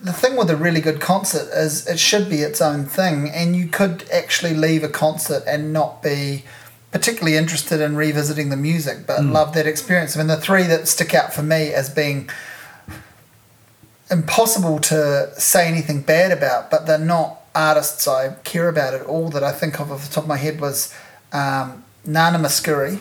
the 0.00 0.12
thing 0.12 0.36
with 0.36 0.50
a 0.50 0.56
really 0.56 0.80
good 0.80 1.00
concert 1.00 1.48
is 1.54 1.86
it 1.86 1.98
should 1.98 2.28
be 2.28 2.38
its 2.38 2.60
own 2.60 2.84
thing, 2.86 3.30
and 3.30 3.54
you 3.54 3.68
could 3.68 4.08
actually 4.10 4.54
leave 4.54 4.82
a 4.82 4.88
concert 4.88 5.44
and 5.46 5.72
not 5.72 6.02
be 6.02 6.44
particularly 6.90 7.36
interested 7.36 7.80
in 7.80 7.96
revisiting 7.96 8.50
the 8.50 8.56
music, 8.56 9.06
but 9.06 9.24
love 9.24 9.54
that 9.54 9.66
experience. 9.66 10.14
I 10.14 10.18
mean, 10.18 10.26
the 10.26 10.36
three 10.36 10.64
that 10.64 10.86
stick 10.88 11.14
out 11.14 11.32
for 11.32 11.42
me 11.42 11.72
as 11.72 11.88
being 11.88 12.28
impossible 14.10 14.78
to 14.78 15.32
say 15.38 15.66
anything 15.66 16.02
bad 16.02 16.32
about, 16.32 16.70
but 16.70 16.86
they're 16.86 16.98
not 16.98 17.40
artists 17.54 18.06
I 18.06 18.34
care 18.44 18.68
about 18.68 18.94
at 18.94 19.02
all 19.02 19.28
that 19.30 19.42
I 19.42 19.52
think 19.52 19.80
of 19.80 19.90
off 19.90 20.06
the 20.06 20.14
top 20.14 20.24
of 20.24 20.28
my 20.28 20.36
head 20.36 20.60
was 20.60 20.94
um, 21.32 21.84
Nana 22.04 22.38
Mouskouri, 22.38 23.00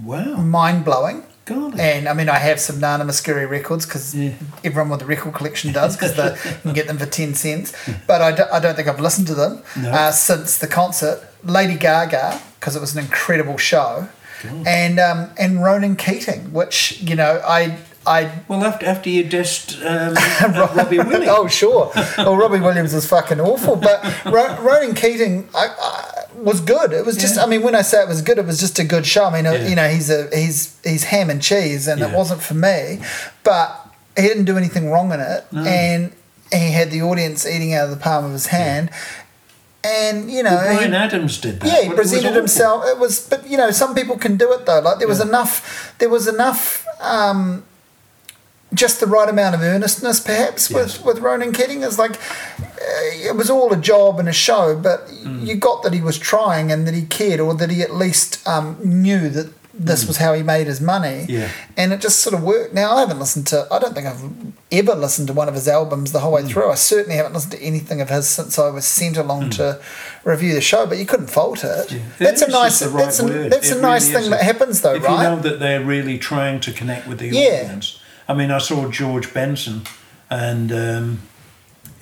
wow, 0.00 0.36
mind 0.36 0.84
blowing. 0.84 1.24
Golly. 1.46 1.80
And 1.80 2.08
I 2.08 2.12
mean, 2.12 2.28
I 2.28 2.38
have 2.38 2.60
some 2.60 2.78
Nana 2.80 3.04
Mouskouri 3.04 3.48
records 3.48 3.86
because 3.86 4.14
Yeah. 4.14 4.32
everyone 4.64 4.90
with 4.90 5.00
the 5.00 5.06
record 5.06 5.32
collection 5.32 5.72
does 5.72 5.96
because 5.96 6.16
you 6.44 6.52
can 6.62 6.72
get 6.74 6.86
them 6.88 6.98
for 6.98 7.06
10 7.06 7.34
cents. 7.34 7.72
But 8.06 8.20
I, 8.20 8.32
do, 8.32 8.42
I 8.52 8.58
don't 8.60 8.74
think 8.74 8.88
I've 8.88 9.00
listened 9.00 9.28
to 9.28 9.34
them 9.34 9.62
No. 9.80 9.90
uh, 9.90 10.10
since 10.12 10.58
the 10.58 10.66
concert. 10.66 11.22
Lady 11.44 11.76
Gaga, 11.76 12.40
because 12.58 12.74
it 12.76 12.80
was 12.80 12.94
an 12.96 13.04
incredible 13.04 13.56
show. 13.56 14.08
And 14.66 15.00
um, 15.00 15.30
and 15.38 15.62
Ronan 15.64 15.96
Keating, 15.96 16.52
which, 16.52 17.00
you 17.00 17.16
know, 17.16 17.40
I. 17.46 17.78
I 18.06 18.30
Well, 18.48 18.64
after 18.64 18.86
after 18.86 19.10
you 19.10 19.24
dissed 19.24 19.76
um, 19.84 20.14
uh, 20.54 20.74
Robbie 20.76 20.98
Williams. 20.98 21.26
oh 21.28 21.48
sure. 21.48 21.90
Well, 22.18 22.36
Robbie 22.36 22.60
Williams 22.60 22.94
was 22.94 23.06
fucking 23.08 23.40
awful, 23.40 23.76
but 23.76 24.02
Ro- 24.24 24.56
Ronan 24.60 24.94
Keating 24.94 25.48
I, 25.54 25.66
I, 25.68 26.24
was 26.38 26.60
good. 26.60 26.92
It 26.92 27.04
was 27.04 27.16
just. 27.16 27.36
Yeah. 27.36 27.44
I 27.44 27.46
mean, 27.46 27.62
when 27.62 27.74
I 27.74 27.82
say 27.82 28.00
it 28.02 28.08
was 28.08 28.22
good, 28.22 28.38
it 28.38 28.46
was 28.46 28.60
just 28.60 28.78
a 28.78 28.84
good 28.84 29.06
show. 29.06 29.24
I 29.24 29.32
mean, 29.32 29.46
uh 29.46 29.52
Yeah. 29.52 29.68
you 29.68 29.74
know, 29.74 29.88
he's 29.88 30.08
a 30.10 30.28
he's 30.34 30.78
he's 30.84 31.04
ham 31.04 31.30
and 31.30 31.42
cheese, 31.42 31.88
and 31.88 32.00
it 32.02 32.12
wasn't 32.12 32.42
for 32.42 32.54
me, 32.54 33.00
but 33.42 33.74
he 34.16 34.22
didn't 34.22 34.44
do 34.44 34.56
anything 34.56 34.90
wrong 34.90 35.12
in 35.12 35.20
it, 35.20 35.44
and 35.52 36.12
he 36.52 36.70
had 36.72 36.90
the 36.90 37.02
audience 37.02 37.44
eating 37.46 37.74
out 37.74 37.84
of 37.84 37.90
the 37.90 37.96
palm 37.96 38.24
of 38.24 38.32
his 38.32 38.46
hand, 38.46 38.90
and 39.82 40.30
you 40.30 40.42
know. 40.42 40.50
Well, 40.50 40.74
Brian 40.76 40.92
he- 40.92 40.96
Adams 40.96 41.40
did 41.40 41.60
that. 41.60 41.66
yeah, 41.66 41.82
he 41.82 41.88
but 41.88 41.94
it 41.94 41.96
presented 41.96 42.34
himself. 42.36 42.84
It 42.86 42.98
was, 42.98 43.28
but 43.28 43.48
you 43.48 43.56
know, 43.56 43.70
some 43.70 43.94
people 43.94 44.16
can 44.16 44.36
do 44.36 44.52
it 44.52 44.64
though. 44.66 44.80
Like 44.80 44.98
there 44.98 45.08
was 45.08 45.20
enough. 45.20 45.94
There 45.98 46.08
was 46.08 46.28
enough. 46.28 46.86
Um, 47.00 47.64
just 48.76 49.00
the 49.00 49.06
right 49.06 49.28
amount 49.28 49.54
of 49.56 49.60
earnestness, 49.62 50.20
perhaps, 50.20 50.70
Yes. 50.70 50.98
with 50.98 51.04
with 51.06 51.18
Ronan 51.24 51.52
Keating. 51.52 51.82
It's 51.82 51.98
like 51.98 52.12
uh, 52.60 53.28
it 53.30 53.36
was 53.36 53.50
all 53.50 53.72
a 53.72 53.76
job 53.92 54.18
and 54.20 54.28
a 54.28 54.32
show, 54.48 54.76
but 54.76 55.08
Mm. 55.08 55.46
you 55.46 55.54
got 55.56 55.82
that 55.82 55.92
he 55.92 56.00
was 56.10 56.18
trying 56.18 56.70
and 56.72 56.86
that 56.86 56.94
he 56.94 57.02
cared, 57.18 57.40
or 57.40 57.54
that 57.54 57.70
he 57.70 57.82
at 57.82 57.92
least 57.94 58.46
um, 58.46 58.76
knew 58.82 59.28
that 59.30 59.48
this 59.78 60.06
was 60.06 60.16
how 60.16 60.32
he 60.32 60.42
made 60.42 60.66
his 60.66 60.80
money. 60.80 61.18
Mm. 61.26 61.28
Yeah. 61.28 61.48
and 61.76 61.92
it 61.92 62.00
just 62.00 62.20
sort 62.20 62.34
of 62.34 62.42
worked. 62.42 62.72
Now 62.72 62.96
I 62.96 63.00
haven't 63.00 63.18
listened 63.18 63.46
to. 63.48 63.66
I 63.70 63.78
don't 63.78 63.94
think 63.94 64.06
I've 64.06 64.24
ever 64.72 64.94
listened 64.94 65.26
to 65.28 65.34
one 65.34 65.48
of 65.48 65.54
his 65.54 65.68
albums 65.68 66.12
the 66.12 66.20
whole 66.20 66.32
Mm. 66.32 66.44
way 66.44 66.50
through. 66.50 66.70
I 66.70 66.76
certainly 66.76 67.16
haven't 67.20 67.34
listened 67.34 67.52
to 67.52 67.62
anything 67.62 68.00
of 68.00 68.08
his 68.08 68.26
since 68.28 68.58
I 68.58 68.70
was 68.70 68.86
sent 68.86 69.16
along 69.18 69.42
Mm. 69.50 69.56
to 69.58 69.78
review 70.24 70.54
the 70.54 70.62
show. 70.62 70.86
But 70.86 70.96
you 70.98 71.04
couldn't 71.04 71.30
fault 71.38 71.62
it. 71.64 71.92
Yeah. 71.92 71.98
That's 72.26 72.40
a 72.42 72.48
nice. 72.48 72.80
right 72.82 73.04
that's 73.04 73.20
a, 73.20 73.26
that's 73.54 73.70
a 73.70 73.80
nice 73.92 74.06
thing 74.14 74.24
is. 74.24 74.30
that 74.30 74.42
happens 74.42 74.80
though, 74.80 74.94
if 74.94 75.04
right? 75.04 75.12
you 75.16 75.22
know 75.28 75.36
that 75.46 75.60
they're 75.60 75.84
really 75.94 76.16
trying 76.18 76.58
to 76.60 76.72
connect 76.72 77.06
with 77.06 77.18
the 77.18 77.28
Yeah. 77.28 77.64
audience. 77.64 77.98
I 78.28 78.34
mean, 78.34 78.50
I 78.50 78.58
saw 78.58 78.88
George 78.90 79.32
Benson, 79.32 79.82
and 80.30 80.72
um, 80.72 81.20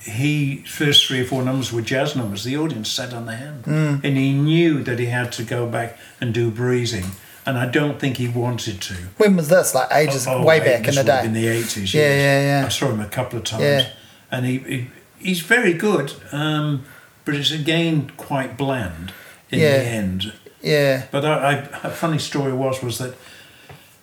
he 0.01 0.57
first 0.67 1.05
three 1.07 1.21
or 1.21 1.25
four 1.25 1.43
numbers 1.43 1.71
were 1.71 1.81
jazz 1.81 2.15
numbers. 2.15 2.43
The 2.43 2.57
audience 2.57 2.89
sat 2.89 3.13
on 3.13 3.25
their 3.25 3.37
hand, 3.37 3.65
Hmm. 3.65 3.95
and 4.05 4.17
he 4.17 4.33
knew 4.33 4.83
that 4.83 4.99
he 4.99 5.07
had 5.07 5.31
to 5.33 5.43
go 5.43 5.67
back 5.67 5.97
and 6.21 6.33
do 6.33 6.49
Breezin'. 6.51 7.11
And 7.47 7.59
I 7.59 7.67
don't 7.67 7.99
think 7.99 8.17
he 8.17 8.27
wanted 8.27 8.81
to. 8.81 8.95
when 9.17 9.35
was 9.35 9.49
this? 9.49 9.75
Like 9.75 9.89
ages 9.91 10.25
Oh, 10.27 10.43
way 10.43 10.59
hey, 10.59 10.65
back 10.77 10.87
in 10.87 10.95
the 10.95 11.03
day. 11.03 11.25
In 11.25 11.33
the 11.33 11.47
eighties. 11.47 11.93
Yeah, 11.93 12.09
yeah, 12.15 12.41
yeah. 12.61 12.65
I 12.65 12.69
saw 12.69 12.87
him 12.89 12.99
a 12.99 13.07
couple 13.07 13.37
of 13.37 13.45
times, 13.45 13.61
Yeah. 13.63 13.87
and 14.31 14.45
he, 14.47 14.57
he 14.59 14.87
he's 15.19 15.41
very 15.41 15.73
good, 15.73 16.13
um, 16.31 16.85
but 17.23 17.35
it's 17.35 17.51
again 17.51 18.11
quite 18.17 18.57
bland 18.57 19.13
in 19.51 19.59
Yeah. 19.59 19.77
the 19.77 19.83
end. 19.85 20.33
yeah. 20.63 21.03
But 21.11 21.23
I, 21.23 21.33
I, 21.51 21.53
a 21.83 21.91
funny 21.91 22.17
story 22.17 22.51
was 22.51 22.81
was 22.81 22.97
that 22.97 23.13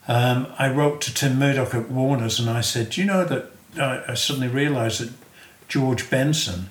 um, 0.09 0.47
I 0.59 0.69
wrote 0.71 1.01
to 1.03 1.15
Tim 1.15 1.39
Murdoch 1.39 1.75
at 1.75 1.91
Warner's 1.91 2.41
and 2.41 2.51
I 2.51 2.61
said, 2.61 2.91
"Do 2.91 3.01
you 3.01 3.07
know 3.07 3.25
that 3.25 3.47
I, 3.79 4.13
I 4.13 4.15
suddenly 4.15 4.49
realised 4.49 5.01
that 5.01 5.13
George 5.69 6.11
Benson 6.11 6.71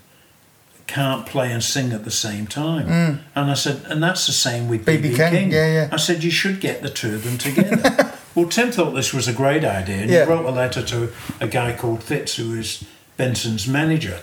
can't 0.88 1.26
play 1.26 1.52
and 1.52 1.64
sing 1.64 1.94
at 1.94 2.04
the 2.04 2.12
same 2.12 2.46
time." 2.48 3.22
And 3.36 3.50
I 3.52 3.54
said, 3.54 3.84
"And 3.88 4.04
that's 4.04 4.26
the 4.28 4.34
same 4.34 4.68
with 4.68 4.86
B.B. 4.86 5.16
King, 5.16 5.30
King." 5.32 5.52
yeah, 5.52 5.74
yeah. 5.74 5.90
I 5.92 5.98
said, 5.98 6.24
"You 6.24 6.32
should 6.32 6.60
get 6.60 6.82
the 6.82 6.90
two 6.90 7.16
of 7.16 7.24
them 7.24 7.38
together." 7.38 8.12
well, 8.36 8.48
Tim 8.50 8.72
thought 8.72 8.92
this 8.92 9.14
was 9.14 9.28
a 9.28 9.34
great 9.34 9.64
idea, 9.64 9.98
and 10.02 10.10
Yeah. 10.12 10.26
he 10.26 10.30
wrote 10.32 10.46
a 10.46 10.52
letter 10.52 10.82
to 10.84 11.12
a 11.40 11.48
guy 11.48 11.74
called 11.76 12.04
Fitz, 12.04 12.36
who 12.36 12.54
is 12.56 12.84
Benson's 13.18 13.68
manager. 13.68 14.20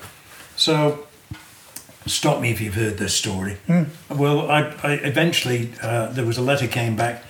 So 0.56 1.06
stop 2.06 2.40
me 2.40 2.50
if 2.50 2.60
you've 2.60 2.74
heard 2.74 2.98
this 2.98 3.14
story. 3.14 3.56
Well, 4.10 4.50
I, 4.50 4.74
I 4.82 4.92
eventually 5.02 5.70
uh, 5.82 6.06
there 6.12 6.24
was 6.24 6.36
a 6.38 6.42
letter 6.42 6.66
came 6.66 6.96
back 6.96 7.22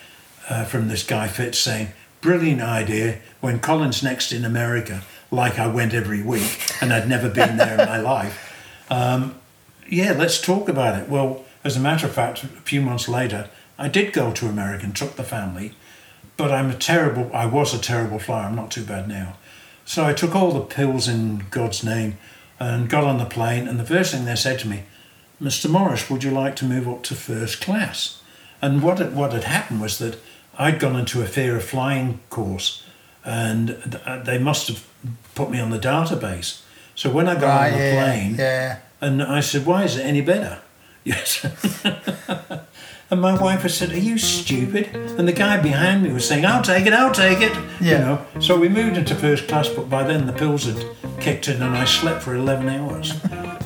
uh, 0.48 0.64
from 0.64 0.88
this 0.88 1.02
guy 1.02 1.28
Fitz 1.28 1.58
saying, 1.58 1.88
"Brilliant 2.20 2.62
idea." 2.62 3.18
When 3.40 3.60
Colin's 3.60 4.02
next 4.02 4.32
in 4.32 4.44
America, 4.44 5.02
like 5.30 5.58
I 5.58 5.66
went 5.66 5.94
every 5.94 6.22
week, 6.22 6.72
and 6.80 6.92
I'd 6.92 7.08
never 7.08 7.28
been 7.28 7.56
there 7.56 7.78
in 7.80 7.86
my 7.88 7.98
life. 7.98 8.54
Um, 8.90 9.34
yeah, 9.88 10.12
let's 10.12 10.40
talk 10.40 10.68
about 10.68 11.00
it. 11.00 11.08
Well, 11.08 11.44
as 11.64 11.76
a 11.76 11.80
matter 11.80 12.06
of 12.06 12.12
fact, 12.12 12.44
a 12.44 12.46
few 12.46 12.80
months 12.80 13.08
later, 13.08 13.48
I 13.78 13.88
did 13.88 14.12
go 14.12 14.32
to 14.32 14.48
America 14.48 14.84
and 14.84 14.96
took 14.96 15.16
the 15.16 15.24
family, 15.24 15.72
but 16.36 16.50
I'm 16.50 16.70
a 16.70 16.74
terrible. 16.74 17.30
I 17.32 17.46
was 17.46 17.74
a 17.74 17.78
terrible 17.78 18.18
flyer. 18.18 18.46
I'm 18.46 18.56
not 18.56 18.70
too 18.70 18.84
bad 18.84 19.08
now. 19.08 19.36
So 19.84 20.04
I 20.04 20.12
took 20.12 20.34
all 20.34 20.52
the 20.52 20.60
pills 20.60 21.08
in 21.08 21.46
God's 21.50 21.82
name 21.82 22.18
and 22.60 22.90
got 22.90 23.04
on 23.04 23.18
the 23.18 23.24
plane. 23.24 23.66
And 23.66 23.80
the 23.80 23.86
first 23.86 24.12
thing 24.12 24.24
they 24.24 24.36
said 24.36 24.58
to 24.60 24.68
me, 24.68 24.82
Mr. 25.40 25.70
Morris, 25.70 26.10
would 26.10 26.24
you 26.24 26.30
like 26.30 26.56
to 26.56 26.64
move 26.64 26.88
up 26.88 27.02
to 27.04 27.14
first 27.14 27.60
class? 27.60 28.20
And 28.60 28.82
what 28.82 29.12
what 29.12 29.32
had 29.32 29.44
happened 29.44 29.80
was 29.80 29.98
that 29.98 30.18
I'd 30.58 30.78
gone 30.80 30.96
into 30.96 31.22
a 31.22 31.26
fear 31.26 31.56
of 31.56 31.64
flying 31.64 32.20
course 32.30 32.84
and 33.24 33.68
th- 33.68 34.02
uh, 34.04 34.18
they 34.24 34.38
must 34.38 34.68
have 34.68 34.84
put 35.34 35.50
me 35.50 35.60
on 35.60 35.70
the 35.70 35.78
database. 35.78 36.62
So 36.94 37.10
when 37.10 37.28
I 37.28 37.34
got 37.34 37.42
Right, 37.60 37.72
on 37.72 37.78
the 37.78 37.84
yeah, 37.84 38.04
plane, 38.04 38.34
yeah. 38.34 38.78
And 39.00 39.22
I 39.22 39.40
said, 39.40 39.64
why 39.64 39.84
is 39.84 39.96
it 39.96 40.02
any 40.04 40.20
better? 40.20 40.58
Yes. 41.04 41.46
and 43.10 43.20
my 43.20 43.34
wife 43.40 43.62
had 43.62 43.70
said, 43.70 43.90
are 43.92 43.98
you 43.98 44.18
stupid? 44.18 44.94
And 44.94 45.26
the 45.26 45.32
guy 45.32 45.56
behind 45.60 46.02
me 46.02 46.12
was 46.12 46.26
saying, 46.28 46.44
I'll 46.44 46.62
take 46.62 46.86
it, 46.86 46.92
I'll 46.92 47.12
take 47.12 47.40
it. 47.40 47.52
Yeah. 47.80 47.92
You 47.92 47.98
know. 47.98 48.26
So 48.40 48.58
we 48.58 48.68
moved 48.68 48.96
into 48.96 49.14
first 49.14 49.48
class, 49.48 49.68
but 49.68 49.88
by 49.88 50.02
then 50.04 50.26
the 50.26 50.32
pills 50.32 50.64
had 50.64 50.84
kicked 51.20 51.48
in 51.48 51.62
and 51.62 51.74
I 51.76 51.84
slept 51.84 52.22
for 52.22 52.34
11 52.34 52.68
hours. 52.68 53.14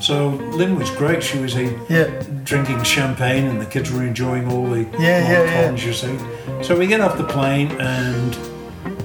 So 0.01 0.29
Lynn 0.29 0.77
was 0.77 0.89
great. 0.91 1.21
She 1.23 1.39
was 1.39 1.55
a, 1.55 1.65
Yeah. 1.89 2.05
drinking 2.43 2.83
champagne 2.83 3.45
and 3.45 3.59
the 3.61 3.65
kids 3.65 3.91
were 3.91 4.03
enjoying 4.03 4.49
all 4.51 4.65
the 4.69 4.81
Yeah, 4.99 4.99
yeah, 4.99 5.39
the 5.71 5.77
yeah. 5.77 5.85
you 5.87 5.93
see. 5.93 6.17
So 6.61 6.77
we 6.77 6.87
get 6.87 7.01
off 7.01 7.17
the 7.17 7.23
plane 7.25 7.69
and 7.79 8.37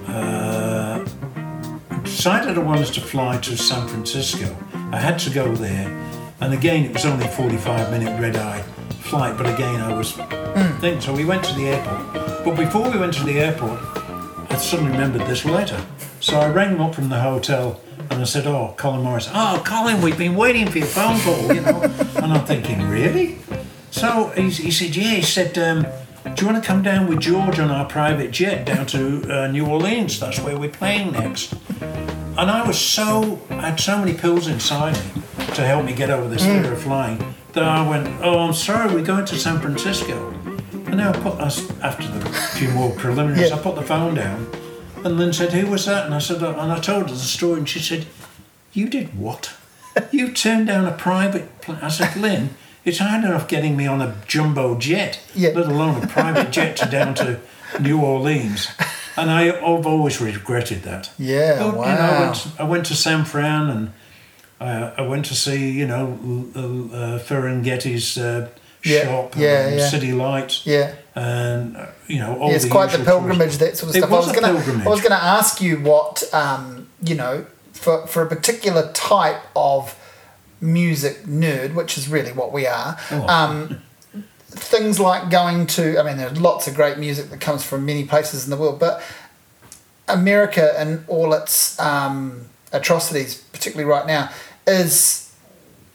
uh, 0.09 1.05
decided 2.03 2.57
I 2.57 2.61
wanted 2.63 2.93
to 2.95 3.01
fly 3.01 3.39
to 3.39 3.57
San 3.57 3.87
Francisco. 3.89 4.57
I 4.93 4.97
had 4.99 5.19
to 5.21 5.31
go 5.31 5.55
there, 5.55 5.89
and 6.41 6.55
again 6.55 6.85
it 6.85 6.93
was 6.93 7.05
only 7.05 7.27
a 7.27 7.29
45 7.29 7.91
minute 7.91 8.21
red 8.21 8.37
eye 8.37 8.63
flight. 9.01 9.37
But 9.37 9.47
again 9.47 9.81
I 9.81 9.93
was 9.97 10.13
thinking. 10.81 11.01
So 11.01 11.13
we 11.13 11.25
went 11.25 11.45
to 11.45 11.55
the 11.55 11.69
airport. 11.69 12.45
But 12.45 12.57
before 12.57 12.91
we 12.91 12.99
went 12.99 13.15
to 13.15 13.25
the 13.25 13.41
airport, 13.41 13.81
I 14.51 14.57
suddenly 14.57 14.93
remembered 14.93 15.27
this 15.27 15.45
letter. 15.45 15.81
So 16.21 16.39
I 16.39 16.49
rang 16.49 16.71
him 16.71 16.81
up 16.81 16.95
from 16.95 17.09
the 17.09 17.21
hotel 17.21 17.81
and 18.11 18.21
I 18.21 18.25
said, 18.25 18.47
"Oh, 18.47 18.75
Colin 18.77 19.03
Morris. 19.03 19.29
Oh, 19.33 19.63
Colin, 19.65 20.01
we've 20.01 20.19
been 20.19 20.35
waiting 20.35 20.69
for 20.69 20.79
your 20.79 20.87
phone 20.87 21.21
call." 21.21 21.55
You 21.55 21.61
know, 21.61 21.83
and 22.17 22.33
I'm 22.33 22.45
thinking, 22.47 22.89
really? 22.89 23.39
So 23.91 24.29
he, 24.31 24.51
he 24.51 24.71
said, 24.71 24.97
"Yeah." 24.97 25.15
He 25.15 25.23
said, 25.23 25.57
um, 25.59 25.87
"Do 26.35 26.45
you 26.45 26.51
want 26.51 26.63
to 26.63 26.67
come 26.67 26.83
down 26.83 27.07
with 27.07 27.21
George 27.21 27.59
on 27.59 27.71
our 27.71 27.85
private 27.87 28.31
jet 28.31 28.65
down 28.67 28.87
to 28.87 29.23
uh, 29.31 29.47
New 29.49 29.67
Orleans? 29.67 30.19
That's 30.19 30.41
where 30.41 30.59
we're 30.59 30.71
playing 30.71 31.13
next." 31.13 31.55
And 32.39 32.53
I 32.53 32.65
was 32.65 32.79
so 32.79 33.41
I 33.51 33.71
had 33.71 33.81
so 33.81 33.99
many 33.99 34.15
pills 34.15 34.47
inside 34.47 34.95
me 34.95 35.23
to 35.55 35.67
help 35.67 35.85
me 35.85 35.93
get 35.93 36.09
over 36.09 36.29
this 36.29 36.45
mm. 36.45 36.63
fear 36.63 36.73
of 36.73 36.81
flying 36.81 37.35
that 37.53 37.65
I 37.65 37.87
went, 37.87 38.07
"Oh, 38.23 38.39
I'm 38.39 38.55
sorry, 38.55 38.95
we're 38.95 39.05
going 39.05 39.25
to 39.25 39.37
San 39.37 39.59
Francisco." 39.61 40.31
And 40.73 41.01
then 41.01 41.01
I 41.01 41.13
put 41.13 41.35
us 41.41 41.69
after 41.81 42.07
the 42.07 42.25
few 42.55 42.71
more 42.71 42.93
preliminaries. 42.93 43.51
Yeah. 43.51 43.57
I 43.57 43.59
put 43.59 43.75
the 43.75 43.83
phone 43.83 44.15
down, 44.15 44.47
and 45.05 45.19
Lynn 45.19 45.33
said, 45.33 45.53
"Who 45.53 45.67
was 45.67 45.85
that?" 45.87 46.07
And 46.07 46.15
I 46.15 46.21
said, 46.21 46.41
"Oh," 46.41 46.51
and 46.57 46.71
I 46.71 46.79
told 46.79 47.09
her 47.09 47.15
the 47.15 47.19
story, 47.19 47.59
and 47.59 47.69
she 47.69 47.81
said, 47.81 48.07
"You 48.73 48.89
did 48.89 49.19
what? 49.19 49.51
you 50.13 50.31
turned 50.31 50.69
down 50.69 50.87
a 50.87 50.93
private 50.93 51.61
plane?" 51.61 51.81
I 51.83 51.89
said, 51.89 52.15
"Lynn, 52.15 52.51
it's 52.85 52.99
hard 52.99 53.25
enough 53.25 53.49
getting 53.49 53.77
me 53.77 53.89
on 53.89 54.01
a 54.01 54.15
jumbo 54.29 54.79
jet, 54.79 55.19
Yeah. 55.35 55.51
let 55.57 55.67
alone 55.67 56.05
a 56.05 56.07
private 56.07 56.53
jet 56.53 56.77
to 56.77 56.87
down 56.87 57.15
to 57.15 57.41
New 57.81 58.01
Orleans." 58.01 58.69
And 59.21 59.31
I, 59.31 59.49
I've 59.51 59.87
always 59.87 60.21
regretted 60.21 60.83
that. 60.83 61.11
Yeah, 61.19 61.59
But, 61.59 61.77
wow. 61.77 61.85
You 61.91 61.95
know, 61.99 62.01
I, 62.01 62.21
went, 62.21 62.61
I 62.61 62.65
went 62.65 62.87
to 62.87 62.95
San 62.95 63.25
Fran 63.25 63.69
and 63.71 63.93
uh, 64.61 64.93
I 64.97 65.03
went 65.03 65.25
to 65.27 65.35
see, 65.35 65.71
you 65.71 65.87
know, 65.87 66.19
L- 66.57 66.91
uh, 66.95 67.19
Ferlinghetti's 67.19 68.17
uh, 68.19 68.49
Yeah, 68.85 69.05
shop, 69.05 69.35
yeah, 69.37 69.67
and 69.69 69.79
yeah. 69.79 69.89
City 69.89 70.13
Lights, 70.13 70.67
Yeah. 70.67 70.95
and 71.15 71.77
uh, 71.77 71.87
you 72.07 72.19
know, 72.19 72.39
all 72.39 72.49
Yeah, 72.51 72.57
it's 72.57 72.65
the 72.65 72.71
quite 72.71 72.91
the 72.93 73.05
pilgrimage, 73.05 73.59
that 73.59 73.77
sort 73.77 73.91
of 73.91 73.97
It 73.97 74.01
stuff. 74.01 74.11
was 74.11 74.25
I 74.27 74.31
was 74.31 74.41
gonna, 74.41 74.55
pilgrimage. 74.55 74.87
I 74.87 74.91
was 74.91 75.01
gonna 75.01 75.15
ask 75.39 75.61
you 75.61 75.77
what, 75.91 76.23
um, 76.33 76.89
you 77.03 77.15
know, 77.17 77.45
for 77.73 78.07
for 78.07 78.23
a 78.23 78.27
particular 78.27 78.91
type 78.93 79.41
of 79.55 79.95
music 80.61 81.25
nerd, 81.25 81.75
which 81.75 81.97
is 81.99 82.09
really 82.09 82.33
what 82.33 82.53
we 82.53 82.67
are. 82.67 82.97
Oh. 83.11 83.27
Um, 83.29 83.81
things 84.63 84.99
like 85.01 85.31
going 85.31 85.67
to, 85.69 85.99
I 85.99 86.03
mean, 86.03 86.17
there's 86.17 86.41
lots 86.41 86.67
of 86.69 86.75
great 86.75 86.99
music 86.99 87.31
that 87.31 87.41
comes 87.41 87.65
from 87.65 87.85
many 87.87 88.05
places 88.05 88.45
in 88.45 88.51
the 88.51 88.57
world, 88.57 88.79
but 88.79 89.03
America 90.09 90.75
and 90.79 91.05
all 91.09 91.33
its 91.35 91.79
um, 91.81 92.47
atrocities, 92.73 93.37
particularly 93.53 93.89
right 93.91 94.07
now, 94.07 94.31
is 94.67 95.33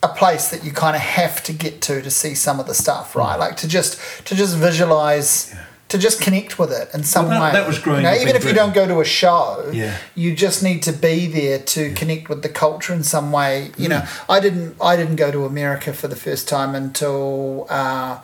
a 0.03 0.07
place 0.09 0.49
that 0.49 0.63
you 0.63 0.71
kind 0.71 0.95
of 0.95 1.01
have 1.01 1.41
to 1.43 1.53
get 1.53 1.81
to 1.81 2.01
to 2.01 2.11
see 2.11 2.35
some 2.35 2.59
of 2.59 2.67
the 2.67 2.73
stuff, 2.73 3.15
right? 3.15 3.37
Like 3.37 3.55
to 3.57 3.67
just 3.67 3.99
to 4.25 4.35
just 4.35 4.57
visualize, 4.57 5.55
to 5.87 5.97
just 5.97 6.21
connect 6.21 6.59
with 6.59 6.71
it 6.71 6.89
in 6.93 7.03
some 7.03 7.27
Well, 7.29 7.39
that- 7.39 7.53
way. 7.53 7.59
that 7.59 7.67
was 7.67 7.79
growing 7.79 8.03
You 8.03 8.11
know, 8.11 8.17
even 8.17 8.35
if 8.35 8.43
you 8.43 8.53
don't 8.53 8.73
go 8.73 8.85
to 8.85 8.99
a 8.99 9.05
show, 9.05 9.69
Yeah. 9.71 9.95
you 10.13 10.35
just 10.35 10.61
need 10.61 10.83
to 10.83 10.91
be 10.91 11.27
there 11.27 11.57
to 11.59 11.93
connect 11.93 12.27
with 12.29 12.41
the 12.43 12.49
culture 12.49 12.93
in 12.93 13.03
some 13.03 13.31
way. 13.31 13.71
You 13.77 13.87
know, 13.89 14.03
I 14.29 14.39
didn't 14.41 14.75
I 14.81 14.95
didn't 14.97 15.15
go 15.15 15.31
to 15.31 15.45
America 15.45 15.93
for 15.93 16.07
the 16.07 16.15
first 16.17 16.47
time 16.49 16.75
until 16.75 17.65
uh, 17.69 18.17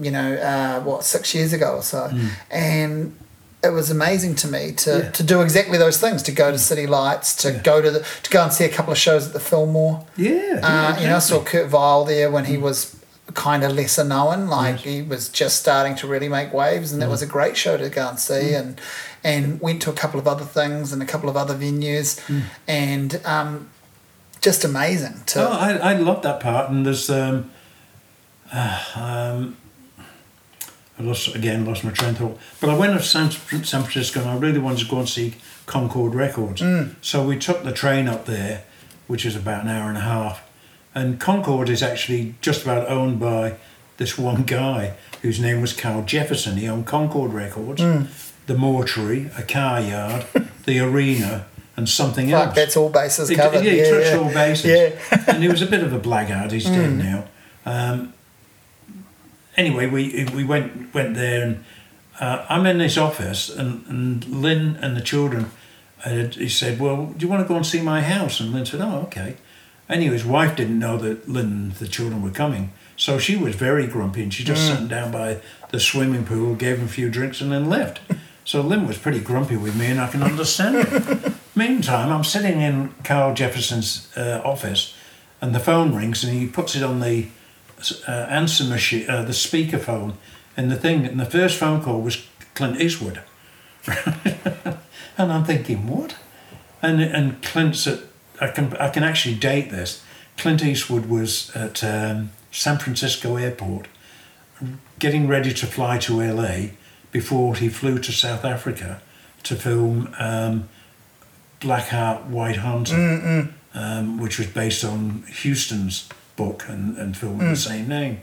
you 0.00 0.10
know 0.10 0.34
uh, 0.34 0.80
what 0.82 1.04
six 1.04 1.34
years 1.34 1.52
ago 1.52 1.76
or 1.76 1.82
so, 1.82 2.10
and 2.50 3.16
it 3.64 3.70
was 3.70 3.90
amazing 3.90 4.34
to 4.36 4.46
me 4.48 4.70
to, 4.72 4.90
Yeah. 5.04 5.10
to 5.10 5.22
do 5.22 5.40
exactly 5.40 5.76
those 5.78 5.98
things 5.98 6.22
to 6.24 6.32
go 6.32 6.52
to 6.52 6.58
City 6.58 6.86
Lights 6.86 7.34
to 7.36 7.50
go 7.52 7.80
to 7.82 7.90
the 7.90 8.00
to 8.22 8.30
go 8.30 8.42
and 8.44 8.52
see 8.52 8.64
a 8.64 8.68
couple 8.68 8.92
of 8.92 8.98
shows 8.98 9.26
at 9.26 9.32
the 9.32 9.40
Fillmore. 9.40 10.04
Yeah, 10.16 10.30
Uh, 10.62 10.68
yeah, 10.68 11.00
You 11.00 11.06
know, 11.08 11.16
I 11.16 11.20
saw. 11.20 11.42
Kurt 11.42 11.66
Vile 11.68 12.04
there 12.04 12.30
when 12.30 12.44
he 12.44 12.56
was 12.58 12.94
kind 13.34 13.64
of 13.64 13.72
lesser 13.72 14.04
known. 14.04 14.46
Like 14.46 14.76
he 14.76 15.02
was 15.02 15.28
just 15.28 15.56
starting 15.58 15.96
to 15.96 16.06
really 16.06 16.28
make 16.28 16.52
waves, 16.52 16.92
and 16.92 17.02
that 17.02 17.08
was 17.10 17.22
a 17.22 17.26
great 17.26 17.56
show 17.56 17.76
to 17.76 17.88
go 17.88 18.08
and 18.08 18.18
see. 18.20 18.54
And 18.54 18.80
and 19.24 19.60
went 19.60 19.82
to 19.82 19.90
a 19.90 19.94
couple 19.94 20.20
of 20.20 20.28
other 20.28 20.44
things 20.44 20.92
and 20.92 21.02
a 21.02 21.06
couple 21.06 21.28
of 21.28 21.36
other 21.36 21.54
venues, 21.54 22.20
and 22.68 23.20
um, 23.24 23.68
just 24.40 24.62
amazing 24.64 25.22
to. 25.26 25.48
Oh, 25.48 25.50
I, 25.52 25.72
I 25.72 25.92
love 25.94 26.22
that 26.22 26.38
part, 26.38 26.70
and 26.70 26.86
there's 26.86 27.10
um, 27.10 27.50
uh, 28.52 28.80
um, 28.94 29.56
I 30.98 31.02
lost 31.02 31.34
again, 31.34 31.66
lost 31.66 31.84
my 31.84 31.90
train 31.90 32.10
of 32.10 32.18
thought. 32.18 32.38
But 32.60 32.70
I 32.70 32.76
went 32.76 32.98
to 32.98 33.04
San, 33.04 33.30
San 33.30 33.82
Francisco, 33.82 34.20
and 34.20 34.30
I 34.30 34.36
really 34.36 34.58
wanted 34.58 34.80
to 34.84 34.90
go 34.90 34.98
and 34.98 35.08
see 35.08 35.34
Concord 35.66 36.14
Records. 36.14 36.62
Mm. 36.62 36.94
So 37.02 37.24
we 37.24 37.38
took 37.38 37.64
the 37.64 37.72
train 37.72 38.08
up 38.08 38.24
there, 38.26 38.64
which 39.06 39.26
is 39.26 39.36
about 39.36 39.64
an 39.64 39.70
hour 39.70 39.88
and 39.88 39.98
a 39.98 40.02
half, 40.02 40.42
and 40.94 41.20
Concord 41.20 41.68
is 41.68 41.82
actually 41.82 42.34
just 42.40 42.62
about 42.62 42.88
owned 42.88 43.20
by 43.20 43.56
this 43.98 44.16
one 44.16 44.42
guy 44.44 44.94
whose 45.22 45.40
name 45.40 45.60
was 45.60 45.72
Carl 45.72 46.02
Jefferson. 46.02 46.56
He 46.56 46.68
owned 46.68 46.86
Concord 46.86 47.32
Records, 47.32 47.82
mm. 47.82 48.08
the 48.46 48.54
mortuary, 48.54 49.30
a 49.36 49.42
car 49.42 49.80
yard, 49.80 50.26
the 50.64 50.78
arena, 50.80 51.46
and 51.76 51.88
something 51.88 52.30
Fuck, 52.30 52.46
else. 52.48 52.54
that's 52.54 52.76
all 52.76 52.88
bases 52.88 53.28
He, 53.28 53.36
covered. 53.36 53.64
yeah, 53.64 53.70
he 53.70 53.78
yeah, 53.78 53.90
touched 53.90 54.12
yeah. 54.12 54.18
all 54.18 54.32
bases. 54.32 54.64
Yeah. 55.10 55.24
and 55.28 55.42
he 55.42 55.48
was 55.48 55.60
a 55.60 55.66
bit 55.66 55.82
of 55.82 55.92
a 55.92 55.98
blackguard. 55.98 56.52
He's 56.52 56.64
dead 56.64 56.92
mm. 56.92 56.98
now. 56.98 57.24
Um, 57.66 58.14
anyway, 59.56 59.86
we 59.86 60.24
we 60.34 60.44
went 60.44 60.94
went 60.94 61.14
there, 61.14 61.42
and 61.42 61.64
uh, 62.20 62.46
I'm 62.48 62.66
in 62.66 62.80
his 62.80 62.98
office, 62.98 63.48
and, 63.48 63.86
and 63.86 64.24
Lynn 64.26 64.78
and 64.82 64.96
the 64.96 65.00
children. 65.00 65.50
Uh, 66.04 66.26
he 66.26 66.48
said, 66.48 66.78
"Well, 66.78 67.06
do 67.16 67.24
you 67.24 67.30
want 67.30 67.42
to 67.42 67.48
go 67.48 67.56
and 67.56 67.66
see 67.66 67.82
my 67.82 68.02
house?" 68.02 68.40
And 68.40 68.52
Lynn 68.52 68.66
said, 68.66 68.80
"Oh, 68.80 69.00
okay." 69.06 69.36
Anyway, 69.88 70.14
his 70.14 70.24
wife 70.24 70.56
didn't 70.56 70.78
know 70.78 70.98
that 70.98 71.28
Lynn 71.28 71.46
and 71.46 71.72
the 71.74 71.86
children 71.86 72.20
were 72.20 72.30
coming, 72.30 72.72
so 72.96 73.18
she 73.18 73.36
was 73.36 73.54
very 73.54 73.86
grumpy, 73.86 74.22
and 74.22 74.34
she 74.34 74.42
just 74.42 74.66
sat 74.66 74.88
down 74.88 75.12
by 75.12 75.40
the 75.70 75.78
swimming 75.78 76.24
pool, 76.24 76.56
gave 76.56 76.78
him 76.78 76.86
a 76.86 76.88
few 76.88 77.08
drinks, 77.08 77.40
and 77.40 77.52
then 77.52 77.68
left. 77.68 78.00
So 78.44 78.62
Lynn 78.62 78.86
was 78.86 78.98
pretty 78.98 79.20
grumpy 79.20 79.56
with 79.56 79.76
me, 79.76 79.86
and 79.86 80.00
I 80.00 80.08
can 80.08 80.22
understand 80.22 80.76
it. 80.76 81.32
Meantime, 81.56 82.10
I'm 82.10 82.24
sitting 82.24 82.60
in 82.60 82.94
Carl 83.04 83.34
Jefferson's 83.34 84.08
uh, 84.16 84.42
office, 84.44 84.94
and 85.40 85.54
the 85.54 85.60
phone 85.60 85.94
rings, 85.94 86.24
and 86.24 86.32
he 86.32 86.46
puts 86.46 86.74
it 86.74 86.82
on 86.82 87.00
the 87.00 87.28
uh, 88.06 88.10
answer 88.10 88.64
machine, 88.64 89.08
uh, 89.08 89.22
the 89.22 89.32
speakerphone, 89.32 90.14
and 90.56 90.70
the 90.70 90.76
thing. 90.76 91.04
And 91.04 91.20
the 91.20 91.26
first 91.26 91.58
phone 91.58 91.82
call 91.82 92.00
was 92.00 92.26
Clint 92.54 92.80
Eastwood, 92.80 93.22
and 95.18 95.32
I'm 95.32 95.44
thinking, 95.44 95.86
what? 95.86 96.16
And 96.82 97.00
and 97.00 97.42
Clint's 97.42 97.86
at. 97.86 98.00
I 98.40 98.48
can 98.48 98.76
I 98.76 98.90
can 98.90 99.02
actually 99.02 99.34
date 99.34 99.70
this. 99.70 100.02
Clint 100.36 100.62
Eastwood 100.62 101.06
was 101.06 101.54
at 101.56 101.82
um, 101.82 102.30
San 102.50 102.78
Francisco 102.78 103.36
Airport, 103.36 103.88
getting 104.98 105.26
ready 105.26 105.52
to 105.54 105.66
fly 105.66 105.98
to 105.98 106.20
LA 106.20 106.68
before 107.12 107.54
he 107.54 107.68
flew 107.68 107.98
to 107.98 108.12
South 108.12 108.44
Africa 108.44 109.00
to 109.42 109.54
film 109.54 110.14
um, 110.18 110.68
Black 111.60 111.88
Heart, 111.88 112.26
White 112.26 112.56
Hunter, 112.56 112.94
um, 113.74 114.18
which 114.18 114.38
was 114.38 114.48
based 114.48 114.84
on 114.84 115.24
Huston's 115.42 116.08
book 116.36 116.64
and, 116.68 116.96
and 116.96 117.16
film 117.16 117.38
with 117.38 117.48
the 117.48 117.56
same 117.56 117.88
name. 117.88 118.20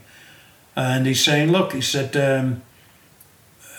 And 0.76 1.06
he's 1.06 1.24
saying, 1.24 1.52
look, 1.52 1.74
he 1.74 1.82
said, 1.82 2.16
um, 2.18 2.64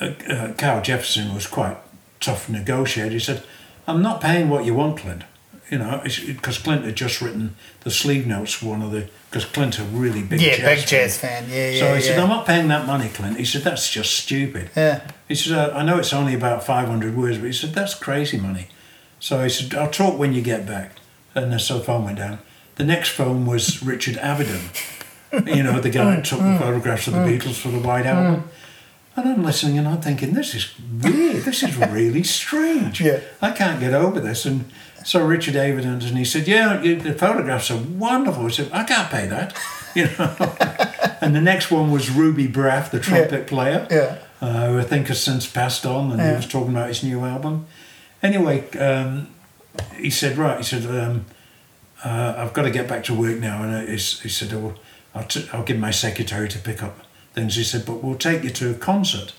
uh, 0.00 0.12
uh, 0.28 0.52
Carl 0.54 0.82
Jefferson 0.82 1.34
was 1.34 1.46
quite 1.46 1.76
tough 2.20 2.48
negotiator. 2.48 3.10
He 3.10 3.18
said, 3.18 3.42
I'm 3.86 4.02
not 4.02 4.20
paying 4.20 4.48
what 4.48 4.64
you 4.64 4.74
want, 4.74 4.98
Clint. 4.98 5.24
You 5.70 5.78
know, 5.78 6.02
because 6.04 6.58
Clint 6.58 6.84
had 6.84 6.94
just 6.94 7.20
written 7.22 7.56
the 7.80 7.90
sleeve 7.90 8.26
notes 8.26 8.52
for 8.52 8.66
one 8.66 8.82
of 8.82 8.92
the, 8.92 9.08
because 9.30 9.46
Clint's 9.46 9.78
a 9.78 9.84
really 9.84 10.22
big 10.22 10.40
Yeah, 10.40 10.56
jazz 10.56 10.78
big 10.80 10.86
jazz 10.86 11.18
fan. 11.18 11.46
Yeah, 11.48 11.70
yeah. 11.70 11.80
so 11.80 11.86
he 11.86 11.94
yeah. 11.94 12.00
said, 12.00 12.18
I'm 12.18 12.28
not 12.28 12.46
paying 12.46 12.68
that 12.68 12.86
money, 12.86 13.08
Clint. 13.08 13.38
He 13.38 13.44
said, 13.44 13.62
that's 13.62 13.90
just 13.90 14.14
stupid. 14.14 14.70
Yeah. 14.76 15.10
He 15.26 15.34
said, 15.34 15.56
"Uh, 15.56 15.72
I 15.74 15.82
know 15.82 15.98
it's 15.98 16.12
only 16.12 16.34
about 16.34 16.62
500 16.64 17.16
words, 17.16 17.38
but 17.38 17.46
he 17.46 17.52
said, 17.52 17.72
that's 17.72 17.94
crazy 17.94 18.38
money. 18.38 18.68
So 19.18 19.42
he 19.42 19.48
said, 19.48 19.74
I'll 19.74 19.90
talk 19.90 20.18
when 20.18 20.34
you 20.34 20.42
get 20.42 20.66
back. 20.66 20.92
And 21.34 21.58
so 21.60 21.78
the 21.78 21.84
phone 21.84 22.04
went 22.04 22.18
down. 22.18 22.38
The 22.76 22.84
next 22.84 23.10
phone 23.10 23.46
was 23.46 23.82
Richard 23.82 24.16
Avedon, 24.16 24.62
you 25.46 25.62
know, 25.62 25.80
the 25.80 25.90
guy 25.90 26.16
that 26.16 26.24
took 26.24 26.40
the 26.40 26.58
photographs 26.58 27.06
of 27.06 27.14
the 27.14 27.20
Beatles 27.20 27.54
for 27.60 27.68
the 27.68 27.78
White 27.78 28.06
Album. 28.06 28.48
And 29.16 29.28
I'm 29.28 29.44
listening 29.44 29.78
and 29.78 29.86
I'm 29.86 30.00
thinking, 30.00 30.34
this 30.34 30.54
is 30.56 30.74
weird. 31.00 31.44
This 31.44 31.62
is 31.62 31.76
really 31.76 32.24
strange. 32.24 33.00
Yeah. 33.00 33.20
I 33.40 33.52
can't 33.52 33.78
get 33.78 33.94
over 33.94 34.18
this. 34.18 34.44
And 34.44 34.64
So 35.04 35.24
Richard 35.24 35.54
Avedon, 35.54 36.02
and 36.04 36.18
he 36.18 36.24
said, 36.24 36.48
"Yeah, 36.48 36.82
you, 36.82 36.96
the 36.96 37.12
photographs 37.12 37.70
are 37.70 37.76
wonderful." 37.76 38.46
I 38.46 38.48
said, 38.50 38.70
"I 38.72 38.84
can't 38.84 39.10
pay 39.10 39.26
that," 39.26 39.54
you 39.94 40.06
know. 40.18 40.34
and 41.20 41.36
the 41.36 41.42
next 41.42 41.70
one 41.70 41.90
was 41.92 42.08
Ruby 42.10 42.48
Braff, 42.48 42.90
the 42.90 42.98
trumpet 42.98 43.46
player, 43.46 43.86
Yeah. 43.90 44.16
uh, 44.40 44.68
who 44.68 44.78
I 44.78 44.82
think 44.82 45.08
has 45.08 45.22
since 45.22 45.46
passed 45.46 45.84
on, 45.84 46.10
and 46.10 46.18
Yeah. 46.20 46.30
he 46.30 46.36
was 46.36 46.46
talking 46.48 46.70
about 46.70 46.88
his 46.88 47.02
new 47.04 47.22
album. 47.24 47.66
Anyway, 48.22 48.64
um, 48.78 49.28
he 49.98 50.08
said, 50.10 50.38
"Right," 50.38 50.56
he 50.56 50.64
said, 50.64 50.86
um, 50.86 51.26
uh, 52.04 52.34
"I've 52.38 52.52
got 52.52 52.62
to 52.62 52.70
get 52.70 52.86
back 52.88 53.04
to 53.04 53.14
work 53.14 53.38
now," 53.38 53.62
and 53.62 53.74
I- 53.76 53.86
he 53.86 53.98
said, 54.28 54.52
oh, 54.52 54.74
I'll, 55.14 55.24
t- 55.24 55.48
"I'll 55.52 55.64
give 55.64 55.78
my 55.78 55.90
secretary 55.92 56.48
to 56.48 56.58
pick 56.58 56.82
up 56.82 56.98
things." 57.34 57.56
He 57.56 57.64
said, 57.64 57.84
"But 57.86 58.02
we'll 58.02 58.18
take 58.18 58.42
you 58.44 58.50
to 58.50 58.70
a 58.70 58.74
concert 58.74 59.32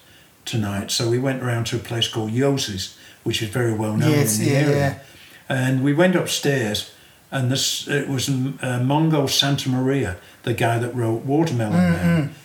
tonight." 0.45 0.91
So 0.91 1.09
we 1.09 1.19
went 1.19 1.41
around 1.43 1.65
to 1.67 1.75
a 1.75 1.79
place 1.79 2.07
called 2.07 2.31
Yoshi's, 2.31 2.97
which 3.23 3.41
is 3.41 3.49
very 3.49 3.73
well 3.73 3.95
known 3.97 4.11
Yes, 4.11 4.39
in 4.39 4.45
the 4.45 4.51
yeah, 4.51 4.57
area. 4.59 4.75
yeah. 4.77 4.99
And 5.47 5.83
we 5.83 5.93
went 5.93 6.15
upstairs, 6.15 6.91
and 7.31 7.51
this 7.51 7.87
it 7.87 8.07
was 8.07 8.29
uh, 8.29 8.79
Mongo 8.81 9.27
Santa 9.29 9.69
Maria, 9.69 10.17
the 10.43 10.53
guy 10.53 10.79
that 10.79 10.95
wrote 10.95 11.23
Watermelon 11.25 11.73
Man. 11.91 12.35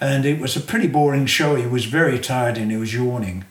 And 0.00 0.24
it 0.24 0.38
was 0.40 0.56
a 0.56 0.60
pretty 0.60 0.86
boring 0.86 1.26
show. 1.26 1.56
He 1.56 1.66
was 1.66 1.84
very 1.86 2.18
tired 2.20 2.56
and 2.56 2.70
he 2.70 2.76
was 2.76 2.94
yawning. 2.94 3.44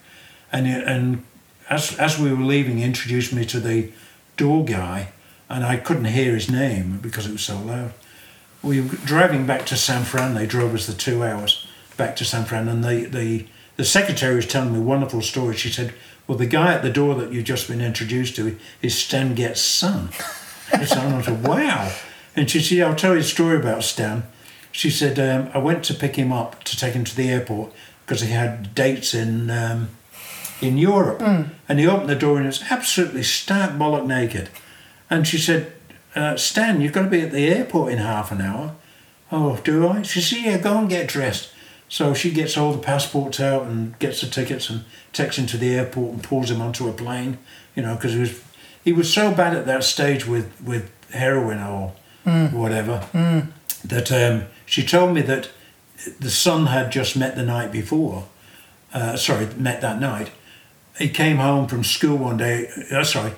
And 0.51 0.65
it- 0.67 0.87
and 0.87 1.23
as 1.69 1.93
as 1.99 2.17
we 2.19 2.31
were 2.33 2.43
leaving, 2.45 2.77
he 2.77 2.83
introduced 2.83 3.33
me 3.33 3.45
to 3.45 3.59
the 3.59 3.89
door 4.37 4.63
guy, 4.65 5.09
and 5.49 5.63
I 5.63 5.77
couldn't 5.77 6.05
hear 6.05 6.33
his 6.33 6.49
name 6.49 6.99
because 7.01 7.27
it 7.27 7.31
was 7.31 7.43
so 7.43 7.59
loud. 7.59 7.93
We 8.61 8.81
were 8.81 8.95
driving 9.05 9.45
back 9.45 9.65
to 9.67 9.77
San 9.77 10.03
Fran. 10.03 10.33
They 10.33 10.45
drove 10.45 10.73
us 10.73 10.87
the 10.87 10.93
two 10.93 11.23
hours 11.23 11.67
back 11.95 12.15
to 12.17 12.25
San 12.25 12.45
Fran, 12.45 12.67
and 12.67 12.83
the 12.83 13.05
the 13.05 13.45
the 13.77 13.85
secretary 13.85 14.35
was 14.35 14.47
telling 14.47 14.73
me 14.73 14.79
a 14.79 14.83
wonderful 14.83 15.21
story. 15.21 15.55
She 15.55 15.69
said, 15.69 15.93
"Well, 16.25 16.37
the 16.37 16.47
guy 16.47 16.73
at 16.73 16.81
the 16.81 16.89
door 16.89 17.15
that 17.15 17.31
you've 17.31 17.45
just 17.45 17.67
been 17.67 17.81
introduced 17.81 18.35
to 18.37 18.57
is 18.81 18.97
Stan 18.97 19.35
Getz' 19.35 19.61
son." 19.61 20.09
so 20.85 20.99
I 20.99 21.21
said, 21.21 21.45
"Wow!" 21.45 21.91
And 22.35 22.49
she 22.49 22.59
said, 22.59 22.81
"I'll 22.81 22.95
tell 22.95 23.13
you 23.13 23.21
a 23.21 23.23
story 23.23 23.57
about 23.57 23.83
Stan." 23.83 24.23
She 24.71 24.89
said, 24.89 25.17
um, 25.19 25.49
"I 25.53 25.59
went 25.59 25.83
to 25.85 25.93
pick 25.93 26.15
him 26.15 26.31
up 26.31 26.63
to 26.65 26.77
take 26.77 26.93
him 26.93 27.03
to 27.03 27.15
the 27.15 27.29
airport 27.29 27.71
because 28.05 28.21
he 28.21 28.31
had 28.31 28.75
dates 28.75 29.13
in." 29.13 29.49
Um, 29.49 29.89
in 30.59 30.75
Europe, 30.75 31.21
and 31.69 31.79
he 31.79 31.85
opened 31.85 32.09
the 32.09 32.15
door 32.15 32.37
and 32.37 32.45
it 32.45 32.47
was 32.47 32.63
absolutely 32.71 33.21
stark 33.21 33.73
bollock 33.73 34.07
naked. 34.07 34.49
And 35.09 35.27
she 35.27 35.37
said, 35.37 35.71
uh, 36.15 36.35
Stan, 36.35 36.81
you've 36.81 36.93
got 36.93 37.03
to 37.03 37.09
be 37.09 37.21
at 37.21 37.31
the 37.31 37.47
airport 37.47 37.91
in 37.91 37.99
half 37.99 38.31
an 38.31 38.41
hour. 38.41 38.75
Oh, 39.31 39.59
do 39.63 39.87
I? 39.87 40.01
She 40.01 40.21
said, 40.21 40.39
yeah, 40.43 40.57
go 40.57 40.77
and 40.77 40.89
get 40.89 41.07
dressed. 41.07 41.51
So 41.89 42.13
she 42.13 42.31
gets 42.31 42.57
all 42.57 42.73
the 42.73 42.79
passports 42.79 43.39
out 43.39 43.63
and 43.63 43.97
gets 43.99 44.21
the 44.21 44.27
tickets 44.27 44.69
and 44.69 44.83
takes 45.13 45.37
him 45.37 45.45
to 45.47 45.57
the 45.57 45.73
airport 45.75 46.13
and 46.13 46.23
pulls 46.23 46.51
him 46.51 46.61
onto 46.61 46.89
a 46.89 46.93
plane, 46.93 47.37
you 47.75 47.83
know, 47.83 47.95
because 47.95 48.13
he 48.13 48.19
was, 48.19 48.43
he 48.83 48.93
was 48.93 49.13
so 49.13 49.33
bad 49.33 49.55
at 49.55 49.65
that 49.65 49.83
stage 49.83 50.25
with, 50.25 50.61
with 50.61 50.91
heroin 51.11 51.59
or 51.59 51.93
whatever 52.51 53.07
that 53.85 54.11
um, 54.11 54.47
she 54.65 54.83
told 54.83 55.13
me 55.13 55.21
that 55.21 55.49
the 56.19 56.29
son 56.29 56.65
had 56.67 56.91
just 56.91 57.15
met 57.15 57.37
the 57.37 57.43
night 57.43 57.71
before, 57.71 58.27
uh, 58.93 59.15
sorry, 59.15 59.47
met 59.55 59.79
that 59.79 59.99
night. 60.01 60.31
He 60.97 61.07
came 61.09 61.37
home 61.37 61.67
from 61.67 61.85
school 61.85 62.17
one 62.17 62.35
day, 62.37 62.69
uh, 62.91 63.03
sorry, 63.05 63.31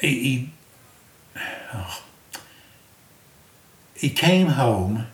he, 0.00 0.08
he 0.08 0.52
oh. 1.72 2.02
he 3.94 4.10
came 4.10 4.48
home 4.48 5.06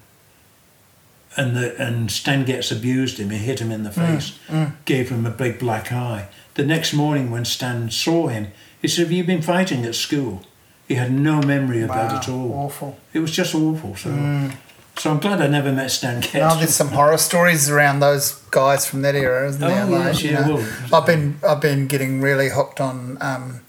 and 1.36 1.56
the 1.56 1.80
and 1.80 2.10
Stan 2.10 2.44
Getz 2.44 2.70
abused 2.70 3.18
him. 3.18 3.30
He 3.30 3.38
hit 3.38 3.60
him 3.60 3.70
in 3.70 3.84
the 3.84 3.90
mm, 3.90 3.94
face, 3.94 4.38
mm. 4.48 4.72
gave 4.84 5.10
him 5.10 5.26
a 5.26 5.30
big 5.30 5.58
black 5.58 5.92
eye. 5.92 6.28
The 6.54 6.64
next 6.64 6.92
morning, 6.92 7.30
when 7.30 7.44
Stan 7.44 7.90
saw 7.90 8.28
him, 8.28 8.48
he 8.80 8.88
said, 8.88 9.04
"Have 9.04 9.12
you 9.12 9.24
been 9.24 9.42
fighting 9.42 9.84
at 9.84 9.94
school?" 9.94 10.42
He 10.88 10.96
had 10.96 11.12
no 11.12 11.40
memory 11.40 11.82
of 11.82 11.88
that 11.90 12.12
at 12.12 12.28
all. 12.28 12.52
Awful. 12.52 12.98
It 13.12 13.20
was 13.20 13.30
just 13.30 13.54
awful. 13.54 13.94
So, 13.94 14.10
mm. 14.10 14.52
so 14.98 15.12
I'm 15.12 15.20
glad 15.20 15.40
I 15.40 15.46
never 15.46 15.70
met 15.70 15.92
Stan 15.92 16.20
Getz. 16.20 16.34
Now 16.34 16.56
there's 16.56 16.74
some 16.74 16.88
horror 16.88 17.16
stories 17.16 17.70
around 17.70 18.00
those 18.00 18.32
guys 18.50 18.86
from 18.86 19.02
that 19.02 19.14
era, 19.14 19.48
isn't 19.48 19.62
oh, 19.62 19.68
there? 19.68 19.84
Oh, 19.84 19.90
yes, 19.90 20.22
you 20.22 20.32
yeah, 20.32 20.46
know? 20.48 20.54
well- 20.56 21.00
I've 21.00 21.06
been 21.06 21.38
I've 21.46 21.60
been 21.60 21.86
getting 21.86 22.20
really 22.20 22.48
hooked 22.48 22.80
on 22.80 23.18
um, 23.20 23.60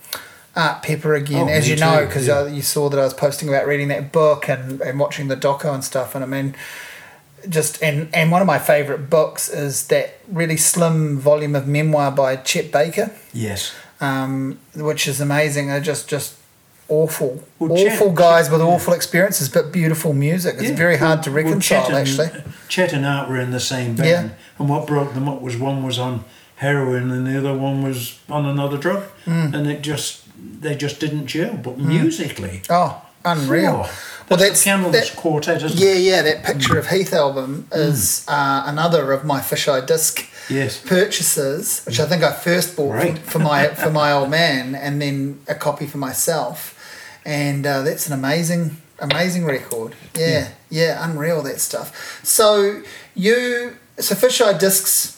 Art 0.55 0.83
Pepper 0.83 1.13
again, 1.15 1.47
Oh, 1.47 1.51
as 1.51 1.69
you 1.69 1.75
know, 1.77 2.05
because 2.05 2.27
yeah. 2.27 2.45
you 2.47 2.61
saw 2.61 2.89
that 2.89 2.99
I 2.99 3.03
was 3.03 3.13
posting 3.13 3.47
about 3.49 3.67
reading 3.67 3.87
that 3.87 4.11
book 4.11 4.49
and, 4.49 4.81
and 4.81 4.99
watching 4.99 5.27
the 5.29 5.37
doco 5.37 5.73
and 5.73 5.83
stuff. 5.83 6.13
And 6.15 6.23
I 6.23 6.27
mean, 6.27 6.55
just 7.47 7.81
and 7.81 8.09
and 8.13 8.31
one 8.31 8.41
of 8.41 8.47
my 8.47 8.59
favourite 8.59 9.09
books 9.09 9.49
is 9.49 9.87
that 9.87 10.19
really 10.27 10.57
slim 10.57 11.17
volume 11.19 11.55
of 11.55 11.67
memoir 11.67 12.11
by 12.11 12.35
Chet 12.35 12.71
Baker, 12.71 13.11
yes. 13.33 13.73
um, 14.01 14.59
which 14.75 15.07
is 15.07 15.21
amazing. 15.21 15.67
They're 15.67 15.79
just 15.79 16.07
just 16.09 16.35
awful, 16.89 17.41
Well, 17.57 17.77
Chet- 17.77 17.93
awful 17.93 18.11
guys 18.11 18.49
with 18.51 18.59
awful 18.61 18.93
experiences, 18.93 19.47
but 19.47 19.71
beautiful 19.71 20.11
music. 20.13 20.55
It's 20.59 20.71
Yeah. 20.71 20.75
very 20.75 20.97
hard 20.97 21.23
to 21.23 21.29
Well, 21.31 21.43
reconcile, 21.45 21.83
Chet 21.87 21.89
and- 21.89 21.97
actually. 21.97 22.43
Chet 22.67 22.91
and 22.93 23.05
Art 23.05 23.29
were 23.29 23.39
in 23.39 23.51
the 23.51 23.61
same 23.61 23.95
band, 23.95 24.31
Yeah. 24.31 24.35
and 24.59 24.67
what 24.67 24.85
broke 24.87 25.13
them 25.13 25.29
up 25.29 25.41
was 25.41 25.55
one 25.55 25.83
was 25.85 25.97
on 25.97 26.25
heroin 26.57 27.09
and 27.09 27.25
the 27.25 27.37
other 27.37 27.53
one 27.57 27.81
was 27.81 28.19
on 28.29 28.45
another 28.45 28.77
drug, 28.77 29.03
Hmm. 29.25 29.55
and 29.55 29.67
it 29.67 29.81
just 29.81 30.20
they 30.59 30.75
just 30.75 30.99
didn't 30.99 31.27
gel. 31.27 31.55
But 31.57 31.77
musically, 31.77 32.61
Oh, 32.69 33.01
unreal. 33.25 33.83
oh, 33.85 33.91
Well, 34.29 34.39
that's, 34.39 34.63
the 34.63 34.69
Candleless 34.69 34.91
that- 35.09 35.15
Quartet, 35.17 35.61
isn't 35.63 35.79
Yeah, 35.79 35.89
it? 35.91 35.99
yeah, 36.01 36.21
that 36.21 36.43
Picture 36.43 36.77
of 36.79 36.87
Heath 36.87 37.13
album 37.13 37.67
is 37.73 38.23
uh, 38.27 38.63
another 38.65 39.11
of 39.11 39.25
my 39.25 39.39
fisheye 39.41 39.85
disc 39.85 40.25
Yes. 40.49 40.77
purchases, 40.77 41.81
which 41.85 41.99
I 41.99 42.05
think 42.05 42.23
I 42.23 42.31
first 42.31 42.75
bought 42.75 42.93
Right. 42.95 43.17
for, 43.19 43.31
for 43.31 43.39
my 43.39 43.67
for 43.83 43.89
my 43.91 44.11
old 44.11 44.29
man, 44.29 44.73
and 44.75 45.01
then 45.01 45.39
a 45.47 45.55
copy 45.55 45.85
for 45.85 45.97
myself, 45.97 46.75
and 47.25 47.65
uh, 47.67 47.81
that's 47.83 48.07
an 48.07 48.13
amazing 48.13 48.77
amazing 48.99 49.45
record. 49.45 49.95
Yeah, 50.15 50.47
yeah, 50.69 51.03
unreal 51.03 51.41
that 51.43 51.59
stuff. 51.59 52.19
So 52.23 52.81
you 53.15 53.75
so 53.99 54.15
fisheye 54.15 54.57
discs 54.59 55.17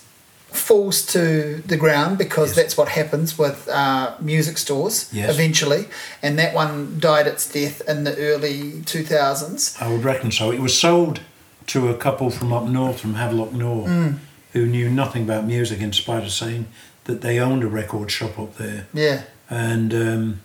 falls 0.53 1.05
to 1.13 1.61
the 1.67 1.77
ground 1.77 2.17
because 2.17 2.49
Yes. 2.49 2.55
that's 2.55 2.77
what 2.77 2.87
happens 2.89 3.37
with 3.37 3.67
uh, 3.67 4.13
music 4.19 4.57
stores 4.57 5.09
Yes. 5.11 5.29
eventually, 5.29 5.85
and 6.21 6.37
that 6.39 6.53
one 6.53 6.99
died 6.99 7.27
its 7.27 7.47
death 7.51 7.81
in 7.87 8.03
the 8.03 8.15
early 8.17 8.81
two 8.85 9.03
thousands. 9.03 9.75
I 9.81 9.87
would 9.87 10.03
reckon 10.03 10.31
so. 10.31 10.51
It 10.51 10.59
was 10.61 10.77
sold 10.77 11.19
to 11.67 11.89
a 11.89 11.93
couple 11.97 12.29
from 12.29 12.53
up 12.53 12.65
north, 12.65 12.99
from 12.99 13.15
Havelock 13.15 13.53
North, 13.53 13.87
Hmm. 13.89 14.09
who 14.53 14.65
knew 14.65 14.89
nothing 14.89 15.23
about 15.23 15.45
music, 15.45 15.79
in 15.81 15.91
spite 15.93 16.23
of 16.23 16.31
saying 16.31 16.65
that 17.05 17.21
they 17.21 17.39
owned 17.39 17.63
a 17.63 17.67
record 17.67 18.11
shop 18.11 18.37
up 18.39 18.57
there. 18.57 18.85
Yeah. 18.93 19.21
and 19.49 19.93
um, 19.93 20.39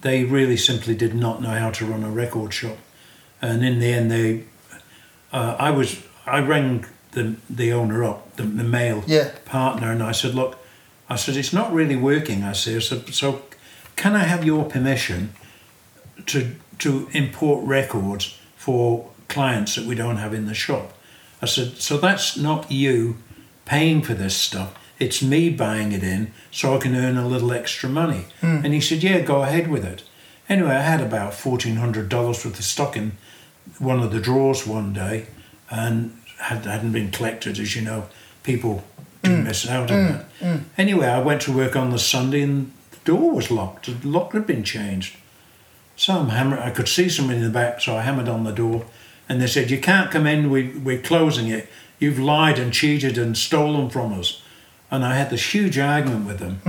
they 0.00 0.24
really 0.24 0.56
simply 0.56 0.94
did 0.94 1.14
not 1.14 1.40
know 1.42 1.50
how 1.50 1.70
to 1.70 1.86
run 1.86 2.04
a 2.04 2.10
record 2.10 2.52
shop. 2.54 2.76
And 3.40 3.64
in 3.64 3.78
the 3.78 3.92
end, 3.92 4.10
they, 4.10 4.44
uh, 5.32 5.56
I 5.58 5.70
was, 5.70 5.96
I 6.26 6.40
rang 6.40 6.84
the 7.12 7.36
the 7.48 7.72
owner 7.72 8.04
up, 8.04 8.27
the, 8.38 8.44
the 8.44 8.64
male 8.64 9.02
Yeah. 9.06 9.30
partner, 9.44 9.92
and 9.92 10.02
I 10.02 10.12
said, 10.12 10.34
look, 10.34 10.56
I 11.10 11.16
said 11.16 11.36
it's 11.36 11.52
not 11.52 11.72
really 11.72 11.96
working. 11.96 12.42
I 12.44 12.52
said, 12.52 12.82
so, 12.82 13.00
so 13.10 13.42
can 13.96 14.14
I 14.16 14.24
have 14.24 14.44
your 14.44 14.64
permission 14.64 15.32
to 16.26 16.54
to 16.78 17.08
import 17.12 17.64
records 17.66 18.38
for 18.56 19.10
clients 19.28 19.74
that 19.74 19.84
we 19.84 19.94
don't 19.96 20.16
have 20.18 20.32
in 20.32 20.46
the 20.46 20.54
shop? 20.54 20.92
I 21.42 21.46
said, 21.46 21.76
so 21.78 21.98
that's 21.98 22.36
not 22.36 22.70
you 22.70 23.16
paying 23.64 24.02
for 24.02 24.14
this 24.14 24.36
stuff. 24.36 24.74
It's 25.00 25.20
me 25.22 25.50
buying 25.50 25.92
it 25.92 26.02
in 26.02 26.32
so 26.50 26.74
I 26.76 26.78
can 26.78 26.94
earn 26.94 27.16
a 27.16 27.26
little 27.26 27.52
extra 27.52 27.88
money. 27.88 28.26
Hmm. 28.40 28.60
And 28.64 28.72
he 28.74 28.80
said, 28.80 29.02
yeah, 29.02 29.20
go 29.20 29.42
ahead 29.42 29.68
with 29.68 29.84
it. 29.84 30.02
Anyway, 30.48 30.70
I 30.70 30.82
had 30.82 31.00
about 31.00 31.32
$1,400 31.32 32.10
worth 32.14 32.44
of 32.46 32.64
stock 32.64 32.96
in 32.96 33.12
one 33.78 34.00
of 34.00 34.10
the 34.12 34.20
drawers 34.20 34.66
one 34.66 34.92
day 34.92 35.26
and 35.70 36.16
had, 36.38 36.64
hadn't 36.64 36.92
been 36.92 37.10
collected, 37.10 37.58
as 37.58 37.74
you 37.76 37.82
know. 37.82 38.04
People 38.48 38.82
do 39.22 39.36
miss 39.36 39.68
out 39.68 39.90
on 39.90 39.98
mm, 39.98 40.08
that. 40.08 40.38
Mm, 40.40 40.56
mm. 40.56 40.64
Anyway, 40.78 41.06
I 41.06 41.20
went 41.20 41.42
to 41.42 41.52
work 41.54 41.76
on 41.76 41.90
the 41.90 41.98
Sunday 41.98 42.40
and 42.40 42.72
the 42.92 42.96
door 43.04 43.32
was 43.32 43.50
locked. 43.50 43.84
The 44.00 44.08
lock 44.08 44.32
had 44.32 44.46
been 44.46 44.64
changed. 44.64 45.16
So 45.96 46.14
I'm 46.18 46.30
hammer- 46.30 46.58
I 46.58 46.70
could 46.70 46.88
see 46.88 47.10
somebody 47.10 47.40
in 47.40 47.44
the 47.44 47.50
back, 47.50 47.82
so 47.82 47.94
I 47.94 48.00
hammered 48.00 48.26
on 48.26 48.44
the 48.44 48.52
door, 48.52 48.86
and 49.28 49.42
they 49.42 49.46
said, 49.46 49.70
"You 49.70 49.78
can't 49.78 50.10
come 50.10 50.26
in. 50.26 50.48
We 50.48 50.62
we're 50.82 51.02
closing 51.02 51.48
it. 51.48 51.68
You've 51.98 52.18
lied 52.18 52.58
and 52.58 52.72
cheated 52.72 53.18
and 53.18 53.36
stolen 53.36 53.90
from 53.90 54.18
us." 54.18 54.40
And 54.90 55.04
I 55.04 55.16
had 55.16 55.28
this 55.28 55.54
huge 55.54 55.76
argument 55.78 56.26
with 56.26 56.38
them, 56.38 56.60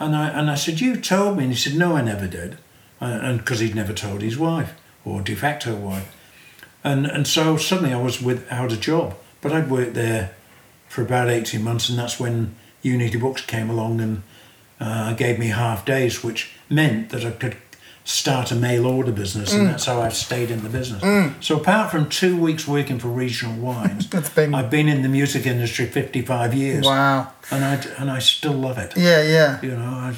and 0.00 0.16
I 0.16 0.30
and 0.30 0.50
I 0.50 0.56
said, 0.56 0.80
"You 0.80 0.96
told 0.96 1.36
me," 1.36 1.44
and 1.44 1.52
he 1.52 1.58
said, 1.58 1.76
"No, 1.76 1.96
I 1.96 2.02
never 2.02 2.26
did," 2.26 2.56
and 3.00 3.24
and 3.26 3.38
because 3.38 3.60
he'd 3.60 3.76
never 3.76 3.92
told 3.92 4.22
his 4.22 4.36
wife 4.36 4.72
or 5.04 5.20
de 5.20 5.36
facto 5.36 5.76
wife, 5.76 6.08
and 6.82 7.06
and 7.06 7.28
so 7.28 7.56
suddenly 7.56 7.94
I 7.94 8.02
was 8.02 8.20
without 8.20 8.72
a 8.72 8.76
job. 8.90 9.14
But 9.40 9.52
I'd 9.52 9.70
worked 9.70 9.94
there 9.94 10.30
for 10.88 11.02
about 11.02 11.28
eighteen 11.28 11.62
months, 11.62 11.88
and 11.88 11.98
that's 11.98 12.18
when 12.20 12.54
Unity 12.82 13.18
Books 13.18 13.42
came 13.44 13.68
along 13.70 14.00
and 14.00 14.22
uh, 14.80 15.12
gave 15.14 15.38
me 15.38 15.48
half 15.48 15.84
days, 15.84 16.22
which 16.24 16.50
meant 16.70 17.10
that 17.10 17.24
I 17.24 17.30
could 17.32 17.56
start 18.04 18.50
a 18.50 18.54
mail 18.54 18.86
order 18.86 19.12
business, 19.12 19.52
and 19.52 19.66
that's 19.66 19.84
how 19.84 20.00
I've 20.00 20.14
stayed 20.16 20.50
in 20.50 20.62
the 20.62 20.70
business. 20.70 21.02
So 21.44 21.56
apart 21.56 21.90
from 21.90 22.08
two 22.08 22.36
weeks 22.40 22.66
working 22.66 22.98
for 22.98 23.08
Regional 23.08 23.54
Wines, 23.56 24.06
been- 24.34 24.54
I've 24.54 24.70
been 24.70 24.88
in 24.88 25.02
the 25.02 25.08
music 25.08 25.46
industry 25.46 25.86
fifty 25.86 26.22
five 26.22 26.54
years, 26.54 26.86
Wow. 26.86 27.32
and 27.50 27.64
I 27.64 27.74
and 27.98 28.10
I 28.10 28.18
still 28.20 28.54
love 28.54 28.78
it. 28.78 28.94
Yeah, 28.96 29.22
yeah. 29.22 29.60
You 29.62 29.76
know, 29.76 29.84
I, 29.90 30.14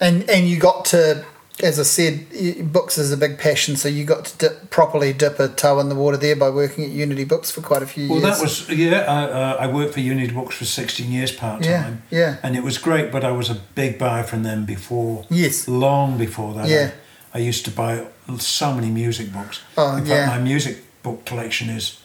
And 0.00 0.28
and 0.28 0.48
you 0.48 0.58
got 0.58 0.86
to, 0.86 1.24
as 1.62 1.78
I 1.78 1.84
said, 1.84 2.72
books 2.72 2.98
is 2.98 3.12
a 3.12 3.16
big 3.16 3.38
passion. 3.38 3.76
So 3.76 3.88
you 3.88 4.04
got 4.04 4.24
to 4.26 4.38
dip, 4.38 4.70
properly 4.70 5.12
dip 5.12 5.38
a 5.38 5.48
toe 5.48 5.78
in 5.80 5.88
the 5.88 5.94
water 5.94 6.16
there 6.16 6.34
by 6.36 6.50
working 6.50 6.84
at 6.84 6.90
Unity 6.90 7.24
Books 7.24 7.50
for 7.50 7.60
quite 7.60 7.82
a 7.82 7.86
few 7.86 8.08
Well, 8.08 8.18
years. 8.18 8.24
Well, 8.24 8.34
that 8.34 8.42
was 8.42 8.68
yeah. 8.70 8.98
I, 9.00 9.22
uh, 9.24 9.56
I 9.60 9.66
worked 9.72 9.94
for 9.94 10.00
Unity 10.00 10.32
Books 10.34 10.56
for 10.56 10.64
sixteen 10.64 11.12
years 11.12 11.30
part 11.32 11.64
yeah, 11.64 11.82
time, 11.84 12.02
yeah, 12.10 12.36
and 12.42 12.56
it 12.56 12.62
was 12.64 12.78
great. 12.78 13.12
But 13.12 13.24
I 13.24 13.30
was 13.30 13.50
a 13.50 13.54
big 13.74 13.98
buyer 13.98 14.24
from 14.24 14.42
them 14.42 14.64
before, 14.64 15.26
yes, 15.30 15.68
long 15.68 16.18
before 16.18 16.54
that. 16.54 16.68
Yeah. 16.68 16.90
I, 17.32 17.38
I 17.38 17.40
used 17.40 17.64
to 17.66 17.70
buy 17.70 18.06
so 18.38 18.72
many 18.74 18.90
music 18.90 19.32
books. 19.32 19.60
Oh, 19.76 19.96
In 19.96 20.04
fact, 20.04 20.08
yeah. 20.08 20.26
my 20.26 20.38
music 20.38 20.78
book 21.02 21.24
collection 21.24 21.68
is 21.68 22.00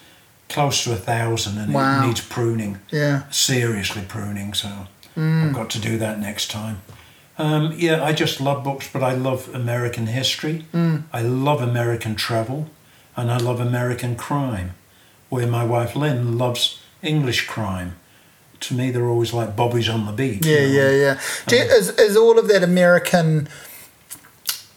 close 0.48 0.84
to 0.84 0.94
a 0.94 0.96
thousand, 0.96 1.58
and 1.60 1.74
Wow. 1.74 2.04
it 2.04 2.08
needs 2.08 2.22
pruning, 2.22 2.80
yeah, 2.92 3.24
seriously 3.32 4.04
pruning. 4.08 4.54
So 4.54 4.70
Mm. 5.18 5.48
I've 5.50 5.54
got 5.56 5.70
to 5.72 5.80
do 5.80 5.98
that 5.98 6.20
next 6.20 6.50
time. 6.52 6.82
Um, 7.40 7.74
yeah, 7.78 8.04
I 8.04 8.12
just 8.12 8.42
love 8.42 8.64
books, 8.66 8.90
but 8.92 9.02
I 9.02 9.14
love 9.14 9.50
American 9.56 10.08
history. 10.08 10.66
Mm. 10.74 11.04
I 11.14 11.22
love 11.22 11.62
American 11.62 12.16
travel, 12.16 12.70
and 13.16 13.32
I 13.32 13.38
love 13.38 13.62
American 13.62 14.16
crime. 14.16 14.72
Where 15.30 15.48
my 15.48 15.64
wife 15.64 15.96
Lynn 15.96 16.38
loves 16.38 16.82
English 17.02 17.48
crime. 17.48 17.96
To 18.62 18.74
me, 18.74 18.92
they're 18.92 19.08
always 19.08 19.32
like 19.32 19.56
bobbies 19.56 19.88
on 19.88 20.06
the 20.06 20.12
beach. 20.12 20.46
yeah, 20.46 20.60
you 20.60 20.68
know. 20.68 20.90
yeah, 20.90 20.92
yeah. 20.92 21.20
Do 21.48 21.56
you, 21.56 21.62
is 21.62 21.90
is 21.98 22.18
all 22.18 22.38
of 22.38 22.50
that 22.50 22.62
American 22.62 23.48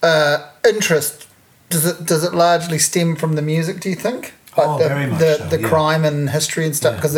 uh, 0.03 0.51
interest? 0.65 1.27
Does 1.69 1.85
it 1.87 2.07
does 2.07 2.23
it 2.23 2.33
largely 2.33 2.79
stem 2.79 3.17
from 3.17 3.35
the 3.35 3.43
music? 3.43 3.81
Do 3.81 3.89
you 3.89 3.97
think? 3.97 4.35
Oh, 4.57 4.79
the, 4.79 4.89
very 4.89 5.07
much 5.07 5.19
the, 5.21 5.35
so, 5.39 5.45
the 5.47 5.61
yeah. 5.61 5.69
crime 5.69 6.05
and 6.05 6.29
history 6.31 6.67
and 6.67 6.77
stuff 6.77 6.93
Yeah. 6.95 6.97
because 7.01 7.17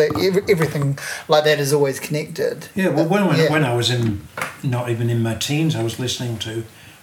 everything 0.48 0.98
like 1.28 1.44
that 1.44 1.59
is 1.59 1.73
always 1.73 1.98
connected. 1.98 2.69
Yeah, 2.77 2.89
well, 2.89 3.06
when, 3.09 3.27
when, 3.27 3.39
Yeah. 3.39 3.51
when 3.51 3.65
I 3.65 3.74
was 3.74 3.90
in, 3.90 4.27
not 4.62 4.89
even 4.89 5.11
in 5.11 5.23
my 5.23 5.35
teens, 5.35 5.74
I 5.74 5.82
was 5.82 5.98
listening 5.98 6.39
to 6.39 6.62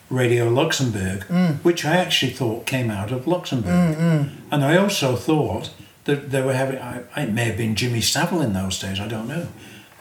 Radio 0.09 0.47
Luxembourg, 0.49 1.25
Mm. 1.29 1.55
which 1.63 1.85
I 1.85 1.97
actually 1.97 2.31
thought 2.33 2.65
came 2.65 2.89
out 2.91 3.11
of 3.11 3.27
Luxembourg. 3.27 4.29
And 4.51 4.63
I 4.63 4.77
also 4.77 5.15
thought 5.15 5.69
that 6.05 6.31
they 6.31 6.41
were 6.41 6.53
having, 6.53 6.79
I, 6.79 7.03
it 7.17 7.31
may 7.33 7.45
have 7.45 7.57
been 7.57 7.75
Jimmy 7.75 8.01
Savile 8.01 8.41
in 8.41 8.53
those 8.53 8.79
days, 8.79 8.99
I 8.99 9.07
don't 9.07 9.27
know. 9.27 9.47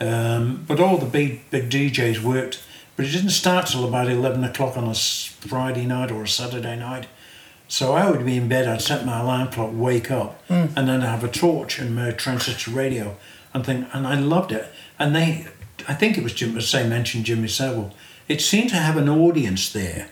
Um, 0.01 0.65
but 0.67 0.81
all 0.81 0.97
the 0.97 1.07
big, 1.07 1.49
big 1.51 1.69
DJs 1.71 2.23
worked, 2.23 2.63
but 2.97 3.05
it 3.05 3.11
didn't 3.11 3.31
start 3.31 3.67
till 3.67 3.87
about 3.87 4.09
11 4.09 4.43
o'clock 4.45 4.77
on 4.77 4.85
a 4.85 4.95
Friday 4.95 5.87
night 5.87 6.11
or 6.11 6.23
a 6.23 6.29
Saturday 6.29 6.77
night. 6.77 7.07
So 7.71 7.93
I 7.93 8.11
would 8.11 8.27
be 8.27 8.37
in 8.37 8.49
bed, 8.49 8.67
I'd 8.67 8.83
set 8.83 9.07
my 9.07 9.21
alarm 9.21 9.47
clock, 9.53 9.71
wake 9.73 10.11
up, 10.11 10.43
hmm. 10.49 10.67
and 10.77 10.89
then 10.89 11.03
I'd 11.03 11.09
have 11.09 11.23
a 11.23 11.29
torch 11.29 11.79
and 11.79 11.95
my 11.95 12.11
transistor 12.11 12.73
radio 12.73 13.17
and 13.55 13.65
think, 13.65 13.87
and 13.93 14.09
I 14.09 14.19
loved 14.19 14.51
it. 14.51 14.67
And 14.99 15.15
they, 15.15 15.47
I 15.87 15.95
think 15.95 16.19
it 16.19 16.25
was 16.25 16.35
Jim, 16.35 16.57
as 16.57 16.75
I 16.75 16.83
mentioned 16.83 17.27
Jimmy 17.27 17.47
Savile, 17.47 17.95
it 18.27 18.41
seemed 18.41 18.71
to 18.71 18.77
have 18.77 18.97
an 18.97 19.09
audience 19.09 19.73
there, 19.73 20.09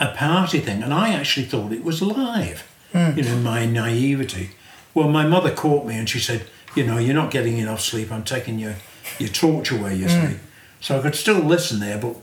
a 0.00 0.08
party 0.08 0.58
thing, 0.58 0.82
and 0.82 0.92
I 0.92 1.14
actually 1.14 1.46
thought 1.46 1.72
it 1.72 1.84
was 1.84 2.02
live, 2.02 2.68
hmm. 2.92 3.16
you 3.16 3.22
know, 3.22 3.36
my 3.36 3.64
naivety. 3.64 4.50
Well, 4.92 5.08
my 5.08 5.24
mother 5.24 5.54
caught 5.54 5.86
me 5.86 5.96
and 5.96 6.10
she 6.10 6.18
said, 6.18 6.46
you 6.74 6.84
know, 6.84 6.98
you're 6.98 7.14
not 7.14 7.30
getting 7.30 7.58
enough 7.58 7.80
sleep, 7.80 8.10
I'm 8.10 8.24
taking 8.24 8.58
your, 8.58 8.74
your 9.20 9.28
torch 9.28 9.70
away, 9.70 9.94
you 9.94 10.08
hmm. 10.08 10.32
see. 10.32 10.40
So 10.80 10.98
I 10.98 11.02
could 11.02 11.14
still 11.14 11.38
listen 11.38 11.78
there, 11.78 11.98
but 11.98 12.16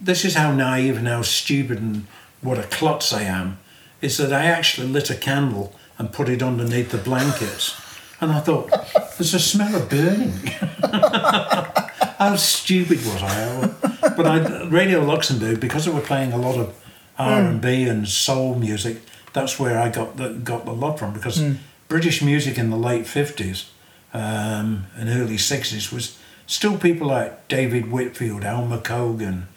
this 0.00 0.24
is 0.24 0.36
how 0.36 0.54
naive 0.54 0.96
and 0.96 1.06
how 1.06 1.20
stupid 1.20 1.80
and 1.80 2.06
what 2.40 2.58
a 2.58 2.62
klutz 2.62 3.12
I 3.12 3.24
am, 3.24 3.58
is 4.06 4.16
that 4.18 4.32
I 4.32 4.46
actually 4.46 4.86
lit 4.86 5.10
a 5.10 5.16
candle 5.16 5.74
and 5.98 6.12
put 6.12 6.28
it 6.28 6.40
underneath 6.40 6.90
the 6.92 6.98
blankets. 6.98 7.78
And 8.20 8.30
I 8.30 8.38
thought, 8.40 8.70
there's 9.18 9.34
a 9.34 9.40
smell 9.40 9.74
of 9.74 9.90
burning. 9.90 10.30
how 12.18 12.36
stupid 12.36 12.98
was 12.98 13.22
I? 13.22 13.74
But 14.16 14.26
I, 14.26 14.68
Radio 14.68 15.02
Luxembourg, 15.02 15.60
because 15.60 15.84
they 15.84 15.92
were 15.92 16.00
playing 16.00 16.32
a 16.32 16.38
lot 16.38 16.56
of 16.56 16.74
R 17.18 17.40
and 17.40 17.60
B 17.60 17.82
and 17.82 18.08
soul 18.08 18.54
music, 18.54 18.98
that's 19.32 19.58
where 19.58 19.78
I 19.78 19.88
got 19.90 20.16
the 20.16 20.28
got 20.30 20.64
the 20.64 20.72
love 20.72 20.98
from. 20.98 21.12
Because 21.12 21.42
British 21.88 22.22
music 22.22 22.56
in 22.56 22.70
the 22.70 22.76
late 22.76 23.06
fifties 23.06 23.70
um, 24.14 24.86
and 24.96 25.08
early 25.08 25.36
sixties 25.36 25.92
was 25.92 26.18
still 26.46 26.78
people 26.78 27.08
like 27.08 27.48
David 27.48 27.90
Whitfield, 27.90 28.44
Alma 28.44 28.78
Cogan, 28.78 29.48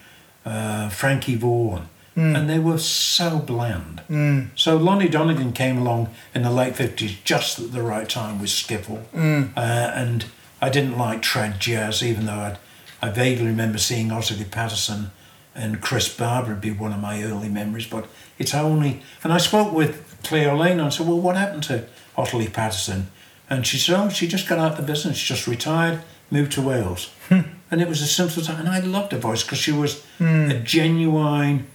uh, 0.46 0.90
Frankie 0.90 1.36
Vaughan, 1.36 1.88
and 2.20 2.50
they 2.50 2.60
were 2.60 2.78
so 2.78 3.40
bland. 3.40 4.02
Mm. 4.10 4.50
So 4.56 4.76
Lonnie 4.78 5.08
Donegan 5.10 5.54
came 5.54 5.78
along 5.78 6.10
in 6.36 6.42
the 6.44 6.52
late 6.52 6.76
fifties 6.76 7.16
just 7.24 7.60
at 7.60 7.72
the 7.72 7.82
right 7.82 8.10
time 8.10 8.40
with 8.42 8.50
skiffle, 8.50 9.04
Mm. 9.16 9.56
uh, 9.56 9.60
and 9.96 10.26
I 10.62 10.70
didn't 10.70 10.98
like 10.98 11.22
trad 11.22 11.60
jazz, 11.60 12.04
even 12.04 12.26
though 12.26 12.34
I'd, 12.34 12.58
I 13.02 13.10
vaguely 13.10 13.46
remember 13.48 13.78
seeing 13.78 14.12
Ottilie 14.12 14.44
Patterson 14.46 15.12
and 15.56 15.80
Chris 15.82 16.14
Barber 16.14 16.56
be 16.56 16.72
one 16.72 16.92
of 16.94 17.00
my 17.00 17.24
early 17.24 17.50
memories. 17.50 17.88
But 17.88 18.06
it's 18.38 18.54
only, 18.54 19.02
and 19.24 19.32
I 19.32 19.38
spoke 19.38 19.72
with 19.74 20.18
Cleo 20.24 20.56
Laine 20.56 20.74
and 20.74 20.82
I 20.82 20.90
said, 20.90 21.08
well, 21.08 21.20
what 21.20 21.36
happened 21.38 21.64
to 21.64 21.86
Ottilie 22.18 22.50
Patterson? 22.50 23.08
And 23.50 23.66
she 23.66 23.78
said, 23.78 23.96
oh, 24.00 24.10
she 24.10 24.28
just 24.28 24.48
got 24.48 24.60
out 24.60 24.72
of 24.74 24.78
the 24.78 24.84
business, 24.84 25.18
she 25.18 25.34
just 25.34 25.48
retired, 25.48 26.02
moved 26.30 26.52
to 26.54 26.62
Wales. 26.62 27.10
and 27.30 27.82
it 27.82 27.88
was 27.88 28.02
a 28.02 28.08
simple 28.08 28.44
time, 28.44 28.60
and 28.60 28.70
I 28.70 28.80
loved 28.80 29.12
her 29.14 29.18
voice 29.18 29.44
because 29.44 29.58
she 29.60 29.72
was 29.72 30.04
a 30.20 30.60
genuine 30.64 31.68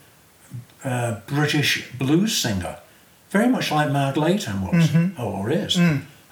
uh, 0.84 1.20
British 1.26 1.90
blues 1.92 2.36
singer, 2.36 2.76
very 3.30 3.48
much 3.48 3.70
like 3.70 3.90
Mark 3.90 4.16
Layton 4.16 4.62
was 4.62 4.90
or 5.18 5.50
is. 5.50 5.78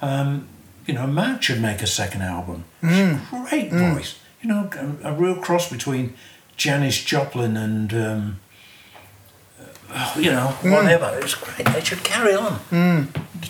Um, 0.00 0.48
you 0.86 0.94
know, 0.94 1.06
Mark 1.06 1.42
should 1.42 1.60
make 1.60 1.80
a 1.82 1.86
second 1.86 2.22
album. 2.22 2.64
A 2.82 3.20
great 3.30 3.70
voice. 3.72 4.18
You 4.42 4.48
know, 4.48 4.68
a, 5.04 5.10
a 5.10 5.12
real 5.12 5.36
cross 5.36 5.70
between 5.70 6.14
Janis 6.56 7.02
Joplin 7.04 7.56
and, 7.56 7.94
um, 7.94 8.40
uh, 9.90 10.14
you 10.18 10.30
know, 10.32 10.48
whatever. 10.62 11.16
It's 11.22 11.34
great. 11.36 11.66
They 11.66 11.82
should 11.84 12.02
carry 12.02 12.34
on. 12.34 12.58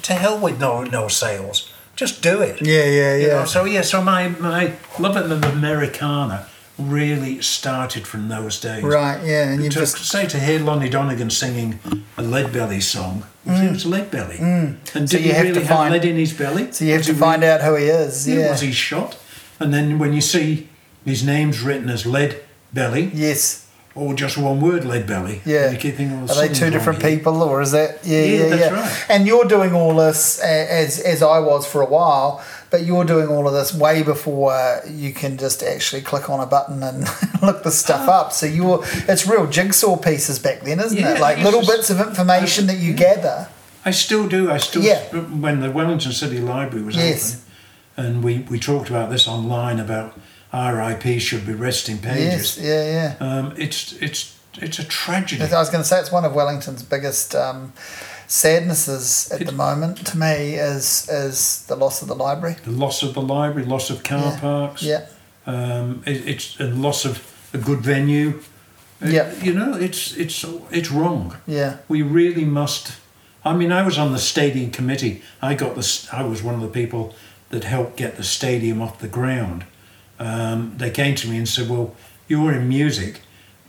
To 0.03 0.13
hell 0.15 0.39
with 0.39 0.59
no 0.61 0.83
no 0.85 1.09
sales. 1.09 1.73
Just 1.95 2.23
do 2.23 2.41
it. 2.41 2.61
Yeah, 2.61 2.85
yeah, 2.85 3.15
You 3.17 3.27
yeah. 3.29 3.35
know, 3.41 3.45
so 3.45 3.65
yeah, 3.65 3.83
so 3.83 4.03
my 4.03 4.29
my 4.29 4.73
love 4.99 5.17
of 5.17 5.31
Americana 5.45 6.47
really 6.91 7.41
started 7.43 8.07
from 8.07 8.29
those 8.29 8.61
days. 8.61 8.83
Right, 8.83 9.21
yeah, 9.25 9.51
and 9.53 9.63
you 9.63 9.71
To 9.71 9.81
just 9.81 9.99
say 10.05 10.27
to 10.27 10.39
hear 10.39 10.59
Lonnie 10.61 10.89
Donegan 10.89 11.31
singing 11.31 11.79
a 12.17 12.23
lead 12.23 12.53
belly 12.53 12.81
song, 12.81 13.25
mm. 13.47 13.65
it 13.65 13.71
was 13.73 13.87
lead 13.87 14.11
belly. 14.11 14.37
Mm. 14.37 14.77
And 14.95 15.09
So 15.11 15.17
you 15.17 15.25
he 15.25 15.29
have 15.31 15.43
to 15.43 15.49
really 15.53 15.65
have 15.65 15.77
find- 15.77 15.93
lead 15.93 16.05
in 16.05 16.17
his 16.17 16.33
belly? 16.33 16.73
so 16.73 16.85
you 16.85 16.93
have 16.93 17.03
to 17.07 17.15
find 17.15 17.43
really- 17.43 17.53
out 17.55 17.63
who 17.63 17.75
he 17.77 17.85
is. 17.87 18.29
yeah. 18.29 18.51
Was 18.51 18.61
he 18.61 18.73
shot? 18.73 19.17
And 19.61 19.73
then 19.73 19.99
when 19.99 20.13
you 20.13 20.21
see 20.21 20.69
his 21.05 21.23
name's 21.25 21.61
written 21.61 21.89
as 21.89 22.05
lead 22.07 22.37
belly, 22.73 23.11
Yes. 23.15 23.67
or 23.95 24.15
just 24.15 24.39
one 24.39 24.61
word 24.61 24.83
Leadbelly, 24.83 25.41
Yeah. 25.45 25.71
you 25.71 25.77
keep 25.77 25.97
thinking, 25.97 26.25
well, 26.25 26.31
Are 26.39 26.49
they 26.49 26.53
two 26.55 26.71
different 26.71 27.03
here. 27.03 27.17
people, 27.17 27.43
or 27.43 27.61
is 27.61 27.73
that 27.73 27.99
yeah, 28.03 28.19
Yeah, 28.21 28.25
yeah, 28.45 28.49
that's 28.49 28.63
yeah? 28.63 28.81
right. 28.81 29.05
And 29.11 29.27
you're 29.27 29.45
doing 29.45 29.75
all 29.75 29.95
this 29.97 30.39
as 30.39 30.99
as 30.99 31.23
I 31.23 31.39
was 31.39 31.67
for 31.67 31.83
a 31.83 31.87
while, 31.87 32.43
but 32.73 32.85
you're 32.85 33.05
doing 33.05 33.29
all 33.29 33.47
of 33.47 33.55
this 33.55 33.73
way 33.73 34.03
before 34.03 34.81
you 34.91 35.13
can 35.13 35.37
just 35.39 35.63
actually 35.63 36.03
click 36.03 36.29
on 36.29 36.41
a 36.41 36.47
button 36.47 36.83
and 36.83 37.07
look 37.43 37.63
the 37.63 37.71
stuff 37.71 38.09
up. 38.09 38.33
So 38.33 38.47
you're 38.47 38.81
it's 39.09 39.27
real 39.29 39.47
jigsaw 39.47 39.97
pieces 39.97 40.41
back 40.41 40.63
then, 40.63 40.81
isn't 40.81 40.99
Yeah, 40.99 41.15
it? 41.15 41.21
Like 41.21 41.39
little 41.39 41.61
just- 41.61 41.71
bits 41.71 41.91
of 41.91 42.01
information 42.01 42.67
that 42.67 42.79
you 42.79 42.95
gather. 42.95 43.49
I 43.85 43.91
still 43.91 44.27
do. 44.29 44.51
I 44.51 44.59
still 44.59 44.83
Yeah. 44.83 45.01
when 45.45 45.61
the 45.61 45.71
Wellington 45.71 46.13
City 46.13 46.41
Library 46.41 46.85
was 46.85 46.97
Yes. 46.97 47.43
open, 47.97 48.07
and 48.07 48.25
we, 48.25 48.39
we 48.49 48.59
talked 48.59 48.89
about 48.89 49.11
this 49.11 49.27
online 49.29 49.79
about 49.81 50.19
R.I.P. 50.53 51.19
should 51.19 51.45
be 51.47 51.53
resting 51.53 51.99
pages. 51.99 52.59
Yes, 52.59 52.59
yeah, 52.59 53.15
yeah. 53.21 53.27
Um, 53.39 53.55
it's 53.57 53.93
it's 54.01 54.35
it's 54.61 54.79
a 54.79 54.85
tragedy. 54.85 55.43
I 55.43 55.59
was 55.59 55.71
going 55.71 55.83
to 55.83 55.89
say 55.89 55.99
it's 55.99 56.13
one 56.13 56.25
of 56.25 56.35
Wellington's 56.35 56.83
biggest 56.83 57.35
um, 57.35 57.73
sadnesses 58.33 59.31
at 59.31 59.47
the 59.47 59.53
moment. 59.53 60.07
To 60.07 60.19
me, 60.19 60.55
is 60.55 61.09
is 61.09 61.65
the 61.69 61.77
loss 61.77 62.03
of 62.03 62.09
the 62.09 62.15
library. 62.15 62.57
The 62.65 62.71
loss 62.85 63.03
of 63.03 63.13
the 63.15 63.21
library, 63.23 63.67
loss 63.67 63.91
of 63.91 64.03
car 64.03 64.33
Yeah. 64.33 64.41
parks. 64.41 64.83
Yeah, 64.83 65.03
Um, 65.47 66.03
it, 66.07 66.27
it's 66.33 66.61
a 66.61 66.65
loss 66.87 67.05
of 67.05 67.15
a 67.55 67.59
good 67.59 67.81
venue. 67.81 68.29
Uh, 69.03 69.09
Yeah. 69.09 69.27
You 69.43 69.53
know, 69.55 69.75
it's 69.87 70.17
it's 70.17 70.45
it's 70.71 70.91
wrong. 70.91 71.37
yeah, 71.47 71.73
We 71.89 72.03
really 72.03 72.45
must. 72.45 72.93
I 73.45 73.53
mean, 73.55 73.73
I 73.73 73.83
was 73.83 73.99
on 73.99 74.13
the 74.13 74.19
stadium 74.33 74.71
committee. 74.71 75.15
I 75.51 75.55
got 75.55 75.75
this. 75.75 76.07
I 76.13 76.23
was 76.23 76.43
one 76.43 76.55
of 76.55 76.61
the 76.61 76.81
people 76.81 77.15
that 77.51 77.65
helped 77.65 77.97
get 77.97 78.17
the 78.17 78.23
stadium 78.25 78.81
off 78.81 78.99
the 78.99 79.09
ground. 79.19 79.65
Um, 80.19 80.75
they 80.79 80.91
came 80.91 81.15
to 81.17 81.29
me 81.29 81.37
and 81.37 81.49
said, 81.49 81.69
"Well, 81.69 81.89
you're 82.29 82.53
in 82.59 82.69
music. 82.69 83.21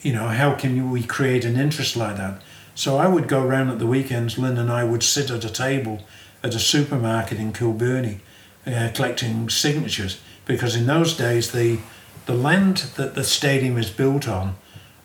You 0.01 0.13
know, 0.13 0.27
how 0.41 0.53
can 0.61 0.91
we 0.91 1.01
create 1.03 1.43
an 1.47 1.55
interest 1.55 1.95
like 1.95 2.15
that?" 2.17 2.33
So 2.75 2.97
I 2.97 3.07
would 3.07 3.27
go 3.27 3.43
around 3.43 3.69
at 3.69 3.79
the 3.79 3.87
weekends. 3.87 4.37
Lynn 4.37 4.57
and 4.57 4.71
I 4.71 4.83
would 4.83 5.03
sit 5.03 5.29
at 5.29 5.45
a 5.45 5.49
table 5.49 6.01
at 6.43 6.55
a 6.55 6.59
supermarket 6.59 7.39
in 7.39 7.53
Kilbirnie, 7.53 8.19
uh, 8.67 8.89
collecting 8.93 9.49
signatures 9.49 10.19
because 10.45 10.75
in 10.75 10.85
those 10.87 11.15
days 11.15 11.51
the 11.51 11.79
the 12.25 12.33
land 12.33 12.77
that 12.95 13.15
the 13.15 13.23
stadium 13.23 13.77
is 13.77 13.89
built 13.89 14.27
on 14.27 14.55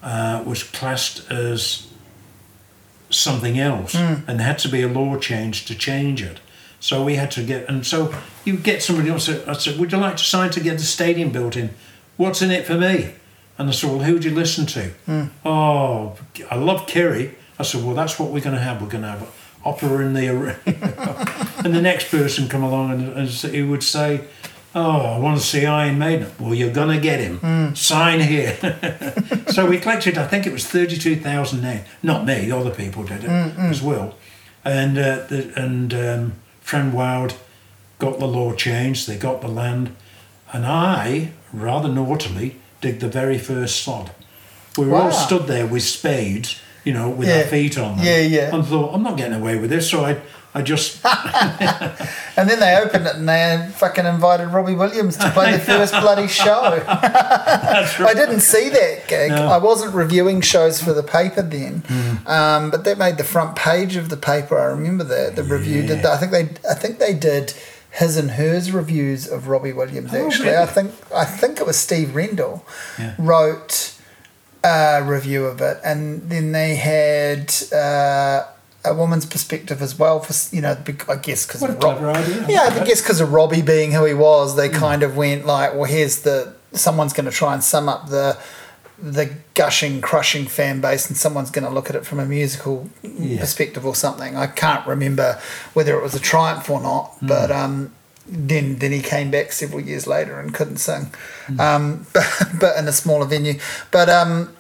uh, 0.03 0.43
was 0.47 0.63
classed 0.63 1.31
as 1.31 1.89
something 3.11 3.59
else 3.59 3.95
and 3.95 4.39
there 4.39 4.47
had 4.47 4.59
to 4.59 4.69
be 4.69 4.83
a 4.83 4.89
law 4.89 5.17
change 5.19 5.65
to 5.67 5.75
change 5.75 6.23
it. 6.23 6.39
So 6.81 7.05
we 7.05 7.17
had 7.17 7.31
to 7.33 7.43
get, 7.43 7.69
and 7.69 7.85
so 7.85 8.15
you 8.45 8.57
get 8.57 8.83
somebody 8.83 9.11
else. 9.11 9.29
I 9.29 9.53
said, 9.55 9.79
Would 9.81 9.91
you 9.91 9.99
like 9.99 10.17
to 10.19 10.25
sign 10.25 10.51
to 10.51 10.61
get 10.61 10.79
the 10.79 10.85
stadium 10.85 11.31
built 11.31 11.57
in? 11.57 11.71
What's 12.17 12.41
in 12.41 12.51
it 12.53 12.67
for 12.67 12.75
me? 12.77 13.15
And 13.59 13.69
I 13.69 13.73
said, 13.73 13.91
well, 13.91 14.01
who 14.05 14.21
do 14.21 14.29
you 14.29 14.35
listen 14.35 14.67
to? 14.67 15.31
Oh, 15.45 16.17
I 16.49 16.55
love 16.55 16.87
Kerry. 16.87 17.35
I 17.59 17.63
said, 17.63 17.85
well, 17.85 17.95
that's 17.95 18.19
what 18.19 18.31
we're 18.31 18.41
going 18.41 18.57
to 18.57 18.63
have. 18.63 18.81
We're 18.81 18.89
going 18.89 19.03
to 19.03 19.11
have 19.11 19.35
opera 19.65 19.99
in 20.05 20.15
the 20.15 20.29
arena. 20.29 20.59
and 21.65 21.75
the 21.75 21.83
next 21.83 22.11
person 22.11 22.49
come 22.49 22.63
along 22.63 22.93
and, 22.93 23.09
and 23.17 23.29
he 23.29 23.63
would 23.63 23.83
say, 23.83 24.25
oh, 24.75 25.01
I 25.01 25.19
want 25.19 25.39
to 25.41 25.45
see 25.45 25.67
Iron 25.67 25.99
Maiden. 25.99 26.31
Well, 26.39 26.55
you're 26.55 26.73
going 26.73 26.95
to 26.95 27.01
get 27.01 27.21
him. 27.21 27.75
Sign 27.75 28.21
here. 28.21 28.57
so 29.49 29.67
we 29.67 29.79
collected, 29.79 30.17
I 30.17 30.27
think 30.27 30.47
it 30.47 30.53
was 30.53 30.67
32,000 30.67 31.61
names. 31.61 31.87
Not 32.03 32.25
me, 32.25 32.51
other 32.51 32.71
people 32.71 33.05
did 33.05 33.25
it 33.25 33.31
as 33.31 33.83
well. 33.83 34.15
And, 34.65 34.99
uh, 34.99 35.27
the, 35.27 35.53
and 35.57 35.95
um, 35.95 36.33
Fran 36.61 36.93
Wilde 36.93 37.35
got 37.99 38.19
the 38.19 38.27
law 38.27 38.55
changed, 38.55 39.09
they 39.09 39.17
got 39.17 39.41
the 39.41 39.49
land. 39.49 39.95
And 40.53 40.65
I, 40.65 41.33
rather 41.53 41.89
naughtily, 41.89 42.57
dig 42.81 43.01
the 43.01 43.09
very 43.09 43.39
first 43.39 43.83
sod. 43.83 44.13
We 44.77 44.87
were 44.87 44.97
all 44.97 45.13
stood 45.13 45.47
there 45.47 45.67
with 45.67 45.83
spades, 45.83 46.61
you 46.89 46.95
know, 46.95 47.11
with 47.11 47.29
Yeah. 47.29 47.41
our 47.41 47.45
feet 47.45 47.77
on 47.77 47.97
them. 47.99 48.07
Yeah, 48.07 48.21
yeah. 48.37 48.55
And 48.55 48.65
thought, 48.67 48.95
I'm 48.95 49.03
not 49.03 49.17
getting 49.19 49.39
away 49.43 49.59
with 49.59 49.69
this. 49.69 49.91
So 49.91 50.07
I, 50.07 50.13
I 50.55 50.63
just, 50.63 51.05
And 51.05 52.49
then 52.49 52.61
they 52.61 52.77
opened 52.77 53.07
it 53.07 53.17
and 53.17 53.29
they 53.29 53.69
fucking 53.75 54.07
invited 54.07 54.47
Robbie 54.49 54.75
Williams 54.75 55.17
to 55.19 55.31
play 55.33 55.53
the 55.53 55.59
first 55.73 55.93
bloody 55.93 56.29
show. 56.29 56.83
that's 56.87 58.01
I 58.01 58.15
didn't 58.15 58.41
see 58.41 58.69
that 58.71 59.07
gig. 59.09 59.31
No. 59.33 59.49
I 59.49 59.59
wasn't 59.59 59.95
reviewing 59.95 60.41
shows 60.41 60.83
for 60.83 60.93
the 60.95 61.03
paper 61.03 61.43
then, 61.43 61.83
Mm. 61.83 62.27
um, 62.27 62.71
but 62.71 62.85
that 62.85 62.97
made 62.99 63.17
the 63.19 63.25
front 63.25 63.55
page 63.57 63.97
of 63.97 64.09
the 64.09 64.17
paper. 64.17 64.59
I 64.59 64.65
remember 64.67 65.05
that 65.05 65.37
the 65.37 65.43
review 65.43 65.83
did 65.83 65.99
that. 66.03 66.07
I 66.07 66.17
think 66.17 66.33
they, 66.33 66.71
I 66.71 66.75
think 66.75 66.99
they 66.99 67.13
did 67.15 67.53
his 67.91 68.17
and 68.17 68.31
hers 68.33 68.71
reviews 68.73 69.27
of 69.29 69.49
Robbie 69.49 69.73
Williams. 69.73 70.11
Oh, 70.15 70.27
Actually, 70.27 70.47
really? 70.51 70.59
I 70.63 70.67
think 70.67 70.91
I 71.15 71.25
think 71.25 71.61
it 71.61 71.67
was 71.67 71.77
Steve 71.77 72.15
Rendell 72.15 72.65
Yeah. 72.99 73.15
wrote 73.19 73.93
a 74.65 75.03
review 75.05 75.45
of 75.47 75.61
it, 75.61 75.79
and 75.85 76.23
then 76.31 76.53
they 76.53 76.77
had. 76.77 77.53
Uh, 77.73 78.47
a 78.85 78.95
woman's 78.95 79.27
perspective 79.27 79.83
as 79.83 79.99
well, 79.99 80.21
for 80.21 80.55
you 80.55 80.63
know, 80.63 80.71
I 81.09 81.17
guess 81.17 81.45
because 81.45 81.63
a 81.65 81.75
clever 81.75 82.11
idea. 82.11 82.47
yeah, 82.49 82.69
I 82.81 82.85
guess 82.87 83.03
because 83.03 83.21
of 83.21 83.33
Robbie 83.33 83.61
being 83.61 83.91
who 83.91 84.05
he 84.05 84.15
was, 84.15 84.57
they 84.57 84.69
kind 84.69 85.03
of 85.03 85.17
went 85.17 85.45
like, 85.45 85.75
well, 85.75 85.85
here's 85.85 86.23
the 86.23 86.55
someone's 86.73 87.13
going 87.13 87.27
to 87.27 87.33
try 87.33 87.53
and 87.55 87.63
sum 87.63 87.89
up 87.89 88.09
the 88.09 88.39
the 89.01 89.33
gushing, 89.55 90.01
crushing 90.01 90.47
fan 90.47 90.81
base, 90.81 91.09
and 91.09 91.17
someone's 91.17 91.51
going 91.51 91.65
to 91.67 91.71
look 91.75 91.91
at 91.91 91.97
it 91.97 92.07
from 92.07 92.21
a 92.21 92.25
musical 92.25 92.89
Yeah. 93.03 93.41
perspective 93.41 93.85
or 93.85 93.97
something. 93.97 94.37
I 94.37 94.47
can't 94.47 94.87
remember 94.87 95.41
whether 95.75 95.99
it 95.99 96.03
was 96.03 96.15
a 96.15 96.21
triumph 96.21 96.71
or 96.71 96.81
not, 96.81 97.17
but 97.21 97.51
um, 97.51 97.93
then 98.29 98.77
then 98.79 98.93
he 98.93 99.01
came 99.01 99.31
back 99.31 99.53
several 99.53 99.81
years 99.81 100.07
later 100.07 100.39
and 100.41 100.53
couldn't 100.55 100.79
sing, 100.79 101.11
um, 101.59 102.07
but, 102.13 102.27
but 102.61 102.77
in 102.79 102.87
a 102.89 102.93
smaller 102.93 103.27
venue. 103.27 103.59
But 103.91 104.09
um, 104.09 104.55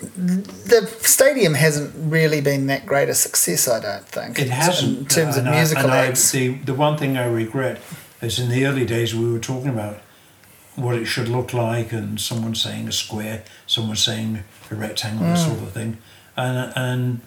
the 0.00 0.86
stadium 1.02 1.54
hasn't 1.54 1.92
really 1.96 2.40
been 2.40 2.66
that 2.68 2.86
great 2.86 3.08
a 3.08 3.14
success, 3.14 3.68
I 3.68 3.80
don't 3.80 4.06
think. 4.06 4.38
It 4.38 4.48
hasn't. 4.48 4.98
in 4.98 5.06
terms 5.06 5.36
of 5.36 5.46
I- 5.46 5.50
musical 5.56 5.90
I- 5.90 6.06
acts. 6.06 6.30
the, 6.32 6.54
the 6.54 6.74
one 6.74 6.96
thing 6.96 7.16
I 7.16 7.26
regret 7.26 7.80
is 8.22 8.38
in 8.38 8.48
the 8.50 8.64
early 8.66 8.86
days 8.86 9.14
we 9.14 9.30
were 9.30 9.38
talking 9.38 9.68
about 9.68 9.98
what 10.76 10.94
it 10.94 11.04
should 11.06 11.28
look 11.28 11.52
like, 11.52 11.92
and 11.92 12.18
someone 12.20 12.54
saying 12.54 12.88
a 12.88 12.92
square, 12.92 13.42
someone 13.66 13.96
saying 13.96 14.44
a 14.70 14.74
rectangle, 14.74 15.26
Mm. 15.26 15.36
sort 15.46 15.58
of 15.62 15.72
thing. 15.72 15.98
And, 16.36 16.72
and 16.76 17.20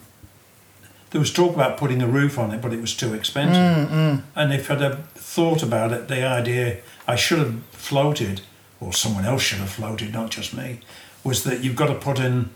there 1.14 1.20
was 1.20 1.32
talk 1.32 1.54
about 1.54 1.76
putting 1.76 2.02
a 2.02 2.08
roof 2.08 2.40
on 2.40 2.50
it, 2.50 2.60
but 2.60 2.72
it 2.72 2.80
was 2.80 2.92
too 2.92 3.14
expensive. 3.14 3.88
Mm, 3.88 4.22
And 4.34 4.52
if 4.52 4.68
I'd 4.68 4.80
have 4.80 5.04
thought 5.10 5.62
about 5.62 5.92
it, 5.92 6.08
the 6.08 6.26
idea 6.26 6.78
I 7.06 7.14
should 7.14 7.38
have 7.38 7.62
floated, 7.70 8.40
or 8.80 8.92
someone 8.92 9.24
else 9.24 9.40
should 9.42 9.60
have 9.60 9.70
floated, 9.70 10.12
not 10.12 10.32
just 10.32 10.52
me, 10.52 10.80
was 11.22 11.44
that 11.44 11.62
you've 11.62 11.76
got 11.76 11.86
to 11.86 11.94
put 11.94 12.18
in 12.18 12.50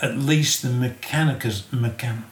at 0.00 0.16
least 0.16 0.62
the 0.62 0.68
mechanicus, 0.70 1.64
mechan, 1.64 2.22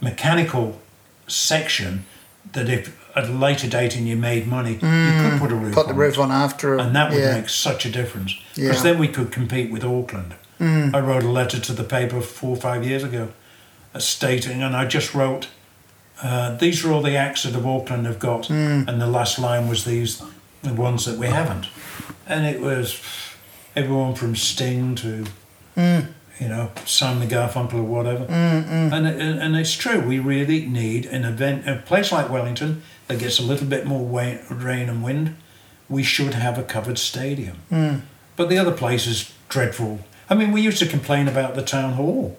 mechanical 0.00 0.80
section 1.26 2.06
that 2.52 2.68
if 2.68 2.96
at 3.16 3.24
a 3.24 3.32
later 3.32 3.68
date 3.68 3.96
and 3.96 4.06
you 4.06 4.14
made 4.14 4.46
money, 4.46 4.74
you 4.74 4.78
could 4.78 5.40
put 5.40 5.50
a 5.50 5.56
roof 5.56 5.72
Mm. 5.72 5.74
Put 5.74 5.86
the 5.88 5.92
on 5.94 5.98
roof 5.98 6.14
it. 6.14 6.20
on 6.20 6.30
after, 6.30 6.76
And 6.78 6.94
that 6.94 7.10
would 7.10 7.18
yeah. 7.18 7.34
make 7.34 7.48
such 7.48 7.84
a 7.84 7.90
difference. 7.90 8.32
Because 8.54 8.56
Yeah. 8.56 8.74
Mm. 8.74 8.82
then 8.84 8.98
we 9.00 9.08
could 9.08 9.32
compete 9.32 9.72
with 9.72 9.82
Auckland. 9.84 10.34
I 10.60 11.00
wrote 11.00 11.24
a 11.24 11.28
letter 11.40 11.58
to 11.58 11.72
the 11.72 11.82
paper 11.84 12.20
four 12.20 12.50
or 12.50 12.60
five 12.60 12.84
years 12.86 13.02
ago 13.02 13.30
stating, 13.98 14.62
and 14.62 14.76
I 14.76 14.84
just 14.86 15.14
wrote, 15.14 15.48
uh, 16.22 16.56
these 16.56 16.84
are 16.84 16.92
all 16.92 17.02
the 17.02 17.16
acts 17.16 17.44
that 17.44 17.54
of 17.54 17.66
Auckland 17.66 18.06
have 18.06 18.18
got, 18.18 18.44
Mm. 18.48 18.88
and 18.88 19.00
the 19.00 19.06
last 19.06 19.38
line 19.38 19.68
was 19.68 19.84
these, 19.84 20.22
the 20.62 20.74
ones 20.74 21.04
that 21.04 21.18
we 21.18 21.26
haven't. 21.28 21.66
And 22.26 22.44
it 22.46 22.60
was 22.60 23.00
everyone 23.76 24.14
from 24.14 24.34
Sting 24.36 24.94
to, 24.96 25.24
Mm. 25.76 26.06
you 26.40 26.48
know, 26.48 26.70
Simon 26.84 27.26
the 27.28 27.34
Garfunkel 27.34 27.74
or 27.74 27.82
whatever. 27.82 28.24
And, 28.30 29.06
it, 29.06 29.20
and 29.20 29.56
it's 29.56 29.74
true, 29.74 30.00
we 30.00 30.18
really 30.18 30.66
need 30.66 31.06
an 31.06 31.24
event, 31.24 31.68
a 31.68 31.76
place 31.76 32.10
like 32.12 32.28
Wellington 32.30 32.82
that 33.06 33.18
gets 33.20 33.38
a 33.38 33.42
little 33.42 33.66
bit 33.66 33.86
more 33.86 34.04
rain 34.50 34.88
and 34.88 35.02
wind, 35.02 35.36
we 35.88 36.02
should 36.02 36.34
have 36.34 36.58
a 36.58 36.62
covered 36.62 36.98
stadium. 36.98 37.56
Mm. 37.72 38.00
But 38.36 38.48
the 38.48 38.58
other 38.58 38.72
place 38.72 39.06
is 39.06 39.32
dreadful. 39.48 40.00
I 40.28 40.34
mean, 40.34 40.52
we 40.52 40.60
used 40.60 40.78
to 40.80 40.86
complain 40.86 41.26
about 41.28 41.54
the 41.54 41.62
town 41.62 41.94
hall. 41.94 42.36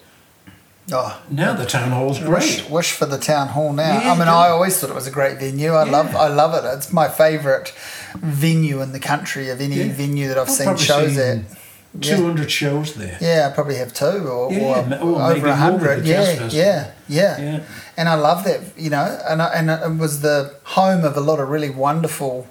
Oh, 0.91 1.21
Now 1.29 1.53
the 1.53 1.65
town 1.65 1.91
hall's 1.91 2.19
wish, 2.21 2.61
great. 2.61 2.69
wish 2.71 2.91
for 2.93 3.05
the 3.05 3.17
town 3.17 3.49
hall 3.49 3.73
now. 3.73 4.01
Yeah, 4.01 4.11
I 4.13 4.17
mean, 4.17 4.27
I 4.27 4.49
always 4.49 4.79
thought 4.79 4.89
it 4.89 4.95
was 4.95 5.07
a 5.07 5.11
great 5.11 5.37
venue. 5.39 5.71
I 5.73 5.83
love, 5.83 6.15
I 6.15 6.27
love 6.29 6.53
it. 6.63 6.67
It's 6.77 6.91
my 6.91 7.07
favourite 7.07 7.73
venue 8.15 8.81
in 8.81 8.91
the 8.91 8.99
country 8.99 9.49
of 9.49 9.61
any 9.61 9.75
Yeah. 9.75 9.93
venue 9.93 10.27
that 10.29 10.37
I've 10.37 10.49
I've 10.49 10.55
seen 10.55 10.77
shows 10.77 11.15
seen 11.15 11.19
at. 11.19 11.37
Yeah. 11.99 12.17
200 12.17 12.51
shows 12.51 12.93
there. 12.95 13.17
Yeah, 13.19 13.49
I 13.51 13.53
probably 13.55 13.75
have 13.77 13.93
two 13.93 14.05
or, 14.05 14.51
Yeah, 14.53 14.99
or, 15.01 15.15
or 15.19 15.31
over 15.31 15.47
a 15.47 15.55
hundred. 15.55 15.97
with 15.97 16.05
the 16.05 16.11
jazz 16.13 16.53
Yeah, 16.53 16.91
yeah, 17.07 17.37
yeah, 17.39 17.51
Yeah. 17.53 17.59
And 17.97 18.07
I 18.07 18.13
love 18.15 18.43
that, 18.45 18.61
you 18.77 18.89
know, 18.91 19.19
and 19.27 19.41
I, 19.41 19.47
and 19.53 19.69
it 19.71 19.97
was 19.99 20.21
the 20.21 20.53
home 20.63 21.03
of 21.03 21.17
a 21.17 21.19
lot 21.21 21.39
of 21.39 21.49
really 21.49 21.69
wonderful 21.71 22.47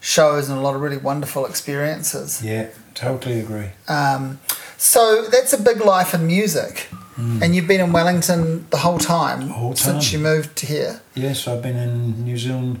shows 0.00 0.48
and 0.50 0.58
a 0.58 0.60
lot 0.60 0.74
of 0.74 0.80
really 0.82 0.98
wonderful 0.98 1.46
experiences. 1.46 2.42
Yeah, 2.44 2.66
totally 2.94 3.40
agree. 3.40 3.70
Um, 3.88 4.40
so 4.76 5.22
that's 5.30 5.52
a 5.54 5.58
big 5.60 5.80
life 5.80 6.12
in 6.14 6.26
music. 6.26 6.88
And 7.18 7.54
you've 7.54 7.66
been 7.66 7.80
in 7.80 7.92
Wellington 7.92 8.66
the 8.70 8.76
whole 8.78 8.98
time, 8.98 9.42
Hmm. 9.42 9.48
whole 9.48 9.74
since 9.76 10.12
you 10.12 10.18
moved 10.18 10.54
to 10.56 10.66
here. 10.66 11.00
Yes, 11.14 11.48
I've 11.48 11.62
been 11.62 11.76
in 11.76 12.24
New 12.24 12.36
Zealand 12.36 12.80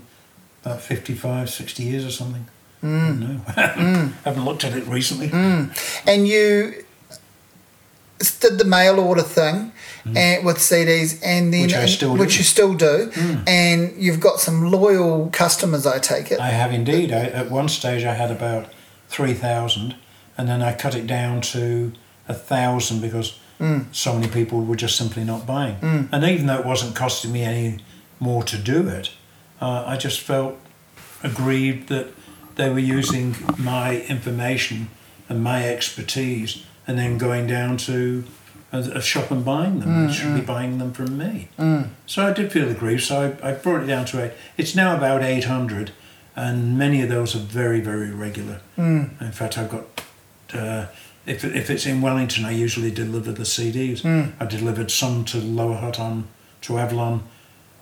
about 0.62 0.82
55, 0.82 1.48
60 1.48 1.82
years 1.82 2.04
or 2.04 2.10
something. 2.10 2.46
Mm. 2.84 3.18
No, 3.20 3.40
haven't 4.24 4.44
looked 4.44 4.64
at 4.64 4.74
it 4.76 4.86
recently. 4.86 5.30
And 5.32 6.28
you 6.28 6.84
did 8.40 8.58
the 8.58 8.64
mail 8.64 8.98
order 9.00 9.22
thing 9.22 9.72
and 10.14 10.44
with 10.44 10.58
CDs, 10.58 11.18
and 11.24 11.52
then. 11.52 11.62
Which 11.62 11.74
I 11.74 11.86
still 11.86 12.10
do. 12.10 12.14
Hmm. 12.16 12.20
which 12.20 12.36
you 12.38 12.44
still 12.44 12.74
do, 12.74 13.10
and 13.46 13.92
you've 13.98 14.20
got 14.20 14.38
some 14.40 14.70
loyal 14.70 15.28
customers. 15.32 15.86
I 15.86 15.98
take 15.98 16.30
it. 16.30 16.38
I 16.40 16.50
have 16.50 16.72
indeed. 16.72 17.10
I, 17.12 17.24
at 17.40 17.50
one 17.50 17.68
stage, 17.68 18.04
I 18.04 18.14
had 18.14 18.30
about 18.30 18.70
3,000, 19.08 19.96
and 20.38 20.48
then 20.48 20.62
I 20.62 20.74
cut 20.74 20.94
it 20.94 21.06
down 21.06 21.40
to 21.52 21.92
a 22.28 22.34
thousand 22.34 23.00
because 23.00 23.38
Mm. 23.58 23.86
so 23.94 24.12
many 24.14 24.28
people 24.28 24.62
were 24.62 24.76
just 24.76 24.96
simply 24.96 25.24
not 25.24 25.46
buying. 25.46 25.76
Mm. 25.76 26.08
And 26.12 26.24
even 26.24 26.46
though 26.46 26.58
it 26.58 26.66
wasn't 26.66 26.94
costing 26.94 27.32
me 27.32 27.42
any 27.42 27.78
more 28.20 28.42
to 28.44 28.58
do 28.58 28.88
it, 28.88 29.10
uh, 29.60 29.84
I 29.86 29.96
just 29.96 30.20
felt 30.20 30.58
aggrieved 31.22 31.88
that 31.88 32.08
they 32.56 32.68
were 32.68 32.78
using 32.78 33.34
my 33.58 34.00
information 34.02 34.88
and 35.28 35.42
my 35.42 35.66
expertise 35.68 36.64
and 36.86 36.98
then 36.98 37.18
going 37.18 37.46
down 37.46 37.76
to 37.78 38.24
a, 38.72 38.78
a 38.78 39.00
shop 39.00 39.30
and 39.30 39.44
buying 39.44 39.80
them. 39.80 40.06
They 40.06 40.12
mm, 40.12 40.14
should 40.14 40.34
be 40.34 40.40
buying 40.40 40.78
them 40.78 40.92
from 40.92 41.16
me. 41.18 41.48
So 42.06 42.26
I 42.26 42.32
did 42.32 42.52
feel 42.52 42.68
aggrieved, 42.68 43.02
so 43.04 43.36
I, 43.42 43.50
I 43.50 43.52
brought 43.54 43.82
it 43.82 43.86
down 43.86 44.04
to 44.06 44.24
eight. 44.24 44.32
It's 44.56 44.74
now 44.74 44.96
about 44.96 45.22
800, 45.22 45.92
and 46.34 46.78
many 46.78 47.02
of 47.02 47.08
those 47.08 47.34
are 47.34 47.40
very, 47.40 47.80
very 47.80 48.10
regular. 48.10 48.60
In 49.20 49.32
fact, 49.32 49.58
I've 49.58 49.70
got, 49.70 49.84
uh, 50.54 50.86
if, 51.26 51.44
if 51.44 51.70
it's 51.70 51.86
in 51.86 52.00
Wellington, 52.00 52.44
I 52.44 52.52
usually 52.52 52.90
deliver 52.90 53.32
the 53.32 53.42
CDs. 53.42 54.02
Hmm. 54.02 54.30
I 54.40 54.46
delivered 54.46 54.90
some 54.90 55.24
to 55.26 55.38
Lower 55.38 55.76
Hutt 55.76 55.98
on, 55.98 56.28
to 56.62 56.78
Avalon 56.78 57.24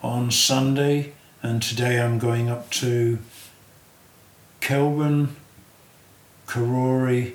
on 0.03 0.31
Sunday, 0.31 1.13
and 1.43 1.63
today 1.63 2.01
I'm 2.01 2.19
going 2.19 2.49
up 2.49 2.71
to 2.71 3.19
Kelburn, 4.61 5.29
Karori, 6.47 7.35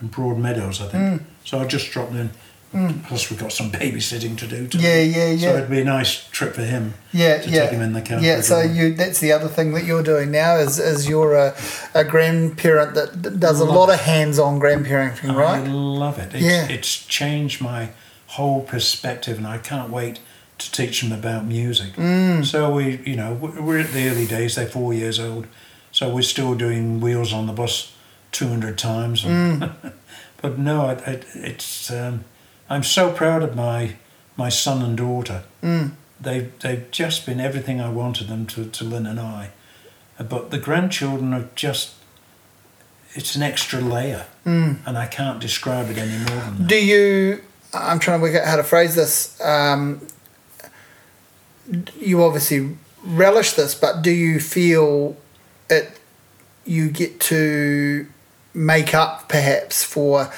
and 0.00 0.10
Broadmeadows, 0.10 0.80
I 0.80 0.88
think. 0.88 1.20
Hmm. 1.20 1.28
So 1.44 1.58
I 1.58 1.66
just 1.66 1.90
dropped 1.90 2.12
in. 2.12 2.30
Plus, 2.70 3.30
we've 3.30 3.38
got 3.40 3.50
some 3.52 3.70
babysitting 3.70 4.36
to 4.38 4.46
do. 4.46 4.66
Too. 4.68 4.78
Yeah, 4.78 5.00
yeah, 5.00 5.30
yeah. 5.30 5.50
So 5.52 5.56
it'd 5.56 5.70
be 5.70 5.80
a 5.80 5.84
nice 5.84 6.28
trip 6.28 6.54
for 6.54 6.62
him. 6.62 6.94
Yeah, 7.12 7.38
to 7.40 7.48
yeah, 7.50 7.60
take 7.62 7.70
him 7.70 7.80
in 7.80 7.94
the 7.94 8.02
car 8.02 8.20
yeah. 8.20 8.42
So 8.42 8.60
you 8.60 8.92
that's 8.94 9.20
the 9.20 9.32
other 9.32 9.48
thing 9.48 9.72
that 9.72 9.84
you're 9.84 10.02
doing 10.02 10.30
now 10.30 10.56
is 10.56 10.78
is 10.78 11.08
you're 11.08 11.34
a, 11.34 11.56
a 11.94 12.04
grandparent 12.04 12.94
that 12.94 13.40
does 13.40 13.60
a 13.60 13.64
lot 13.64 13.88
of 13.88 14.00
hands-on 14.00 14.60
grandparenting, 14.60 15.34
right? 15.34 15.60
I 15.62 15.66
love 15.66 16.18
it. 16.18 16.34
It's, 16.34 16.44
Yeah. 16.44 16.68
it's 16.68 17.06
changed 17.06 17.60
my 17.62 17.90
whole 18.28 18.60
perspective, 18.60 19.38
and 19.38 19.46
I 19.46 19.56
can't 19.58 19.90
wait 19.90 20.20
to 20.58 20.70
teach 20.72 21.00
them 21.00 21.12
about 21.12 21.46
music. 21.46 21.94
Mm. 21.94 22.44
So 22.44 22.70
we, 22.74 22.98
you 23.06 23.16
know, 23.16 23.32
we- 23.32 23.60
we're 23.60 23.78
at 23.78 23.92
the 23.92 24.08
early 24.10 24.26
days. 24.26 24.56
They're 24.56 24.66
four 24.66 24.92
years 24.92 25.18
old, 25.18 25.46
so 25.90 26.10
we're 26.14 26.22
still 26.22 26.54
doing 26.54 27.00
wheels 27.00 27.32
on 27.32 27.46
the 27.46 27.52
bus 27.54 27.92
200 28.32 28.76
times. 28.76 29.22
but 30.42 30.58
no, 30.58 30.82
I, 30.82 30.92
I, 31.10 31.20
it's 31.34 31.90
um, 31.90 32.24
I'm 32.70 32.82
so 32.82 33.12
proud 33.12 33.42
of 33.42 33.54
my 33.56 33.96
my 34.36 34.48
son 34.48 34.82
and 34.82 34.96
daughter. 34.96 35.44
Mm. 35.62 35.92
They've 36.20 36.52
they've 36.60 36.90
just 36.90 37.26
been 37.26 37.40
everything 37.40 37.80
I 37.80 37.88
wanted 37.90 38.28
them 38.28 38.46
to 38.46 38.64
to 38.66 38.84
Lynn 38.84 39.06
and 39.06 39.20
I. 39.20 39.50
But 40.18 40.50
the 40.50 40.58
grandchildren 40.58 41.32
are 41.32 41.48
just 41.54 41.94
it's 43.14 43.34
an 43.36 43.42
extra 43.42 43.80
layer, 43.80 44.26
Mm. 44.44 44.78
and 44.86 44.98
I 44.98 45.06
can't 45.06 45.40
describe 45.40 45.90
it 45.90 45.96
any 45.98 46.18
more 46.18 46.40
than 46.42 46.58
that. 46.58 46.66
Do 46.68 46.76
you? 46.84 47.42
I'm 47.72 47.98
trying 47.98 48.18
to 48.20 48.22
work 48.22 48.34
out 48.34 48.46
how 48.46 48.56
to 48.56 48.62
phrase 48.64 48.94
this. 48.94 49.40
Um, 49.40 50.06
you 51.98 52.22
obviously 52.22 52.76
relish 53.04 53.52
this, 53.52 53.74
but 53.74 54.02
do 54.02 54.10
you 54.10 54.40
feel 54.40 55.16
it? 55.68 55.98
You 56.64 56.90
get 56.90 57.20
to 57.20 58.06
make 58.54 58.94
up 58.94 59.28
perhaps 59.28 59.82
for 59.84 60.30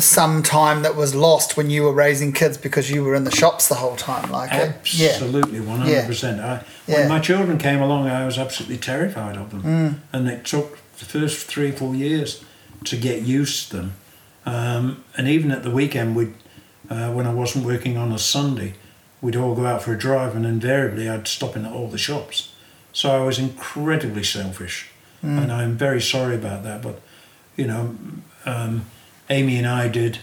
some 0.00 0.42
time 0.42 0.82
that 0.82 0.96
was 0.96 1.14
lost 1.14 1.56
when 1.56 1.70
you 1.70 1.82
were 1.84 1.92
raising 1.92 2.32
kids 2.32 2.56
because 2.58 2.90
you 2.90 3.04
were 3.04 3.14
in 3.14 3.24
the 3.24 3.30
shops 3.30 3.68
the 3.68 3.74
whole 3.76 3.96
time. 3.96 4.30
Like 4.30 4.50
yeah, 4.52 4.72
Absolutely, 5.08 5.60
one 5.60 5.80
hundred 5.80 6.06
percent. 6.06 6.40
When 6.86 7.08
my 7.08 7.20
children 7.20 7.58
came 7.58 7.80
along, 7.80 8.08
I 8.08 8.24
was 8.26 8.38
absolutely 8.38 8.78
terrified 8.78 9.36
of 9.36 9.50
them, 9.50 9.62
Mm. 9.62 9.94
and 10.12 10.28
it 10.28 10.44
took 10.44 10.78
the 10.98 11.04
first 11.04 11.46
three, 11.46 11.70
four 11.70 11.94
years 11.94 12.44
to 12.84 12.96
get 12.96 13.22
used 13.22 13.70
to 13.70 13.76
them. 13.76 13.92
Um, 14.46 15.04
and 15.16 15.28
even 15.28 15.50
at 15.50 15.62
the 15.62 15.70
weekend, 15.70 16.16
we'd 16.16 16.34
uh, 16.88 17.10
when 17.12 17.26
I 17.26 17.32
wasn't 17.32 17.64
working 17.64 17.96
on 17.96 18.10
a 18.12 18.18
Sunday, 18.18 18.74
we'd 19.20 19.36
all 19.36 19.54
go 19.54 19.64
out 19.66 19.82
for 19.82 19.92
a 19.94 19.98
drive, 19.98 20.34
and 20.34 20.44
invariably 20.44 21.08
I'd 21.08 21.28
stop 21.28 21.56
in 21.56 21.64
at 21.66 21.72
all 21.72 21.88
the 21.88 21.98
shops. 21.98 22.52
So 22.92 23.10
I 23.10 23.24
was 23.24 23.38
incredibly 23.38 24.24
selfish, 24.24 24.90
Mm. 25.22 25.42
and 25.42 25.52
I'm 25.52 25.76
very 25.76 26.00
sorry 26.00 26.34
about 26.34 26.62
that. 26.64 26.82
But 26.82 27.00
you 27.56 27.66
know, 27.66 27.94
um, 28.46 28.86
Amy 29.30 29.56
and 29.56 29.66
I 29.66 29.86
did 29.86 30.18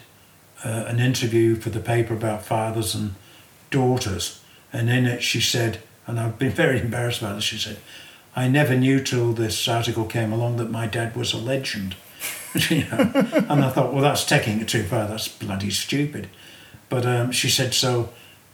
uh, 0.63 0.83
an 0.87 0.99
interview 0.99 1.55
for 1.55 1.69
the 1.69 1.79
paper 1.79 2.13
about 2.13 2.45
fathers 2.45 2.93
and 2.93 3.15
daughters, 3.71 4.41
and 4.73 4.89
in 4.89 5.05
it 5.05 5.23
she 5.23 5.39
said, 5.39 5.79
and 6.05 6.19
I've 6.19 6.37
been 6.37 6.51
very 6.65 6.79
embarrassed 6.79 7.21
about 7.21 7.35
this. 7.35 7.45
She 7.45 7.57
said, 7.57 7.77
"I 8.35 8.47
never 8.49 8.75
knew 8.75 9.01
till 9.01 9.31
this 9.31 9.67
article 9.67 10.05
came 10.05 10.33
along 10.33 10.57
that 10.57 10.69
my 10.69 10.85
dad 10.85 11.15
was 11.15 11.33
a 11.33 11.37
legend." 11.37 11.95
you 12.69 12.85
know, 12.85 13.11
and 13.49 13.63
I 13.63 13.69
thought, 13.69 13.93
well, 13.93 14.01
that's 14.01 14.25
taking 14.25 14.59
it 14.59 14.67
too 14.67 14.83
far. 14.83 15.07
That's 15.07 15.27
bloody 15.27 15.69
stupid. 15.69 16.29
But 16.89 17.05
um, 17.05 17.31
she 17.31 17.49
said 17.49 17.73
so. 17.73 18.09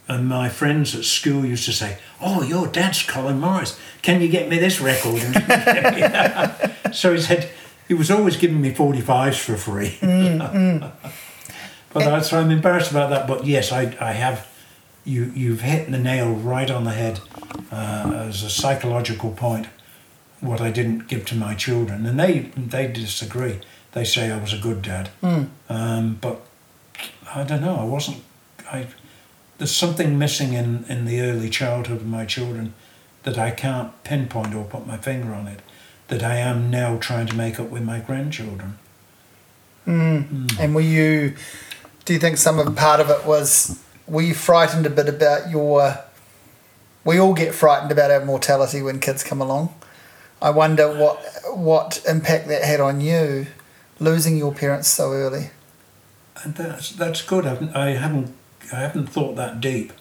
And 0.05 0.27
my 0.27 0.49
friends 0.49 0.93
at 0.95 1.05
school 1.05 1.45
used 1.45 1.65
to 1.65 1.71
say, 1.71 1.97
"Oh, 2.21 2.43
your 2.43 2.67
dad's 2.67 3.03
Colin 3.03 3.39
Morris. 3.39 3.80
Can 4.01 4.21
you 4.21 4.27
get 4.27 4.49
me 4.49 4.57
this 4.59 4.80
record?" 4.80 5.21
So 6.93 7.11
he 7.15 7.19
said 7.19 7.49
he 7.88 7.93
was 7.93 8.10
always 8.11 8.38
giving 8.38 8.61
me 8.61 8.73
forty 8.73 9.01
fives 9.01 9.38
for 9.38 9.55
free. 9.57 9.97
but 10.01 10.91
that's 11.93 12.31
I'm 12.34 12.51
embarrassed 12.51 12.91
about 12.91 13.10
that. 13.10 13.27
But 13.27 13.45
yes, 13.45 13.72
I 13.72 13.95
I 13.99 14.14
have. 14.14 14.47
You 15.05 15.31
you've 15.35 15.61
hit 15.61 15.91
the 15.91 15.97
nail 15.99 16.31
right 16.34 16.72
on 16.72 16.85
the 16.85 16.91
head 16.91 17.19
uh, 17.72 18.26
as 18.30 18.41
a 18.43 18.49
psychological 18.49 19.31
point. 19.31 19.68
What 20.39 20.61
I 20.61 20.72
didn't 20.72 21.07
give 21.10 21.26
to 21.26 21.35
my 21.35 21.55
children, 21.55 22.05
and 22.05 22.18
they 22.19 22.51
they 22.55 22.88
disagree. 22.88 23.60
They 23.91 24.05
say 24.05 24.31
I 24.31 24.38
was 24.39 24.53
a 24.53 24.57
good 24.57 24.81
dad, 24.81 25.10
Mm. 25.22 25.49
um, 25.69 26.18
but 26.22 26.41
I 27.35 27.43
don't 27.43 27.61
know. 27.61 27.76
I 27.76 27.84
wasn't. 27.84 28.23
I 28.72 28.88
there's 29.57 29.76
something 29.76 30.18
missing 30.18 30.53
in 30.53 30.85
in 30.89 31.05
the 31.05 31.19
early 31.22 31.49
childhood 31.49 31.97
of 32.01 32.07
my 32.07 32.26
children 32.26 32.73
that 33.23 33.38
I 33.38 33.51
can't 33.51 33.91
pinpoint 34.03 34.53
or 34.55 34.64
put 34.65 34.88
my 34.88 34.97
finger 34.97 35.34
on 35.34 35.47
it. 35.47 35.60
That 36.14 36.22
I 36.22 36.35
am 36.35 36.69
now 36.69 36.98
trying 36.99 37.26
to 37.26 37.35
make 37.35 37.60
up 37.60 37.69
with 37.69 37.81
my 37.81 37.99
grandchildren. 37.99 38.77
Mm. 39.88 40.60
And 40.60 40.76
were 40.76 40.81
you? 40.81 41.35
Do 42.06 42.14
you 42.14 42.19
think 42.19 42.38
some 42.38 42.60
of 42.60 42.76
part 42.76 42.99
of 42.99 43.10
it 43.10 43.26
was? 43.26 43.84
Were 44.07 44.22
you 44.22 44.35
frightened 44.35 44.85
a 44.85 44.91
bit 44.91 45.10
about 45.10 45.49
your? 45.49 45.98
We 47.03 47.18
all 47.18 47.34
get 47.34 47.56
frightened 47.56 47.91
about 47.91 48.11
our 48.11 48.23
mortality 48.23 48.84
when 48.84 48.99
kids 48.99 49.23
come 49.23 49.41
along. 49.41 49.73
I 50.40 50.52
wonder 50.52 50.88
what 50.95 51.19
what 51.56 52.03
impact 52.07 52.48
that 52.49 52.64
had 52.64 52.80
on 52.80 53.02
you, 53.02 53.48
losing 53.99 54.38
your 54.38 54.53
parents 54.53 54.90
so 54.90 55.14
early. 55.14 55.49
And 56.44 56.53
that's 56.53 56.91
that's 56.91 57.23
good. 57.23 57.48
I've, 57.48 57.76
I 57.76 57.88
haven't 57.95 58.35
I 58.72 58.81
haven't 58.81 59.07
thought 59.07 59.35
that 59.38 59.60
deep. 59.60 59.94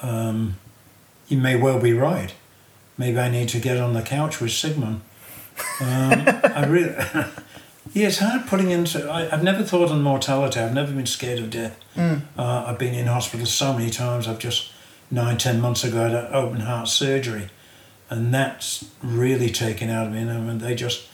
Um, 0.00 0.56
you 1.28 1.36
may 1.36 1.54
well 1.54 1.78
be 1.78 1.92
right. 1.92 2.32
Maybe 2.96 3.18
I 3.18 3.28
need 3.28 3.50
to 3.50 3.60
get 3.60 3.76
on 3.76 3.92
the 3.92 4.00
couch 4.00 4.40
with 4.40 4.52
Sigmund. 4.52 5.02
Um, 5.80 6.24
I 6.26 6.66
really, 6.66 6.88
yeah, 7.92 8.08
it's 8.08 8.18
hard 8.18 8.46
putting 8.46 8.70
into. 8.70 9.08
I, 9.10 9.32
I've 9.32 9.42
never 9.42 9.62
thought 9.62 9.90
on 9.90 10.02
mortality. 10.02 10.60
I've 10.60 10.74
never 10.74 10.92
been 10.92 11.06
scared 11.06 11.38
of 11.38 11.50
death. 11.50 11.78
Mm. 11.96 12.22
Uh, 12.36 12.64
I've 12.66 12.78
been 12.78 12.94
in 12.94 13.06
hospital 13.06 13.46
so 13.46 13.72
many 13.72 13.90
times. 13.90 14.28
I've 14.28 14.38
just 14.38 14.72
nine, 15.10 15.38
ten 15.38 15.60
months 15.60 15.84
ago 15.84 16.00
I 16.00 16.08
had 16.08 16.24
an 16.24 16.34
open 16.34 16.60
heart 16.60 16.88
surgery, 16.88 17.50
and 18.08 18.32
that's 18.32 18.84
really 19.02 19.50
taken 19.50 19.90
out 19.90 20.06
of 20.06 20.12
me. 20.12 20.20
And 20.20 20.30
I 20.30 20.40
mean, 20.40 20.58
they 20.58 20.74
just 20.74 21.08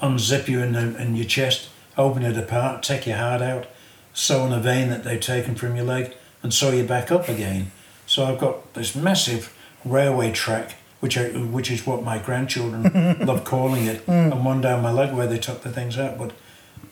unzip 0.00 0.48
you 0.48 0.60
in, 0.60 0.72
the, 0.72 1.00
in 1.00 1.14
your 1.16 1.26
chest, 1.26 1.68
open 1.96 2.22
it 2.22 2.36
apart, 2.36 2.82
take 2.82 3.06
your 3.06 3.18
heart 3.18 3.42
out, 3.42 3.66
sew 4.14 4.46
in 4.46 4.52
a 4.52 4.60
vein 4.60 4.88
that 4.88 5.04
they've 5.04 5.20
taken 5.20 5.54
from 5.54 5.76
your 5.76 5.84
leg, 5.84 6.14
and 6.42 6.52
sew 6.52 6.70
you 6.70 6.84
back 6.84 7.10
up 7.10 7.28
again. 7.28 7.70
So 8.06 8.24
I've 8.24 8.38
got 8.38 8.74
this 8.74 8.94
massive 8.94 9.54
railway 9.84 10.32
track, 10.32 10.76
which 11.00 11.16
I, 11.16 11.28
which 11.28 11.70
is 11.70 11.86
what 11.86 12.02
my 12.02 12.18
grandchildren 12.18 12.82
love 13.26 13.44
calling 13.44 13.86
it, 13.86 14.06
and 14.06 14.44
one 14.44 14.60
down 14.60 14.82
my 14.82 14.92
leg 14.92 15.14
where 15.14 15.26
they 15.26 15.38
took 15.38 15.62
the 15.62 15.70
things 15.70 15.98
out. 15.98 16.18
But 16.18 16.32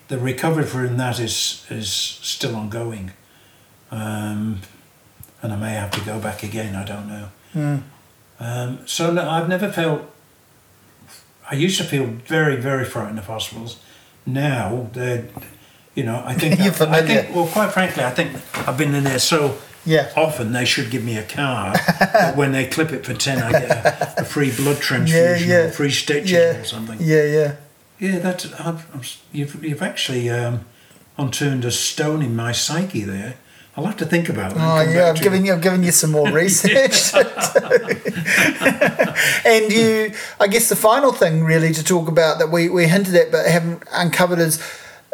the 0.09 0.19
recovery 0.19 0.65
from 0.65 0.97
that 0.97 1.21
is 1.21 1.67
is 1.71 1.91
still 1.91 2.57
ongoing, 2.57 3.13
um, 3.91 4.63
and 5.43 5.53
I 5.53 5.57
may 5.57 5.75
have 5.75 5.91
to 5.93 6.01
go 6.01 6.19
back 6.19 6.43
again. 6.43 6.75
I 6.75 6.85
don't 6.85 7.07
know. 7.07 7.29
Mm. 7.55 7.83
Um, 8.41 8.87
so 8.87 9.13
no, 9.13 9.29
I've 9.29 9.49
never 9.49 9.71
felt. 9.71 10.03
I 11.51 11.55
used 11.55 11.79
to 11.79 11.85
feel 11.85 12.05
very, 12.05 12.57
very 12.57 12.85
frightened 12.85 13.19
of 13.19 13.27
hospitals. 13.27 13.79
Now 14.27 14.89
they're, 14.93 15.29
you 15.95 16.05
know, 16.05 16.23
I 16.25 16.35
think 16.35 16.59
You're 16.59 16.89
I 16.89 17.03
think 17.03 17.35
well, 17.35 17.47
quite 17.47 17.73
frankly, 17.73 18.05
I 18.05 18.11
think 18.11 18.33
I've 18.69 18.77
been 18.77 18.95
in 18.95 19.05
there 19.05 19.19
so 19.19 19.57
Yeah. 19.89 20.11
often 20.17 20.53
they 20.53 20.65
should 20.65 20.91
give 20.91 21.03
me 21.05 21.17
a 21.19 21.23
card 21.25 21.77
that 21.99 22.37
when 22.41 22.53
they 22.53 22.67
clip 22.67 22.93
it 22.93 23.05
for 23.07 23.15
ten, 23.15 23.39
I 23.43 23.51
get 23.53 23.71
a, 23.71 24.21
a 24.23 24.25
free 24.25 24.51
blood 24.55 24.79
transfusion 24.79 25.49
yeah. 25.49 25.57
or 25.67 25.71
free 25.71 25.91
stitches 25.91 26.31
Yeah. 26.33 26.61
or 26.61 26.65
something. 26.65 26.99
Yeah, 27.01 27.25
yeah. 27.25 27.57
Yeah, 27.99 28.19
that's 28.21 28.45
I've, 28.61 28.87
I'm, 28.95 29.01
s- 29.01 29.21
you've 29.33 29.65
you've 29.65 29.83
actually 29.83 30.31
um, 30.31 30.61
unturned 31.17 31.65
a 31.65 31.71
stone 31.71 32.23
in 32.23 32.37
my 32.37 32.53
psyche 32.53 33.03
there. 33.03 33.35
I'll 33.77 33.85
have 33.87 33.97
to 33.99 34.07
think 34.07 34.29
about 34.29 34.55
that. 34.55 34.61
Oh 34.61 34.81
yeah, 34.91 35.09
I've 35.09 35.21
given 35.23 35.45
you, 35.45 35.53
I've 35.55 35.63
given 35.63 35.83
you 35.85 35.93
some 35.93 36.11
more 36.11 36.29
research. 36.43 37.15
and 39.45 39.73
you, 39.73 40.13
I 40.41 40.47
guess 40.49 40.69
the 40.69 40.77
final 40.77 41.13
thing 41.13 41.45
really 41.45 41.73
to 41.73 41.85
talk 41.85 42.09
about 42.09 42.39
that 42.39 42.51
we, 42.51 42.69
we 42.69 42.87
hinted 42.89 43.15
at 43.15 43.31
but 43.33 43.47
haven't 43.47 43.83
uncovered 43.93 44.39
is 44.41 44.61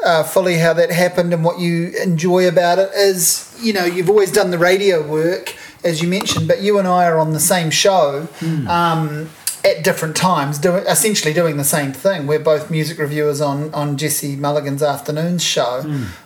uh, 0.03 0.23
fully 0.23 0.57
how 0.57 0.73
that 0.73 0.91
happened 0.91 1.33
and 1.35 1.45
what 1.45 1.59
you 1.59 1.93
enjoy 2.03 2.49
about 2.49 2.79
it 2.79 2.91
is, 2.95 3.57
you 3.63 3.73
know, 3.73 3.85
you've 3.85 4.09
always 4.11 4.33
done 4.33 4.51
the 4.51 4.59
radio 4.59 5.07
work 5.07 5.55
as 5.85 6.01
you 6.01 6.09
mentioned, 6.09 6.49
but 6.49 6.63
you 6.63 6.79
and 6.79 6.89
I 6.89 7.05
are 7.05 7.19
on 7.19 7.35
the 7.35 7.41
same 7.41 7.71
show. 7.71 8.27
Um, 8.41 9.29
at 9.67 9.83
different 9.83 10.15
times, 10.15 10.59
doing 10.59 10.85
essentially 10.87 11.33
doing 11.33 11.57
the 11.57 11.65
same 11.65 11.91
thing. 11.93 12.27
We're 12.27 12.39
both 12.39 12.71
music 12.71 12.99
reviewers 12.99 13.41
on 13.41 13.73
on 13.73 13.97
Jesse 13.97 14.37
Mulligan's 14.37 14.83
afternoon 14.83 15.39
show 15.39 15.81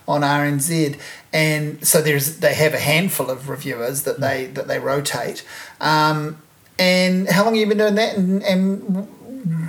on 0.09 0.23
RNZ, 0.23 0.99
and 1.33 1.87
so 1.87 2.01
there's 2.03 2.39
they 2.39 2.55
have 2.55 2.75
a 2.75 2.79
handful 2.81 3.31
of 3.31 3.49
reviewers 3.49 4.03
that 4.03 4.19
they 4.21 4.47
that 4.47 4.67
they 4.67 4.81
rotate. 4.81 5.45
Um, 5.81 6.39
and 6.81 7.29
how 7.29 7.45
long 7.45 7.55
have 7.55 7.61
you 7.61 7.67
been 7.69 7.79
doing 7.79 7.95
that? 7.95 8.17
And, 8.17 8.43
and 8.43 8.83
do- 8.91 9.09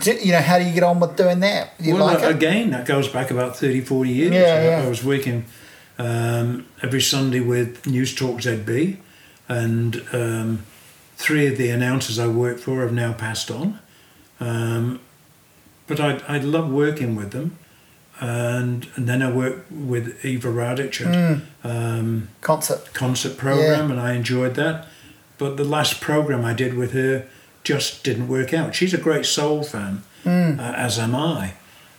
you 0.05 0.31
know, 0.31 0.41
how 0.41 0.59
do 0.59 0.65
you 0.65 0.73
get 0.73 0.83
on 0.83 0.99
with 0.99 1.15
doing 1.15 1.39
that? 1.41 1.77
Do 1.77 1.85
you 1.85 1.95
well, 1.95 2.05
like 2.05 2.23
it? 2.23 2.35
again, 2.35 2.71
that 2.71 2.85
goes 2.85 3.07
back 3.07 3.31
about 3.31 3.57
30, 3.57 3.81
40 3.81 4.09
years. 4.09 4.33
Yeah, 4.33 4.39
I, 4.39 4.63
yeah. 4.63 4.83
I 4.85 4.89
was 4.89 5.03
working 5.03 5.45
um, 5.97 6.65
every 6.81 7.01
Sunday 7.01 7.39
with 7.39 7.85
News 7.85 8.15
Talk 8.15 8.37
ZB, 8.37 8.97
and 9.47 10.03
um, 10.13 10.63
three 11.17 11.47
of 11.47 11.57
the 11.57 11.69
announcers 11.69 12.17
I 12.19 12.27
worked 12.27 12.61
for 12.61 12.81
have 12.81 12.93
now 12.93 13.13
passed 13.13 13.51
on. 13.51 13.79
Um, 14.39 15.01
but 15.87 15.99
I, 15.99 16.21
I 16.27 16.37
love 16.37 16.71
working 16.71 17.15
with 17.15 17.31
them. 17.31 17.57
And, 18.21 18.87
and 18.95 19.07
then 19.07 19.21
I 19.21 19.31
worked 19.31 19.71
with 19.71 20.25
Eva 20.25 20.49
Radich 20.49 21.05
at 21.05 21.41
um, 21.63 22.27
Concert. 22.41 22.93
concert 22.93 23.37
program, 23.37 23.91
and 23.91 23.99
I 23.99 24.13
enjoyed 24.13 24.55
that. 24.55 24.87
But 25.37 25.55
the 25.55 25.63
last 25.63 26.01
program 26.01 26.43
I 26.43 26.53
did 26.53 26.73
with 26.73 26.91
her 26.91 27.27
just 27.63 28.03
didn't 28.03 28.27
work 28.27 28.53
out. 28.53 28.75
She's 28.75 28.93
a 28.93 28.97
great 28.97 29.25
soul 29.25 29.63
fan, 29.63 30.03
uh, 30.25 30.73
as 30.75 30.97
am 30.99 31.15
I. 31.15 31.53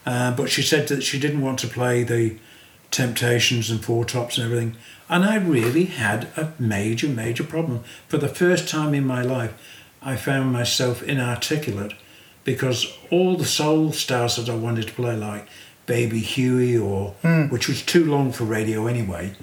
Uh, 0.07 0.35
but 0.35 0.51
she 0.51 0.63
said 0.63 0.89
that 0.89 1.03
she 1.03 1.19
didn't 1.19 1.43
want 1.43 1.59
to 1.61 1.69
play 1.69 2.03
the 2.03 2.37
Temptations 2.91 3.71
and 3.71 3.85
Four 3.85 4.05
Tops 4.05 4.39
and 4.39 4.47
everything. 4.47 4.77
And 5.09 5.25
I 5.25 5.37
really 5.37 5.85
had 5.85 6.29
a 6.37 6.53
major, 6.59 7.09
major 7.09 7.45
problem. 7.45 7.85
For 8.09 8.19
the 8.19 8.29
first 8.29 8.69
time 8.69 8.95
in 8.95 9.07
my 9.07 9.23
life, 9.23 9.53
I 10.03 10.17
found 10.17 10.53
myself 10.53 11.03
inarticulate 11.03 11.93
because 12.45 12.87
all 13.11 13.37
the 13.37 13.45
soul 13.45 13.93
stars 13.93 14.37
that 14.37 14.49
I 14.49 14.55
wanted 14.55 14.89
to 14.89 14.95
play 14.95 15.17
like 15.17 15.47
Baby 15.87 16.21
Huey 16.21 16.77
or 16.79 17.15
which 17.51 17.69
was 17.69 17.83
too 17.83 18.05
long 18.05 18.33
for 18.33 18.45
radio 18.45 18.87
anyway. 18.87 19.35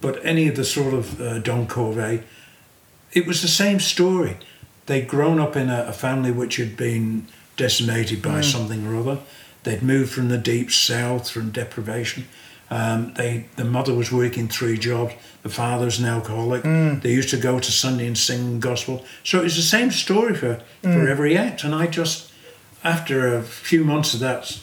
But 0.00 0.24
any 0.24 0.46
of 0.48 0.56
the 0.56 0.64
sort 0.64 0.94
of 0.94 1.20
uh, 1.20 1.38
Don 1.40 1.66
Covay, 1.66 2.22
it 3.12 3.26
was 3.26 3.42
the 3.42 3.48
same 3.48 3.80
story. 3.80 4.36
They'd 4.86 5.08
grown 5.08 5.38
up 5.40 5.56
in 5.56 5.68
a, 5.68 5.86
a 5.88 5.92
family 5.92 6.30
which 6.30 6.56
had 6.56 6.76
been 6.76 7.26
decimated 7.56 8.22
by 8.22 8.40
something 8.40 8.86
or 8.86 8.96
other. 8.96 9.18
They'd 9.64 9.82
moved 9.82 10.12
from 10.12 10.28
the 10.28 10.38
deep 10.38 10.70
south 10.70 11.28
from 11.28 11.50
deprivation. 11.50 12.26
Um, 12.70 13.14
they 13.14 13.46
the 13.56 13.64
mother 13.64 13.94
was 13.94 14.10
working 14.10 14.48
three 14.48 14.76
jobs. 14.78 15.14
The 15.42 15.48
father's 15.48 15.98
an 16.00 16.06
alcoholic. 16.06 16.62
They 17.02 17.12
used 17.12 17.30
to 17.30 17.36
go 17.36 17.58
to 17.60 17.72
Sunday 17.72 18.06
and 18.06 18.18
sing 18.18 18.60
gospel. 18.60 19.04
So 19.22 19.40
it 19.40 19.44
was 19.44 19.56
the 19.56 19.62
same 19.62 19.90
story 19.90 20.34
for, 20.34 20.60
for 20.82 21.08
every 21.08 21.36
act. 21.36 21.62
And 21.64 21.74
I 21.74 21.86
just, 21.86 22.32
after 22.82 23.36
a 23.36 23.42
few 23.42 23.84
months 23.84 24.14
of 24.14 24.20
that, 24.20 24.58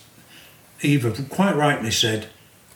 Eva 0.82 1.12
quite 1.30 1.56
rightly 1.56 1.92
said, 1.92 2.28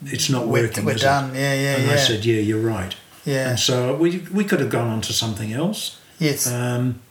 "It's 0.06 0.30
not 0.30 0.48
We're, 0.48 0.64
working." 0.64 0.86
we're 0.86 0.94
it?" 0.94 1.02
done. 1.02 1.36
Yeah, 1.36 1.54
yeah, 1.54 1.76
and 1.76 1.88
yeah. 1.88 1.94
I 1.94 1.98
said, 1.98 2.24
"Yeah, 2.26 2.40
you're 2.40 2.62
right." 2.62 2.96
yeah. 3.26 3.50
And 3.50 3.60
so 3.60 3.96
we 3.96 4.20
we 4.32 4.44
could 4.46 4.62
have 4.62 4.70
gone 4.70 4.88
on 4.88 5.02
to 5.02 5.14
something 5.14 5.52
else. 5.52 6.00
yes. 6.20 6.48
Um, 6.52 7.02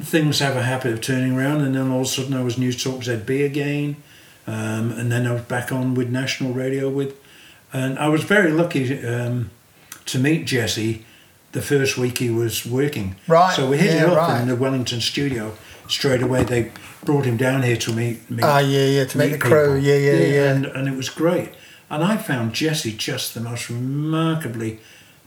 things 0.00 0.38
have 0.40 0.56
a 0.56 0.62
habit 0.62 0.92
of 0.92 1.00
turning 1.00 1.36
around, 1.36 1.60
and 1.62 1.74
then 1.74 1.90
all 1.90 2.00
of 2.00 2.06
a 2.06 2.08
sudden 2.08 2.34
I 2.34 2.42
was 2.42 2.58
News 2.58 2.82
Talk 2.82 3.00
ZB 3.00 3.44
again, 3.44 3.96
um, 4.46 4.92
and 4.92 5.10
then 5.10 5.26
I 5.26 5.32
was 5.32 5.42
back 5.42 5.72
on 5.72 5.94
with 5.94 6.10
national 6.10 6.52
radio 6.52 6.88
with, 6.88 7.20
and 7.72 7.98
I 7.98 8.08
was 8.08 8.24
very 8.24 8.50
lucky 8.50 9.04
um, 9.06 9.50
to 10.06 10.18
meet 10.18 10.46
Jesse 10.46 11.04
the 11.52 11.62
first 11.62 11.96
week 11.96 12.18
he 12.18 12.30
was 12.30 12.64
working. 12.64 13.16
Right, 13.26 13.54
So 13.54 13.68
we 13.68 13.78
hit 13.78 13.94
yeah, 13.94 14.04
it 14.04 14.10
up 14.10 14.16
right. 14.16 14.40
in 14.40 14.48
the 14.48 14.56
Wellington 14.56 15.00
studio 15.00 15.56
straight 15.88 16.22
away. 16.22 16.44
They 16.44 16.70
brought 17.04 17.24
him 17.24 17.36
down 17.36 17.62
here 17.62 17.76
to 17.76 17.92
meet 17.92 18.30
me. 18.30 18.42
Ah, 18.42 18.60
yeah, 18.60 18.86
yeah, 18.86 19.04
to 19.04 19.18
meet 19.18 19.32
the 19.32 19.38
crew. 19.38 19.76
Yeah, 19.76 19.96
yeah, 19.96 20.12
yeah. 20.12 20.50
And, 20.52 20.66
and 20.66 20.88
it 20.88 20.96
was 20.96 21.08
great. 21.08 21.50
And 21.88 22.04
I 22.04 22.16
found 22.16 22.54
Jesse 22.54 22.92
just 22.92 23.34
the 23.34 23.40
most 23.40 23.68
remarkably 23.68 24.78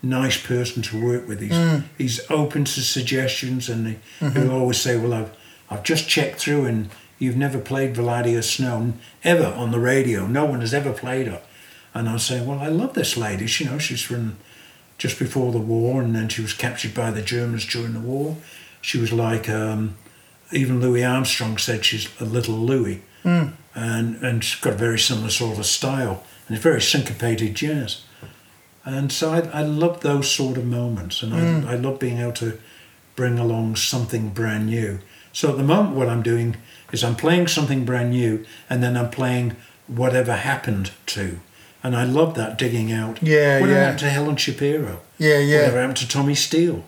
nice 0.03 0.37
person 0.45 0.81
to 0.83 1.01
work 1.03 1.27
with. 1.27 1.39
He's, 1.39 1.51
Mm. 1.53 1.83
he's 1.97 2.19
open 2.29 2.65
to 2.65 2.81
suggestions 2.81 3.69
and 3.69 3.87
he, 3.87 3.95
Mm-hmm. 4.19 4.39
he'll 4.41 4.51
always 4.51 4.77
say, 4.79 4.97
Well, 4.97 5.13
I've, 5.13 5.31
I've 5.69 5.83
just 5.83 6.07
checked 6.09 6.39
through 6.41 6.65
and 6.65 6.89
you've 7.19 7.37
never 7.37 7.57
played 7.59 7.95
Valaida 7.95 8.43
Snow 8.43 8.93
ever 9.23 9.45
on 9.45 9.71
the 9.71 9.79
radio. 9.79 10.27
No 10.27 10.45
one 10.45 10.59
has 10.61 10.73
ever 10.73 10.91
played 10.91 11.27
her. 11.27 11.41
And 11.93 12.09
I'll 12.09 12.19
say, 12.19 12.45
Well, 12.45 12.59
I 12.59 12.67
love 12.67 12.93
this 12.93 13.15
lady. 13.17 13.47
She, 13.47 13.63
you 13.63 13.69
know, 13.71 13.77
she's 13.79 14.01
from 14.01 14.35
just 14.97 15.17
before 15.19 15.51
the 15.51 15.57
war 15.59 16.01
and 16.01 16.13
then 16.15 16.27
she 16.29 16.41
was 16.41 16.53
captured 16.53 16.93
by 16.93 17.09
the 17.11 17.21
Germans 17.21 17.65
during 17.65 17.93
the 17.93 17.99
war. 17.99 18.37
She 18.81 18.97
was 18.99 19.11
like, 19.13 19.47
um, 19.49 19.95
even 20.51 20.81
Louis 20.81 21.03
Armstrong 21.03 21.57
said 21.57 21.85
she's 21.85 22.09
a 22.19 22.25
little 22.25 22.55
Louis. 22.55 23.01
Hmm. 23.23 23.47
And, 23.73 24.17
and 24.21 24.43
she's 24.43 24.59
got 24.61 24.73
a 24.73 24.77
very 24.77 24.99
similar 24.99 25.29
sort 25.29 25.57
of 25.57 25.65
style. 25.65 26.23
And 26.47 26.55
it's 26.57 26.63
very 26.63 26.81
syncopated 26.81 27.55
jazz. 27.55 28.01
And 28.85 29.11
so 29.11 29.31
I, 29.31 29.39
I 29.59 29.63
love 29.63 30.01
those 30.01 30.29
sort 30.29 30.57
of 30.57 30.65
moments, 30.65 31.23
and 31.23 31.31
Hmm. 31.33 31.67
I, 31.67 31.73
I 31.73 31.75
love 31.75 31.99
being 31.99 32.17
able 32.19 32.33
to 32.33 32.57
bring 33.15 33.39
along 33.39 33.75
something 33.77 34.29
brand 34.29 34.65
new. 34.67 34.99
So 35.31 35.49
at 35.49 35.57
the 35.57 35.63
moment, 35.63 35.95
what 35.95 36.09
I'm 36.09 36.21
doing 36.23 36.57
is 36.91 37.03
I'm 37.03 37.15
playing 37.15 37.47
something 37.47 37.85
brand 37.85 38.11
new, 38.11 38.45
and 38.69 38.83
then 38.83 38.97
I'm 38.97 39.09
playing 39.09 39.55
whatever 39.87 40.33
happened 40.35 40.91
to. 41.07 41.39
And 41.83 41.95
I 41.95 42.03
love 42.05 42.35
that 42.35 42.57
digging 42.57 42.91
out. 42.91 43.21
Yeah, 43.21 43.59
Whatever 43.59 43.71
yeah. 43.79 43.83
happened 43.85 43.99
to 43.99 44.09
Helen 44.09 44.35
Shapiro? 44.37 45.01
Yeah, 45.17 45.39
yeah. 45.39 45.57
Whatever 45.59 45.79
happened 45.81 45.97
to 45.97 46.07
Tommy 46.07 46.35
Steele? 46.35 46.83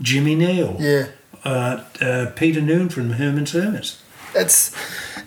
Jimmy 0.00 0.34
Neal? 0.34 0.76
Yeah. 0.80 1.06
Uh, 1.44 1.82
uh, 2.00 2.30
Peter 2.34 2.60
Noone 2.60 2.88
from 2.88 3.10
Herman's 3.12 3.52
Hermits? 3.52 4.02
it's 4.34 4.74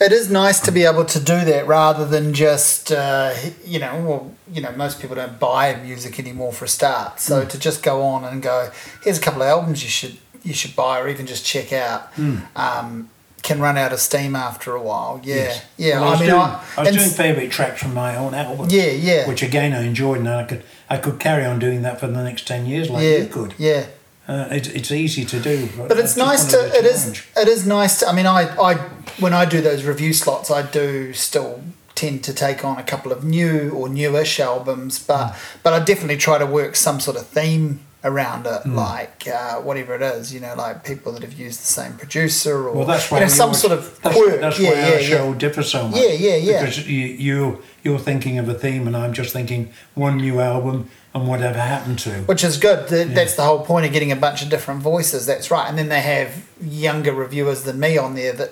it 0.02 0.12
is 0.12 0.30
nice 0.30 0.60
to 0.62 0.72
be 0.72 0.84
able 0.84 1.06
to 1.06 1.20
do 1.20 1.46
that 1.46 1.68
rather 1.68 2.06
than 2.06 2.34
just 2.34 2.92
uh, 2.92 3.34
you 3.66 3.80
know 3.80 3.94
well 4.06 4.32
you 4.52 4.62
know 4.62 4.72
most 4.74 5.00
people 5.00 5.16
don't 5.16 5.40
buy 5.40 5.76
music 5.76 6.20
anymore 6.20 6.52
for 6.52 6.66
a 6.66 6.68
start. 6.68 7.20
So 7.20 7.46
to 7.46 7.60
just 7.60 7.84
go 7.84 8.02
on 8.04 8.24
and 8.24 8.42
go 8.42 8.72
here's 9.04 9.18
a 9.18 9.22
couple 9.22 9.42
of 9.44 9.48
albums 9.48 9.84
you 9.84 9.90
should 9.90 10.18
you 10.44 10.54
should 10.54 10.76
buy 10.76 11.00
or 11.00 11.08
even 11.08 11.28
just 11.28 11.46
check 11.46 11.72
out 11.72 12.12
um, 12.56 13.10
can 13.44 13.60
run 13.60 13.78
out 13.78 13.92
of 13.94 14.00
steam 14.00 14.36
after 14.36 14.76
a 14.76 14.82
while. 14.82 15.20
Yeah. 15.24 15.60
Yeah 15.78 16.00
Well, 16.00 16.10
I 16.10 16.12
was 16.12 16.20
mean 16.20 16.30
doing, 16.30 16.42
I, 16.42 16.64
I 16.78 16.82
was 16.84 17.16
doing 17.16 17.50
tracks 17.50 17.82
from 17.82 17.94
my 17.94 18.16
own 18.16 18.34
album. 18.34 18.68
yeah 18.70 18.92
yeah. 18.92 19.28
Which 19.28 19.44
again 19.44 19.74
I 19.74 19.84
enjoyed, 19.84 20.20
and 20.20 20.30
I 20.30 20.44
could 20.44 20.64
I 20.90 20.98
could 20.98 21.20
carry 21.20 21.46
on 21.46 21.60
doing 21.60 21.82
that 21.84 22.00
for 22.00 22.08
the 22.08 22.24
next 22.24 22.48
ten 22.48 22.66
years, 22.66 22.90
like 22.90 23.04
yeah 23.04 23.18
you 23.18 23.28
could. 23.28 23.54
yeah 23.58 23.86
Uh, 24.32 24.48
it, 24.58 24.74
it's 24.76 24.92
easy 24.92 25.26
to 25.26 25.40
do, 25.42 25.68
But 25.90 25.98
it's 26.00 26.16
nice 26.16 26.44
to 26.54 26.58
it 26.80 26.86
is 26.86 27.02
it 27.44 27.48
is 27.56 27.66
nice 27.66 28.00
to 28.00 28.08
I 28.08 28.14
mean 28.14 28.26
I, 28.40 28.42
I 28.70 28.76
when 29.20 29.34
I 29.34 29.44
do 29.46 29.60
those 29.70 29.84
review 29.84 30.14
slots 30.14 30.50
I 30.50 30.62
do 30.62 31.12
still 31.14 31.62
tend 31.96 32.24
to 32.24 32.34
take 32.34 32.64
on 32.64 32.78
a 32.78 32.84
couple 32.92 33.12
of 33.12 33.20
new 33.38 33.72
or 33.78 33.90
newish 33.90 34.40
albums 34.40 34.94
but 35.00 35.34
Mm. 35.34 35.36
but 35.64 35.72
I 35.74 35.80
definitely 35.84 36.18
try 36.18 36.38
to 36.38 36.46
work 36.46 36.74
some 36.78 37.00
sort 37.02 37.18
of 37.18 37.26
theme 37.28 37.68
around 38.04 38.48
it 38.48 38.62
Mm. 38.66 38.76
like 38.76 39.28
uh, 39.28 39.56
whatever 39.62 39.94
it 39.96 40.02
is 40.02 40.34
you 40.34 40.40
know 40.40 40.56
like 40.56 40.84
people 40.84 41.12
that 41.14 41.22
have 41.22 41.34
used 41.34 41.60
the 41.62 41.66
same 41.82 41.94
producer 41.94 42.68
or 42.68 42.74
Well, 42.74 42.86
that's 42.88 43.12
why 43.12 43.20
you 43.20 43.26
know, 43.26 43.30
some 43.30 43.50
yours- 43.50 43.62
sort 43.62 43.74
of 43.74 44.02
that's, 44.02 44.16
quirk 44.16 44.42
That's 44.42 44.60
yeah, 44.60 44.70
why 44.70 44.76
yeah, 44.76 44.86
our 44.96 45.00
yeah. 45.02 45.08
show 45.08 45.34
differs 45.36 45.70
so 45.72 45.88
much. 45.88 46.00
Yeah, 46.02 46.12
yeah, 46.14 46.36
yeah. 46.36 46.60
Because 46.62 46.88
you, 46.90 47.06
you 47.28 47.62
you're 47.84 48.00
thinking 48.00 48.40
of 48.40 48.48
a 48.50 48.54
theme, 48.56 48.88
and 48.88 48.96
I'm 48.98 49.14
just 49.14 49.32
thinking 49.34 49.72
one 49.94 50.18
new 50.18 50.40
album 50.40 50.90
and 51.14 51.28
whatever 51.28 51.60
happened 51.60 52.00
to. 52.00 52.12
which 52.32 52.44
is 52.44 52.58
good. 52.58 52.88
Th- 52.88 53.08
That's 53.08 53.36
the 53.36 53.44
whole 53.44 53.66
point 53.66 53.86
of 53.86 53.92
getting 53.92 54.12
a 54.12 54.16
bunch 54.16 54.42
of 54.42 54.50
different 54.50 54.82
voices. 54.82 55.26
That's 55.26 55.52
right. 55.52 55.68
And 55.70 55.78
then 55.78 55.90
they 55.90 56.00
have 56.02 56.48
younger 56.62 57.14
reviewers 57.14 57.64
than 57.64 57.80
me 57.80 57.98
on 57.98 58.16
there 58.16 58.34
that 58.34 58.52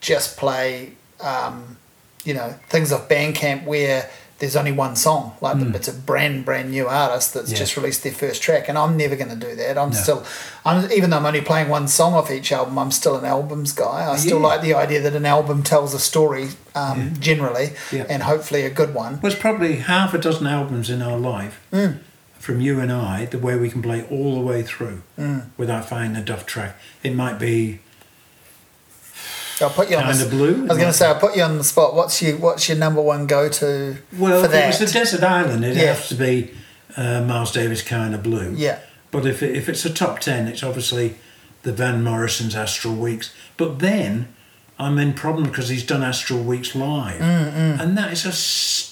just 0.00 0.36
play, 0.36 0.92
um, 1.20 1.76
you 2.24 2.34
know, 2.34 2.54
things 2.68 2.92
off 2.92 3.08
Bandcamp 3.08 3.64
where 3.64 4.08
there's 4.38 4.54
only 4.56 4.70
one 4.72 4.94
song. 4.94 5.32
Like 5.40 5.56
it's 5.74 5.88
a 5.88 5.92
brand 5.92 6.44
brand 6.44 6.70
new 6.70 6.86
artist 6.86 7.34
that's. 7.34 7.50
Yeah. 7.50 7.58
just 7.58 7.76
released 7.76 8.02
their 8.04 8.12
first 8.12 8.40
track, 8.42 8.68
and 8.68 8.78
I'm 8.78 8.96
never 8.96 9.16
going 9.16 9.30
to 9.30 9.36
do 9.48 9.54
that. 9.56 9.76
I'm 9.76 9.90
No. 9.90 9.96
still, 9.96 10.24
I'm 10.64 10.90
even 10.92 11.10
though 11.10 11.16
I'm 11.16 11.26
only 11.26 11.40
playing 11.40 11.68
one 11.68 11.88
song 11.88 12.14
off 12.14 12.30
each 12.30 12.52
album, 12.52 12.78
I'm 12.78 12.90
still 12.92 13.16
an 13.16 13.24
albums 13.24 13.72
guy. 13.72 14.08
I 14.10 14.16
still 14.16 14.38
Yeah. 14.40 14.46
like 14.46 14.62
the 14.62 14.74
idea 14.74 15.00
that 15.02 15.14
an 15.14 15.26
album 15.26 15.62
tells 15.62 15.92
a 15.94 15.98
story 15.98 16.50
um, 16.74 17.14
generally, 17.18 17.72
Yeah. 17.90 18.04
and 18.08 18.22
hopefully 18.22 18.62
a 18.64 18.70
good 18.70 18.94
one. 18.94 19.18
There's 19.20 19.34
probably 19.34 19.76
half 19.76 20.14
a 20.14 20.18
dozen 20.18 20.46
albums 20.46 20.88
in 20.90 21.02
our 21.02 21.18
life 21.18 21.58
Hmm. 21.72 21.94
from 22.38 22.60
you 22.60 22.78
and 22.78 22.92
I, 22.92 23.24
the 23.26 23.38
way 23.38 23.56
we 23.56 23.68
can 23.70 23.82
play 23.82 24.04
all 24.08 24.34
the 24.36 24.40
way 24.40 24.62
through 24.62 25.02
Hmm. 25.16 25.38
without 25.56 25.88
finding 25.88 26.16
a 26.16 26.24
duff 26.24 26.46
track. 26.46 26.76
It 27.02 27.14
might 27.16 27.40
be 27.40 27.80
I'll 29.66 29.70
put 29.72 29.90
you 29.90 29.96
on 29.96 30.04
kind 30.04 30.18
the 30.18 30.24
of 30.24 30.30
blue. 30.30 30.54
I 30.64 30.68
was 30.68 30.78
going 30.78 30.86
to 30.88 30.92
say, 30.92 31.06
I'll 31.06 31.18
put 31.20 31.36
you 31.36 31.42
on 31.42 31.58
the 31.58 31.64
spot. 31.64 31.94
What's 31.94 32.20
your 32.22 32.36
What's 32.36 32.68
your 32.68 32.78
number 32.78 33.00
one 33.02 33.26
go 33.26 33.48
to 33.48 33.96
Well, 34.16 34.40
for 34.40 34.46
if 34.46 34.52
that? 34.52 34.64
it 34.64 34.80
was 34.80 34.90
a 34.90 34.92
desert 34.92 35.22
island, 35.22 35.64
it 35.64 35.76
Yeah. 35.76 35.94
has 35.94 36.08
to 36.08 36.14
be 36.14 36.50
uh, 36.96 37.22
Miles 37.22 37.52
Davis 37.52 37.82
kind 37.82 38.14
of 38.14 38.22
blue. 38.22 38.54
yeah, 38.56 38.78
But 39.10 39.26
if, 39.26 39.42
it, 39.42 39.54
if 39.56 39.68
it's 39.68 39.84
a 39.84 39.92
top 39.92 40.18
10, 40.20 40.48
it's 40.48 40.62
obviously 40.62 41.16
the 41.62 41.72
Van 41.72 42.02
Morrison's 42.02 42.54
Astral 42.56 42.94
Weeks. 42.94 43.32
But 43.56 43.78
then 43.80 44.28
I'm 44.78 44.98
in 44.98 45.12
problem 45.12 45.44
because 45.48 45.68
he's 45.68 45.84
done 45.84 46.02
Astral 46.02 46.42
Weeks 46.42 46.74
live. 46.74 47.20
And 47.20 47.96
that 47.98 48.12
is 48.12 48.24
a 48.24 48.32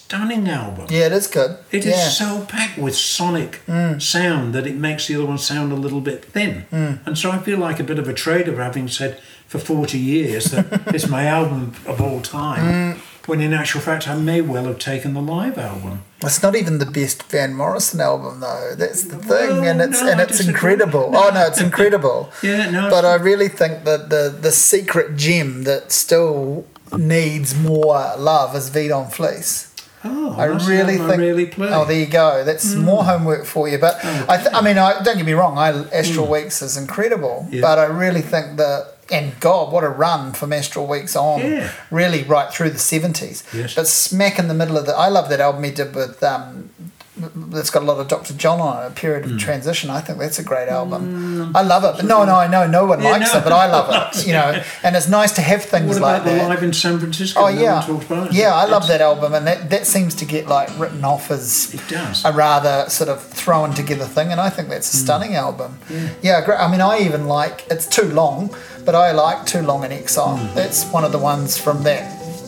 stunning 0.06 0.48
album. 0.48 0.86
yeah, 0.88 1.06
it 1.06 1.12
is 1.12 1.26
good. 1.26 1.58
It 1.72 1.84
is 1.84 1.96
yeah. 1.96 2.08
so 2.08 2.44
packed 2.44 2.78
with 2.78 2.94
sonic 2.94 3.60
mm. 3.66 4.00
sound 4.00 4.54
that 4.54 4.64
it 4.64 4.76
makes 4.76 5.08
the 5.08 5.16
other 5.16 5.26
one 5.26 5.38
sound 5.38 5.72
a 5.72 5.74
little 5.74 6.00
bit 6.00 6.24
thin. 6.26 6.64
Mm. 6.70 7.04
And 7.04 7.18
so 7.18 7.32
I 7.32 7.38
feel 7.38 7.58
like 7.58 7.80
a 7.80 7.84
bit 7.84 7.98
of 7.98 8.08
a 8.08 8.14
traitor 8.14 8.62
having 8.62 8.86
said 8.86 9.20
for 9.48 9.58
40 9.58 9.98
years 9.98 10.44
that 10.52 10.66
it's 10.94 11.08
my 11.08 11.26
album 11.26 11.74
of 11.86 12.00
all 12.00 12.20
time. 12.20 12.94
Mm. 12.94 12.98
When 13.26 13.40
in 13.40 13.52
actual 13.52 13.80
fact, 13.80 14.06
I 14.06 14.14
may 14.14 14.40
well 14.40 14.66
have 14.66 14.78
taken 14.78 15.12
the 15.14 15.20
live 15.20 15.58
album. 15.58 16.04
It's 16.22 16.40
not 16.40 16.54
even 16.54 16.78
the 16.78 16.86
best 16.86 17.24
Van 17.24 17.54
Morrison 17.54 18.00
album 18.00 18.38
though. 18.38 18.74
That's 18.76 19.02
the 19.02 19.16
thing, 19.16 19.28
Well, 19.28 19.64
and 19.64 19.80
it's 19.80 20.00
no, 20.00 20.08
and 20.12 20.20
it's 20.20 20.46
incredible. 20.46 21.10
Oh 21.12 21.30
no, 21.34 21.44
it's 21.48 21.60
incredible. 21.60 22.30
Yeah, 22.44 22.70
no. 22.70 22.88
But 22.88 23.04
I 23.04 23.16
really 23.16 23.48
think 23.48 23.82
that 23.82 24.10
the 24.10 24.32
the 24.40 24.52
secret 24.52 25.16
gem 25.16 25.64
that 25.64 25.90
still 25.90 26.64
needs 26.96 27.58
more 27.58 28.14
love 28.16 28.54
is 28.54 28.70
Veedon 28.70 29.10
Fleece. 29.10 29.72
Oh, 30.08 30.34
I 30.38 30.46
really 30.46 30.96
think. 30.96 31.10
I 31.10 31.16
really 31.16 31.46
play. 31.46 31.68
Oh, 31.70 31.84
there 31.84 31.98
you 31.98 32.06
go. 32.06 32.44
That's 32.44 32.74
more 32.74 33.04
homework 33.04 33.44
for 33.44 33.68
you. 33.68 33.78
But 33.78 33.96
I, 34.04 34.36
th- 34.36 34.48
I 34.52 34.60
mean, 34.62 34.78
I, 34.78 35.02
don't 35.02 35.16
get 35.16 35.26
me 35.26 35.32
wrong. 35.32 35.58
I 35.58 35.70
Astral 35.92 36.26
Weeks 36.30 36.62
is 36.62 36.76
incredible, 36.76 37.46
Yeah. 37.50 37.60
but 37.62 37.78
I 37.78 37.84
really 37.84 38.22
think 38.22 38.56
that. 38.58 38.92
And 39.08 39.38
God, 39.38 39.72
what 39.72 39.84
a 39.84 39.88
run 39.88 40.32
from 40.32 40.52
Astral 40.52 40.88
Weeks 40.88 41.14
on! 41.14 41.38
Yeah. 41.40 41.70
Really, 41.92 42.24
right 42.24 42.52
through 42.52 42.70
the 42.70 42.78
seventies. 42.80 43.44
Yes. 43.54 43.76
But 43.76 43.86
smack 43.86 44.38
in 44.40 44.48
the 44.48 44.54
middle 44.54 44.76
of 44.76 44.86
the. 44.86 44.96
I 44.96 45.08
love 45.08 45.28
that 45.28 45.38
album 45.38 45.62
he 45.62 45.70
did 45.70 45.94
with. 45.94 46.20
Um, 46.24 46.70
that's 47.18 47.70
got 47.70 47.82
a 47.82 47.86
lot 47.86 47.98
of 47.98 48.08
Dr. 48.08 48.34
John 48.34 48.60
on 48.60 48.82
it, 48.84 48.88
a 48.88 48.90
period 48.90 49.24
of 49.30 49.38
transition. 49.38 49.88
I 49.88 50.00
think 50.02 50.18
that's 50.18 50.38
a 50.38 50.42
great 50.44 50.68
album. 50.68 51.56
I 51.56 51.62
love 51.62 51.82
it. 51.84 51.96
But 51.96 52.04
no, 52.04 52.24
no, 52.26 52.34
I 52.36 52.46
know 52.46 52.66
no 52.66 52.84
one 52.84 53.02
Yeah, 53.02 53.10
likes 53.12 53.32
no. 53.32 53.40
it, 53.40 53.44
but 53.44 53.52
I 53.52 53.66
love 53.66 53.88
it. 54.14 54.26
You 54.26 54.32
know, 54.34 54.62
and 54.82 54.96
it's 54.96 55.08
nice 55.08 55.32
to 55.32 55.40
have 55.40 55.62
things 55.64 55.88
What 55.94 56.02
like 56.02 56.22
about 56.22 56.30
the 56.30 56.36
that. 56.36 56.48
live 56.48 56.62
in 56.62 56.72
San 56.72 56.98
Francisco? 56.98 57.40
Oh 57.40 57.48
yeah, 57.48 57.86
about 57.88 58.26
it. 58.28 58.32
yeah, 58.34 58.54
I 58.54 58.64
love 58.64 58.84
It's- 58.84 58.88
that 58.88 59.00
album, 59.00 59.34
and 59.34 59.46
that, 59.46 59.70
that 59.70 59.86
seems 59.86 60.14
to 60.16 60.24
get 60.24 60.46
like 60.46 60.68
written 60.78 61.04
off 61.04 61.30
as 61.30 61.72
It 61.72 61.80
does. 61.88 62.24
a 62.24 62.32
rather 62.32 62.88
sort 62.90 63.08
of 63.08 63.22
thrown 63.22 63.72
together 63.72 64.04
thing, 64.04 64.30
and 64.32 64.40
I 64.40 64.50
think 64.50 64.68
that's 64.68 64.92
a 64.92 64.96
Hmm. 64.98 65.04
stunning 65.04 65.34
album. 65.36 65.78
Yeah, 66.22 66.40
great. 66.44 66.58
I 66.60 66.68
mean, 66.70 66.80
I 66.80 66.98
even 66.98 67.26
like 67.26 67.64
it's 67.70 67.86
too 67.86 68.10
long, 68.12 68.54
but 68.84 68.94
I 68.94 69.12
like 69.12 69.46
Too 69.46 69.62
Long 69.62 69.84
in 69.84 69.92
Exile. 69.92 70.36
Hmm. 70.36 70.54
That's 70.54 70.84
one 70.86 71.04
of 71.04 71.12
the 71.12 71.18
ones 71.18 71.56
from 71.56 71.82
that 71.84 72.02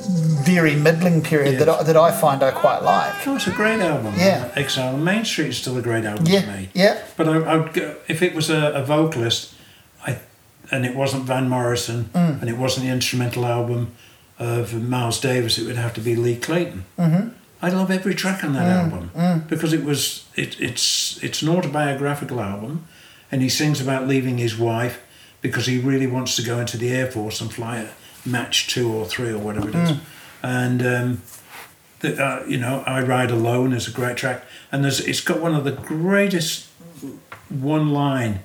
very 0.08 0.74
middling 0.74 1.22
period 1.22 1.52
Yes. 1.52 1.60
that 1.64 1.68
I, 1.68 1.82
that 1.82 1.96
I 1.96 2.10
find 2.10 2.42
I 2.42 2.50
quite 2.50 2.82
like. 2.82 3.26
Oh, 3.26 3.36
it's 3.36 3.46
a 3.46 3.50
great 3.52 3.80
album. 3.80 4.14
Yeah. 4.16 4.50
Exile 4.56 4.94
on 4.94 5.04
Main 5.04 5.24
Street 5.24 5.48
is 5.48 5.58
still 5.58 5.76
a 5.76 5.82
great 5.82 6.04
album 6.04 6.26
Yeah, 6.26 6.40
to 6.42 6.46
me. 6.52 6.68
yeah. 6.74 7.02
But 7.16 7.28
I, 7.28 7.36
I 7.38 7.56
would 7.56 7.72
go, 7.74 7.96
if 8.08 8.22
it 8.22 8.34
was 8.34 8.48
a, 8.50 8.72
a 8.74 8.82
vocalist, 8.84 9.54
I, 10.06 10.18
and 10.70 10.86
it 10.86 10.94
wasn't 10.94 11.24
Van 11.24 11.48
Morrison, 11.48 12.10
Mm. 12.14 12.40
and 12.40 12.48
it 12.50 12.56
wasn't 12.56 12.86
the 12.86 12.92
instrumental 12.92 13.44
album 13.44 13.92
of 14.38 14.72
Miles 14.82 15.20
Davis, 15.20 15.58
it 15.58 15.66
would 15.66 15.76
have 15.76 15.92
to 15.94 16.00
be 16.00 16.14
Lee 16.16 16.36
Clayton. 16.36 16.84
Mm-hmm. 16.98 17.28
I 17.60 17.70
love 17.70 17.90
every 17.90 18.14
track 18.14 18.44
on 18.44 18.52
that 18.52 18.66
Mm, 18.68 18.92
album 18.92 19.44
because 19.48 19.72
it 19.72 19.82
was 19.84 20.24
it, 20.36 20.60
it's 20.60 21.18
it's 21.24 21.42
an 21.42 21.48
autobiographical 21.48 22.40
album, 22.40 22.86
and 23.32 23.42
he 23.42 23.48
sings 23.48 23.80
about 23.80 24.06
leaving 24.06 24.38
his 24.38 24.56
wife 24.56 25.00
because 25.42 25.66
he 25.66 25.78
really 25.78 26.06
wants 26.06 26.36
to 26.36 26.42
go 26.42 26.60
into 26.60 26.76
the 26.78 26.90
air 26.90 27.10
force 27.10 27.40
and 27.40 27.52
fly 27.52 27.78
a 27.78 27.88
Match 28.30 28.68
two 28.68 28.92
or 28.92 29.04
three 29.06 29.30
or 29.32 29.38
whatever 29.38 29.68
it 29.68 29.74
is, 29.74 29.90
Mm. 29.92 30.00
and. 30.42 30.82
Um, 30.86 31.22
that 32.00 32.16
uh, 32.20 32.44
you 32.46 32.58
know 32.58 32.84
I 32.86 33.02
Ride 33.02 33.32
Alone 33.32 33.72
is 33.72 33.88
a 33.88 33.90
great 33.90 34.16
track, 34.16 34.44
and 34.70 34.84
there's 34.84 35.00
it's 35.00 35.20
got 35.20 35.40
one 35.40 35.52
of 35.52 35.64
the 35.64 35.72
greatest 35.72 36.68
one 37.48 37.88
line, 37.90 38.38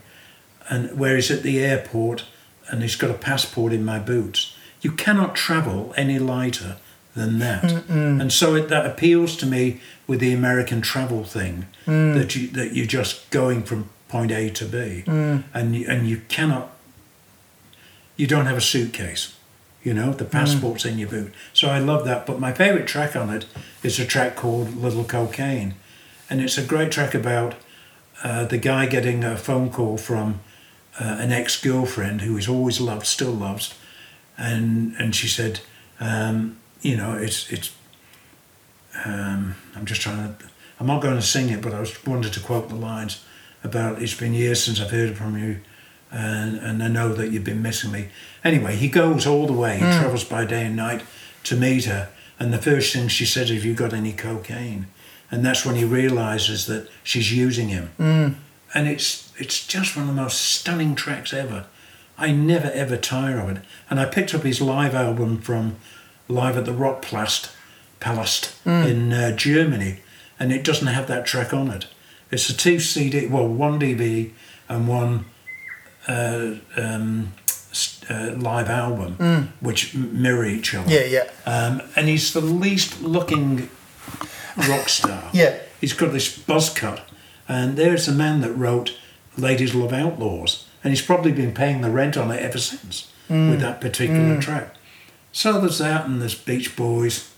and 0.72 0.98
where 0.98 1.16
he's 1.16 1.30
at 1.30 1.44
the 1.44 1.60
airport 1.64 2.26
and 2.72 2.82
he's 2.82 2.96
got 2.96 3.12
a 3.12 3.14
passport 3.14 3.72
in 3.72 3.86
my 3.86 4.00
boots. 4.00 4.56
You 4.82 4.92
cannot 4.92 5.36
travel 5.36 5.94
any 5.96 6.18
lighter 6.18 6.78
than 7.16 7.38
that, 7.40 7.64
and 7.90 8.34
so 8.34 8.56
it, 8.56 8.70
that 8.70 8.88
appeals 8.88 9.38
to 9.38 9.46
me 9.46 9.80
with 10.08 10.20
the 10.20 10.34
American 10.34 10.82
travel 10.82 11.24
thing 11.24 11.68
that 11.86 12.36
you 12.36 12.48
that 12.58 12.74
you're 12.74 12.88
just 12.88 13.30
going 13.30 13.62
from 13.62 13.88
point 14.08 14.32
A 14.32 14.50
to 14.50 14.66
B, 14.66 15.04
and 15.06 15.76
you, 15.76 15.86
and 15.88 16.10
you 16.10 16.22
cannot. 16.28 16.72
You 18.18 18.26
don't 18.26 18.48
have 18.48 18.58
a 18.58 18.62
suitcase. 18.62 19.36
You 19.84 19.94
know, 19.94 20.14
the 20.14 20.26
passport's 20.26 20.86
in 20.86 20.98
your 20.98 21.10
boot. 21.10 21.34
So 21.52 21.68
I 21.68 21.80
love 21.80 22.06
that. 22.06 22.26
But 22.26 22.40
my 22.40 22.54
favourite 22.54 22.88
track 22.88 23.16
on 23.16 23.30
it 23.30 23.46
is 23.84 24.00
a 24.00 24.06
track 24.06 24.36
called 24.36 24.78
Little 24.78 25.04
Cocaine. 25.04 25.76
And 26.30 26.42
it's 26.42 26.58
a 26.58 26.64
great 26.64 26.92
track 26.92 27.14
about 27.14 27.56
uh, 28.24 28.46
the 28.46 28.58
guy 28.58 28.86
getting 28.86 29.24
a 29.26 29.36
phone 29.36 29.70
call 29.70 29.98
from 29.98 30.40
uh, 31.00 31.18
an 31.20 31.34
ex 31.34 31.62
girlfriend 31.62 32.22
who 32.22 32.36
he's 32.36 32.48
always 32.48 32.80
loved, 32.80 33.06
still 33.06 33.34
loves. 33.34 33.76
And, 34.38 34.96
and 34.98 35.14
she 35.14 35.28
said, 35.28 35.60
um, 36.00 36.58
you 36.82 36.96
know, 36.96 37.16
it's, 37.16 37.52
it's 37.52 37.76
um, 39.04 39.56
I'm 39.76 39.86
just 39.86 40.02
trying 40.02 40.36
to, 40.36 40.46
I'm 40.80 40.88
not 40.88 41.02
going 41.02 41.16
to 41.16 41.22
sing 41.22 41.50
it, 41.50 41.62
but 41.62 41.74
I 41.74 41.82
was 41.82 42.06
wanted 42.06 42.34
to 42.34 42.40
quote 42.40 42.70
the 42.70 42.76
lines 42.76 43.24
about 43.64 44.02
it's 44.02 44.16
been 44.16 44.34
years 44.34 44.64
since 44.64 44.80
I've 44.80 44.92
heard 44.92 45.18
from 45.18 45.38
you 45.38 45.60
and, 46.14 46.58
and 46.58 46.84
I 46.84 46.88
know 46.88 47.12
that 47.14 47.32
you've 47.32 47.44
been 47.44 47.62
missing 47.62 47.92
me. 47.92 48.10
Anyway, 48.44 48.76
he 48.76 48.88
goes 48.88 49.26
all 49.26 49.48
the 49.48 49.54
way, 49.54 49.78
he 49.78 49.86
hmm. 49.86 49.92
travels 49.92 50.24
by 50.24 50.46
day 50.46 50.66
and 50.68 50.76
night 50.76 51.04
to 51.46 51.56
meet 51.56 51.86
her. 51.86 52.10
And 52.40 52.54
the 52.54 52.62
first 52.62 52.94
thing 52.94 53.08
she 53.08 53.26
says, 53.26 53.50
Have 53.50 53.66
you 53.66 53.74
got 53.74 53.94
any 53.94 54.14
cocaine? 54.14 54.88
And 55.32 55.44
that's 55.44 55.66
when 55.66 55.76
he 55.76 55.84
realizes 55.84 56.68
that 56.68 56.88
she's 57.04 57.34
using 57.34 57.70
him. 57.70 57.88
Hmm. 57.98 58.30
And 58.76 58.88
it's, 58.88 59.34
it's 59.38 59.66
just 59.66 59.96
one 59.96 60.08
of 60.08 60.16
the 60.16 60.22
most 60.22 60.40
stunning 60.40 60.94
tracks 60.94 61.34
ever. 61.34 61.66
I 62.18 62.32
never 62.32 62.70
ever 62.72 62.96
tire 62.96 63.40
of 63.40 63.50
it. 63.50 63.64
And 63.90 64.00
I 64.00 64.06
picked 64.06 64.36
up 64.36 64.44
his 64.44 64.62
live 64.62 64.94
album 64.94 65.42
from 65.42 65.78
Live 66.28 66.58
at 66.58 66.66
the 66.66 66.72
Rockplast 66.72 67.52
Palast 68.00 68.54
hmm. 68.64 68.70
in 68.70 69.14
uh, 69.14 69.36
Germany, 69.36 70.00
and 70.40 70.52
it 70.54 70.64
doesn't 70.64 70.88
have 70.88 71.08
that 71.08 71.26
track 71.26 71.54
on 71.54 71.70
it. 71.70 71.88
It's 72.30 72.50
a 72.50 72.56
two 72.56 72.80
CD, 72.80 73.28
well, 73.28 73.48
one 73.48 73.80
DVD 73.80 74.32
and 74.70 74.88
one 74.88 75.26
uh, 76.08 76.56
um, 76.78 77.34
uh, 78.10 78.32
live 78.38 78.70
album, 78.70 79.54
which 79.60 79.96
mirror 79.96 80.46
each 80.46 80.74
other. 80.76 80.92
Yeah, 80.92 81.06
yeah. 81.06 81.30
Um, 81.46 81.82
and 81.96 82.08
he's 82.08 82.34
the 82.34 82.42
least 82.42 83.02
looking 83.02 83.70
rock 84.70 84.90
star. 84.90 85.24
Yeah. 85.34 85.58
He's 85.82 85.94
got 85.94 86.14
this 86.14 86.38
buzz 86.38 86.70
cut. 86.70 87.02
And 87.48 87.76
there's 87.76 88.08
a 88.08 88.14
man 88.14 88.40
that 88.42 88.54
wrote 88.54 88.98
Ladies 89.38 89.76
Love 89.76 89.92
Outlaws. 89.92 90.66
And 90.82 90.92
he's 90.92 91.02
probably 91.02 91.32
been 91.34 91.54
paying 91.54 91.82
the 91.82 91.90
rent 91.90 92.16
on 92.16 92.32
it 92.32 92.42
ever 92.42 92.58
since 92.58 93.12
with 93.30 93.60
that 93.62 93.82
particular 93.82 94.40
track. 94.40 94.76
So 95.32 95.60
there's 95.60 95.80
that, 95.80 96.06
and 96.06 96.22
there's 96.22 96.36
Beach 96.36 96.76
Boys, 96.76 97.32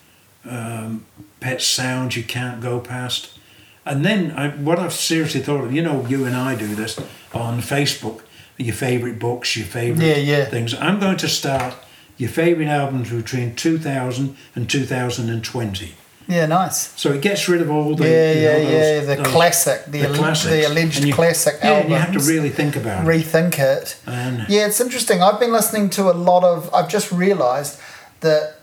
um, 0.44 1.06
Pet 1.40 1.62
Sounds 1.62 2.18
You 2.18 2.24
Can't 2.24 2.60
Go 2.62 2.80
Past. 2.82 3.40
And 3.86 4.04
then 4.04 4.32
I, 4.32 4.50
what 4.50 4.78
I've 4.78 4.94
seriously 4.94 5.42
thought 5.42 5.64
of, 5.64 5.74
you 5.74 5.82
know, 5.82 6.06
you 6.06 6.26
and 6.26 6.36
I 6.36 6.56
do 6.56 6.76
this 6.76 7.00
on 7.34 7.62
Facebook, 7.62 8.22
your 8.57 8.73
favourite 8.76 9.19
books, 9.19 9.56
your 9.57 9.65
favourite 9.68 10.06
Yeah, 10.06 10.15
yeah. 10.18 10.45
things. 10.45 10.73
I'm 10.76 10.99
going 10.99 11.18
to 11.18 11.27
start 11.30 11.76
your 12.18 12.30
favourite 12.30 12.69
albums 12.69 13.11
between 13.11 13.56
2000 13.56 14.36
and 14.56 14.69
2020. 14.69 15.94
Yeah, 16.27 16.48
nice. 16.48 16.91
So 16.99 17.11
it 17.14 17.22
gets 17.22 17.48
rid 17.48 17.61
of 17.61 17.69
all 17.69 17.94
the 17.95 18.03
Yeah, 18.10 18.32
you 18.34 18.41
yeah, 18.41 18.52
know, 18.53 18.57
yeah. 18.57 18.69
those- 18.99 19.07
The 19.07 19.15
those- 19.18 19.27
classic, 19.27 19.86
the, 19.86 20.07
classics. 20.07 20.49
the 20.49 20.64
alleged 20.68 21.03
you- 21.03 21.14
classic 21.14 21.56
yeah, 21.61 21.69
albums. 21.72 21.90
you 21.91 21.95
have 21.98 22.11
to 22.14 22.19
really 22.19 22.49
think 22.49 22.76
about 22.76 23.06
it. 23.06 23.07
rethink 23.07 23.60
it. 23.60 23.98
And- 24.07 24.45
yeah, 24.49 24.65
it's 24.65 24.82
interesting. 24.82 25.22
I've 25.22 25.40
been 25.40 25.52
listening 25.52 25.90
to 25.91 26.10
a 26.10 26.14
lot 26.14 26.44
of. 26.44 26.73
I've 26.73 26.90
just 26.90 27.11
realised 27.11 27.77
that. 28.22 28.56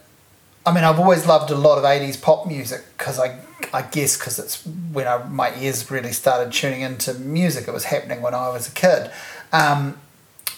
I 0.64 0.72
mean, 0.72 0.84
I've 0.84 0.98
always 1.00 1.26
loved 1.26 1.50
a 1.50 1.56
lot 1.56 1.76
of 1.78 1.84
'80s 1.84 2.16
pop 2.20 2.46
music 2.46 2.82
because 2.96 3.18
I, 3.20 3.38
I 3.72 3.82
guess, 3.82 4.16
because 4.16 4.38
it's 4.40 4.64
when 4.92 5.06
I, 5.08 5.18
my 5.28 5.52
ears 5.60 5.88
really 5.90 6.12
started 6.12 6.52
tuning 6.52 6.80
into 6.82 7.14
music. 7.14 7.66
It 7.68 7.72
was 7.74 7.84
happening 7.84 8.22
when 8.22 8.32
I 8.34 8.48
was 8.48 8.66
a 8.68 8.70
kid. 8.72 9.10
Um, 9.52 9.98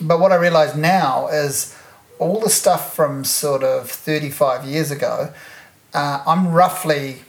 but 0.01 0.19
what 0.21 0.33
I 0.33 0.37
realise 0.37 0.75
now 0.75 1.29
is 1.29 1.77
all 2.19 2.41
the 2.41 2.51
stuff 2.51 2.95
from 2.95 3.25
sort 3.25 3.62
of 3.62 3.91
35 3.91 4.65
years 4.65 4.91
ago. 4.91 5.33
Uh, 5.93 6.23
I'm 6.27 6.49
roughly 6.53 7.23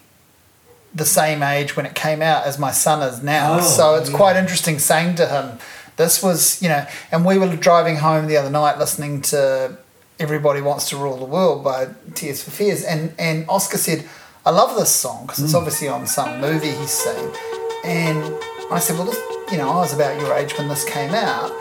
the 0.93 1.05
same 1.05 1.43
age 1.43 1.75
when 1.75 1.85
it 1.85 1.93
came 1.93 2.21
out 2.21 2.45
as 2.45 2.57
my 2.57 2.71
son 2.71 3.01
is 3.03 3.21
now. 3.21 3.57
Oh, 3.59 3.61
so 3.61 3.95
it's 3.95 4.09
yeah. 4.09 4.15
quite 4.17 4.35
interesting 4.35 4.79
saying 4.79 5.15
to 5.15 5.27
him, 5.27 5.59
this 5.97 6.21
was, 6.23 6.61
you 6.61 6.69
know, 6.69 6.85
and 7.11 7.25
we 7.25 7.37
were 7.37 7.53
driving 7.55 7.97
home 7.97 8.27
the 8.27 8.37
other 8.37 8.49
night 8.49 8.77
listening 8.77 9.21
to 9.23 9.77
Everybody 10.19 10.61
Wants 10.61 10.89
to 10.89 10.97
Rule 10.97 11.17
the 11.17 11.25
World 11.25 11.63
by 11.63 11.89
Tears 12.13 12.43
for 12.43 12.51
Fears. 12.51 12.83
And, 12.83 13.13
and 13.19 13.45
Oscar 13.49 13.77
said, 13.77 14.05
I 14.45 14.51
love 14.51 14.75
this 14.77 14.91
song 14.91 15.25
because 15.25 15.39
it's 15.43 15.51
Hmm. 15.51 15.57
obviously 15.57 15.87
on 15.87 16.05
some 16.07 16.39
movie 16.39 16.71
he's 16.71 16.91
seen. 16.91 17.31
And 17.83 18.35
I 18.71 18.79
said, 18.79 18.97
well, 18.97 19.07
this, 19.07 19.19
you 19.51 19.57
know, 19.57 19.69
I 19.69 19.75
was 19.77 19.93
about 19.93 20.19
your 20.19 20.33
age 20.35 20.57
when 20.57 20.67
this 20.67 20.83
came 20.85 21.11
out. 21.13 21.51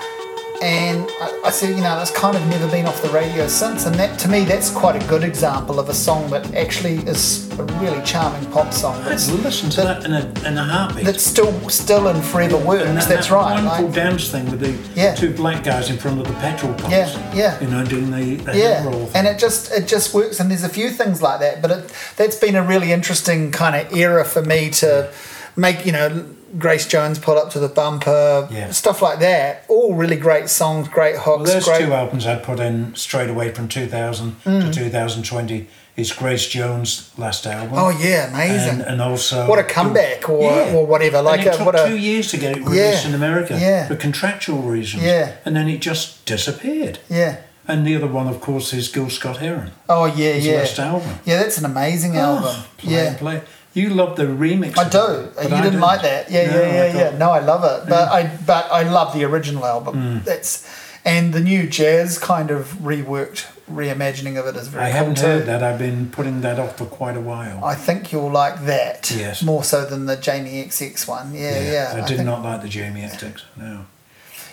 And 0.63 1.07
I, 1.21 1.43
I 1.47 1.51
said, 1.51 1.71
you 1.71 1.83
know, 1.83 1.97
that's 1.97 2.13
kind 2.13 2.35
of 2.37 2.47
never 2.47 2.67
been 2.71 2.87
off 2.87 3.03
the 3.03 3.11
radio 3.11 3.47
since. 3.49 3.85
And 3.85 3.95
that, 3.97 4.19
to 4.21 4.29
me, 4.29 4.45
that's 4.45 4.71
quite 4.71 4.97
a 5.03 5.07
good 5.09 5.23
example 5.25 5.79
of 5.79 5.89
a 5.91 5.93
song 5.95 6.31
that 6.31 6.55
actually 6.55 6.95
is 7.07 7.51
a 7.59 7.65
really 7.65 8.03
charming 8.05 8.49
pop 8.51 8.73
song. 8.73 8.95
I'd 9.03 9.11
That's, 9.11 9.31
listen 9.31 9.69
to 9.71 9.81
that 9.83 10.05
in 10.07 10.13
a, 10.15 10.21
in 10.49 10.57
a 10.57 10.65
heartbeat. 10.65 11.05
that's 11.05 11.23
still 11.25 11.53
still 11.69 12.07
and 12.07 12.25
forever 12.25 12.57
works. 12.57 12.85
and 12.87 12.97
that, 12.97 13.09
that's 13.09 13.29
that 13.29 13.35
right. 13.35 13.55
wonderful 13.63 13.87
like- 13.87 13.95
dance 13.95 14.31
thing 14.31 14.51
with 14.51 14.61
the 14.61 14.73
Yeah. 14.99 15.15
two 15.15 15.35
black 15.35 15.65
guys 15.65 15.91
in 15.91 15.99
front 15.99 16.21
of 16.21 16.27
the 16.29 16.35
petrol 16.35 16.73
pumps. 16.75 16.91
Yeah, 16.91 17.35
yeah. 17.35 17.61
You 17.61 17.67
know, 17.69 17.85
doing 17.85 18.11
the, 18.11 18.37
the 18.37 18.57
yeah, 18.57 18.85
thing. 18.85 19.09
and 19.15 19.27
it 19.27 19.39
just 19.39 19.71
it 19.73 19.87
just 19.87 20.15
works. 20.15 20.39
And 20.41 20.51
there's 20.51 20.65
a 20.65 20.69
few 20.71 20.89
things 20.91 21.21
like 21.21 21.41
that, 21.41 21.61
but 21.61 21.73
it, 21.73 21.93
that's 22.17 22.37
been 22.37 22.55
a 22.55 22.63
really 22.63 22.93
interesting 22.93 23.51
kind 23.51 23.75
of 23.77 23.93
era 23.95 24.25
for 24.25 24.41
me 24.43 24.71
to 24.71 25.13
make. 25.57 25.85
You 25.85 25.93
know, 25.93 26.27
Grace 26.59 26.87
Jones 26.87 27.19
pull 27.19 27.37
up 27.39 27.51
to 27.51 27.59
the 27.59 27.69
bumper, 27.69 28.49
Yeah. 28.51 28.71
stuff 28.71 29.03
like 29.03 29.19
that. 29.21 29.65
All 29.69 29.95
really 29.95 30.17
great 30.17 30.49
songs, 30.49 30.89
great 30.89 31.17
hooks, 31.17 31.27
Well, 31.27 31.55
those 31.55 31.65
great. 31.65 31.81
two 31.87 31.93
albums 31.93 32.27
I'd 32.27 32.43
put 32.43 32.61
in 32.61 32.95
straight 32.95 33.31
away 33.31 33.51
from 33.51 33.69
2000 33.69 34.37
Mm. 34.45 34.67
to 34.67 34.71
2020 34.73 35.69
is 35.97 36.13
Grace 36.13 36.47
Jones' 36.49 37.11
last 37.17 37.47
album. 37.47 37.75
oh 37.79 37.89
yeah, 37.91 38.29
amazing. 38.29 38.81
and, 38.81 38.83
and 38.83 39.03
also 39.03 39.47
what 39.49 39.59
a 39.59 39.65
comeback, 39.65 40.29
or 40.29 40.43
Yeah. 40.43 40.73
or 40.75 40.87
whatever. 40.87 41.23
Like 41.23 41.47
a, 41.47 41.53
took 41.57 41.67
what 41.67 41.79
a 41.79 41.89
two 41.89 41.97
years 41.97 42.31
to 42.33 42.37
get 42.37 42.57
it 42.57 42.65
released 42.65 43.03
Yeah, 43.05 43.09
in 43.09 43.15
America 43.15 43.57
yeah. 43.61 43.87
for 43.89 43.95
contractual 43.97 44.63
reasons. 44.63 45.03
Yeah. 45.05 45.31
And 45.45 45.55
then 45.57 45.69
it 45.69 45.79
just 45.81 46.25
disappeared. 46.25 46.99
yeah. 47.09 47.37
And 47.67 47.87
the 47.87 47.97
other 47.97 48.07
one, 48.09 48.29
of 48.29 48.41
course, 48.43 48.75
is 48.75 48.89
Gil 48.89 49.09
Scott 49.09 49.39
Heron. 49.39 49.71
Oh 49.89 50.05
yeah, 50.05 50.33
His 50.33 50.47
yeah. 50.47 50.57
last 50.59 50.79
album. 50.79 51.19
Yeah, 51.25 51.39
that's 51.39 51.57
an 51.59 51.65
amazing 51.65 52.15
album. 52.17 52.45
Oh, 52.49 52.67
play 52.77 52.93
yeah. 52.93 53.15
play. 53.15 53.41
You 53.75 53.91
love 53.91 54.17
the 54.17 54.25
remix. 54.25 54.79
I 54.79 54.89
do. 54.89 55.29
it, 55.39 55.51
you 55.51 55.57
I 55.57 55.63
didn't 55.63 55.81
like 55.81 56.03
that, 56.03 56.31
yeah, 56.31 56.51
No, 56.51 56.61
yeah, 56.61 56.73
yeah, 56.95 57.11
yeah. 57.11 57.19
No, 57.19 57.31
I 57.33 57.41
love 57.41 57.65
it, 57.65 57.89
but 57.89 58.09
I 58.09 58.27
but 58.47 58.71
I 58.71 58.83
love 58.85 59.13
the 59.13 59.25
original 59.25 59.67
album. 59.67 59.97
Mm. 59.97 60.25
That's 60.25 60.67
and 61.05 61.35
the 61.35 61.41
new 61.41 61.69
jazz 61.69 62.19
kind 62.19 62.51
of 62.51 62.69
reworked 62.83 63.45
reimagining 63.71 64.39
of 64.39 64.47
it 64.47 64.57
is 64.57 64.69
very 64.69 64.85
I 64.85 64.91
cool 64.91 64.99
haven't 64.99 65.15
too. 65.17 65.23
heard 65.27 65.47
that. 65.47 65.63
I've 65.63 65.79
been 65.79 66.11
putting 66.11 66.41
that 66.43 66.59
off 66.59 66.79
for 66.79 66.87
quite 66.87 67.17
a 67.17 67.21
while. 67.21 67.65
I 67.65 67.75
think 67.75 68.13
you'll 68.13 68.31
like 68.31 68.65
that 68.67 69.11
Yes. 69.11 69.43
more 69.43 69.65
so 69.65 69.85
than 69.85 70.07
the 70.07 70.17
Jamie 70.17 70.65
XX 70.65 71.07
one. 71.09 71.35
Yeah, 71.35 71.61
yeah. 71.61 72.03
I 72.03 72.07
did 72.07 72.21
not 72.25 72.43
like 72.43 72.63
the 72.63 72.69
Jamie 72.69 73.03
XX. 73.03 73.43
No. 73.57 73.87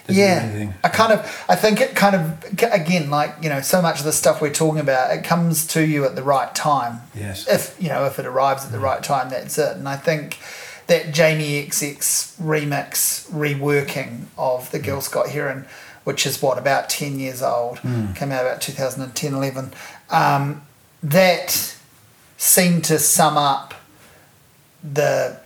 Yeah. 0.08 0.72
I 0.84 0.90
kind 0.90 1.14
of, 1.14 1.46
I 1.48 1.56
think 1.56 1.80
it 1.82 1.96
kind 1.96 2.16
of, 2.16 2.44
again, 2.64 3.10
like 3.10 3.36
you 3.42 3.50
know, 3.50 3.62
so 3.62 3.82
much 3.82 4.00
of 4.00 4.06
the 4.06 4.12
stuff 4.12 4.42
we're 4.42 4.54
talking 4.54 4.80
about, 4.80 5.16
it 5.16 5.24
comes 5.24 5.66
to 5.68 5.86
you 5.86 6.06
at 6.06 6.16
the 6.16 6.24
right 6.24 6.54
time. 6.56 7.02
Yes. 7.16 7.48
If 7.48 7.76
you 7.82 7.90
know, 7.90 8.06
if 8.06 8.20
it 8.20 8.26
arrives 8.26 8.66
at 8.66 8.72
the 8.72 8.80
right 8.80 9.04
time, 9.04 9.30
that's 9.30 9.58
it. 9.58 9.78
And 9.78 9.88
I 9.88 9.96
think 9.96 10.40
that 10.88 11.14
Jamie 11.14 11.66
XX 11.68 12.40
remix 12.42 13.30
reworking 13.32 14.26
of 14.38 14.70
the 14.72 14.80
Gil 14.80 15.02
Scott 15.02 15.30
Heron, 15.30 15.66
which 16.04 16.26
is 16.26 16.42
what 16.42 16.58
about 16.58 16.90
ten 16.90 17.20
years 17.20 17.42
old, 17.42 17.80
came 18.16 18.32
out 18.32 18.46
about 18.46 18.62
2010, 18.62 19.34
11. 19.34 19.72
Um, 20.10 20.64
that 21.04 21.76
seemed 22.38 22.84
to 22.86 23.00
sum 23.00 23.38
up 23.38 23.74
the 24.84 25.40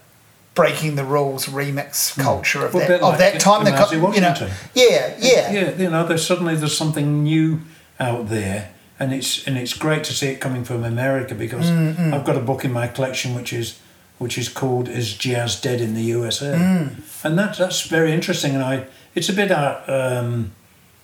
breaking 0.56 0.96
the 0.96 1.04
rules 1.06 1.46
remix 1.48 2.18
culture 2.20 2.66
of 2.66 2.72
Hmm. 2.72 2.78
Well, 2.80 2.88
that 2.88 3.02
of 3.02 3.10
like 3.10 3.18
that 3.20 3.40
time. 3.40 3.64
The 3.66 3.72
Kamasi 3.72 4.00
co- 4.02 4.14
you 4.14 4.22
know, 4.22 4.36
yeah, 4.74 5.16
yeah, 5.20 5.52
yeah, 5.52 5.70
you 5.78 5.90
know, 5.90 6.08
there's 6.08 6.26
suddenly 6.26 6.56
there's 6.56 6.76
something 6.78 7.24
new 7.24 7.60
out 8.00 8.30
there, 8.30 8.72
and 9.00 9.14
it's 9.14 9.46
and 9.48 9.58
it's 9.58 9.74
great 9.74 10.04
to 10.06 10.14
see 10.14 10.28
it 10.30 10.40
coming 10.42 10.64
from 10.66 10.84
America 10.84 11.36
because 11.36 11.70
Mm, 11.70 12.14
I've 12.14 12.26
got 12.26 12.36
a 12.38 12.42
book 12.42 12.66
in 12.66 12.72
my 12.74 12.88
collection 12.88 13.36
which 13.36 13.54
is 13.54 13.80
which 14.18 14.38
is 14.38 14.50
called 14.50 14.88
"Is 14.88 15.14
Jazz 15.14 15.60
Dead 15.62 15.82
in 15.82 15.94
the 15.94 16.04
USA?" 16.04 16.54
Mm. 16.54 16.88
and 17.24 17.38
that 17.38 17.58
that's 17.58 17.82
very 17.84 18.12
interesting, 18.14 18.56
and 18.56 18.64
I 18.64 18.86
it's 19.14 19.30
a 19.30 19.34
bit 19.34 19.52
uh, 19.52 19.80
um, 19.88 20.52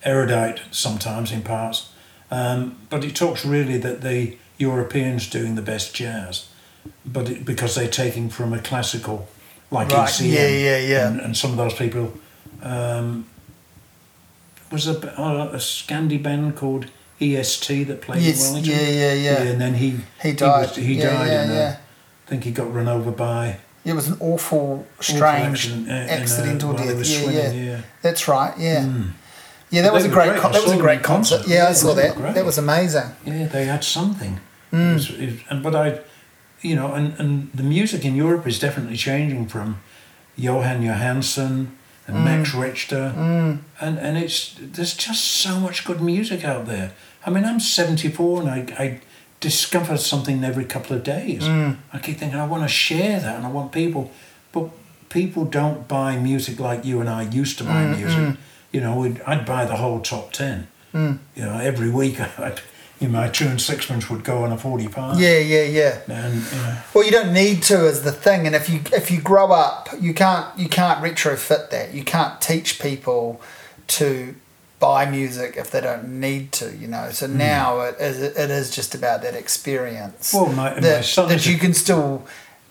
erudite 0.02 0.60
sometimes 0.70 1.30
in 1.32 1.42
parts, 1.42 1.90
um, 2.30 2.76
but 2.90 3.04
it 3.04 3.14
talks 3.14 3.44
really 3.44 3.78
that 3.78 4.00
the 4.00 4.36
Europeans 4.58 5.28
doing 5.28 5.54
the 5.56 5.62
best 5.62 5.94
jazz, 5.94 6.46
but 7.04 7.28
it, 7.28 7.44
because 7.44 7.74
they're 7.74 7.88
taking 8.04 8.28
from 8.30 8.52
a 8.52 8.58
classical 8.58 9.28
like 9.72 9.88
Right, 9.90 10.08
ECM 10.08 10.32
yeah, 10.32 10.48
yeah, 10.48 10.78
yeah. 10.78 11.08
and, 11.08 11.20
and 11.20 11.36
some 11.36 11.50
of 11.50 11.56
those 11.56 11.74
people. 11.74 12.12
Um, 12.62 13.26
was 14.70 14.86
a, 14.86 15.20
uh, 15.20 15.50
a 15.52 15.56
Scandi 15.56 16.22
band 16.22 16.56
called 16.56 16.86
EST 17.20 17.84
that 17.88 18.00
played 18.00 18.22
Yes, 18.22 18.46
in 18.48 18.54
Wellington. 18.54 18.72
yeah, 18.72 18.88
yeah, 18.88 19.12
yeah. 19.12 19.42
and 19.42 19.60
then 19.60 19.74
he 19.74 19.98
He 20.22 20.32
died. 20.32 20.68
was- 20.68 20.76
He, 20.76 20.94
Yeah, 20.94 21.10
died. 21.10 21.26
yeah, 21.28 21.44
in 21.44 21.50
a- 21.50 21.54
yeah. 21.54 21.76
I 22.26 22.30
think 22.30 22.44
he 22.44 22.50
got 22.52 22.72
run 22.72 22.88
over 22.88 23.10
by 23.10 23.56
It 23.84 23.92
was 23.94 24.06
an 24.08 24.16
awful, 24.20 24.86
awful 24.98 25.04
strange, 25.16 25.66
accident, 25.66 25.88
uh, 25.90 25.92
in 25.92 26.08
accidental 26.22 26.72
death. 26.72 26.86
Yeah, 27.06 27.18
swimming, 27.20 27.36
yeah, 27.36 27.50
yeah. 27.72 27.80
That's 28.00 28.28
right. 28.28 28.54
Yeah, 28.58 28.82
Mm. 28.84 29.10
yeah. 29.70 29.82
That 29.82 29.88
They 29.90 29.94
was 29.94 30.04
a 30.04 30.08
great. 30.08 30.28
great. 30.30 30.40
Con- 30.40 30.50
I 30.52 30.54
that 30.54 30.62
was 30.62 30.72
a 30.72 30.76
great 30.76 31.02
concert. 31.02 31.36
concert. 31.38 31.52
Yeah, 31.52 31.68
I 31.68 31.72
saw 31.72 31.92
that. 31.94 32.14
great. 32.16 32.34
That 32.34 32.44
was 32.46 32.58
amazing. 32.58 33.10
Yeah, 33.26 33.46
they 33.48 33.64
had 33.64 33.82
something. 33.84 34.38
Mm. 34.72 34.90
It 34.90 34.94
was- 34.94 35.10
it- 35.10 35.40
and 35.50 35.62
but 35.62 35.74
I, 35.74 35.98
you 36.62 36.74
know, 36.76 36.92
and, 36.94 37.14
and 37.18 37.50
the 37.54 37.62
music 37.62 38.04
in 38.04 38.14
Europe 38.16 38.46
is 38.46 38.58
definitely 38.58 38.96
changing 38.96 39.46
from 39.48 39.80
Jóhann 40.38 40.80
Jóhannsson 40.82 41.66
and 42.06 42.16
Mm. 42.16 42.24
Max 42.24 42.54
Richter, 42.54 43.12
and 43.80 43.98
and 43.98 44.18
it's 44.18 44.56
there's 44.60 44.94
just 44.94 45.24
so 45.24 45.60
much 45.60 45.84
good 45.84 46.00
music 46.00 46.44
out 46.44 46.66
there. 46.66 46.90
I 47.26 47.30
mean, 47.30 47.44
I'm 47.44 47.60
74 47.60 48.40
and 48.40 48.48
I 48.50 48.58
I 48.84 49.00
discover 49.40 49.96
something 49.96 50.44
every 50.44 50.64
couple 50.64 50.96
of 50.96 51.02
days. 51.04 51.42
Mm. 51.42 51.76
I 51.92 51.98
keep 51.98 52.18
thinking 52.18 52.38
I 52.40 52.46
want 52.46 52.62
to 52.62 52.68
share 52.68 53.20
that 53.20 53.36
and 53.36 53.46
I 53.46 53.50
want 53.50 53.70
people, 53.72 54.10
but 54.52 54.70
people 55.08 55.44
don't 55.44 55.86
buy 55.88 56.16
music 56.16 56.58
like 56.60 56.84
you 56.84 57.00
and 57.00 57.08
I 57.08 57.22
used 57.40 57.58
to 57.58 57.64
Mm, 57.64 57.68
buy 57.68 57.96
music. 57.98 58.36
You 58.72 58.80
know, 58.80 58.96
we'd, 59.00 59.20
I'd 59.26 59.44
buy 59.44 59.64
the 59.66 59.76
whole 59.76 60.00
top 60.00 60.32
ten. 60.32 60.66
Mm. 60.94 61.18
You 61.36 61.44
know, 61.44 61.58
every 61.58 61.90
week 61.90 62.18
I'd, 62.38 62.60
you 63.02 63.08
know, 63.08 63.28
two 63.28 63.48
and 63.48 63.60
sixpence 63.60 64.08
would 64.08 64.22
go 64.22 64.44
on 64.44 64.52
a 64.52 64.56
forty 64.56 64.88
pound. 64.88 65.18
Yeah, 65.18 65.38
yeah, 65.38 65.64
yeah. 65.64 66.00
And 66.08 66.34
you 66.34 66.40
know, 66.40 66.78
Well, 66.94 67.04
you 67.04 67.10
don't 67.10 67.32
need 67.32 67.62
to 67.64 67.86
is 67.86 68.02
the 68.02 68.12
thing, 68.12 68.46
and 68.46 68.54
if 68.54 68.70
you 68.70 68.80
if 68.92 69.10
you 69.10 69.20
grow 69.20 69.50
up, 69.50 69.88
you 70.00 70.14
can't 70.14 70.56
you 70.58 70.68
can't 70.68 71.02
retrofit 71.02 71.70
that. 71.70 71.92
You 71.92 72.04
can't 72.04 72.40
teach 72.40 72.80
people 72.80 73.40
to 73.88 74.34
buy 74.78 75.08
music 75.08 75.56
if 75.56 75.70
they 75.70 75.80
don't 75.80 76.20
need 76.20 76.52
to. 76.52 76.76
You 76.76 76.88
know, 76.88 77.10
so 77.10 77.26
hmm. 77.26 77.38
now 77.38 77.80
it 77.80 77.96
is 78.00 78.22
it 78.22 78.50
is 78.50 78.70
just 78.70 78.94
about 78.94 79.22
that 79.22 79.34
experience. 79.34 80.32
Well, 80.32 80.46
my- 80.46 80.74
my 80.74 80.80
that, 80.80 81.04
son 81.04 81.28
that 81.28 81.44
you 81.46 81.58
can 81.58 81.74
still 81.74 82.24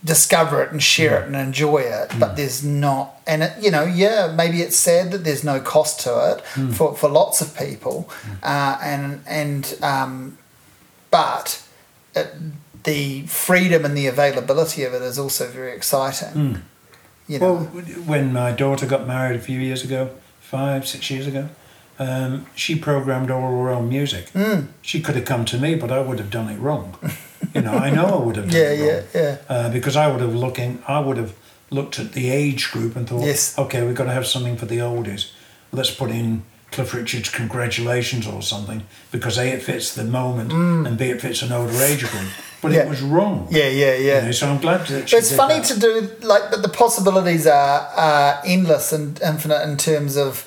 discover 0.04 0.64
it 0.64 0.72
and 0.72 0.82
share 0.82 1.22
it 1.22 1.28
and 1.28 1.36
enjoy 1.36 1.78
it, 1.80 2.12
Hmm. 2.12 2.20
but 2.20 2.36
there's 2.36 2.64
not, 2.64 3.22
and 3.28 3.44
it, 3.44 3.54
you 3.62 3.70
know, 3.70 3.84
yeah, 3.84 4.34
maybe 4.36 4.62
it's 4.62 4.76
sad 4.76 5.12
that 5.12 5.24
there's 5.24 5.44
no 5.44 5.60
cost 5.60 6.00
to 6.02 6.32
it 6.32 6.42
Hmm. 6.56 6.72
for, 6.72 6.96
for 6.96 7.08
lots 7.10 7.40
of 7.42 7.56
people, 7.56 8.10
uh, 8.44 8.78
and 8.82 9.22
and 9.28 9.78
um, 9.84 10.38
but 11.12 11.62
it, 12.16 12.34
the 12.84 13.22
freedom 13.28 13.86
and 13.86 13.96
the 13.96 14.08
availability 14.08 14.84
of 14.84 14.94
it 14.94 15.02
is 15.04 15.20
also 15.20 15.48
very 15.48 15.72
exciting. 15.74 16.64
You 17.28 17.40
know, 17.40 17.54
well, 17.54 17.64
when 18.06 18.34
my 18.34 18.52
daughter 18.52 18.86
got 18.88 19.08
married 19.08 19.36
a 19.40 19.44
few 19.44 19.60
years 19.60 19.84
ago, 19.84 20.10
five, 20.42 20.88
six 20.88 21.10
years 21.12 21.28
ago, 21.28 21.48
um, 22.00 22.46
she 22.56 22.76
programmed 22.76 23.30
all 23.32 23.42
her 23.64 23.70
own 23.70 23.90
music. 23.90 24.30
Hmm. 24.30 24.68
She 24.82 25.02
could 25.02 25.16
have 25.16 25.26
come 25.26 25.46
to 25.46 25.58
me, 25.58 25.76
but 25.76 25.92
I 25.92 26.00
would 26.00 26.20
have 26.20 26.30
done 26.32 26.50
it 26.50 26.58
wrong. 26.60 26.98
you 27.54 27.62
know, 27.62 27.74
I 27.74 27.90
know 27.92 28.06
I 28.06 28.26
would 28.26 28.36
have 28.38 28.50
done 28.50 28.56
yeah, 28.62 28.70
it 28.72 28.80
yeah, 28.80 28.94
wrong. 28.94 29.04
yeah, 29.14 29.38
Uh, 29.50 29.70
because 29.70 29.96
I 29.96 30.08
would 30.08 30.22
have 30.22 30.34
looking, 30.36 30.82
I 30.88 31.00
would 31.00 31.18
have 31.18 31.34
looked 31.70 32.00
at 32.00 32.14
the 32.14 32.30
age 32.30 32.72
group 32.72 32.96
and 32.96 33.08
thought, 33.08 33.26
Yes. 33.26 33.58
okay, 33.58 33.84
we've 33.86 33.96
got 33.96 34.06
to 34.06 34.12
have 34.14 34.26
something 34.28 34.58
for 34.58 34.66
the 34.66 34.78
oldies. 34.80 35.32
Let's 35.72 35.92
put 35.92 36.10
in 36.12 36.44
Cliff 36.72 36.94
Richard's 36.94 37.30
"Congratulations" 37.30 38.26
or 38.26 38.42
something 38.42 38.84
because 39.12 39.38
a 39.38 39.46
it 39.56 39.62
fits 39.62 39.94
the 39.94 40.04
moment 40.06 40.52
and 40.54 40.98
b 40.98 41.06
it 41.10 41.22
fits 41.22 41.42
an 41.42 41.52
older 41.52 41.82
age 41.84 42.00
group. 42.10 42.28
But 42.62 42.72
Mm. 42.72 42.76
Yeah. 42.76 42.82
it 42.84 42.90
was 42.90 43.02
wrong. 43.02 43.48
yeah, 43.52 43.68
yeah, 43.68 43.96
You 43.96 44.06
yeah. 44.08 44.26
know, 44.26 44.32
so 44.32 44.48
I'm 44.50 44.60
glad 44.62 44.88
that 44.88 45.10
she 45.10 45.18
It's 45.18 45.36
funny 45.36 45.56
that. 45.60 45.66
to 45.66 45.80
do 45.80 46.10
like, 46.22 46.52
the 46.62 46.70
possibilities 46.70 47.46
are, 47.48 47.80
are 47.98 48.42
endless 48.46 48.94
and 48.94 49.20
infinite 49.22 49.64
in 49.64 49.78
terms 49.78 50.16
of 50.16 50.46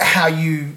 how 0.00 0.26
you 0.26 0.74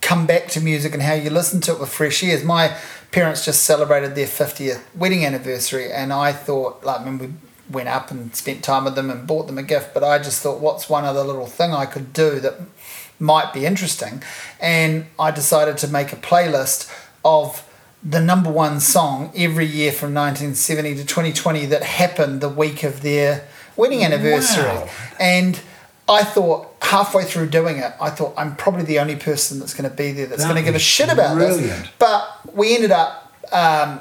come 0.00 0.26
back 0.26 0.48
to 0.48 0.60
music 0.60 0.92
and 0.92 1.02
how 1.02 1.14
you 1.14 1.30
listen 1.30 1.60
to 1.62 1.72
it 1.72 1.80
with 1.80 1.88
fresh 1.88 2.22
ears. 2.22 2.44
My 2.44 2.76
parents 3.10 3.44
just 3.44 3.64
celebrated 3.64 4.14
their 4.14 4.26
50th 4.26 4.82
wedding 4.94 5.24
anniversary, 5.24 5.90
and 5.90 6.12
I 6.12 6.32
thought, 6.32 6.84
like, 6.84 7.04
when 7.04 7.18
we 7.18 7.30
went 7.70 7.88
up 7.88 8.10
and 8.10 8.34
spent 8.36 8.62
time 8.62 8.84
with 8.84 8.94
them 8.94 9.08
and 9.10 9.26
bought 9.26 9.46
them 9.46 9.56
a 9.56 9.62
gift, 9.62 9.94
but 9.94 10.04
I 10.04 10.18
just 10.18 10.42
thought, 10.42 10.60
what's 10.60 10.90
one 10.90 11.04
other 11.04 11.22
little 11.22 11.46
thing 11.46 11.72
I 11.72 11.86
could 11.86 12.12
do 12.12 12.38
that 12.40 12.54
might 13.18 13.54
be 13.54 13.64
interesting? 13.64 14.22
And 14.60 15.06
I 15.18 15.30
decided 15.30 15.78
to 15.78 15.88
make 15.88 16.12
a 16.12 16.16
playlist 16.16 16.92
of 17.24 17.66
the 18.02 18.20
number 18.20 18.50
one 18.50 18.80
song 18.80 19.32
every 19.34 19.64
year 19.64 19.90
from 19.90 20.12
1970 20.12 20.96
to 20.96 21.04
2020 21.06 21.64
that 21.66 21.82
happened 21.82 22.42
the 22.42 22.50
week 22.50 22.82
of 22.82 23.00
their 23.00 23.48
wedding 23.76 24.04
anniversary. 24.04 24.64
Wow. 24.64 24.88
And 25.18 25.60
I 26.08 26.22
thought 26.24 26.68
halfway 26.82 27.24
through 27.24 27.48
doing 27.48 27.78
it, 27.78 27.92
I 28.00 28.10
thought 28.10 28.34
I'm 28.36 28.56
probably 28.56 28.84
the 28.84 28.98
only 28.98 29.16
person 29.16 29.58
that's 29.58 29.72
going 29.74 29.88
to 29.88 29.96
be 29.96 30.12
there 30.12 30.26
that's 30.26 30.42
That 30.42 30.48
going 30.50 30.62
to 30.62 30.66
give 30.66 30.74
a 30.74 30.78
shit 30.78 31.10
about 31.10 31.38
this. 31.38 31.88
But 31.98 32.54
we 32.54 32.74
ended 32.74 32.90
up 32.90 33.32
um, 33.52 34.00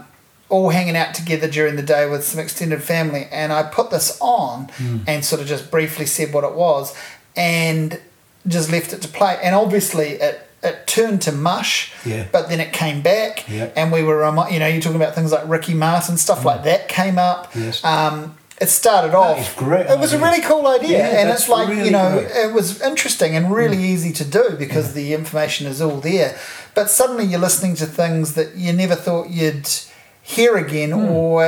all 0.50 0.70
hanging 0.70 0.98
out 0.98 1.14
together 1.14 1.48
during 1.48 1.76
the 1.78 1.82
day 1.84 2.10
with 2.10 2.24
some 2.26 2.40
extended 2.40 2.84
family, 2.84 3.28
and 3.32 3.54
I 3.54 3.64
put 3.64 3.90
this 3.90 4.18
on 4.20 4.66
Hmm. 4.78 4.98
and 5.08 5.24
sort 5.24 5.42
of 5.42 5.48
just 5.48 5.72
briefly 5.72 6.06
said 6.06 6.34
what 6.34 6.44
it 6.44 6.54
was, 6.56 6.94
and 7.36 8.00
just 8.48 8.70
left 8.72 8.92
it 8.94 9.02
to 9.02 9.08
play. 9.08 9.38
And 9.42 9.56
obviously, 9.56 10.10
it 10.22 10.48
it 10.62 10.88
turned 10.88 11.22
to 11.22 11.32
mush, 11.34 11.92
Yeah. 12.06 12.24
but 12.32 12.48
then 12.48 12.62
it 12.62 12.72
came 12.72 13.02
back, 13.02 13.44
Yeah. 13.50 13.68
and 13.76 13.92
we 13.92 14.02
were, 14.02 14.24
you 14.50 14.60
know, 14.60 14.68
you're 14.68 14.80
talking 14.82 14.96
about 14.96 15.14
things 15.14 15.30
like 15.30 15.44
Ricky 15.46 15.74
Martin 15.74 16.16
stuff 16.18 16.46
like 16.46 16.64
that 16.64 16.88
came 16.88 17.20
up. 17.20 17.52
Yes. 17.54 17.84
Um, 17.84 18.38
it 18.64 18.70
started 18.70 19.14
off. 19.26 19.56
great 19.66 19.86
It 19.96 20.00
was 20.06 20.14
a 20.14 20.20
really 20.26 20.42
cool 20.50 20.66
idea, 20.78 20.98
Yeah, 21.00 21.20
and 21.20 21.30
it's 21.34 21.48
like 21.56 21.68
you 21.86 21.92
know, 21.98 22.10
great. 22.20 22.32
it 22.46 22.52
was 22.60 22.68
interesting 22.92 23.32
and 23.38 23.44
really 23.62 23.82
easy 23.94 24.12
to 24.22 24.26
do 24.40 24.46
because 24.64 24.94
the 25.00 25.08
information 25.20 25.68
is 25.74 25.82
all 25.86 26.00
there. 26.12 26.32
But 26.78 26.86
suddenly 26.90 27.26
you're 27.30 27.46
listening 27.50 27.76
to 27.82 27.86
things 28.02 28.26
that 28.38 28.50
you 28.64 28.72
never 28.84 28.96
thought 29.06 29.26
you'd 29.40 29.70
hear 30.36 30.56
again, 30.66 30.92
Hmm. 30.92 31.12
or 31.20 31.40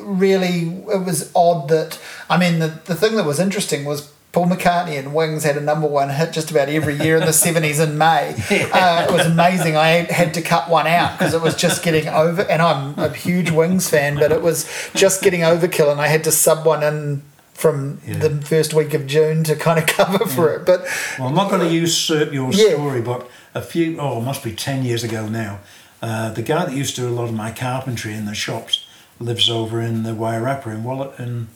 really 0.00 0.56
it 0.96 1.02
was 1.08 1.18
odd 1.34 1.68
that 1.74 1.98
I 2.30 2.36
mean 2.42 2.54
the 2.64 2.70
the 2.90 2.94
thing 3.02 3.12
that 3.16 3.26
was 3.32 3.38
interesting 3.46 3.84
was. 3.84 4.00
Paul 4.36 4.48
McCartney 4.48 4.98
and 4.98 5.14
Wings 5.14 5.44
had 5.44 5.56
a 5.56 5.62
number 5.62 5.86
one 5.86 6.10
hit 6.10 6.30
just 6.30 6.50
about 6.50 6.68
every 6.68 6.94
year 7.02 7.16
in 7.16 7.22
the 7.22 7.28
70s 7.46 7.82
in 7.82 7.96
May. 7.96 8.34
Uh, 8.70 9.06
it 9.08 9.10
was 9.10 9.24
amazing. 9.24 9.78
I 9.78 10.12
had 10.12 10.34
to 10.34 10.42
cut 10.42 10.68
one 10.68 10.86
out 10.86 11.16
because 11.18 11.32
it 11.32 11.40
was 11.40 11.56
just 11.56 11.82
getting 11.82 12.06
over, 12.06 12.42
and 12.42 12.60
I'm 12.60 12.98
a 12.98 13.08
huge 13.08 13.50
Wings 13.50 13.88
fan, 13.88 14.16
but 14.16 14.32
it 14.32 14.42
was 14.42 14.68
just 14.94 15.22
getting 15.22 15.40
overkill, 15.40 15.90
and 15.90 16.02
I 16.02 16.08
had 16.08 16.22
to 16.24 16.32
sub 16.32 16.66
one 16.66 16.82
in 16.82 17.22
from 17.54 17.98
Yeah. 18.06 18.18
the 18.18 18.28
first 18.44 18.74
week 18.74 18.92
of 18.92 19.06
June 19.06 19.42
to 19.44 19.56
kind 19.56 19.78
of 19.78 19.86
cover 19.86 20.26
for 20.26 20.52
it. 20.52 20.66
But 20.66 20.84
Well, 21.18 21.28
I'm 21.28 21.34
not 21.34 21.48
going 21.48 21.66
to 21.66 21.74
usurp 21.74 22.30
your 22.34 22.52
Yeah. 22.52 22.74
story, 22.74 23.00
but 23.00 23.26
a 23.54 23.62
few, 23.62 23.98
oh, 23.98 24.18
it 24.18 24.22
must 24.24 24.44
be 24.44 24.52
10 24.52 24.84
years 24.84 25.02
ago 25.02 25.26
now, 25.28 25.60
uh, 26.02 26.28
the 26.28 26.42
guy 26.42 26.66
that 26.66 26.74
used 26.74 26.94
to 26.96 27.00
do 27.00 27.08
a 27.08 27.16
lot 27.18 27.24
of 27.24 27.32
my 27.32 27.52
carpentry 27.52 28.12
in 28.12 28.26
the 28.26 28.34
shops 28.34 28.84
lives 29.18 29.48
over 29.48 29.80
in 29.80 30.02
the 30.02 30.10
Wairarapa 30.10 30.66
in 30.66 30.84
Wallet, 30.84 31.12
and 31.16 31.46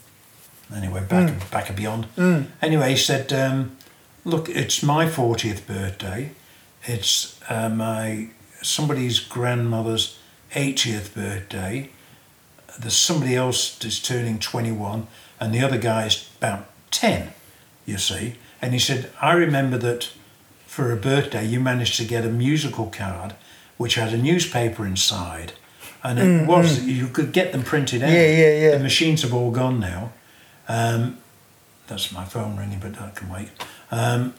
anyway, 0.75 1.03
back, 1.05 1.51
back 1.51 1.69
and 1.69 1.77
beyond. 1.77 2.07
Anyway, 2.63 2.91
he 2.91 2.97
said, 2.97 3.33
um, 3.33 3.77
look, 4.25 4.49
it's 4.49 4.83
my 4.83 5.07
40th 5.07 5.67
birthday. 5.67 6.31
It's 6.85 7.39
uh, 7.51 7.69
my 7.69 8.29
somebody's 8.63 9.19
grandmother's 9.21 10.19
80th 10.55 11.15
birthday. 11.15 11.91
There's 12.79 12.97
somebody 12.97 13.35
else 13.37 13.77
that's 13.79 14.01
turning 14.01 14.39
21, 14.39 15.07
and 15.39 15.55
the 15.55 15.61
other 15.61 15.79
guy 15.79 16.07
is 16.07 16.29
about 16.39 16.67
10, 16.91 17.33
you 17.87 17.99
see. 17.99 18.35
And 18.63 18.73
he 18.73 18.79
said, 18.79 19.11
I 19.21 19.33
remember 19.33 19.77
that 19.79 20.11
for 20.67 20.93
a 20.93 20.97
birthday 20.97 21.45
you 21.45 21.59
managed 21.61 21.97
to 21.97 22.05
get 22.05 22.25
a 22.25 22.29
musical 22.31 22.87
card 22.87 23.35
which 23.77 23.95
had 23.97 24.13
a 24.13 24.19
newspaper 24.19 24.87
inside. 24.87 25.53
And 26.05 26.19
it 26.19 26.47
was, 26.47 26.85
you 26.87 27.09
could 27.09 27.33
get 27.33 27.53
them 27.53 27.63
printed 27.63 28.03
out. 28.03 28.09
Mm, 28.11 28.13
Yeah, 28.15 28.27
yeah, 28.37 28.59
yeah. 28.71 28.71
The 28.77 28.83
machines 28.83 29.23
have 29.23 29.35
all 29.35 29.51
gone 29.51 29.81
now. 29.81 30.13
Um, 30.71 31.19
that's 31.89 32.13
my 32.13 32.25
phone 32.25 32.57
ringing, 32.57 32.79
but 32.79 32.95
that 32.95 33.17
can 33.17 33.29
wait. 33.29 33.49
Um, 33.91 34.35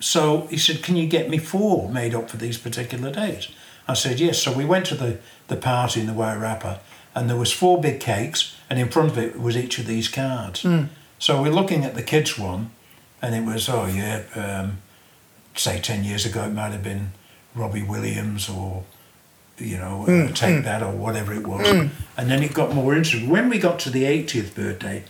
so 0.00 0.46
he 0.50 0.58
said, 0.58 0.82
Can 0.82 0.96
you 0.96 1.06
get 1.06 1.30
me 1.30 1.38
four 1.38 1.88
made 1.88 2.14
up 2.14 2.28
for 2.30 2.36
these 2.36 2.58
particular 2.58 3.10
days? 3.12 3.48
I 3.86 3.94
said, 3.94 4.18
Yes. 4.20 4.42
So 4.42 4.52
we 4.52 4.64
went 4.64 4.86
to 4.86 4.94
the, 4.94 5.18
the 5.46 5.56
party 5.56 6.00
in 6.00 6.06
the 6.06 6.12
Wairarapa 6.12 6.80
and 7.14 7.28
there 7.28 7.36
was 7.36 7.52
four 7.52 7.80
big 7.80 8.00
cakes, 8.00 8.54
and 8.70 8.78
in 8.78 8.88
front 8.88 9.10
of 9.10 9.18
it 9.18 9.40
was 9.40 9.56
each 9.56 9.78
of 9.78 9.86
these 9.86 10.08
cards. 10.08 10.64
So 11.18 11.42
we're 11.42 11.52
looking 11.52 11.84
at 11.84 11.94
the 11.94 12.02
kids 12.02 12.38
one, 12.38 12.70
and 13.20 13.34
it 13.34 13.44
was 13.44 13.68
oh 13.68 13.86
yeah, 13.86 14.22
um, 14.36 14.78
say 15.56 15.80
ten 15.80 16.04
years 16.04 16.24
ago 16.26 16.44
it 16.44 16.52
might 16.52 16.70
have 16.72 16.82
been 16.84 17.12
Robbie 17.54 17.82
Williams 17.82 18.48
or 18.48 18.84
you 19.58 19.78
know 19.78 20.04
uh, 20.06 20.32
take 20.32 20.62
that 20.64 20.82
or 20.82 20.92
whatever 20.92 21.32
it 21.34 21.44
was, 21.46 21.66
and 22.16 22.30
then 22.30 22.42
it 22.42 22.54
got 22.54 22.72
more 22.74 22.94
interesting. 22.94 23.28
When 23.28 23.48
we 23.48 23.58
got 23.58 23.80
to 23.80 23.90
the 23.90 24.04
80th 24.04 24.54
birthday, 24.54 25.02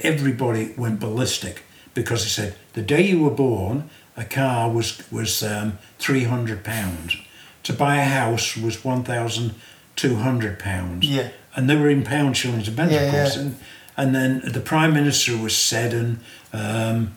everybody 0.00 0.74
went 0.76 1.00
ballistic 1.00 1.62
because 1.94 2.22
they 2.22 2.28
said 2.28 2.54
the 2.74 2.82
day 2.82 3.02
you 3.02 3.22
were 3.22 3.30
born, 3.30 3.90
a 4.16 4.24
car 4.24 4.70
was 4.70 5.02
was 5.10 5.42
um, 5.42 5.78
three 5.98 6.24
hundred 6.24 6.64
pounds. 6.64 7.16
To 7.64 7.72
buy 7.72 7.96
a 7.96 8.04
house 8.04 8.56
was 8.56 8.84
one 8.84 9.02
thousand 9.04 9.54
two 9.96 10.16
hundred 10.16 10.58
pounds. 10.58 11.06
Yeah. 11.06 11.30
and 11.56 11.68
they 11.68 11.76
were 11.76 11.90
in 11.90 12.04
pound 12.04 12.36
shillings 12.36 12.68
a 12.68 12.72
pence, 12.72 12.92
Yeah, 12.92 13.00
of 13.02 13.10
course. 13.12 13.36
yeah. 13.36 13.42
And, 13.42 13.56
and 13.96 14.14
then 14.14 14.52
the 14.52 14.60
prime 14.60 14.92
minister 14.94 15.36
was 15.36 15.56
said, 15.56 15.92
and 15.92 16.18
um, 16.52 17.14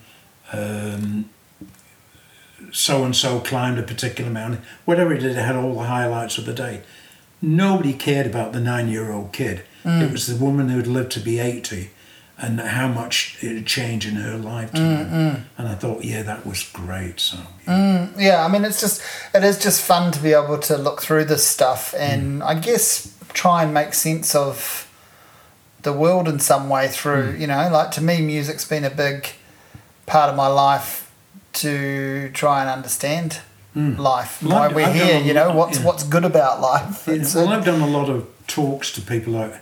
um, 0.51 1.29
so 2.71 3.03
and 3.03 3.15
so 3.15 3.39
climbed 3.39 3.77
a 3.79 3.83
particular 3.83 4.31
mountain. 4.31 4.61
Whatever 4.85 5.13
it 5.13 5.19
did, 5.19 5.31
it 5.37 5.41
had 5.41 5.55
all 5.55 5.73
the 5.75 5.83
highlights 5.85 6.37
of 6.37 6.45
the 6.45 6.53
day. 6.53 6.81
Nobody 7.41 7.93
cared 7.93 8.27
about 8.27 8.51
the 8.53 8.59
nine-year-old 8.59 9.31
kid. 9.33 9.63
Mm. 9.83 10.01
It 10.03 10.11
was 10.11 10.27
the 10.27 10.43
woman 10.43 10.69
who 10.69 10.77
had 10.77 10.87
lived 10.87 11.11
to 11.13 11.19
be 11.19 11.39
eighty, 11.39 11.89
and 12.43 12.59
how 12.59 12.87
much 12.87 13.37
it 13.41 13.55
had 13.55 13.65
changed 13.67 14.07
in 14.07 14.15
her 14.15 14.35
lifetime. 14.37 15.05
Mm, 15.05 15.11
mm. 15.11 15.43
And 15.57 15.67
I 15.67 15.75
thought, 15.75 16.03
yeah, 16.03 16.23
that 16.23 16.45
was 16.45 16.63
great. 16.73 17.19
So 17.19 17.37
yeah. 17.67 17.73
Mm, 18.13 18.19
yeah, 18.19 18.43
I 18.43 18.47
mean, 18.47 18.65
it's 18.65 18.81
just 18.81 19.01
it 19.33 19.43
is 19.43 19.59
just 19.61 19.81
fun 19.81 20.11
to 20.11 20.19
be 20.19 20.33
able 20.33 20.57
to 20.59 20.77
look 20.77 21.01
through 21.01 21.25
this 21.25 21.45
stuff 21.47 21.93
and 21.97 22.41
mm. 22.41 22.45
I 22.45 22.55
guess 22.55 23.15
try 23.33 23.63
and 23.63 23.73
make 23.73 23.93
sense 23.93 24.33
of 24.35 24.87
the 25.83 25.93
world 25.93 26.27
in 26.27 26.39
some 26.39 26.69
way 26.69 26.87
through 26.87 27.31
you 27.39 27.47
know 27.47 27.67
like 27.71 27.89
to 27.91 28.01
me 28.03 28.21
music's 28.21 28.67
been 28.67 28.83
a 28.83 28.89
big 28.89 29.29
part 30.05 30.29
of 30.29 30.35
my 30.35 30.45
life 30.47 31.11
to 31.53 32.29
try 32.33 32.61
and 32.61 32.69
understand 32.69 33.39
life 33.73 34.43
Well, 34.43 34.51
why 34.59 34.65
I've- 34.65 34.75
we're 34.75 34.85
I've 34.85 34.93
here 34.93 35.19
you 35.21 35.33
know 35.33 35.47
lot- 35.47 35.55
what's 35.55 35.79
yeah. 35.79 35.85
what's 35.85 36.03
good 36.03 36.25
about 36.25 36.59
life 36.61 37.07
Yeah, 37.07 37.23
well, 37.35 37.49
I've 37.49 37.65
done 37.65 37.81
a 37.81 37.87
lot 37.87 38.09
of 38.09 38.27
talks 38.47 38.91
to 38.93 39.01
people 39.01 39.33
like 39.33 39.53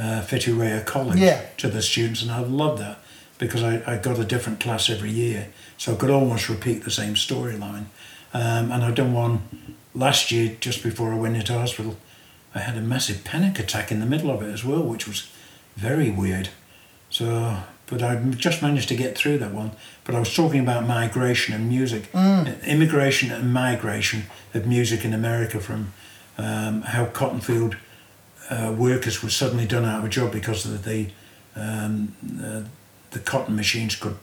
uh, 0.00 0.22
Fitty 0.22 0.52
College, 0.84 1.18
Yeah. 1.18 1.42
to 1.58 1.68
the 1.68 1.82
students, 1.82 2.22
and 2.22 2.30
I've 2.30 2.50
loved 2.50 2.80
that 2.82 2.98
because 3.38 3.62
I, 3.62 3.82
I 3.86 3.96
got 3.98 4.18
a 4.18 4.24
different 4.24 4.60
class 4.60 4.88
every 4.90 5.10
year, 5.10 5.48
so 5.78 5.92
I 5.92 5.96
could 5.96 6.10
almost 6.10 6.48
repeat 6.48 6.84
the 6.84 6.90
same 6.90 7.14
storyline. 7.14 7.86
Um, 8.32 8.70
and 8.72 8.84
I've 8.84 8.94
done 8.94 9.12
one 9.12 9.40
last 9.94 10.30
year 10.30 10.56
just 10.60 10.82
before 10.82 11.12
I 11.12 11.16
went 11.16 11.36
into 11.36 11.52
hospital. 11.52 11.96
I 12.54 12.60
had 12.60 12.76
a 12.76 12.80
massive 12.80 13.24
panic 13.24 13.58
attack 13.58 13.90
in 13.92 14.00
the 14.00 14.06
middle 14.06 14.30
of 14.30 14.42
it 14.42 14.52
as 14.52 14.64
well, 14.64 14.82
which 14.82 15.06
was 15.08 15.28
very 15.76 16.10
weird. 16.10 16.48
So, 17.10 17.56
but 17.86 18.02
I 18.02 18.16
just 18.16 18.62
managed 18.62 18.88
to 18.90 18.94
get 18.96 19.16
through 19.16 19.38
that 19.38 19.52
one. 19.52 19.72
But 20.04 20.14
I 20.14 20.18
was 20.20 20.34
talking 20.34 20.60
about 20.60 20.86
migration 20.86 21.54
and 21.54 21.68
music, 21.68 22.08
immigration 22.64 23.30
and 23.32 23.52
migration 23.52 24.24
of 24.54 24.66
music 24.66 25.04
in 25.04 25.12
America 25.12 25.60
from 25.60 25.92
um, 26.38 26.82
how 26.82 27.06
Cottonfield 27.06 27.76
uh, 28.50 28.74
workers 28.76 29.22
were 29.22 29.30
suddenly 29.30 29.66
done 29.66 29.84
out 29.84 30.00
of 30.00 30.04
a 30.04 30.08
job 30.08 30.32
because 30.32 30.66
of 30.66 30.84
the 30.84 31.08
um, 31.56 32.14
uh, 32.42 32.62
the 33.10 33.18
cotton 33.20 33.56
machines 33.56 33.96
could 33.96 34.16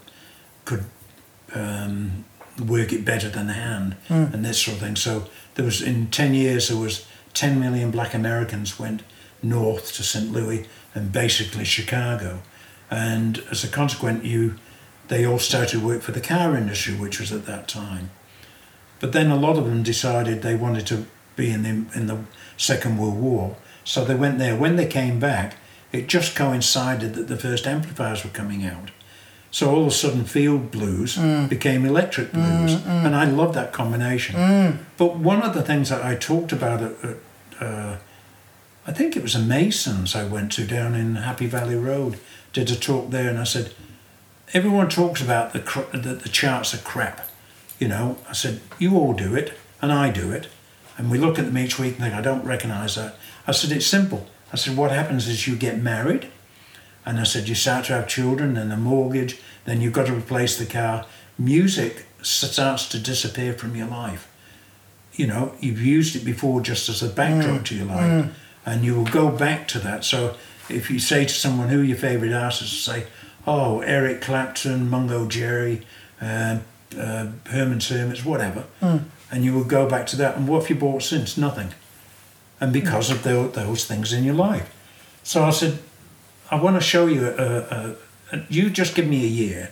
could 0.66 0.84
um, 1.54 2.26
work 2.66 2.91
it 2.91 3.06
better 3.06 3.30
than 3.30 3.48
the 3.48 3.54
hand 3.54 3.95
and 4.10 4.44
this 4.44 4.62
sort 4.62 4.78
of 4.78 4.84
thing. 4.84 4.95
So 4.95 5.28
there 5.56 5.66
was 5.66 5.82
in 5.82 6.08
ten 6.08 6.34
years 6.34 6.68
there 6.68 6.78
was 6.78 7.08
ten 7.34 7.60
million 7.60 7.91
Black 7.91 8.14
Americans 8.14 8.78
went 8.78 9.04
north 9.41 9.94
to 9.94 10.04
St. 10.04 10.32
Louis 10.32 10.68
and 10.94 11.12
basically 11.12 11.64
Chicago, 11.64 12.41
and 12.91 13.44
as 13.52 13.64
a 13.64 13.68
consequence, 13.68 14.26
you 14.26 14.56
they 15.08 15.26
all 15.26 15.40
started 15.40 15.70
to 15.70 15.86
work 15.86 16.02
for 16.02 16.12
the 16.12 16.20
car 16.22 16.56
industry, 16.56 16.94
which 16.94 17.20
was 17.20 17.32
at 17.32 17.45
that 17.45 17.68
time. 17.68 18.10
But 18.99 19.14
then 19.14 19.32
a 19.32 19.38
lot 19.38 19.58
of 19.58 19.66
them 19.66 19.84
decided 19.84 20.41
they 20.41 20.56
wanted 20.56 20.86
to 20.88 21.06
be 21.36 21.52
in 21.52 21.64
the 21.64 21.98
in 21.98 22.08
the 22.08 22.20
Second 22.58 22.98
World 22.98 23.20
War, 23.20 23.56
so 23.88 24.03
they 24.03 24.15
went 24.15 24.38
there. 24.38 24.53
When 24.53 24.76
they 24.76 24.85
came 24.85 25.18
back, 25.18 25.55
it 25.93 26.07
just 26.07 26.35
coincided 26.35 27.14
that 27.14 27.30
the 27.30 27.38
first 27.38 27.65
amplifiers 27.65 28.22
were 28.22 28.30
coming 28.30 28.65
out. 28.65 28.91
So 29.49 29.69
all 29.69 29.84
of 29.84 29.88
a 29.88 29.91
sudden, 29.91 30.26
field 30.26 30.72
blues 30.72 31.15
mm. 31.15 31.47
became 31.47 31.85
electric 31.85 32.31
mm, 32.31 32.34
blues, 32.34 32.76
mm. 32.76 33.05
and 33.05 33.15
I 33.15 33.23
love 33.23 33.53
that 33.53 33.72
combination. 33.72 34.35
But 34.97 35.15
one 35.15 35.41
of 35.41 35.53
the 35.53 35.64
things 35.64 35.88
that 35.88 36.03
I 36.03 36.15
talked 36.15 36.51
about 36.51 36.81
at, 36.81 36.91
at 37.01 37.18
uh, 37.61 37.97
I 38.85 38.91
think 38.91 39.15
it 39.15 39.23
was 39.23 39.35
a 39.35 39.39
Masons 39.39 40.15
I 40.15 40.26
went 40.26 40.51
to 40.53 40.68
down 40.68 40.93
in 40.93 41.15
Happy 41.15 41.47
Valley 41.47 41.77
Road, 41.77 42.19
did 42.51 42.69
a 42.69 42.76
talk 42.76 43.09
there, 43.09 43.30
and 43.30 43.39
I 43.39 43.45
said, 43.45 43.73
everyone 44.51 44.89
talks 44.89 45.22
about 45.22 45.53
the 45.53 45.61
cr- 45.61 45.97
that 45.97 46.23
the 46.23 46.30
charts 46.30 46.73
are 46.73 46.80
crap. 46.80 47.30
You 47.80 47.88
know, 47.88 48.18
I 48.30 48.34
said, 48.34 48.59
you 48.80 48.97
all 48.97 49.14
do 49.14 49.34
it, 49.34 49.53
and 49.81 49.93
I 49.93 50.11
do 50.11 50.30
it, 50.31 50.49
and 50.97 51.09
we 51.09 51.18
look 51.18 51.39
at 51.39 51.45
them 51.45 51.57
each 51.57 51.80
week 51.80 51.93
and 51.93 52.03
think, 52.03 52.14
I 52.14 52.22
don't 52.22 52.43
recognise 52.43 52.95
that. 52.95 53.15
I 53.48 53.52
said, 53.53 53.72
it's 53.72 53.86
simple. 53.88 54.28
I 54.53 54.57
said, 54.57 54.78
what 54.78 54.91
happens 54.91 55.28
is 55.28 55.48
you 55.48 55.56
get 55.56 55.82
married, 55.82 56.28
and 57.06 57.19
I 57.19 57.24
said, 57.24 57.48
you 57.48 57.56
start 57.56 57.86
to 57.86 57.94
have 57.94 58.07
children 58.07 58.57
and 58.57 58.72
a 58.72 58.78
mortgage, 58.78 59.40
then 59.65 59.82
you've 59.82 59.94
got 59.94 60.07
to 60.07 60.14
replace 60.14 60.57
the 60.57 60.65
car. 60.65 61.06
Music 61.40 62.06
starts 62.22 62.88
to 62.90 62.99
disappear 62.99 63.53
from 63.53 63.76
your 63.76 63.88
life. 63.88 64.30
You 65.14 65.28
know, 65.28 65.53
you've 65.60 65.82
used 65.82 66.15
it 66.15 66.26
before 66.26 66.61
just 66.61 66.90
as 66.90 67.02
a 67.02 67.07
backdrop 67.10 67.64
to 67.65 67.76
your 67.76 67.86
life, 67.86 68.26
and 68.65 68.84
you 68.84 68.95
will 68.95 69.06
go 69.06 69.30
back 69.32 69.68
to 69.69 69.80
that. 69.80 70.03
So 70.03 70.36
if 70.69 70.91
you 70.91 70.99
say 70.99 71.24
to 71.26 71.34
someone 71.34 71.69
who 71.69 71.82
are 71.82 71.84
your 71.86 71.98
favourite 71.98 72.34
artists, 72.34 72.78
say, 72.84 73.07
oh, 73.48 73.80
Eric 73.82 74.22
Clapton, 74.22 74.90
Mungo 74.90 75.26
Jerry, 75.28 75.86
uh, 76.22 76.60
uh, 76.98 77.28
Herman's 77.45 77.88
Hermits, 77.90 78.26
whatever, 78.26 78.65
and 79.32 79.44
you 79.45 79.53
will 79.53 79.64
go 79.64 79.88
back 79.88 80.06
to 80.07 80.15
that. 80.18 80.36
And 80.36 80.48
what 80.48 80.61
have 80.64 80.69
you 80.69 80.76
bought 80.76 81.03
since? 81.03 81.38
Nothing. 81.38 81.69
And 82.59 82.73
because 82.73 83.09
of 83.09 83.23
tho- 83.23 83.49
those 83.49 83.85
things 83.85 84.13
in 84.13 84.23
your 84.23 84.35
life. 84.35 84.73
So 85.23 85.43
I 85.43 85.51
said, 85.51 85.79
I 86.49 86.55
want 86.61 86.75
to 86.75 86.81
show 86.81 87.07
you, 87.07 87.27
a, 87.27 87.31
a, 87.31 87.95
a, 88.31 88.43
you 88.49 88.69
just 88.69 88.95
give 88.95 89.07
me 89.07 89.23
a 89.23 89.27
year 89.27 89.71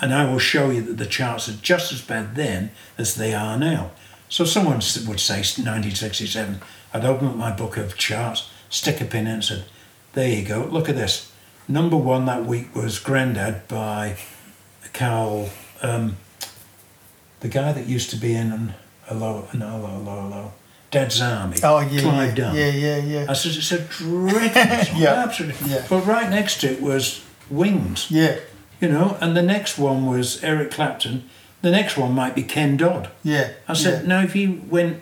and 0.00 0.12
I 0.12 0.30
will 0.30 0.38
show 0.38 0.70
you 0.70 0.82
that 0.82 0.98
the 0.98 1.06
charts 1.06 1.48
are 1.48 1.56
just 1.62 1.92
as 1.92 2.02
bad 2.02 2.34
then 2.34 2.70
as 2.98 3.14
they 3.14 3.34
are 3.34 3.56
now. 3.58 3.92
So 4.28 4.44
someone 4.44 4.76
would 4.76 5.20
say 5.20 5.38
1967, 5.38 6.60
I'd 6.92 7.04
open 7.04 7.28
up 7.28 7.36
my 7.36 7.52
book 7.52 7.76
of 7.76 7.96
charts, 7.96 8.50
stick 8.68 9.00
a 9.00 9.04
pin 9.04 9.26
in 9.26 9.34
and 9.34 9.44
said, 9.44 9.64
there 10.14 10.28
you 10.28 10.44
go, 10.44 10.68
look 10.70 10.88
at 10.88 10.96
this. 10.96 11.30
Number 11.68 11.96
one 11.96 12.26
that 12.26 12.44
week 12.44 12.74
was 12.74 12.98
Grandad 12.98 13.68
by 13.68 14.16
Carl, 14.92 15.50
um, 15.82 16.16
the 17.40 17.48
guy 17.48 17.72
that 17.72 17.86
used 17.86 18.10
to 18.10 18.16
be 18.16 18.34
in 18.34 18.74
Hello, 19.04 19.48
no, 19.54 19.68
Hello, 19.68 19.88
Hello, 19.88 20.22
Hello, 20.22 20.52
Dad's 20.92 21.20
Army, 21.20 21.56
oh 21.64 21.80
yeah 21.80 22.00
Clive 22.00 22.28
yeah, 22.28 22.34
Dunn. 22.34 22.54
yeah 22.54 22.70
yeah 22.70 22.96
yeah 22.98 23.26
I 23.28 23.32
said, 23.32 23.52
it's 23.56 23.72
a 23.72 23.78
dreadful 23.78 24.84
song, 24.84 25.00
Yeah, 25.02 25.24
absolutely. 25.26 25.70
yeah. 25.70 25.86
But 25.88 26.06
right 26.06 26.28
next 26.30 26.60
to 26.60 26.70
it 26.70 26.80
was 26.80 27.24
Wings, 27.50 28.06
yeah 28.10 28.36
you 28.80 28.88
know, 28.88 29.16
and 29.20 29.36
the 29.36 29.42
next 29.42 29.78
one 29.78 30.06
was 30.06 30.42
Eric 30.42 30.72
Clapton. 30.72 31.22
The 31.62 31.70
next 31.70 31.96
one 31.96 32.12
might 32.12 32.34
be 32.34 32.42
Ken 32.42 32.76
Dodd. 32.76 33.10
yeah 33.22 33.52
I 33.68 33.72
said, 33.74 34.02
yeah. 34.02 34.08
now 34.08 34.22
if 34.22 34.34
you 34.36 34.62
went 34.68 34.98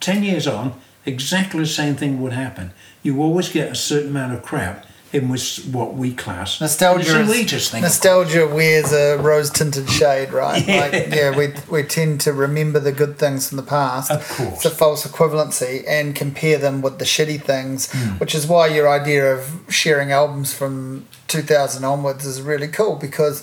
10 0.00 0.22
years 0.24 0.46
on, 0.46 0.74
exactly 1.06 1.60
the 1.60 1.66
same 1.66 1.94
thing 1.94 2.20
would 2.20 2.32
happen. 2.32 2.72
You 3.02 3.22
always 3.22 3.48
get 3.48 3.70
a 3.70 3.74
certain 3.74 4.10
amount 4.10 4.34
of 4.34 4.42
crap 4.42 4.84
in 5.12 5.28
which 5.28 5.60
what 5.72 5.94
we 5.94 6.12
class. 6.12 6.60
Nostalgia, 6.60 7.20
an 7.20 7.26
thing. 7.26 7.82
nostalgia 7.82 8.46
wears 8.46 8.92
a 8.92 9.16
rose-tinted 9.16 9.88
shade, 9.88 10.32
right? 10.32 10.66
Like, 10.68 10.92
yeah, 11.14 11.36
we 11.36 11.54
we 11.70 11.82
tend 11.82 12.20
to 12.22 12.32
remember 12.32 12.78
the 12.78 12.92
good 12.92 13.18
things 13.18 13.48
from 13.48 13.56
the 13.56 13.62
past. 13.62 14.10
Of 14.10 14.28
course. 14.28 14.54
It's 14.56 14.64
a 14.66 14.70
false 14.70 15.06
equivalency 15.06 15.82
and 15.88 16.14
compare 16.14 16.58
them 16.58 16.82
with 16.82 16.98
the 16.98 17.04
shitty 17.04 17.42
things, 17.42 17.90
Hmm. 17.92 18.18
which 18.18 18.34
is 18.34 18.46
why 18.46 18.66
your 18.66 18.88
idea 18.88 19.34
of 19.34 19.60
sharing 19.68 20.12
albums 20.12 20.52
from 20.52 21.06
2000 21.28 21.84
onwards 21.84 22.24
is 22.26 22.40
really 22.42 22.68
cool 22.68 22.96
because 22.96 23.42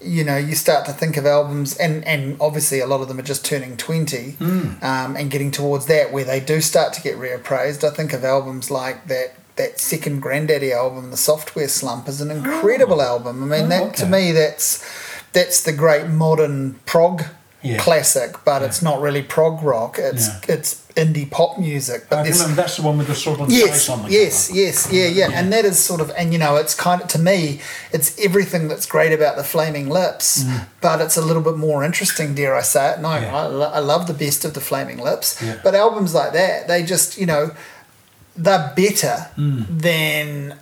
you 0.00 0.22
know 0.24 0.36
you 0.36 0.54
start 0.54 0.84
to 0.86 0.92
think 0.92 1.16
of 1.16 1.24
albums 1.24 1.76
and 1.78 2.04
and 2.06 2.36
obviously 2.40 2.78
a 2.80 2.86
lot 2.86 3.00
of 3.00 3.08
them 3.08 3.18
are 3.18 3.22
just 3.22 3.44
turning 3.44 3.76
20 3.76 4.32
Hmm. 4.32 4.70
um, 4.82 5.16
and 5.16 5.30
getting 5.30 5.50
towards 5.50 5.86
that 5.86 6.12
where 6.12 6.24
they 6.24 6.40
do 6.40 6.60
start 6.60 6.92
to 6.94 7.00
get 7.00 7.16
reappraised 7.16 7.82
i 7.84 7.90
think 7.90 8.12
of 8.12 8.22
albums 8.24 8.70
like 8.70 9.06
that 9.08 9.34
that 9.56 9.78
second 9.80 10.22
Grandaddy 10.22 10.72
album 10.72 11.10
the 11.10 11.16
software 11.16 11.68
slump 11.68 12.08
is 12.08 12.20
an 12.20 12.30
incredible 12.30 13.00
album 13.00 13.42
i 13.44 13.46
mean 13.58 13.66
Oh, 13.66 13.68
that 13.68 13.94
to 13.96 14.06
me 14.06 14.32
that's 14.32 14.84
that's 15.32 15.62
the 15.62 15.72
great 15.72 16.06
modern 16.08 16.74
prog 16.86 17.22
Yeah. 17.62 17.78
classic 17.78 18.36
but 18.44 18.62
it's 18.62 18.82
not 18.82 19.00
really 19.00 19.22
prog 19.22 19.62
rock 19.62 19.98
it's 19.98 20.26
Yeah. 20.28 20.54
it's 20.54 20.82
indie 20.96 21.28
pop 21.28 21.58
music 21.58 22.06
but 22.10 22.18
I 22.20 22.28
remember 22.28 22.54
that's 22.54 22.76
the 22.76 22.82
one 22.82 22.98
with 22.98 23.08
the 23.08 23.16
Southern 23.16 23.50
Yes, 23.50 23.82
Spice 23.82 23.88
on 23.88 24.02
the 24.04 24.10
yes, 24.12 24.46
cover. 24.48 24.58
yes, 24.60 24.88
yeah, 24.92 25.06
yeah, 25.06 25.30
and 25.38 25.52
that 25.52 25.64
is 25.64 25.76
sort 25.90 26.00
of, 26.00 26.12
and 26.16 26.32
you 26.32 26.38
know, 26.38 26.54
it's 26.54 26.72
kind 26.76 27.02
of 27.02 27.08
to 27.08 27.18
me, 27.18 27.60
it's 27.90 28.16
everything 28.26 28.68
that's 28.68 28.86
great 28.86 29.12
about 29.12 29.34
the 29.36 29.42
Flaming 29.42 29.88
Lips, 29.88 30.44
but 30.80 31.00
it's 31.00 31.16
a 31.16 31.20
little 31.20 31.42
bit 31.42 31.56
more 31.56 31.82
interesting, 31.82 32.32
dare 32.36 32.54
I 32.54 32.62
say 32.62 32.92
it? 32.92 33.00
No, 33.00 33.08
Mm. 33.08 33.22
Yeah. 33.22 33.36
I, 33.36 33.78
I 33.78 33.80
love 33.80 34.06
the 34.06 34.14
best 34.14 34.44
of 34.44 34.54
the 34.54 34.60
Flaming 34.60 34.98
Lips, 34.98 35.42
Yeah. 35.42 35.56
but 35.64 35.74
albums 35.74 36.14
like 36.14 36.32
that, 36.32 36.68
they 36.68 36.84
just, 36.84 37.18
you 37.18 37.26
know, 37.26 37.50
they're 38.36 38.72
better 38.76 39.28
than 39.36 40.58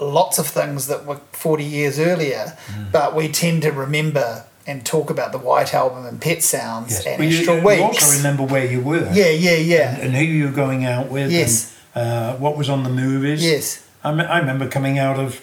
lots 0.00 0.38
of 0.38 0.46
things 0.46 0.86
that 0.88 1.06
were 1.06 1.20
40 1.32 1.64
years 1.64 1.98
earlier, 1.98 2.56
but 2.90 3.14
we 3.14 3.28
tend 3.28 3.62
to 3.62 3.70
remember 3.70 4.44
and 4.66 4.84
talk 4.86 5.10
about 5.10 5.32
the 5.32 5.38
White 5.38 5.74
Album 5.74 6.06
and 6.06 6.20
Pet 6.20 6.42
Sounds 6.42 6.92
Yes. 6.92 7.06
and 7.06 7.18
Well, 7.20 7.28
Astral 7.32 7.56
you 7.58 7.64
Weeks. 7.88 8.02
also 8.04 8.16
remember 8.18 8.44
where 8.44 8.64
you 8.64 8.80
were. 8.80 9.10
yeah, 9.12 9.28
yeah, 9.30 9.56
yeah. 9.56 9.94
And, 9.94 10.02
and 10.02 10.14
who 10.14 10.22
you 10.24 10.44
were 10.46 10.52
going 10.52 10.84
out 10.84 11.08
with. 11.10 11.30
Yes. 11.32 11.76
And, 11.94 12.04
uh, 12.08 12.36
what 12.36 12.56
was 12.56 12.68
on 12.68 12.84
the 12.84 12.90
movies. 12.90 13.44
yes. 13.44 13.86
I, 14.04 14.12
me- 14.12 14.24
I 14.24 14.38
remember 14.38 14.68
coming 14.68 14.98
out 14.98 15.18
of. 15.18 15.42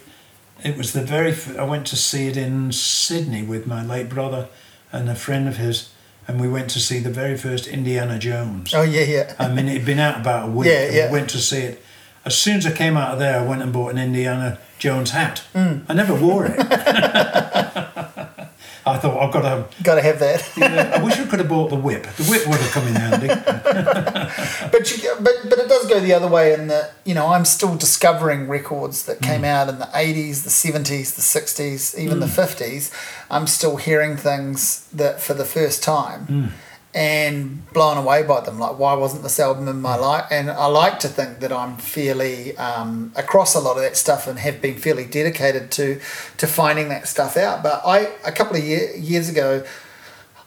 It 0.64 0.78
was 0.78 0.92
the 0.94 1.02
very. 1.02 1.32
F- 1.32 1.58
I 1.58 1.64
went 1.64 1.86
to 1.88 1.96
see 1.96 2.28
it 2.28 2.36
in 2.36 2.72
Sydney 2.74 3.44
with 3.44 3.66
my 3.68 3.82
late 3.86 4.10
brother 4.10 4.48
and 4.92 5.10
a 5.10 5.16
friend 5.16 5.48
of 5.48 5.56
his, 5.58 5.90
and 6.30 6.40
we 6.40 6.48
went 6.48 6.70
to 6.70 6.80
see 6.80 7.00
the 7.00 7.10
very 7.10 7.36
first 7.36 7.66
Indiana 7.66 8.20
Jones. 8.20 8.72
Oh, 8.76 8.84
yeah, 8.84 9.02
yeah. 9.02 9.34
I 9.40 9.52
mean, 9.52 9.68
it'd 9.68 9.84
been 9.84 9.98
out 9.98 10.22
about 10.22 10.50
a 10.50 10.52
week. 10.52 10.70
Yeah, 10.70 10.82
and 10.84 10.96
yeah. 10.96 11.08
We 11.08 11.14
went 11.14 11.32
to 11.32 11.40
see 11.40 11.62
it. 11.62 11.84
As 12.24 12.38
soon 12.38 12.58
as 12.58 12.68
I 12.68 12.72
came 12.72 12.96
out 12.98 13.14
of 13.14 13.20
there, 13.20 13.40
I 13.40 13.44
went 13.44 13.64
and 13.64 13.74
bought 13.74 13.90
an 13.90 13.98
Indiana 13.98 14.60
Jones 14.78 15.10
hat. 15.10 15.42
Mm. 15.56 15.86
I 15.90 15.94
never 15.96 16.14
wore 16.14 16.46
it. 16.46 16.56
I 18.90 18.98
thought 18.98 19.22
I've 19.22 19.34
got 19.34 19.42
to. 19.42 19.84
Got 19.84 19.96
to 19.96 20.02
have 20.02 20.20
that. 20.20 20.48
Yeah, 20.60 20.94
I 20.96 21.04
wish 21.04 21.18
I 21.18 21.26
could 21.26 21.40
have 21.40 21.48
bought 21.48 21.70
the 21.70 21.76
whip. 21.76 22.04
The 22.04 22.26
whip 22.26 22.46
would 22.48 22.60
have 22.60 22.72
come 22.72 22.88
in 22.88 22.96
handy. 22.96 23.28
but 24.72 24.92
you, 24.92 25.16
but 25.22 25.34
but 25.50 25.58
it 25.58 25.70
does 25.70 25.88
go 25.88 26.00
the 26.00 26.14
other 26.14 26.28
way 26.28 26.54
in 26.54 26.68
that 26.68 26.94
you 27.06 27.14
know 27.14 27.28
I'm 27.28 27.46
still 27.46 27.76
discovering 27.76 28.48
records 28.50 29.06
that 29.06 29.22
came 29.22 29.42
mm. 29.42 29.46
out 29.46 29.70
in 29.70 29.80
the 29.80 29.86
80s, 29.86 30.44
the 30.44 30.50
70s, 30.50 31.16
the 31.16 31.22
60s, 31.22 31.98
even 31.98 32.20
the 32.20 32.26
mm. 32.26 32.46
50s. 32.46 32.92
I'm 33.32 33.48
still 33.48 33.78
hearing 33.78 34.18
things 34.18 34.88
that 34.92 35.22
for 35.22 35.34
the 35.34 35.46
first 35.46 35.82
time 35.82 36.28
mm. 36.28 36.52
And 36.94 37.72
blown 37.72 37.98
away 37.98 38.24
by 38.24 38.42
them. 38.42 38.58
Like 38.58 38.80
why 38.80 38.94
wasn't 38.94 39.24
this 39.24 39.40
album 39.40 39.68
in 39.68 39.82
my 39.82 39.96
life? 39.96 40.26
And 40.32 40.50
I 40.50 40.66
like 40.66 41.00
to 41.00 41.08
think 41.08 41.40
that 41.40 41.52
I'm 41.52 41.78
fairly 41.78 42.58
um, 42.58 43.12
across 43.16 43.56
a 43.56 43.60
lot 43.60 43.78
of 43.78 43.84
that 43.84 43.96
stuff 43.96 44.28
and 44.28 44.40
have 44.40 44.62
been 44.62 44.78
fairly 44.78 45.06
dedicated 45.06 45.72
to 45.72 46.00
to 46.38 46.48
finding 46.48 46.90
that 46.90 47.08
stuff 47.08 47.38
out. 47.38 47.62
But 47.62 47.82
I 47.86 48.12
a 48.26 48.32
couple 48.32 48.58
of 48.58 48.64
year, 48.64 48.96
years 48.96 49.30
ago. 49.30 49.66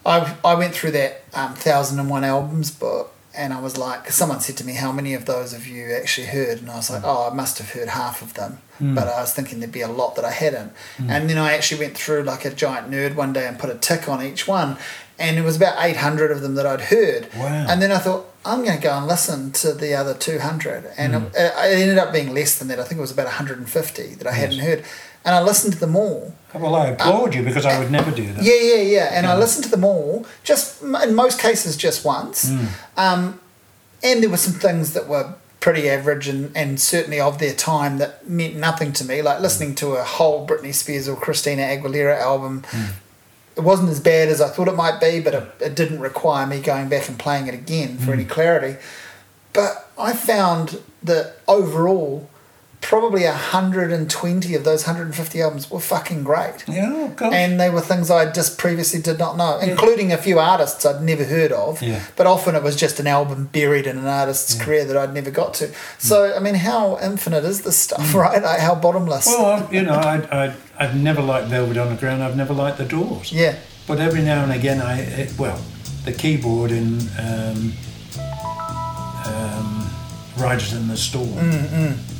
I, 0.05 0.35
I 0.43 0.55
went 0.55 0.73
through 0.73 0.91
that 0.91 1.23
um, 1.33 1.53
thousand 1.53 1.97
and 1.97 2.09
one 2.09 2.25
albums 2.25 2.71
book 2.71 3.13
and 3.35 3.53
I 3.53 3.59
was 3.59 3.77
like 3.77 4.11
someone 4.11 4.41
said 4.41 4.57
to 4.57 4.65
me 4.65 4.73
how 4.73 4.91
many 4.91 5.13
of 5.13 5.25
those 5.25 5.53
have 5.53 5.65
you 5.65 5.91
actually 5.93 6.27
heard 6.27 6.59
and 6.59 6.69
I 6.69 6.75
was 6.75 6.89
like 6.89 7.03
oh 7.03 7.29
I 7.31 7.33
must 7.33 7.57
have 7.57 7.71
heard 7.71 7.87
half 7.87 8.21
of 8.21 8.33
them 8.33 8.59
but 8.79 9.07
I 9.07 9.21
was 9.21 9.33
thinking 9.33 9.59
there'd 9.59 9.71
be 9.71 9.81
a 9.81 9.87
lot 9.87 10.15
that 10.15 10.25
I 10.25 10.31
hadn't 10.31 10.73
and 10.99 11.29
then 11.29 11.37
I 11.37 11.53
actually 11.53 11.85
went 11.85 11.97
through 11.97 12.23
like 12.23 12.45
a 12.45 12.53
giant 12.53 12.91
nerd 12.91 13.15
one 13.15 13.33
day 13.33 13.47
and 13.47 13.57
put 13.57 13.69
a 13.69 13.75
tick 13.75 14.07
on 14.07 14.21
each 14.21 14.47
one 14.47 14.77
and 15.19 15.37
it 15.37 15.43
was 15.43 15.55
about 15.55 15.75
800 15.77 16.31
of 16.31 16.41
them 16.41 16.55
that 16.55 16.65
I'd 16.65 16.81
heard 16.81 17.29
Wow. 17.35 17.67
and 17.69 17.81
then 17.81 17.91
I 17.91 17.99
thought 17.99 18.25
I'm 18.45 18.63
going 18.63 18.77
to 18.77 18.83
go 18.83 18.97
and 18.97 19.07
listen 19.07 19.51
to 19.53 19.73
the 19.73 19.93
other 19.93 20.13
200 20.13 20.91
and 20.97 21.15
hmm. 21.15 21.23
it, 21.27 21.35
uh, 21.35 21.61
it 21.65 21.79
ended 21.79 21.97
up 21.97 22.11
being 22.11 22.33
less 22.33 22.57
than 22.57 22.67
that 22.69 22.79
I 22.79 22.83
think 22.83 22.99
it 22.99 23.01
was 23.01 23.11
about 23.11 23.25
150 23.25 24.15
that 24.15 24.27
I 24.27 24.33
hadn't 24.33 24.59
heard 24.59 24.83
and 25.25 25.35
I 25.35 25.41
listened 25.41 25.73
to 25.73 25.79
them 25.79 25.95
all 25.95 26.33
well, 26.61 26.75
I 26.75 26.87
applaud 26.87 27.29
um, 27.29 27.33
you 27.33 27.43
because 27.43 27.65
I 27.65 27.79
would 27.79 27.91
never 27.91 28.11
do 28.11 28.31
that. 28.33 28.43
yeah, 28.43 28.53
yeah, 28.61 28.81
yeah. 28.81 29.09
And 29.11 29.25
I 29.25 29.37
listened 29.37 29.65
to 29.65 29.71
them 29.71 29.83
all, 29.83 30.25
just 30.43 30.81
in 30.83 31.15
most 31.15 31.39
cases, 31.39 31.75
just 31.75 32.05
once. 32.05 32.49
Hmm. 32.49 32.65
Um, 32.95 33.39
and 34.03 34.21
there 34.21 34.29
were 34.29 34.37
some 34.37 34.53
things 34.53 34.93
that 34.93 35.07
were 35.07 35.33
pretty 35.59 35.89
average 35.89 36.27
and, 36.27 36.55
and 36.55 36.79
certainly 36.79 37.19
of 37.19 37.39
their 37.39 37.53
time 37.53 37.97
that 37.97 38.27
meant 38.27 38.55
nothing 38.55 38.91
to 38.93 39.05
me, 39.05 39.21
like 39.21 39.39
listening 39.39 39.73
to 39.75 39.93
a 39.95 40.03
whole 40.03 40.45
Britney 40.45 40.73
Spears 40.73 41.07
or 41.07 41.15
Christina 41.15 41.63
Aguilera 41.63 42.19
album. 42.19 42.63
Hmm. 42.67 42.91
It 43.55 43.61
wasn't 43.61 43.89
as 43.89 43.99
bad 43.99 44.29
as 44.29 44.41
I 44.41 44.49
thought 44.49 44.67
it 44.67 44.75
might 44.75 44.99
be, 44.99 45.19
but 45.19 45.33
it, 45.33 45.43
it 45.59 45.75
didn't 45.75 45.99
require 45.99 46.47
me 46.47 46.59
going 46.59 46.89
back 46.89 47.07
and 47.07 47.19
playing 47.19 47.47
it 47.47 47.53
again 47.53 47.97
for 47.97 48.11
any 48.11 48.25
mm. 48.25 48.29
clarity. 48.29 48.77
But 49.53 49.89
I 49.97 50.13
found 50.13 50.81
that 51.03 51.37
overall, 51.47 52.29
probably 52.83 53.23
120 53.23 54.53
of 54.55 54.63
those 54.63 54.85
150 54.85 55.41
albums 55.41 55.71
were 55.71 55.79
fucking 55.79 56.23
great 56.23 56.63
Yeah, 56.67 57.11
gosh. 57.15 57.33
and 57.33 57.59
they 57.59 57.69
were 57.69 57.81
things 57.81 58.11
I 58.11 58.31
just 58.31 58.57
previously 58.57 59.01
did 59.01 59.17
not 59.17 59.37
know, 59.37 59.57
including 59.59 60.11
a 60.11 60.17
few 60.17 60.37
artists 60.39 60.85
I'd 60.85 61.01
never 61.01 61.23
heard 61.23 61.51
of. 61.51 61.81
Yeah. 61.81 62.03
But 62.15 62.27
often 62.27 62.55
it 62.55 62.63
was 62.63 62.75
just 62.75 62.99
an 62.99 63.07
album 63.07 63.45
buried 63.51 63.87
in 63.87 63.97
an 63.97 64.05
artist's 64.05 64.61
career 64.61 64.85
that 64.85 64.95
I'd 64.97 65.13
never 65.13 65.31
got 65.31 65.53
to. 65.55 65.71
So 65.97 66.35
I 66.35 66.39
mean, 66.39 66.55
how 66.55 66.99
infinite 67.01 67.43
is 67.45 67.61
this 67.63 67.77
stuff, 67.77 68.13
right? 68.13 68.41
Like, 68.43 68.59
how 68.59 68.75
bottomless? 68.75 69.25
well, 69.27 69.67
you 69.71 69.81
know, 69.81 69.93
I, 69.93 70.17
I, 70.45 70.55
I've 70.77 70.95
never 70.95 71.21
liked 71.21 71.47
Velvet 71.47 71.77
Underground. 71.77 72.21
I've 72.23 72.35
never 72.37 72.53
liked 72.53 72.77
the 72.77 72.85
Doors. 72.85 73.31
yeah, 73.31 73.55
But 73.87 73.99
every 73.99 74.21
now 74.21 74.43
and 74.43 74.51
again, 74.51 74.81
I 74.81 74.99
it, 75.01 75.39
well, 75.39 75.59
the 76.05 76.11
keyboard 76.11 76.71
in 76.71 76.99
um, 77.17 77.73
um, 79.25 79.89
Riders 80.37 80.73
in 80.73 80.87
the 80.87 80.97
Storm. 80.97 81.29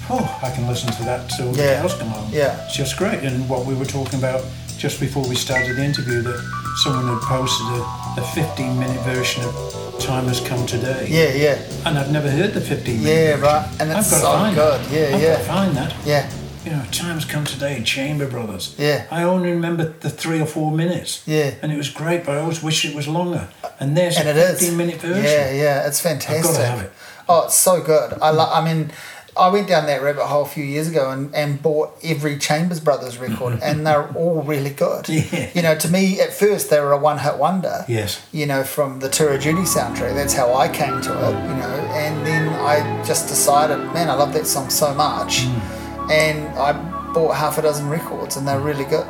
Oh, 0.09 0.39
I 0.43 0.51
can 0.51 0.67
listen 0.67 0.91
to 0.93 1.03
that 1.03 1.30
till 1.30 1.55
Yeah. 1.55 1.81
the 1.81 1.88
cows 1.88 1.97
come 1.97 2.09
home. 2.09 2.30
Yeah. 2.31 2.65
it's 2.65 2.75
just 2.75 2.97
great. 2.97 3.23
And 3.23 3.47
what 3.49 3.65
we 3.65 3.73
were 3.73 3.85
talking 3.85 4.19
about 4.19 4.43
just 4.77 4.99
before 4.99 5.25
we 5.27 5.35
started 5.35 5.77
the 5.77 5.84
interview, 5.84 6.21
that 6.21 6.39
someone 6.84 7.07
had 7.07 7.21
posted 7.21 7.67
a, 7.67 8.21
a 8.21 8.23
15 8.34 8.77
minute 8.80 8.99
version 9.01 9.43
of 9.45 9.53
Time 9.99 10.25
Has 10.25 10.41
Come 10.41 10.65
Today. 10.65 11.07
yeah, 11.09 11.31
yeah, 11.34 11.57
And 11.85 11.97
I've 11.97 12.11
never 12.11 12.30
heard 12.30 12.53
the 12.53 12.59
15 12.61 12.97
minute 13.03 13.09
yeah, 13.09 13.35
version. 13.38 13.41
right. 13.43 13.67
And 13.80 13.91
I've 13.91 13.99
it's 13.99 14.11
got 14.11 14.17
to 14.17 14.23
so 14.23 14.31
find 14.34 14.55
good. 14.55 14.81
that. 14.81 14.91
Yeah, 14.91 15.15
I've 15.15 15.21
yeah, 15.21 15.31
got 15.34 15.38
to 15.38 15.43
find 15.45 15.77
that. 15.77 15.95
yeah, 16.05 16.30
You 16.65 16.71
know, 16.71 16.84
Time's 16.91 17.23
Come 17.25 17.45
Today, 17.45 17.81
Chambers 17.84 18.30
Brothers. 18.30 18.75
Yeah. 18.77 19.05
I 19.11 19.23
only 19.23 19.51
remember 19.51 19.93
the 20.01 20.09
three 20.09 20.41
or 20.41 20.45
four 20.47 20.71
minutes. 20.71 21.23
Yeah. 21.25 21.53
And 21.61 21.71
it 21.71 21.77
was 21.77 21.89
great, 21.89 22.25
but 22.25 22.35
I 22.35 22.41
always 22.41 22.61
wish 22.61 22.84
it 22.84 22.93
was 22.95 23.07
longer. 23.07 23.47
And 23.80 23.95
there's 23.95 24.17
and 24.17 24.27
a 24.27 24.31
it 24.31 24.38
is. 24.38 24.59
15 24.59 24.77
minute 24.77 24.95
version. 24.99 25.23
Yeah, 25.23 25.51
yeah, 25.53 25.88
it's 25.88 26.01
fantastic. 26.01 26.38
I've 26.39 26.43
got 26.43 26.57
to 26.57 26.65
have 26.65 26.81
it. 26.81 26.91
Oh, 27.30 27.45
it's 27.45 27.55
so 27.55 27.81
good. 27.81 28.13
I 28.21 28.31
lo- 28.31 28.51
I 28.51 28.61
mean, 28.65 28.91
I 29.35 29.49
went 29.49 29.68
down 29.68 29.85
that 29.88 30.01
rabbit 30.01 30.26
hole 30.26 30.43
a 30.43 30.47
few 30.47 30.64
years 30.64 30.88
ago 30.89 31.10
and, 31.10 31.34
and 31.34 31.61
bought 31.61 31.91
every 32.03 32.38
Chambers 32.38 32.80
Brothers 32.80 33.18
record, 33.18 33.60
and 33.64 33.85
they're 33.85 34.07
all 34.15 34.43
really 34.43 34.69
good. 34.69 35.10
Yeah. 35.10 35.49
You 35.55 35.61
know, 35.64 35.76
to 35.76 35.89
me, 35.89 36.19
at 36.22 36.31
first 36.34 36.69
they 36.69 36.80
were 36.80 36.91
a 36.91 36.97
one-hit 36.97 37.38
wonder. 37.38 37.84
Yes. 37.88 38.26
You 38.31 38.45
know, 38.45 38.64
from 38.64 38.99
the 38.99 39.10
Tour 39.10 39.34
of 39.34 39.41
Duty 39.41 39.61
soundtrack. 39.64 40.14
That's 40.15 40.34
how 40.34 40.53
I 40.53 40.68
came 40.68 41.01
to 41.01 41.11
it. 41.11 41.31
You 41.49 41.55
know, 41.55 41.88
and 41.93 42.26
then 42.26 42.49
I 42.49 43.03
just 43.03 43.27
decided, 43.27 43.77
man, 43.93 44.10
I 44.10 44.14
love 44.14 44.34
that 44.34 44.45
song 44.47 44.69
so 44.69 44.93
much, 44.93 45.41
Mm. 45.45 46.11
and 46.11 46.60
I 46.60 46.73
bought 47.14 47.35
half 47.35 47.57
a 47.57 47.61
dozen 47.61 47.89
records, 47.89 48.38
and 48.38 48.47
they're 48.47 48.60
really 48.60 48.85
good. 48.85 49.07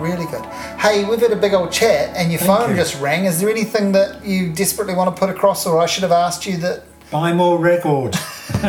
Really 0.00 0.26
good. 0.26 0.44
Hey, 0.78 1.04
we've 1.04 1.20
had 1.20 1.32
a 1.32 1.36
big 1.36 1.54
old 1.54 1.70
chat, 1.72 2.14
and 2.16 2.30
your 2.30 2.40
phone 2.40 2.70
you. 2.70 2.76
just 2.76 3.00
rang. 3.00 3.24
Is 3.26 3.40
there 3.40 3.48
anything 3.50 3.92
that 3.92 4.24
you 4.24 4.52
desperately 4.52 4.94
want 4.94 5.14
to 5.14 5.18
put 5.20 5.30
across, 5.30 5.66
or 5.66 5.78
I 5.78 5.86
should 5.86 6.02
have 6.02 6.12
asked 6.12 6.46
you 6.46 6.56
that 6.58 6.82
Buy 7.10 7.32
more 7.32 7.58
records. 7.58 8.18